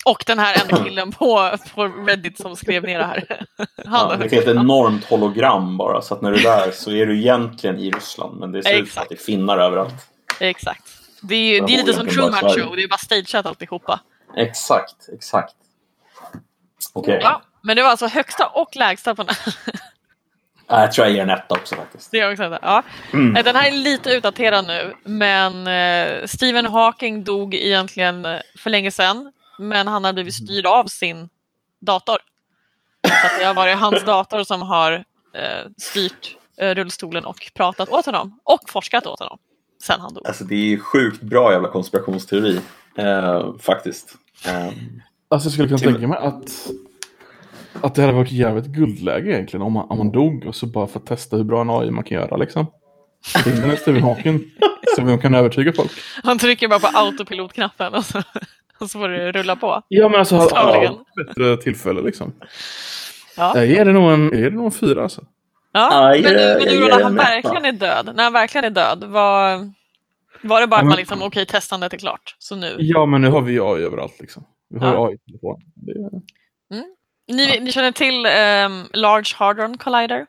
Och 0.05 0.23
den 0.27 0.39
här 0.39 0.61
enda 0.61 0.83
killen 0.83 1.11
på, 1.11 1.57
på 1.75 1.83
Reddit 1.87 2.37
som 2.37 2.55
skrev 2.55 2.83
ner 2.83 2.99
det 2.99 3.05
här. 3.05 3.45
Han 3.85 4.09
Ja, 4.09 4.15
det 4.15 4.29
finns 4.29 4.43
ett 4.43 4.55
enormt 4.55 5.05
hologram 5.05 5.77
bara, 5.77 6.01
så 6.01 6.13
att 6.13 6.21
när 6.21 6.31
du 6.31 6.39
är 6.39 6.43
där 6.43 6.71
så 6.71 6.91
är 6.91 7.05
du 7.05 7.17
egentligen 7.19 7.79
i 7.79 7.91
Ryssland, 7.91 8.39
men 8.39 8.51
det 8.51 8.63
ser 8.63 8.81
ut 8.81 8.91
som 8.91 9.01
att 9.03 9.09
det 9.09 9.15
är 9.15 9.19
finnar 9.19 9.57
överallt. 9.57 9.93
Exakt. 10.39 10.83
Det 11.21 11.35
är, 11.35 11.53
ju, 11.53 11.59
det 11.65 11.73
är 11.73 11.77
lite 11.77 11.93
som 11.93 12.07
Truman. 12.07 12.33
Show, 12.33 12.75
det 12.75 12.83
är 12.83 12.87
bara 12.87 12.97
stageat 12.97 13.45
alltihopa. 13.45 13.99
Exakt, 14.37 15.09
exakt. 15.13 15.53
Okej. 16.93 17.19
Ja, 17.23 17.41
men 17.61 17.75
det 17.75 17.83
var 17.83 17.89
alltså 17.89 18.07
högsta 18.07 18.47
och 18.47 18.75
lägsta 18.75 19.15
på 19.15 19.23
den 19.23 19.35
här. 19.45 19.53
Ja, 20.67 20.81
Jag 20.81 20.91
tror 20.91 21.07
jag 21.07 21.15
ger 21.15 21.23
en 21.23 21.29
etta 21.29 21.55
också 21.55 21.75
faktiskt. 21.75 22.11
Det 22.11 22.19
är 22.19 22.31
också. 22.31 22.59
Ja. 22.61 22.83
Mm. 23.13 23.35
Eh, 23.35 23.43
Den 23.43 23.55
här 23.55 23.67
är 23.67 23.71
lite 23.71 24.09
utdaterad 24.09 24.67
nu, 24.67 24.95
men 25.03 25.67
eh, 25.67 26.25
Stephen 26.25 26.65
Hawking 26.65 27.23
dog 27.23 27.55
egentligen 27.55 28.25
eh, 28.25 28.39
för 28.57 28.69
länge 28.69 28.91
sedan. 28.91 29.31
Men 29.59 29.87
han 29.87 30.03
har 30.03 30.13
blivit 30.13 30.33
styrd 30.33 30.65
av 30.65 30.85
sin 30.85 31.29
dator. 31.81 32.17
Så 33.07 33.27
att 33.27 33.39
det 33.39 33.45
har 33.45 33.53
varit 33.53 33.77
hans 33.77 34.05
dator 34.05 34.43
som 34.43 34.61
har 34.61 34.91
eh, 35.33 35.69
styrt 35.77 36.37
eh, 36.57 36.75
rullstolen 36.75 37.25
och 37.25 37.51
pratat 37.55 37.89
åt 37.89 38.05
honom. 38.05 38.39
Och 38.43 38.59
forskat 38.69 39.05
åt 39.07 39.19
honom. 39.19 39.37
Sen 39.83 39.99
han 40.01 40.13
dog. 40.13 40.27
Alltså 40.27 40.43
det 40.43 40.55
är 40.55 40.65
ju 40.65 40.79
sjukt 40.79 41.21
bra 41.21 41.51
jävla 41.51 41.67
konspirationsteori, 41.69 42.59
eh, 42.97 43.55
faktiskt. 43.59 44.15
Eh, 44.47 44.67
Alltså 45.31 45.45
jag 45.45 45.53
skulle 45.53 45.67
kunna 45.67 45.77
Till- 45.77 45.91
tänka 45.93 46.07
mig 46.07 46.17
att, 46.19 46.69
att 47.81 47.95
det 47.95 48.01
hade 48.01 48.13
varit 48.13 48.31
jävligt 48.31 48.65
guldläge 48.65 49.31
egentligen 49.31 49.61
om 49.65 49.73
man, 49.73 49.89
om 49.89 49.97
man 49.97 50.11
dog 50.11 50.45
och 50.45 50.55
så 50.55 50.65
bara 50.65 50.87
för 50.87 50.99
att 50.99 51.05
testa 51.05 51.37
hur 51.37 51.43
bra 51.43 51.61
en 51.61 51.69
AI 51.69 51.91
man 51.91 52.03
kan 52.03 52.17
göra 52.17 52.37
liksom. 52.37 52.65
Stephen 53.81 54.03
Hawking. 54.03 54.43
Så 54.95 55.01
vi 55.03 55.17
kan 55.17 55.35
övertyga 55.35 55.73
folk. 55.73 55.91
Han 56.23 56.39
trycker 56.39 56.67
bara 56.67 56.79
på 56.79 56.87
autopilotknappen 56.93 57.93
och 57.93 58.05
så, 58.05 58.23
och 58.81 58.89
så 58.89 58.99
får 58.99 59.09
det 59.09 59.31
rulla 59.31 59.55
på. 59.55 59.81
Ja 59.87 60.09
men 60.09 60.19
alltså, 60.19 60.35
ja, 60.51 60.99
bättre 61.25 61.57
tillfälle 61.57 62.01
liksom. 62.01 62.33
Ja. 63.37 63.51
Ja. 63.55 63.63
Är 63.63 63.85
det 63.85 63.91
nog 63.93 64.11
en, 64.11 64.33
är 64.33 64.41
det 64.49 64.55
nog 64.55 64.65
en 64.65 64.71
fyra 64.71 65.03
alltså? 65.03 65.21
Ja, 65.71 66.07
Aj, 66.09 66.21
men, 66.23 66.33
jag- 66.33 66.41
men 66.41 66.67
jag 66.67 66.75
nu 66.75 66.79
ger 66.85 66.89
när 66.97 67.03
han 67.03 67.15
verkligen 67.15 67.65
är 67.65 67.71
död, 67.71 68.11
när 68.15 68.23
han 68.23 68.33
verkligen 68.33 68.65
är 68.65 68.69
död, 68.69 69.03
var, 69.03 69.71
var 70.41 70.61
det 70.61 70.67
bara 70.67 70.75
Ja, 70.75 70.77
att 70.77 70.83
men- 70.83 70.87
man 70.87 70.97
liksom, 70.97 71.21
okej, 71.23 71.45
testandet 71.45 71.93
är 71.93 71.97
klart, 71.97 72.35
så 72.39 72.55
nu. 72.55 72.75
Ja 72.79 73.05
men 73.05 73.21
nu 73.21 73.27
har 73.29 73.41
vi 73.41 73.59
AI 73.59 73.83
överallt 73.83 74.19
liksom. 74.19 74.43
Vi 74.69 74.79
har 74.79 74.93
Ja. 74.93 75.07
AI 75.07 75.13
i 75.13 75.17
telefon. 75.17 75.61
Det 75.75 75.91
är... 75.91 76.09
Ni, 77.35 77.59
ni 77.59 77.71
känner 77.71 77.91
till 77.91 78.25
ehm, 78.25 78.83
Large 78.93 79.35
Hadron 79.35 79.77
Collider? 79.77 80.25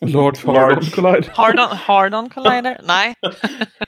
Large 0.00 0.46
Large. 0.46 0.74
Hadron 0.74 0.90
Collide. 0.90 1.30
Hardon, 1.34 1.76
Hardon 1.76 2.30
Collider? 2.30 2.80
Nej, 2.84 3.14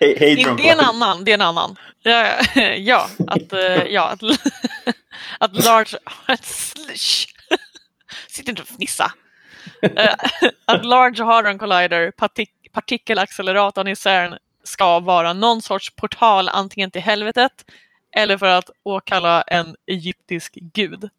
hej, 0.00 0.16
hej 0.20 0.36
det, 0.56 0.68
är 0.68 0.72
en 0.72 0.80
annan. 0.80 1.24
Det 1.24 1.30
är 1.30 1.34
en 1.34 1.40
annan. 1.40 1.76
Ja, 2.02 2.26
ja 2.76 3.08
att, 3.26 3.52
eh, 3.52 3.84
ja, 3.86 4.08
att, 4.08 4.22
att 5.38 5.64
Large... 5.64 5.98
Slush. 6.42 7.26
Sitt 8.28 8.48
inte 8.48 8.62
och 8.62 8.68
fnissa. 8.68 9.12
Eh, 9.82 10.14
att 10.64 10.84
Large 10.84 11.22
Hadron 11.22 11.58
Collider, 11.58 12.10
partik, 12.10 12.50
partikelacceleratorn 12.72 13.88
i 13.88 13.96
CERN, 13.96 14.34
ska 14.64 15.00
vara 15.00 15.32
någon 15.32 15.62
sorts 15.62 15.96
portal 15.96 16.48
antingen 16.48 16.90
till 16.90 17.02
helvetet 17.02 17.64
eller 18.16 18.38
för 18.38 18.46
att 18.46 18.70
åkalla 18.82 19.42
en 19.42 19.76
egyptisk 19.86 20.54
gud. 20.54 21.10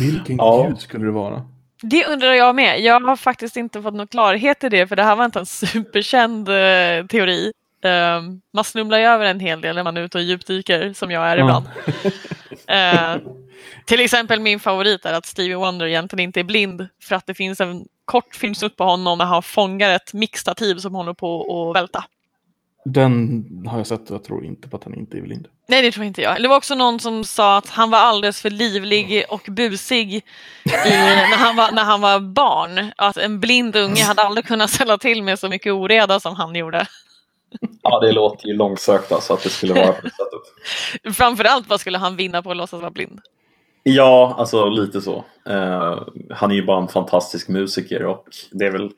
Vilken 0.00 0.36
Ja. 0.36 0.66
gud 0.68 0.80
skulle 0.80 1.04
det 1.04 1.10
vara? 1.10 1.46
Det 1.82 2.06
undrar 2.06 2.32
jag 2.32 2.54
med. 2.54 2.80
Jag 2.80 3.00
har 3.00 3.16
faktiskt 3.16 3.56
inte 3.56 3.82
fått 3.82 3.94
någon 3.94 4.06
klarhet 4.06 4.64
i 4.64 4.68
det 4.68 4.86
för 4.86 4.96
det 4.96 5.02
här 5.02 5.16
var 5.16 5.24
inte 5.24 5.38
en 5.38 5.46
superkänd 5.66 6.48
eh, 6.48 7.06
teori. 7.06 7.52
Um, 7.84 8.40
man 8.52 8.64
snumlar 8.64 8.98
ju 8.98 9.04
över 9.04 9.24
en 9.24 9.40
hel 9.40 9.60
del 9.60 9.76
när 9.76 9.84
man 9.84 9.96
är 9.96 10.00
ute 10.00 10.18
och 10.18 10.24
djupdyker 10.24 10.92
som 10.92 11.10
jag 11.10 11.28
är 11.28 11.38
ibland. 11.38 11.66
Eh, 12.66 13.16
till 13.86 14.00
exempel 14.00 14.40
min 14.40 14.60
favorit 14.60 15.04
är 15.04 15.12
att 15.12 15.26
Stevie 15.26 15.56
Wonder 15.56 15.86
egentligen 15.86 16.24
inte 16.24 16.40
är 16.40 16.44
blind 16.44 16.88
för 17.02 17.16
att 17.16 17.26
det 17.26 17.34
finns 17.34 17.60
en 17.60 17.86
kort 18.04 18.34
filmsnutt 18.34 18.76
på 18.76 18.84
honom 18.84 19.18
när 19.18 19.24
han 19.24 19.42
fångar 19.42 19.90
ett 19.90 20.14
mixtativ 20.14 20.76
som 20.76 20.94
håller 20.94 21.14
på 21.14 21.40
att 21.70 21.76
välta. 21.76 22.04
Den 22.84 23.66
har 23.66 23.78
jag 23.78 23.86
sett 23.86 24.10
och 24.10 24.14
jag 24.14 24.24
tror 24.24 24.44
inte 24.44 24.68
på 24.68 24.76
att 24.76 24.84
han 24.84 24.94
inte 24.94 25.18
är 25.18 25.22
blind. 25.22 25.48
Nej, 25.66 25.82
det 25.82 25.92
tror 25.92 26.06
inte 26.06 26.22
jag. 26.22 26.42
Det 26.42 26.48
var 26.48 26.56
också 26.56 26.74
någon 26.74 27.00
som 27.00 27.24
sa 27.24 27.56
att 27.56 27.68
han 27.68 27.90
var 27.90 27.98
alldeles 27.98 28.42
för 28.42 28.50
livlig 28.50 29.24
och 29.28 29.42
busig 29.48 30.14
i, 30.14 30.22
när, 30.86 31.36
han 31.36 31.56
var, 31.56 31.72
när 31.72 31.84
han 31.84 32.00
var 32.00 32.20
barn. 32.20 32.92
Att 32.96 33.16
en 33.16 33.40
blind 33.40 33.76
unge 33.76 34.02
hade 34.02 34.22
aldrig 34.22 34.46
kunnat 34.46 34.70
ställa 34.70 34.98
till 34.98 35.22
med 35.22 35.38
så 35.38 35.48
mycket 35.48 35.72
oreda 35.72 36.20
som 36.20 36.34
han 36.34 36.54
gjorde. 36.54 36.86
Ja, 37.82 38.00
det 38.00 38.12
låter 38.12 38.48
ju 38.48 38.54
långsökt 38.54 39.12
alltså 39.12 39.34
att 39.34 39.42
det 39.42 39.48
skulle 39.48 39.74
vara 39.74 39.92
på 39.92 40.02
det 40.02 40.10
sättet. 40.10 41.16
Framförallt, 41.16 41.68
vad 41.68 41.80
skulle 41.80 41.98
han 41.98 42.16
vinna 42.16 42.42
på 42.42 42.50
att 42.50 42.56
låtsas 42.56 42.80
vara 42.80 42.90
blind? 42.90 43.20
Ja, 43.82 44.34
alltså 44.38 44.68
lite 44.68 45.00
så. 45.00 45.24
Eh, 45.48 46.02
han 46.30 46.50
är 46.50 46.54
ju 46.54 46.64
bara 46.64 46.82
en 46.82 46.88
fantastisk 46.88 47.48
musiker 47.48 48.04
och 48.04 48.24
det 48.50 48.64
är 48.64 48.70
väl... 48.70 48.90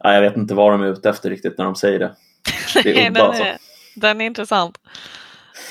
Ja, 0.00 0.14
jag 0.14 0.20
vet 0.20 0.36
inte 0.36 0.54
vad 0.54 0.72
de 0.72 0.82
är 0.82 0.86
ute 0.86 1.08
efter 1.10 1.30
riktigt 1.30 1.58
när 1.58 1.64
de 1.64 1.74
säger 1.74 1.98
det. 1.98 2.14
Det 2.82 3.04
är 3.04 3.10
udda 3.10 3.22
alltså. 3.22 3.44
den 3.94 4.20
är 4.20 4.24
intressant. 4.24 4.78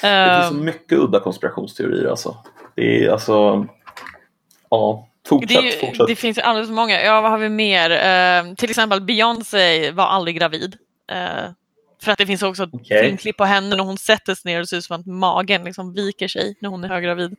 Det 0.03 0.35
finns 0.39 0.47
så 0.49 0.53
Ehm, 0.53 0.65
mycket 0.65 0.97
udda 0.99 1.19
konspirationsteorier 1.19 2.09
alltså. 2.09 2.37
Det 2.75 3.05
är 3.05 3.09
alltså... 3.09 3.67
Ja, 4.69 5.07
fortsätt, 5.27 5.49
det, 5.61 5.65
ju- 5.65 5.71
fortsätt. 5.71 6.07
det 6.07 6.15
finns 6.15 6.37
ju 6.37 6.41
alldeles 6.41 6.69
för 6.69 6.75
många. 6.75 7.01
Ja, 7.03 7.21
vad 7.21 7.31
har 7.31 7.37
vi 7.37 7.49
mer? 7.49 7.89
Ehm, 7.89 8.55
till 8.55 8.69
exempel 8.69 9.01
Beyoncé 9.01 9.91
var 9.91 10.05
aldrig 10.05 10.35
gravid. 10.37 10.75
Eh, 11.11 11.51
för 12.03 12.11
att 12.11 12.17
det 12.17 12.25
finns 12.25 12.43
också 12.43 12.63
ett 12.63 12.69
Okej. 12.73 13.03
filmklipp 13.03 13.37
på 13.37 13.45
henne 13.45 13.75
när 13.75 13.83
hon 13.83 13.97
sätter 13.97 14.35
sig 14.35 14.51
ner 14.51 14.57
och 14.57 14.61
det 14.63 14.67
ser 14.67 14.77
ut 14.77 14.83
som 14.83 14.99
att 14.99 15.05
magen 15.05 15.63
liksom 15.63 15.93
viker 15.93 16.27
sig 16.27 16.55
när 16.59 16.69
hon 16.69 16.83
är 16.83 16.87
höggravid. 16.89 17.35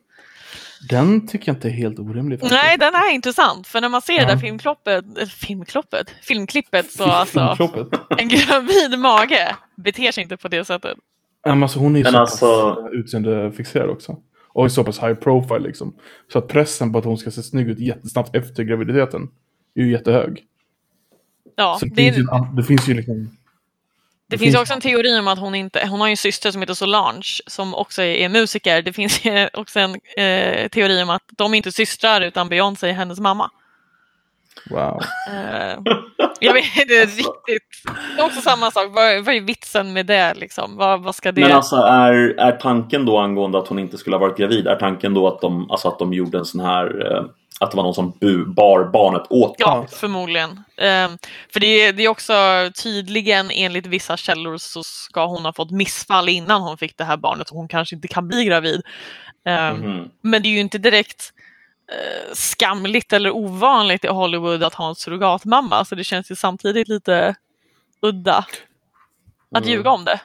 Den 0.89 1.27
tycker 1.27 1.49
jag 1.49 1.55
inte 1.55 1.67
är 1.67 1.71
helt 1.71 1.99
orimlig 1.99 2.39
faktiskt. 2.39 2.61
Nej, 2.63 2.77
den 2.77 2.95
är 2.95 3.11
intressant. 3.11 3.67
För 3.67 3.81
när 3.81 3.89
man 3.89 4.01
ser 4.01 4.13
det 4.17 4.21
Ja. 4.21 4.27
där 4.27 4.37
filmklippet, 4.37 5.05
äh, 5.21 5.27
filmklippet, 5.27 6.09
filmklippet 6.21 6.91
så 6.91 7.03
alltså, 7.03 7.55
Filmkloppet. 7.57 7.99
en 8.19 8.27
gravid 8.29 8.99
mage 8.99 9.55
beter 9.75 10.11
sig 10.11 10.23
inte 10.23 10.37
på 10.37 10.47
det 10.47 10.65
sättet. 10.65 10.97
Men 11.45 11.63
alltså 11.63 11.79
hon 11.79 11.95
är 11.95 11.99
ju 11.99 12.05
så 12.05 12.17
alltså- 12.17 12.75
pass 12.75 12.93
utseendefixerad 12.93 13.89
också. 13.89 14.17
Och 14.47 14.65
är 14.65 14.69
så 14.69 14.83
pass 14.83 15.03
high 15.03 15.13
profile 15.13 15.59
liksom. 15.59 15.95
Så 16.31 16.39
att 16.39 16.47
pressen 16.47 16.91
på 16.91 16.99
att 16.99 17.05
hon 17.05 17.17
ska 17.17 17.31
se 17.31 17.43
snygg 17.43 17.67
ut 17.69 17.79
jättesnabbt 17.79 18.35
efter 18.35 18.63
graviditeten 18.63 19.29
är 19.75 19.81
ju 19.81 19.91
jättehög. 19.91 20.43
Ja, 21.55 21.77
Så 21.79 21.85
det, 21.85 21.91
det, 21.95 22.13
finns 22.13 22.17
ju, 22.17 22.25
det 22.55 22.63
finns 22.63 22.89
ju 22.89 22.93
liksom... 22.93 23.37
det 24.27 24.37
finns 24.37 24.55
ju 24.55 24.59
också 24.59 24.73
en 24.73 24.81
teori 24.81 25.19
om 25.19 25.27
att 25.27 25.39
hon 25.39 25.55
inte, 25.55 25.87
hon 25.87 25.99
har 25.99 26.07
ju 26.07 26.11
en 26.11 26.17
syster 26.17 26.51
som 26.51 26.61
heter 26.61 26.73
Solange 26.73 27.39
som 27.47 27.75
också 27.75 28.01
är, 28.01 28.15
är 28.15 28.29
musiker. 28.29 28.81
Det 28.81 28.93
finns 28.93 29.25
ju 29.25 29.49
också 29.53 29.79
en 29.79 29.91
eh, 30.17 30.67
teori 30.67 31.03
om 31.03 31.09
att 31.09 31.23
de 31.37 31.53
är 31.53 31.57
inte 31.57 31.71
systrar 31.71 32.21
utan 32.21 32.49
Beyoncé 32.49 32.89
är 32.89 32.93
hennes 32.93 33.19
mamma. 33.19 33.51
Wow. 34.69 35.01
Eh, 35.31 35.79
jag 36.39 36.53
vet 36.53 36.77
inte 36.77 37.05
riktigt. 37.05 37.83
Det 38.15 38.21
är 38.21 38.25
också 38.25 38.41
samma 38.41 38.71
sak. 38.71 38.85
Vad, 38.93 39.25
vad 39.25 39.35
är 39.35 39.41
vitsen 39.41 39.93
med 39.93 40.05
det 40.05 40.33
liksom? 40.33 40.77
Vad, 40.77 41.03
vad 41.03 41.15
ska 41.15 41.31
det... 41.31 41.41
Men 41.41 41.51
alltså 41.51 41.75
är, 41.75 42.13
är 42.37 42.51
tanken 42.51 43.05
då 43.05 43.19
angående 43.19 43.57
att 43.57 43.67
hon 43.67 43.79
inte 43.79 43.97
skulle 43.97 44.15
ha 44.15 44.21
varit 44.21 44.37
gravid, 44.37 44.67
är 44.67 44.75
tanken 44.75 45.13
då 45.13 45.27
att 45.27 45.41
de, 45.41 45.71
alltså 45.71 45.87
att 45.87 45.99
de 45.99 46.13
gjorde 46.13 46.37
en 46.37 46.45
sån 46.45 46.61
här, 46.61 47.11
eh, 47.11 47.23
att 47.59 47.71
det 47.71 47.77
var 47.77 47.83
någon 47.83 47.93
som 47.93 48.11
bu, 48.21 48.45
bar 48.45 48.83
barnet 48.93 49.23
åt 49.29 49.55
Ja, 49.57 49.85
förmodligen. 49.91 50.63
Ehm, 50.77 51.17
för 51.53 51.59
det 51.59 51.67
är, 51.67 51.93
det 51.93 52.03
är 52.03 52.09
också 52.09 52.33
tydligen 52.83 53.51
enligt 53.51 53.85
vissa 53.85 54.17
källor 54.17 54.57
så 54.57 54.83
ska 54.83 55.25
hon 55.25 55.45
ha 55.45 55.53
fått 55.53 55.71
missfall 55.71 56.29
innan 56.29 56.61
hon 56.61 56.77
fick 56.77 56.97
det 56.97 57.03
här 57.03 57.17
barnet 57.17 57.49
och 57.49 57.57
hon 57.57 57.67
kanske 57.67 57.95
inte 57.95 58.07
kan 58.07 58.27
bli 58.27 58.45
gravid. 58.45 58.81
Ehm, 59.45 59.75
Mhm. 59.75 60.09
Men 60.21 60.41
det 60.41 60.47
är 60.47 60.51
ju 60.51 60.59
inte 60.59 60.77
direkt 60.77 61.31
skamligt 62.33 63.13
eller 63.13 63.31
ovanligt 63.31 64.03
i 64.03 64.07
Hollywood 64.07 64.63
att 64.63 64.73
ha 64.73 64.89
en 64.89 64.95
surrogatmamma 64.95 65.85
så 65.85 65.95
det 65.95 66.03
känns 66.03 66.31
ju 66.31 66.35
samtidigt 66.35 66.87
lite 66.87 67.35
udda 68.01 68.37
att 69.51 69.63
Mm. 69.63 69.69
ljuga 69.69 69.89
om 69.89 70.05
det. 70.05 70.19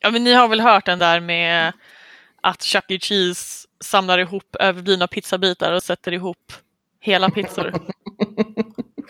Ja 0.00 0.10
men 0.10 0.24
ni 0.24 0.32
har 0.32 0.48
väl 0.48 0.60
hört 0.60 0.86
den 0.86 0.98
där 0.98 1.20
med 1.20 1.72
att 2.40 2.62
Chuck 2.62 2.84
E. 2.90 2.98
Cheese 3.02 3.68
samlar 3.80 4.18
ihop 4.18 4.56
överblivna 4.60 5.06
pizzabitar 5.06 5.72
och 5.72 5.82
sätter 5.82 6.12
ihop 6.12 6.52
hela 7.00 7.30
pizzor. 7.30 7.72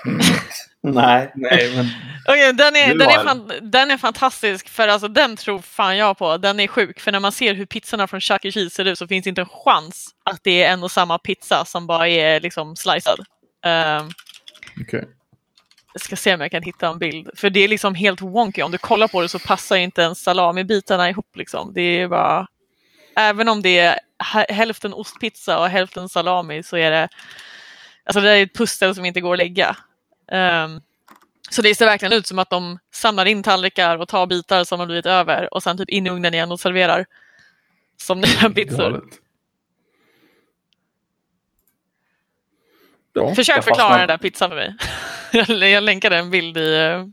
Nej. 0.81 1.33
Nej, 1.35 1.73
men... 1.77 1.87
Okej, 2.29 2.53
den, 2.53 2.77
är, 2.77 2.95
den, 2.95 3.09
är 3.09 3.25
fan, 3.25 3.53
den 3.63 3.91
är 3.91 3.97
fantastisk 3.97 4.69
för 4.69 4.89
alltså 4.89 5.09
den 5.09 5.37
tror 5.37 5.59
fan 5.59 5.97
jag 5.97 6.19
på. 6.19 6.37
Den 6.37 6.61
är 6.61 6.67
sjuk 6.67 7.01
för 7.01 7.13
när 7.13 7.21
man 7.21 7.33
ser 7.33 7.55
hur 7.55 7.67
pizzorna 7.67 8.07
från 8.07 8.21
Chuck 8.21 8.45
E. 8.45 8.53
Cheese 8.53 8.75
ser 8.75 8.85
ut 8.85 8.99
så 8.99 9.09
finns 9.09 9.25
det 9.25 9.29
inte 9.29 9.41
en 9.41 9.49
chans 9.65 10.09
att 10.25 10.41
det 10.43 10.63
är 10.63 10.73
en 10.73 10.83
och 10.83 10.91
samma 10.91 11.19
pizza 11.19 11.65
som 11.65 11.87
bara 11.87 12.09
är 12.09 12.41
liksom 12.41 12.77
slicead. 12.77 13.19
Ehm, 13.65 14.09
Okej. 14.81 15.05
jag 15.93 16.03
ska 16.03 16.17
se 16.17 16.35
om 16.35 16.41
jag 16.41 16.51
kan 16.51 16.63
hitta 16.63 16.89
en 16.89 16.99
bild. 16.99 17.31
För 17.37 17.51
det 17.51 17.61
är 17.61 17.69
liksom 17.69 17.95
helt 17.95 18.21
wonky. 18.21 18.63
Om 18.63 18.73
du 18.73 18.79
kollar 18.79 19.09
på 19.09 19.23
det 19.23 19.29
så 19.29 19.39
passar 19.39 19.77
inte 19.77 20.03
ens 20.03 20.23
salamibitarna 20.23 21.11
ihop. 21.11 21.37
Liksom. 21.37 21.73
Det 21.75 21.83
är 21.83 22.09
bara... 22.09 22.47
Även 23.17 23.49
om 23.49 23.63
det 23.63 23.79
är 23.79 23.99
hä- 24.19 24.53
hälften 24.53 24.95
ostpizza 24.95 25.59
och 25.59 25.69
hälften 25.69 26.09
salami 26.09 26.63
så 26.63 26.77
är 26.77 26.91
det... 26.91 27.09
Alltså 28.05 28.21
det 28.21 28.31
är 28.31 28.43
ett 28.43 28.55
pussel 28.55 28.95
som 28.95 29.05
inte 29.05 29.21
går 29.21 29.33
att 29.35 29.39
lägga. 29.39 29.77
Ehm, 30.33 30.81
så 31.51 31.63
det 31.63 31.75
ser 31.75 31.87
verkligen 31.87 32.13
ut 32.13 32.27
som 32.27 32.39
att 32.39 32.51
de 32.51 32.79
samlar 32.95 33.27
in 33.27 33.43
tallrikar 33.43 33.99
och 33.99 34.09
tar 34.09 34.27
bitar 34.27 34.65
som 34.65 34.81
har 34.81 34.87
blivit 34.87 35.07
över 35.07 35.55
och 35.55 35.63
sen 35.63 35.79
typ 35.79 35.89
in 35.89 36.07
i 36.07 36.11
ugnen 36.11 36.35
igen 36.35 36.53
och 36.53 36.61
serverar. 36.61 37.07
Som 37.97 38.21
nya 38.41 38.51
pizzor. 38.51 39.05
Ja. 43.13 43.35
Försök 43.35 43.65
förklara 43.65 43.89
fastnar- 43.89 43.99
den 43.99 44.09
där 44.09 44.19
pizzan 44.19 44.51
för 44.51 44.57
mig. 44.57 44.75
jag, 45.73 45.83
länkade 45.83 46.17
en 46.17 46.31
bild 46.31 46.57
i... 46.57 46.75
eh, 46.77 47.07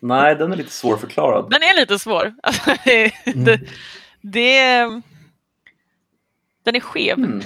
Nej, 0.00 0.34
den 0.36 0.52
är 0.52 0.56
lite 0.56 0.70
svårförklarad. 0.70 1.50
Den 1.50 1.62
är 1.62 1.74
lite 1.80 1.98
svår. 1.98 2.34
Alltså, 2.42 2.74
det, 2.84 3.12
Mm. 3.26 3.44
det, 3.44 3.60
det 4.20 4.58
är... 4.58 5.02
Den 6.64 6.76
är 6.76 6.80
skev. 6.80 7.18
Mm. 7.18 7.40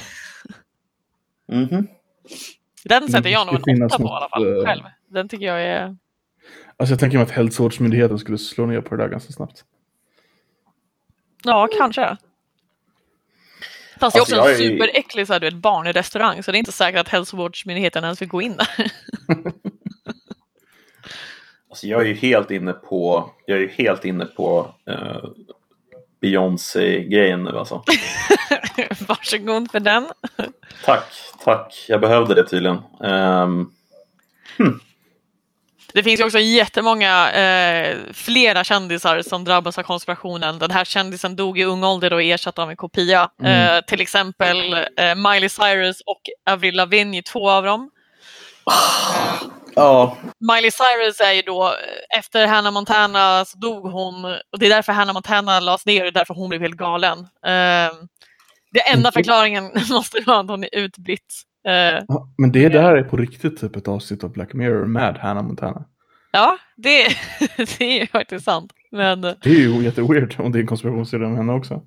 Mhm. 1.49 1.89
Den 2.85 3.09
sätter 3.09 3.31
jag 3.31 3.47
nog 3.47 3.69
en 3.69 3.83
åtta 3.83 3.97
på 3.97 4.03
i 4.03 4.05
något, 4.05 4.13
alla 4.13 4.29
fall 4.29 4.59
eh, 4.59 4.65
själv. 4.65 4.83
Den 5.09 5.29
tycker 5.29 5.47
jag 5.47 5.63
är... 5.63 5.97
Alltså 6.77 6.93
jag 6.93 7.01
tänker 7.01 7.19
mig 7.19 7.23
att 7.25 7.31
hälsovårdsmyndigheten 7.31 8.19
skulle 8.19 8.39
slå 8.39 8.67
ner 8.67 8.81
på 8.81 8.97
det 8.97 9.03
där 9.03 9.09
ganska 9.11 9.33
snabbt. 9.33 9.65
Ja, 11.45 11.69
kanske. 11.79 12.17
Fast 14.01 14.15
det 14.15 14.19
är 14.19 14.23
också 14.23 14.37
Alltså, 14.37 14.37
en 14.37 14.39
jag 14.39 14.51
är- 14.53 14.57
superäcklig 14.79 15.27
så 15.27 15.33
här, 15.33 15.41
du 15.41 15.47
vet, 15.47 15.55
barnrestaurang 15.55 16.43
så 16.43 16.51
det 16.53 16.57
är 16.57 16.59
inte 16.59 16.73
säkert 16.73 17.01
att 17.01 17.09
hälsovårdsmyndigheten 17.09 18.05
ens 18.05 18.23
vill 18.23 18.29
gå 18.29 18.43
in 18.43 18.57
där. 18.57 18.93
Alltså, 21.71 21.87
jag 21.87 22.01
är 22.01 22.07
ju 22.07 22.15
helt 22.15 22.51
inne 22.51 22.73
på, 22.73 23.31
jag 23.47 23.57
är 23.59 23.63
ju 23.63 23.69
helt 23.69 24.05
inne 24.05 24.25
på 24.25 24.75
eh, 24.87 25.25
Beyoncé-grejen 26.21 27.45
nu 27.45 27.51
alltså. 27.59 27.83
Varsågod 29.09 29.71
för 29.71 29.81
den. 29.81 30.09
Tack, 30.85 31.05
tack. 31.45 31.85
Jag 31.89 32.01
behövde 32.01 32.35
det 32.35 32.45
tydligen. 32.49 32.79
Ehm, 33.05 33.71
Det 35.95 36.03
finns 36.03 36.21
ju 36.21 36.25
också 36.25 36.39
jättemånga, 36.39 37.33
eh, 37.33 37.97
flera 38.13 38.65
kändisar 38.65 39.23
som 39.23 39.45
drabbas 39.45 39.79
av 39.79 39.83
konspirationen. 39.83 40.59
Den 40.59 40.71
här 40.71 40.85
kändisen 40.85 41.37
dog 41.37 41.59
i 41.59 41.65
ung 41.65 41.85
ålder 41.85 42.13
och 42.13 42.23
ersatt 42.23 42.59
av 42.59 42.71
en 42.71 42.77
kopia. 42.77 43.31
Mm. 43.43 43.77
Eh, 43.77 43.81
till 43.85 44.01
exempel 44.01 44.73
eh, 44.97 45.15
Miley 45.15 45.49
Cyrus 45.49 46.01
och 46.07 46.21
Avril 46.51 46.75
Lavigne 46.77 47.19
är 47.19 47.23
två 47.23 47.51
av 47.51 47.65
dem. 47.65 47.91
ja, 49.75 50.17
Miley 50.55 50.71
Cyrus 50.71 51.21
är 51.21 51.33
ju 51.33 51.43
då, 51.43 51.67
eh, 51.67 52.19
efter 52.19 52.47
Hannah 52.47 52.73
Montana 52.73 53.45
så 53.45 53.59
dog 53.59 53.93
hon 53.93 54.25
och 54.25 54.59
det 54.59 54.67
är 54.67 54.71
därför 54.71 54.93
Hannah 54.93 55.15
Montana 55.15 55.61
lades 55.61 55.87
ner 55.87 56.07
och 56.07 56.13
därför 56.13 56.35
hon 56.35 56.49
blev 56.49 56.61
helt 56.61 56.77
galen. 56.77 57.27
Eh, 58.77 58.83
det 58.85 58.93
enda 58.97 59.13
förklaringen 59.13 59.65
måste 59.91 60.21
vara 60.27 60.41
att 60.41 60.49
hon 60.51 60.65
är 60.65 60.69
utblitt. 60.79 61.35
Eh, 61.67 62.05
Ja, 62.09 62.29
men 62.39 62.53
det 62.53 62.69
där 62.69 62.97
är 62.97 63.03
på 63.03 63.17
riktigt 63.17 63.61
typ 63.61 63.77
ett 63.77 63.89
avsnitt 63.89 64.25
av 64.25 64.33
Black 64.33 64.53
Mirror 64.55 64.87
med 64.87 65.19
Hannah 65.19 65.43
Montana. 65.45 65.85
ja, 66.33 66.59
det, 66.77 67.07
det 67.79 67.81
är 67.85 68.01
ju 68.01 68.07
faktiskt 68.07 68.45
sant. 68.45 68.73
Men 68.91 69.21
Det 69.21 69.45
är 69.47 69.49
ju 69.49 69.83
jätteweird 69.83 70.35
om 70.39 70.53
det 70.53 70.59
är 70.59 70.61
en 70.61 70.67
konspirationsteori 70.67 71.25
om 71.25 71.37
henne 71.37 71.53
också. 71.53 71.83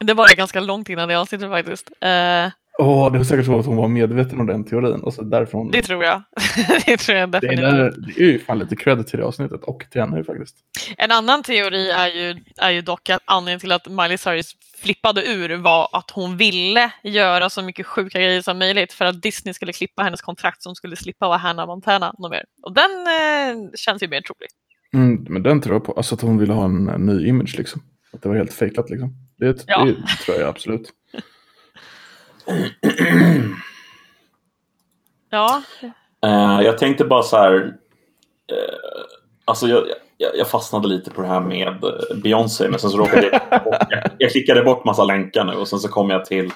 det 0.00 0.14
var 0.14 0.28
det 0.28 0.34
ganska 0.34 0.60
långt 0.60 0.88
innan 0.88 1.08
det 1.08 1.14
avsnittet 1.18 1.48
faktiskt. 1.50 1.90
Eh, 2.00 2.50
Åh, 2.80 3.12
det 3.12 3.18
var 3.18 3.24
säkert 3.24 3.46
så 3.46 3.58
att 3.58 3.66
hon 3.66 3.76
var 3.76 3.88
medveten 3.88 4.40
om 4.40 4.46
den 4.46 4.64
teorin 4.64 5.00
och 5.00 5.14
så 5.14 5.22
därför 5.22 5.58
hon... 5.58 5.70
det 5.70 5.82
tror 5.82 6.04
jag. 6.04 6.22
det 6.86 6.96
tror 6.96 7.18
jag 7.18 7.30
det, 7.30 7.40
definitivt. 7.40 7.70
där, 7.70 7.94
det 8.16 8.22
är 8.22 8.26
ju 8.26 8.38
fan 8.38 8.58
lite 8.58 8.76
credit 8.76 9.06
till 9.06 9.18
det 9.18 9.24
avsnittet 9.24 9.64
och 9.64 9.84
till 9.90 10.00
henne 10.00 10.24
faktiskt. 10.24 10.56
En 10.96 11.10
annan 11.10 11.42
teori 11.42 11.90
är 11.90 12.08
ju, 12.08 12.44
är 12.58 12.70
ju 12.70 12.80
dock 12.80 13.10
att 13.10 13.22
anledningen 13.24 13.60
till 13.60 13.72
att 13.72 13.88
Miley 13.88 14.18
Cyrus 14.18 14.56
flippade 14.82 15.26
ur 15.26 15.56
var 15.56 15.88
att 15.92 16.10
hon 16.10 16.36
ville 16.36 16.92
göra 17.02 17.50
så 17.50 17.62
mycket 17.62 17.86
sjuka 17.86 18.18
grejer 18.18 18.42
som 18.42 18.58
möjligt 18.58 18.92
för 18.92 19.04
att 19.04 19.22
Disney 19.22 19.54
skulle 19.54 19.72
klippa 19.72 20.02
hennes 20.02 20.20
kontrakt 20.20 20.62
som 20.62 20.74
skulle 20.74 20.96
slippa 20.96 21.28
vara 21.28 21.38
Hannah 21.38 21.66
Montana 21.66 22.14
något 22.18 22.30
mer. 22.30 22.44
Och 22.62 22.74
den 22.74 22.90
eh, 22.90 23.70
känns 23.74 24.02
ju 24.02 24.08
mer 24.08 24.20
trolig. 24.20 24.48
Mm, 24.94 25.26
men 25.28 25.42
den 25.42 25.60
tror 25.60 25.74
jag 25.74 25.84
på. 25.84 25.92
Alltså 25.92 26.14
att 26.14 26.20
hon 26.20 26.38
ville 26.38 26.52
ha 26.52 26.64
en, 26.64 26.88
en 26.88 27.06
ny 27.06 27.26
image 27.26 27.54
liksom. 27.58 27.82
Att 28.12 28.22
det 28.22 28.28
var 28.28 28.36
helt 28.36 28.52
fejkat 28.52 28.90
liksom. 28.90 29.14
Det, 29.38 29.64
Ja. 29.66 29.84
det 29.84 30.24
tror 30.24 30.38
jag 30.38 30.48
absolut. 30.48 30.92
Ja, 35.30 35.62
Eh, 36.24 36.60
jag 36.64 36.78
tänkte 36.78 37.04
bara 37.04 37.22
så 37.22 37.36
här. 37.36 37.54
Eh, 38.52 39.02
alltså 39.44 39.68
jag, 39.68 39.84
jag, 40.16 40.30
jag 40.36 40.48
fastnade 40.48 40.88
lite 40.88 41.10
på 41.10 41.22
det 41.22 41.28
här 41.28 41.40
med 41.40 41.68
eh, 41.68 42.16
Beyoncé 42.22 42.68
men 42.68 42.78
sen 42.78 42.90
så 42.90 42.98
råkade 42.98 43.26
jag 43.50 43.64
bort, 43.64 43.86
jag, 43.90 44.10
jag 44.18 44.30
klickade 44.30 44.62
bort 44.62 44.84
massa 44.84 45.04
länkar 45.04 45.44
nu 45.44 45.52
och 45.52 45.68
sen 45.68 45.78
så 45.78 45.88
kom 45.88 46.10
jag 46.10 46.24
till 46.24 46.52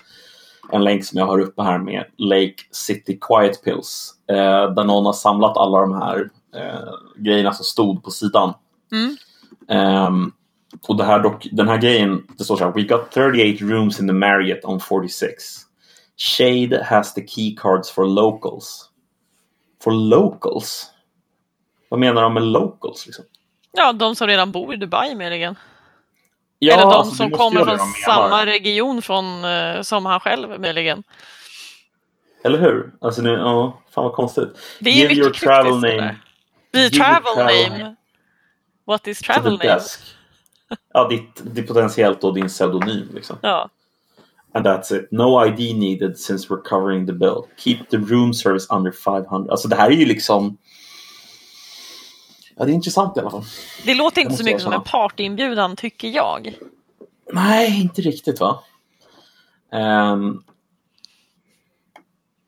en 0.73 0.85
länk 0.85 1.05
som 1.05 1.19
jag 1.19 1.27
har 1.27 1.41
uppe 1.41 1.63
här 1.63 1.79
med 1.79 2.05
Lake 2.19 2.55
City 2.71 3.19
Quiet 3.21 3.65
Pills. 3.65 4.11
Eh, 4.31 4.75
där 4.75 4.85
någon 4.85 5.07
har 5.07 5.13
samlat 5.13 5.57
alla 5.57 5.81
de 5.81 5.93
här 5.93 6.31
grejerna 7.17 7.53
som 7.53 7.65
stod 7.65 8.05
på 8.05 8.11
sidan. 8.11 8.55
Mm. 8.93 9.17
Ehm, 9.69 10.33
och 10.89 10.97
det 10.97 11.05
här 11.05 11.21
dock, 11.21 11.49
den 11.53 11.69
här 11.69 11.79
grejen, 11.79 12.23
det 12.39 12.45
står 12.45 12.57
så 12.57 12.65
här. 12.65 12.73
We 12.73 12.83
got 12.83 13.11
38 13.11 13.65
rooms 13.65 14.01
in 14.01 14.07
the 14.07 14.13
Marriott 14.13 14.65
on 14.65 14.81
46. 14.81 15.43
Shade 16.17 16.85
has 16.85 17.15
the 17.15 17.27
key 17.27 17.57
cards 17.57 17.91
for 17.91 18.07
locals. 18.07 18.91
For 19.83 19.93
locals? 19.93 20.91
Vad 21.89 22.01
menar 22.01 22.23
de 22.23 22.35
med 22.35 22.43
locals? 22.43 23.07
Liksom? 23.07 23.25
ja, 23.77 23.93
de 23.93 24.17
som 24.17 24.27
redan 24.27 24.53
bor 24.53 24.75
i 24.75 24.77
Dubai 24.77 25.15
möjligen. 25.15 25.57
Ja, 26.59 26.75
Eller 26.75 26.83
de 26.83 26.93
alltså, 26.93 27.15
som 27.15 27.31
kommer 27.31 27.65
från 27.65 27.79
samma 27.79 28.47
region 28.47 29.03
från, 29.03 29.45
eh, 29.45 29.83
som 29.83 30.07
han 30.07 30.21
själv 30.21 30.61
möjligen. 30.61 31.03
Eller 32.45 32.59
hur? 32.59 32.93
Alltså, 33.01 33.23
nu, 33.23 33.31
ja, 33.31 33.83
fan 33.91 34.05
vad 34.05 34.13
konstigt. 34.13 34.49
Det 34.81 34.91
är 34.91 34.95
Give 34.95 35.15
your 35.15 35.31
travel 35.31 35.75
name 35.75 36.17
Give 36.73 36.91
travel 36.91 37.35
travel 37.35 37.71
name. 37.71 37.97
What 38.87 39.07
is 39.07 39.19
travel 39.19 39.53
name? 39.53 39.65
desk. 39.65 40.01
Ja, 40.93 41.09
ditt, 41.09 41.55
ditt 41.55 41.69
potentiellt 41.69 42.21
då 42.21 42.31
din 42.31 42.49
pseudonym 42.49 43.09
liksom. 43.15 43.37
Ja. 43.43 43.69
And 44.55 44.67
that's 44.67 44.93
it. 44.93 45.09
No 45.13 45.47
ID 45.47 45.75
needed 45.75 46.19
since 46.19 46.49
we're 46.51 46.63
covering 46.63 47.07
the 47.07 47.13
bill. 47.13 47.43
Keep 47.57 47.79
the 47.91 47.97
room 47.99 48.35
service 48.35 48.67
under 48.71 48.93
500. 48.93 49.51
Alltså 49.51 49.69
det 49.69 49.77
här 49.77 49.87
är 49.91 49.95
ju 49.95 50.05
liksom... 50.07 50.57
Ja, 52.57 52.65
det 52.65 52.73
är 52.73 52.75
intressant 52.75 53.17
i 53.17 53.21
alla 53.21 53.31
fall. 53.31 53.45
Det 53.85 53.95
låter 53.95 54.21
inte 54.21 54.37
så 54.37 54.45
mycket 54.45 54.63
som 54.63 54.73
en 54.73 54.83
partyinbjudan 54.83 55.77
tycker 55.77 56.09
jag. 56.09 56.55
Nej, 57.33 57.81
inte 57.81 58.03
riktigt 58.03 58.41
va? 58.41 58.61
Ehm. 59.73 60.43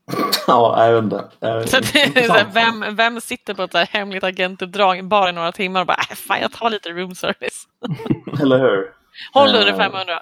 ja, 0.47 0.85
jag 0.85 1.01
vet 1.01 1.03
inte. 1.03 1.29
Så 1.67 1.79
det 1.93 2.19
är 2.19 2.27
så 2.27 2.33
här, 2.33 2.47
vem, 2.53 2.95
vem 2.95 3.21
sitter 3.21 3.53
på 3.53 3.63
ett 3.63 3.71
så 3.71 3.77
här 3.77 3.85
hemligt 3.91 4.23
agentuppdrag 4.23 5.07
bara 5.07 5.29
i 5.29 5.33
några 5.33 5.51
timmar 5.51 5.81
och 5.81 5.87
bara 5.87 5.97
äh, 6.09 6.15
fan 6.15 6.41
jag 6.41 6.51
tar 6.51 6.69
lite 6.69 6.89
room 6.89 7.15
service. 7.15 7.67
Eller 8.41 8.57
hur? 8.59 8.93
Håll 9.33 9.49
Eh. 9.55 9.59
under 9.61 9.77
500. 9.77 10.21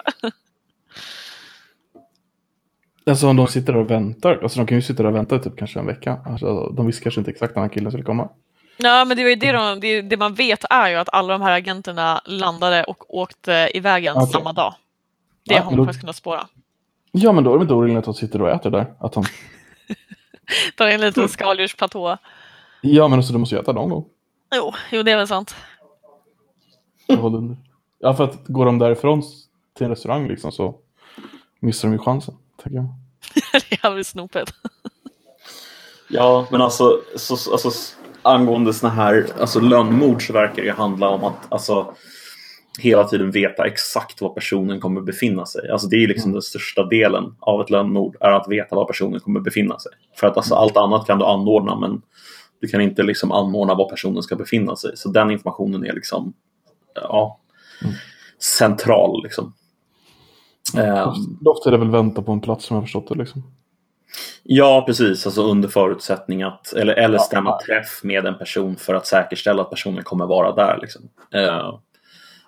Alltså 3.10 3.28
om 3.28 3.36
de 3.36 3.46
sitter 3.46 3.72
där 3.72 3.80
och 3.80 3.90
väntar. 3.90 4.38
Alltså 4.42 4.58
de 4.60 4.66
kan 4.66 4.78
ju 4.78 4.82
sitta 4.82 5.02
där 5.02 5.10
och 5.10 5.16
vänta 5.16 5.38
typ 5.38 5.58
kanske 5.58 5.78
en 5.78 5.86
vecka. 5.86 6.18
Alltså, 6.26 6.68
de 6.68 6.86
visste 6.86 7.02
kanske 7.02 7.20
inte 7.20 7.30
exakt 7.30 7.54
när 7.56 7.62
den 7.62 7.70
här 7.70 7.74
killen 7.74 7.90
skulle 7.92 8.04
komma. 8.04 8.28
Ja, 8.76 9.04
men 9.04 9.16
det, 9.16 9.22
var 9.22 9.30
ju 9.30 9.36
det, 9.36 9.52
de, 9.52 9.80
det, 9.80 10.02
det 10.02 10.16
man 10.16 10.34
vet 10.34 10.64
är 10.70 10.88
ju 10.88 10.96
att 10.96 11.08
alla 11.12 11.32
de 11.32 11.42
här 11.42 11.52
agenterna 11.58 12.20
landade 12.24 12.84
och 12.84 13.14
åkte 13.18 13.70
iväg 13.74 14.02
igen 14.02 14.16
Okej. 14.16 14.32
samma 14.32 14.52
dag. 14.52 14.74
Det 15.44 15.54
Ja, 15.54 15.62
har 15.62 15.70
man 15.70 15.76
då- 15.76 15.84
faktiskt 15.84 16.00
kunnat 16.00 16.16
spåra. 16.16 16.46
Ja 17.12 17.32
men 17.32 17.44
då 17.44 17.54
är 17.54 17.58
det 17.58 17.62
inte 17.62 17.74
orimligt 17.74 17.98
att 17.98 18.04
de 18.04 18.14
sitter 18.14 18.42
och 18.42 18.50
äter 18.50 18.70
där. 18.70 18.94
Att 18.98 19.12
de... 19.12 19.24
Ta 20.76 20.88
en 20.88 21.00
liten 21.00 21.28
skaldjursplatå. 21.28 22.18
Ja 22.82 23.08
men 23.08 23.18
alltså 23.18 23.32
du 23.32 23.38
måste 23.38 23.54
ju 23.54 23.60
äta 23.60 23.72
någon 23.72 23.90
gång. 23.90 24.04
Jo, 24.54 24.72
jo, 24.92 25.02
det 25.02 25.10
är 25.12 25.16
väl 25.16 25.28
sant. 25.28 25.56
Ja 27.98 28.14
för 28.14 28.24
att 28.24 28.46
går 28.46 28.66
de 28.66 28.78
därifrån 28.78 29.22
till 29.76 29.84
en 29.84 29.90
restaurang 29.90 30.28
liksom 30.28 30.52
så 30.52 30.74
missar 31.60 31.88
de 31.88 31.92
ju 31.92 31.98
chansen. 31.98 32.34
Tänker 32.62 32.76
jag. 32.76 32.94
det 33.70 33.76
är 33.76 33.86
aldrig 33.86 34.06
snopet. 34.06 34.54
Ja, 36.08 36.46
men 36.50 36.60
alltså, 36.60 37.00
så, 37.16 37.52
alltså 37.52 37.70
angående 38.22 38.72
såna 38.72 38.92
här 38.92 39.26
alltså, 39.40 39.60
lönnmord 39.60 40.26
så 40.26 40.32
verkar 40.32 40.62
det 40.62 40.70
handla 40.70 41.08
om 41.08 41.24
att 41.24 41.52
alltså, 41.52 41.94
hela 42.78 43.04
tiden 43.04 43.30
veta 43.30 43.66
exakt 43.66 44.20
var 44.20 44.28
personen 44.28 44.80
kommer 44.80 45.00
befinna 45.00 45.46
sig. 45.46 45.70
Alltså, 45.70 45.88
det 45.88 45.96
är 45.96 46.08
liksom 46.08 46.32
den 46.32 46.42
största 46.42 46.84
delen 46.84 47.36
av 47.40 47.60
ett 47.60 47.70
lönnmord, 47.70 48.16
är 48.20 48.30
att 48.30 48.48
veta 48.48 48.76
var 48.76 48.84
personen 48.84 49.20
kommer 49.20 49.40
befinna 49.40 49.78
sig. 49.78 49.92
För 50.16 50.26
att 50.26 50.36
alltså, 50.36 50.54
allt 50.54 50.76
annat 50.76 51.06
kan 51.06 51.18
du 51.18 51.24
anordna, 51.24 51.76
men 51.76 52.02
du 52.60 52.68
kan 52.68 52.80
inte 52.80 53.02
liksom 53.02 53.32
anordna 53.32 53.74
var 53.74 53.90
personen 53.90 54.22
ska 54.22 54.36
befinna 54.36 54.76
sig. 54.76 54.96
Så 54.96 55.08
den 55.08 55.30
informationen 55.30 55.84
är 55.84 55.92
liksom 55.92 56.32
ja, 56.94 57.40
central. 58.38 59.22
Liksom. 59.22 59.52
Ehm, 60.74 61.38
Ofta 61.44 61.68
är 61.68 61.70
det 61.70 61.78
väl 61.78 61.90
vänta 61.90 62.22
på 62.22 62.32
en 62.32 62.40
plats 62.40 62.64
som 62.64 62.74
jag 62.74 62.84
förstått 62.84 63.08
det 63.08 63.14
liksom. 63.14 63.42
Ja, 64.42 64.82
precis. 64.86 65.26
Alltså 65.26 65.42
under 65.42 65.68
förutsättning 65.68 66.42
att, 66.42 66.72
eller, 66.72 66.94
eller 66.94 67.18
stämma 67.18 67.58
träff 67.60 68.00
med 68.02 68.26
en 68.26 68.38
person 68.38 68.76
för 68.76 68.94
att 68.94 69.06
säkerställa 69.06 69.62
att 69.62 69.70
personen 69.70 70.04
kommer 70.04 70.26
vara 70.26 70.52
där. 70.54 70.78
Liksom. 70.80 71.02
Eh, 71.34 71.78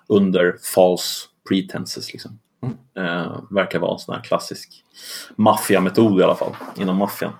under 0.07 0.55
false 0.73 1.27
pretenses. 1.49 2.13
Liksom. 2.13 2.39
Eh, 2.97 3.41
verkar 3.49 3.79
vara 3.79 3.93
en 3.93 3.99
sån 3.99 4.15
här 4.15 4.21
klassisk 4.21 4.83
maffiametod 5.35 6.19
i 6.19 6.23
alla 6.23 6.35
fall, 6.35 6.55
inom 6.77 6.97
maffian. 6.97 7.33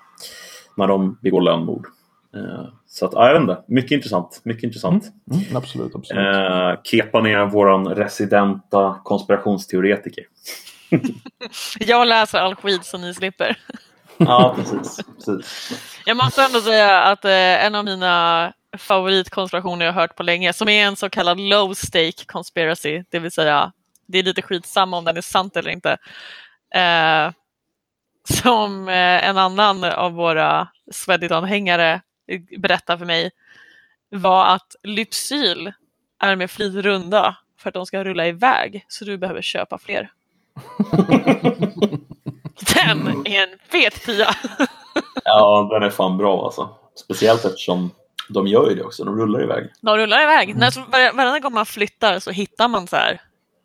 När 0.77 0.88
de 0.88 1.18
begår 1.22 1.41
lönnmord. 1.41 1.88
Eh, 2.35 2.68
så 2.91 3.06
att, 3.06 3.14
ja, 3.14 3.28
jag 3.28 3.34
vet 3.34 3.41
inte. 3.41 3.64
Mycket 3.68 3.91
intressant. 3.91 4.41
Mycket 4.44 4.64
intressant. 4.64 5.03
Mm, 5.32 5.56
absolut, 5.56 5.95
absolut. 5.95 6.36
Eh, 6.36 6.82
Kepan 6.84 7.26
är 7.26 7.45
våran 7.45 7.88
residenta 7.88 8.99
konspirationsteoretiker. 9.03 10.24
Jag 11.80 12.07
läser 12.07 12.40
all 12.40 12.56
skit 12.56 12.86
som 12.86 13.02
ni 13.02 13.14
slipper. 13.14 13.57
Ja, 14.22 14.56
precis. 14.57 14.99
precis. 15.16 15.72
Jag 16.06 16.18
måste 16.18 16.44
ändå 16.44 16.61
säga 16.61 17.02
att 17.02 17.26
eh, 17.26 17.66
en 17.66 17.76
av 17.76 17.86
mina 17.86 18.53
favoritkonspirationer 18.78 19.86
jag 19.86 19.94
har 19.94 20.02
hört 20.02 20.16
på 20.16 20.24
länge, 20.24 20.53
som 20.53 20.70
är 20.70 20.86
en 20.86 20.95
så 20.95 21.10
kallad 21.10 21.40
low 21.40 21.74
stake 21.74 22.26
conspiracy, 22.26 23.03
det 23.10 23.20
vill 23.20 23.32
säga 23.32 23.72
det 24.07 24.20
är 24.20 24.24
lite 24.24 24.41
skitsamma 24.41 24.98
om 24.98 25.06
den 25.06 25.18
är 25.18 25.22
sant 25.22 25.57
eller 25.57 25.72
inte. 25.72 25.98
Eh, 26.76 27.32
som 28.30 28.90
eh, 28.90 29.30
en 29.30 29.38
annan 29.38 29.84
av 29.84 30.14
våra 30.14 30.68
Swedit-anhängare 30.91 32.02
berättar 32.57 32.97
för 32.97 33.06
mig 33.06 33.31
var 34.10 34.45
att 34.45 34.76
Lypsyl 34.84 35.72
är 36.19 36.35
med 36.35 36.51
flit 36.51 36.76
runda 36.76 37.38
för 37.57 37.69
att 37.69 37.73
de 37.73 37.85
ska 37.85 38.03
rulla 38.03 38.27
iväg 38.27 38.85
så 38.88 39.06
du 39.06 39.18
behöver 39.18 39.41
köpa 39.41 39.77
fler. 39.77 40.11
Den 42.76 43.26
är 43.26 43.43
en 43.43 43.60
fet 43.69 43.93
tia! 43.93 44.35
Ja, 45.23 45.69
den 45.72 45.84
är 45.84 45.89
fan 45.89 46.18
bra 46.18 46.45
alltså. 46.45 46.69
Speciellt 46.95 47.45
eftersom 47.45 47.91
de 48.30 48.47
gör 48.47 48.69
ju 48.69 48.76
det 48.76 48.84
också, 48.84 49.03
de 49.03 49.18
rullar 49.18 49.43
iväg. 49.43 49.69
De 49.81 49.97
rullar 49.97 50.23
iväg. 50.23 50.56
När, 50.56 50.72
så, 50.72 50.80
var, 50.80 51.15
varenda 51.15 51.39
gång 51.39 51.53
man 51.53 51.65
flyttar 51.65 52.19
så 52.19 52.31
hittar 52.31 52.68
man 52.68 52.88
så 52.88 52.95
här 52.95 53.22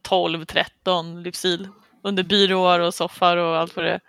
12-13 0.08 1.22
Lypsyl 1.22 1.68
under 2.02 2.22
byråer 2.22 2.80
och 2.80 2.94
soffar 2.94 3.36
och 3.36 3.56
allt 3.56 3.76
vad 3.76 3.84
det 3.84 3.90
är. 3.90 4.00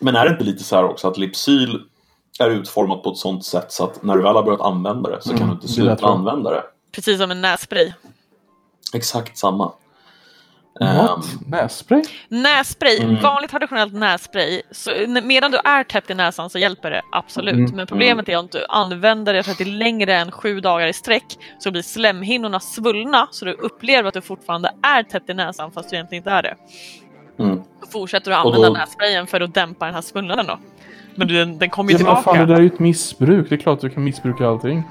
Men 0.00 0.16
är 0.16 0.24
det 0.24 0.30
inte 0.30 0.44
lite 0.44 0.64
så 0.64 0.76
här 0.76 0.84
också 0.84 1.08
att 1.08 1.18
Lypsyl 1.18 1.80
är 2.40 2.50
utformat 2.50 3.02
på 3.02 3.10
ett 3.10 3.16
sånt 3.18 3.44
sätt 3.44 3.72
så 3.72 3.84
att 3.84 4.02
när 4.02 4.16
du 4.16 4.22
väl 4.22 4.34
har 4.36 4.42
börjat 4.42 4.60
använda 4.60 5.10
det 5.10 5.22
så 5.22 5.28
kan 5.28 5.36
Mm, 5.38 5.48
du 5.48 5.54
inte 5.54 5.68
sluta 5.68 6.06
använda 6.06 6.50
det? 6.50 6.62
Precis 6.94 7.18
som 7.20 7.30
en 7.30 7.40
nässpray. 7.40 7.92
Exakt 8.94 9.38
samma. 9.38 9.72
What? 10.80 11.24
Nässpray? 11.46 12.02
Nässpray, 12.28 12.98
Mm. 13.02 13.22
vanligt 13.22 13.50
traditionellt 13.50 13.92
nässpray. 13.94 14.62
Så, 14.70 14.90
medan 15.22 15.50
du 15.50 15.58
är 15.64 15.84
täppt 15.84 16.10
i 16.10 16.14
näsan 16.14 16.50
så 16.50 16.58
hjälper 16.58 16.90
det 16.90 17.02
absolut. 17.12 17.54
Mm. 17.54 17.70
Men 17.76 17.86
problemet 17.86 18.28
är 18.28 18.36
att 18.36 18.52
du 18.52 18.64
använder 18.68 19.34
det 19.34 19.42
för 19.42 19.50
att 19.52 19.58
det 19.58 19.64
är 19.64 19.66
längre 19.66 20.14
än 20.14 20.30
sju 20.30 20.60
dagar 20.60 20.86
i 20.86 20.92
sträck 20.92 21.24
så 21.58 21.70
blir 21.70 21.82
slemhinnorna 21.82 22.60
svullna 22.60 23.28
så 23.30 23.44
du 23.44 23.52
upplever 23.52 24.08
att 24.08 24.14
du 24.14 24.20
fortfarande 24.20 24.72
är 24.82 25.02
täppt 25.02 25.30
i 25.30 25.34
näsan 25.34 25.72
fast 25.72 25.90
du 25.90 25.96
egentligen 25.96 26.20
inte 26.20 26.30
är 26.30 26.42
det. 26.42 26.56
mm. 27.38 27.62
Då 27.80 27.86
fortsätter 27.90 28.30
du 28.30 28.36
använda 28.36 28.68
då- 28.68 28.74
nässprayen 28.74 29.26
för 29.26 29.40
att 29.40 29.54
dämpa 29.54 29.84
den 29.86 29.94
här 29.94 30.02
svullnaden 30.02 30.46
då. 30.46 30.58
Men 31.14 31.28
du, 31.28 31.34
den, 31.34 31.58
den 31.58 31.70
kommer 31.70 31.90
ju 31.92 31.98
Ja, 31.98 32.04
men 32.04 32.16
tillbaka. 32.16 32.38
fan, 32.38 32.48
det 32.48 32.54
där 32.54 32.60
är 32.60 32.64
ju 32.64 32.66
ett 32.66 32.78
missbruk. 32.78 33.48
Det 33.48 33.54
är 33.54 33.56
klart 33.56 33.74
att 33.74 33.80
du 33.80 33.90
kan 33.90 34.04
missbruka 34.04 34.48
allting. 34.48 34.82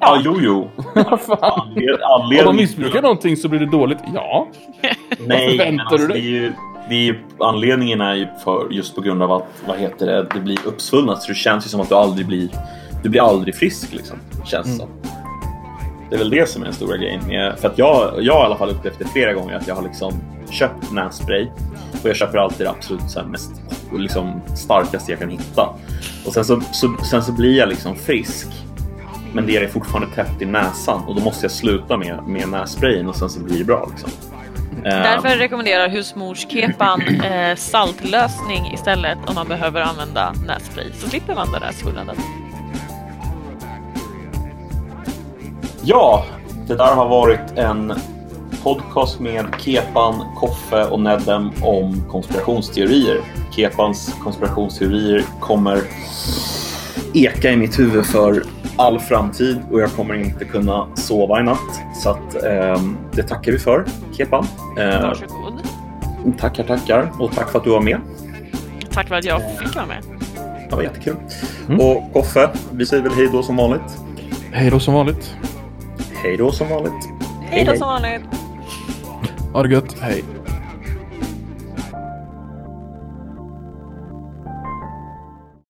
Ja, 0.00 0.20
jo, 0.24 0.36
jo. 0.40 0.70
Fan? 0.94 1.16
Anled- 1.40 1.40
Om 1.40 1.76
de 1.76 2.04
Anledningen... 2.22 2.56
missbrukar 2.56 3.02
någonting 3.02 3.36
så 3.36 3.48
blir 3.48 3.60
det 3.60 3.66
dåligt. 3.66 3.98
Ja. 4.14 4.48
Nej, 5.26 5.58
men 5.58 5.80
alltså, 5.80 5.96
du 5.96 6.08
det 6.08 6.18
är 6.18 6.22
ju, 6.22 6.52
det 6.88 6.94
är 6.94 7.02
ju, 7.02 7.18
anledningen 7.38 8.00
är 8.00 8.14
ju 8.14 8.26
för, 8.44 8.66
just 8.70 8.94
på 8.94 9.00
grund 9.00 9.22
av 9.22 9.32
att 9.32 9.62
vad 9.66 9.76
heter 9.78 10.06
det, 10.06 10.26
det 10.34 10.40
blir 10.40 10.58
uppsvullnat. 10.66 11.22
Så 11.22 11.28
det 11.28 11.34
känns 11.34 11.66
ju 11.66 11.68
som 11.68 11.80
att 11.80 11.88
du 11.88 11.94
aldrig 11.94 12.26
blir, 12.26 12.48
du 13.02 13.08
blir 13.08 13.20
aldrig 13.22 13.54
frisk. 13.54 13.92
Liksom, 13.92 14.16
känns 14.44 14.66
det 14.66 14.72
som. 14.76 14.88
Det 16.10 16.16
är 16.16 16.18
väl 16.18 16.30
det 16.30 16.48
som 16.48 16.62
är 16.62 16.66
den 16.66 16.74
stora 16.74 16.96
grejen. 16.96 17.26
Med, 17.26 17.58
för 17.58 17.68
att 17.68 17.78
jag, 17.78 18.14
jag 18.18 18.34
har 18.34 18.42
i 18.42 18.44
alla 18.46 18.56
fall 18.56 18.70
upplevt 18.70 18.98
det 18.98 19.04
flera 19.04 19.32
gånger 19.32 19.56
att 19.56 19.68
jag 19.68 19.74
har 19.74 19.82
liksom 19.82 20.12
köpt 20.50 20.92
nässpray 20.92 21.48
och 22.02 22.08
jag 22.08 22.16
köper 22.16 22.38
alltid 22.38 22.66
det 22.66 22.70
absolut 22.70 23.10
så 23.10 23.20
här 23.20 23.26
mest 23.26 23.50
liksom, 23.92 24.40
starkaste 24.56 25.12
jag 25.12 25.20
kan 25.20 25.30
hitta. 25.30 25.68
Och 26.26 26.32
sen 26.32 26.44
så, 26.44 26.60
så, 26.72 26.96
sen 27.10 27.22
så 27.22 27.32
blir 27.32 27.58
jag 27.58 27.68
liksom 27.68 27.96
frisk. 27.96 28.48
Men 29.32 29.46
det 29.46 29.56
är 29.56 29.68
fortfarande 29.68 30.14
täppt 30.14 30.42
i 30.42 30.46
näsan 30.46 31.04
och 31.04 31.14
då 31.14 31.20
måste 31.20 31.44
jag 31.44 31.52
sluta 31.52 31.96
med, 31.96 32.22
med 32.26 32.48
nässprayen 32.48 33.08
och 33.08 33.16
sen 33.16 33.30
så 33.30 33.40
blir 33.40 33.58
det 33.58 33.64
bra. 33.64 33.88
Liksom. 33.90 34.10
Eh. 34.76 34.82
Därför 34.84 35.36
rekommenderar 35.36 35.88
husmorskepan 35.88 37.00
eh, 37.00 37.56
saltlösning 37.56 38.72
istället 38.74 39.18
om 39.26 39.34
man 39.34 39.48
behöver 39.48 39.80
använda 39.80 40.32
nässpray. 40.46 40.86
Så 40.92 41.08
slipper 41.08 41.34
man 41.34 41.52
den 41.52 41.60
där 41.60 41.72
svullnaden. 41.72 42.16
Ja, 45.82 46.24
det 46.66 46.74
där 46.76 46.94
har 46.94 47.08
varit 47.08 47.40
en 47.56 47.92
podcast 48.62 49.20
med 49.20 49.46
Kepan, 49.58 50.14
Koffe 50.36 50.84
och 50.84 51.00
Nedem 51.00 51.50
om 51.62 52.04
konspirationsteorier. 52.10 53.20
Kepans 53.50 54.14
konspirationsteorier 54.22 55.24
kommer 55.40 55.82
eka 57.14 57.50
i 57.50 57.56
mitt 57.56 57.78
huvud 57.78 58.06
för 58.06 58.42
all 58.76 59.00
framtid 59.00 59.60
och 59.70 59.80
jag 59.80 59.90
kommer 59.92 60.14
inte 60.14 60.44
kunna 60.44 60.86
sova 60.96 61.40
i 61.40 61.42
natt. 61.42 61.80
Så 62.02 62.10
att, 62.10 62.42
ehm, 62.42 62.96
det 63.12 63.22
tackar 63.22 63.52
vi 63.52 63.58
för, 63.58 63.84
Kepan. 64.16 64.46
Eh, 64.78 65.02
Varsågod. 65.02 65.54
tackar, 66.38 66.64
tackar 66.64 67.12
och 67.18 67.32
tack 67.34 67.50
för 67.50 67.58
att 67.58 67.64
du 67.64 67.70
var 67.70 67.80
med. 67.80 68.00
Tack 68.92 69.08
för 69.08 69.14
att 69.14 69.24
jag 69.24 69.40
fick 69.58 69.74
vara 69.74 69.86
med. 69.86 70.02
Det 70.70 70.76
var 70.76 70.82
jättekul. 70.82 71.16
Mm. 71.68 71.80
Och 71.80 72.12
Koffe, 72.12 72.50
vi 72.72 72.86
säger 72.86 73.02
väl 73.02 73.12
hej 73.12 73.28
då 73.32 73.42
som 73.42 73.56
vanligt. 73.56 73.98
Hej 74.52 74.70
då 74.70 74.80
som 74.80 74.94
vanligt. 74.94 75.36
Hej 76.22 76.36
då 76.36 76.52
som 76.52 76.68
vanligt. 76.68 77.08
Hej 77.40 77.64
då 77.64 77.76
som 77.76 77.88
vanligt. 77.88 78.22
Ha 79.52 79.62
det 79.62 79.68
gött, 79.68 79.98
hej. 80.00 80.24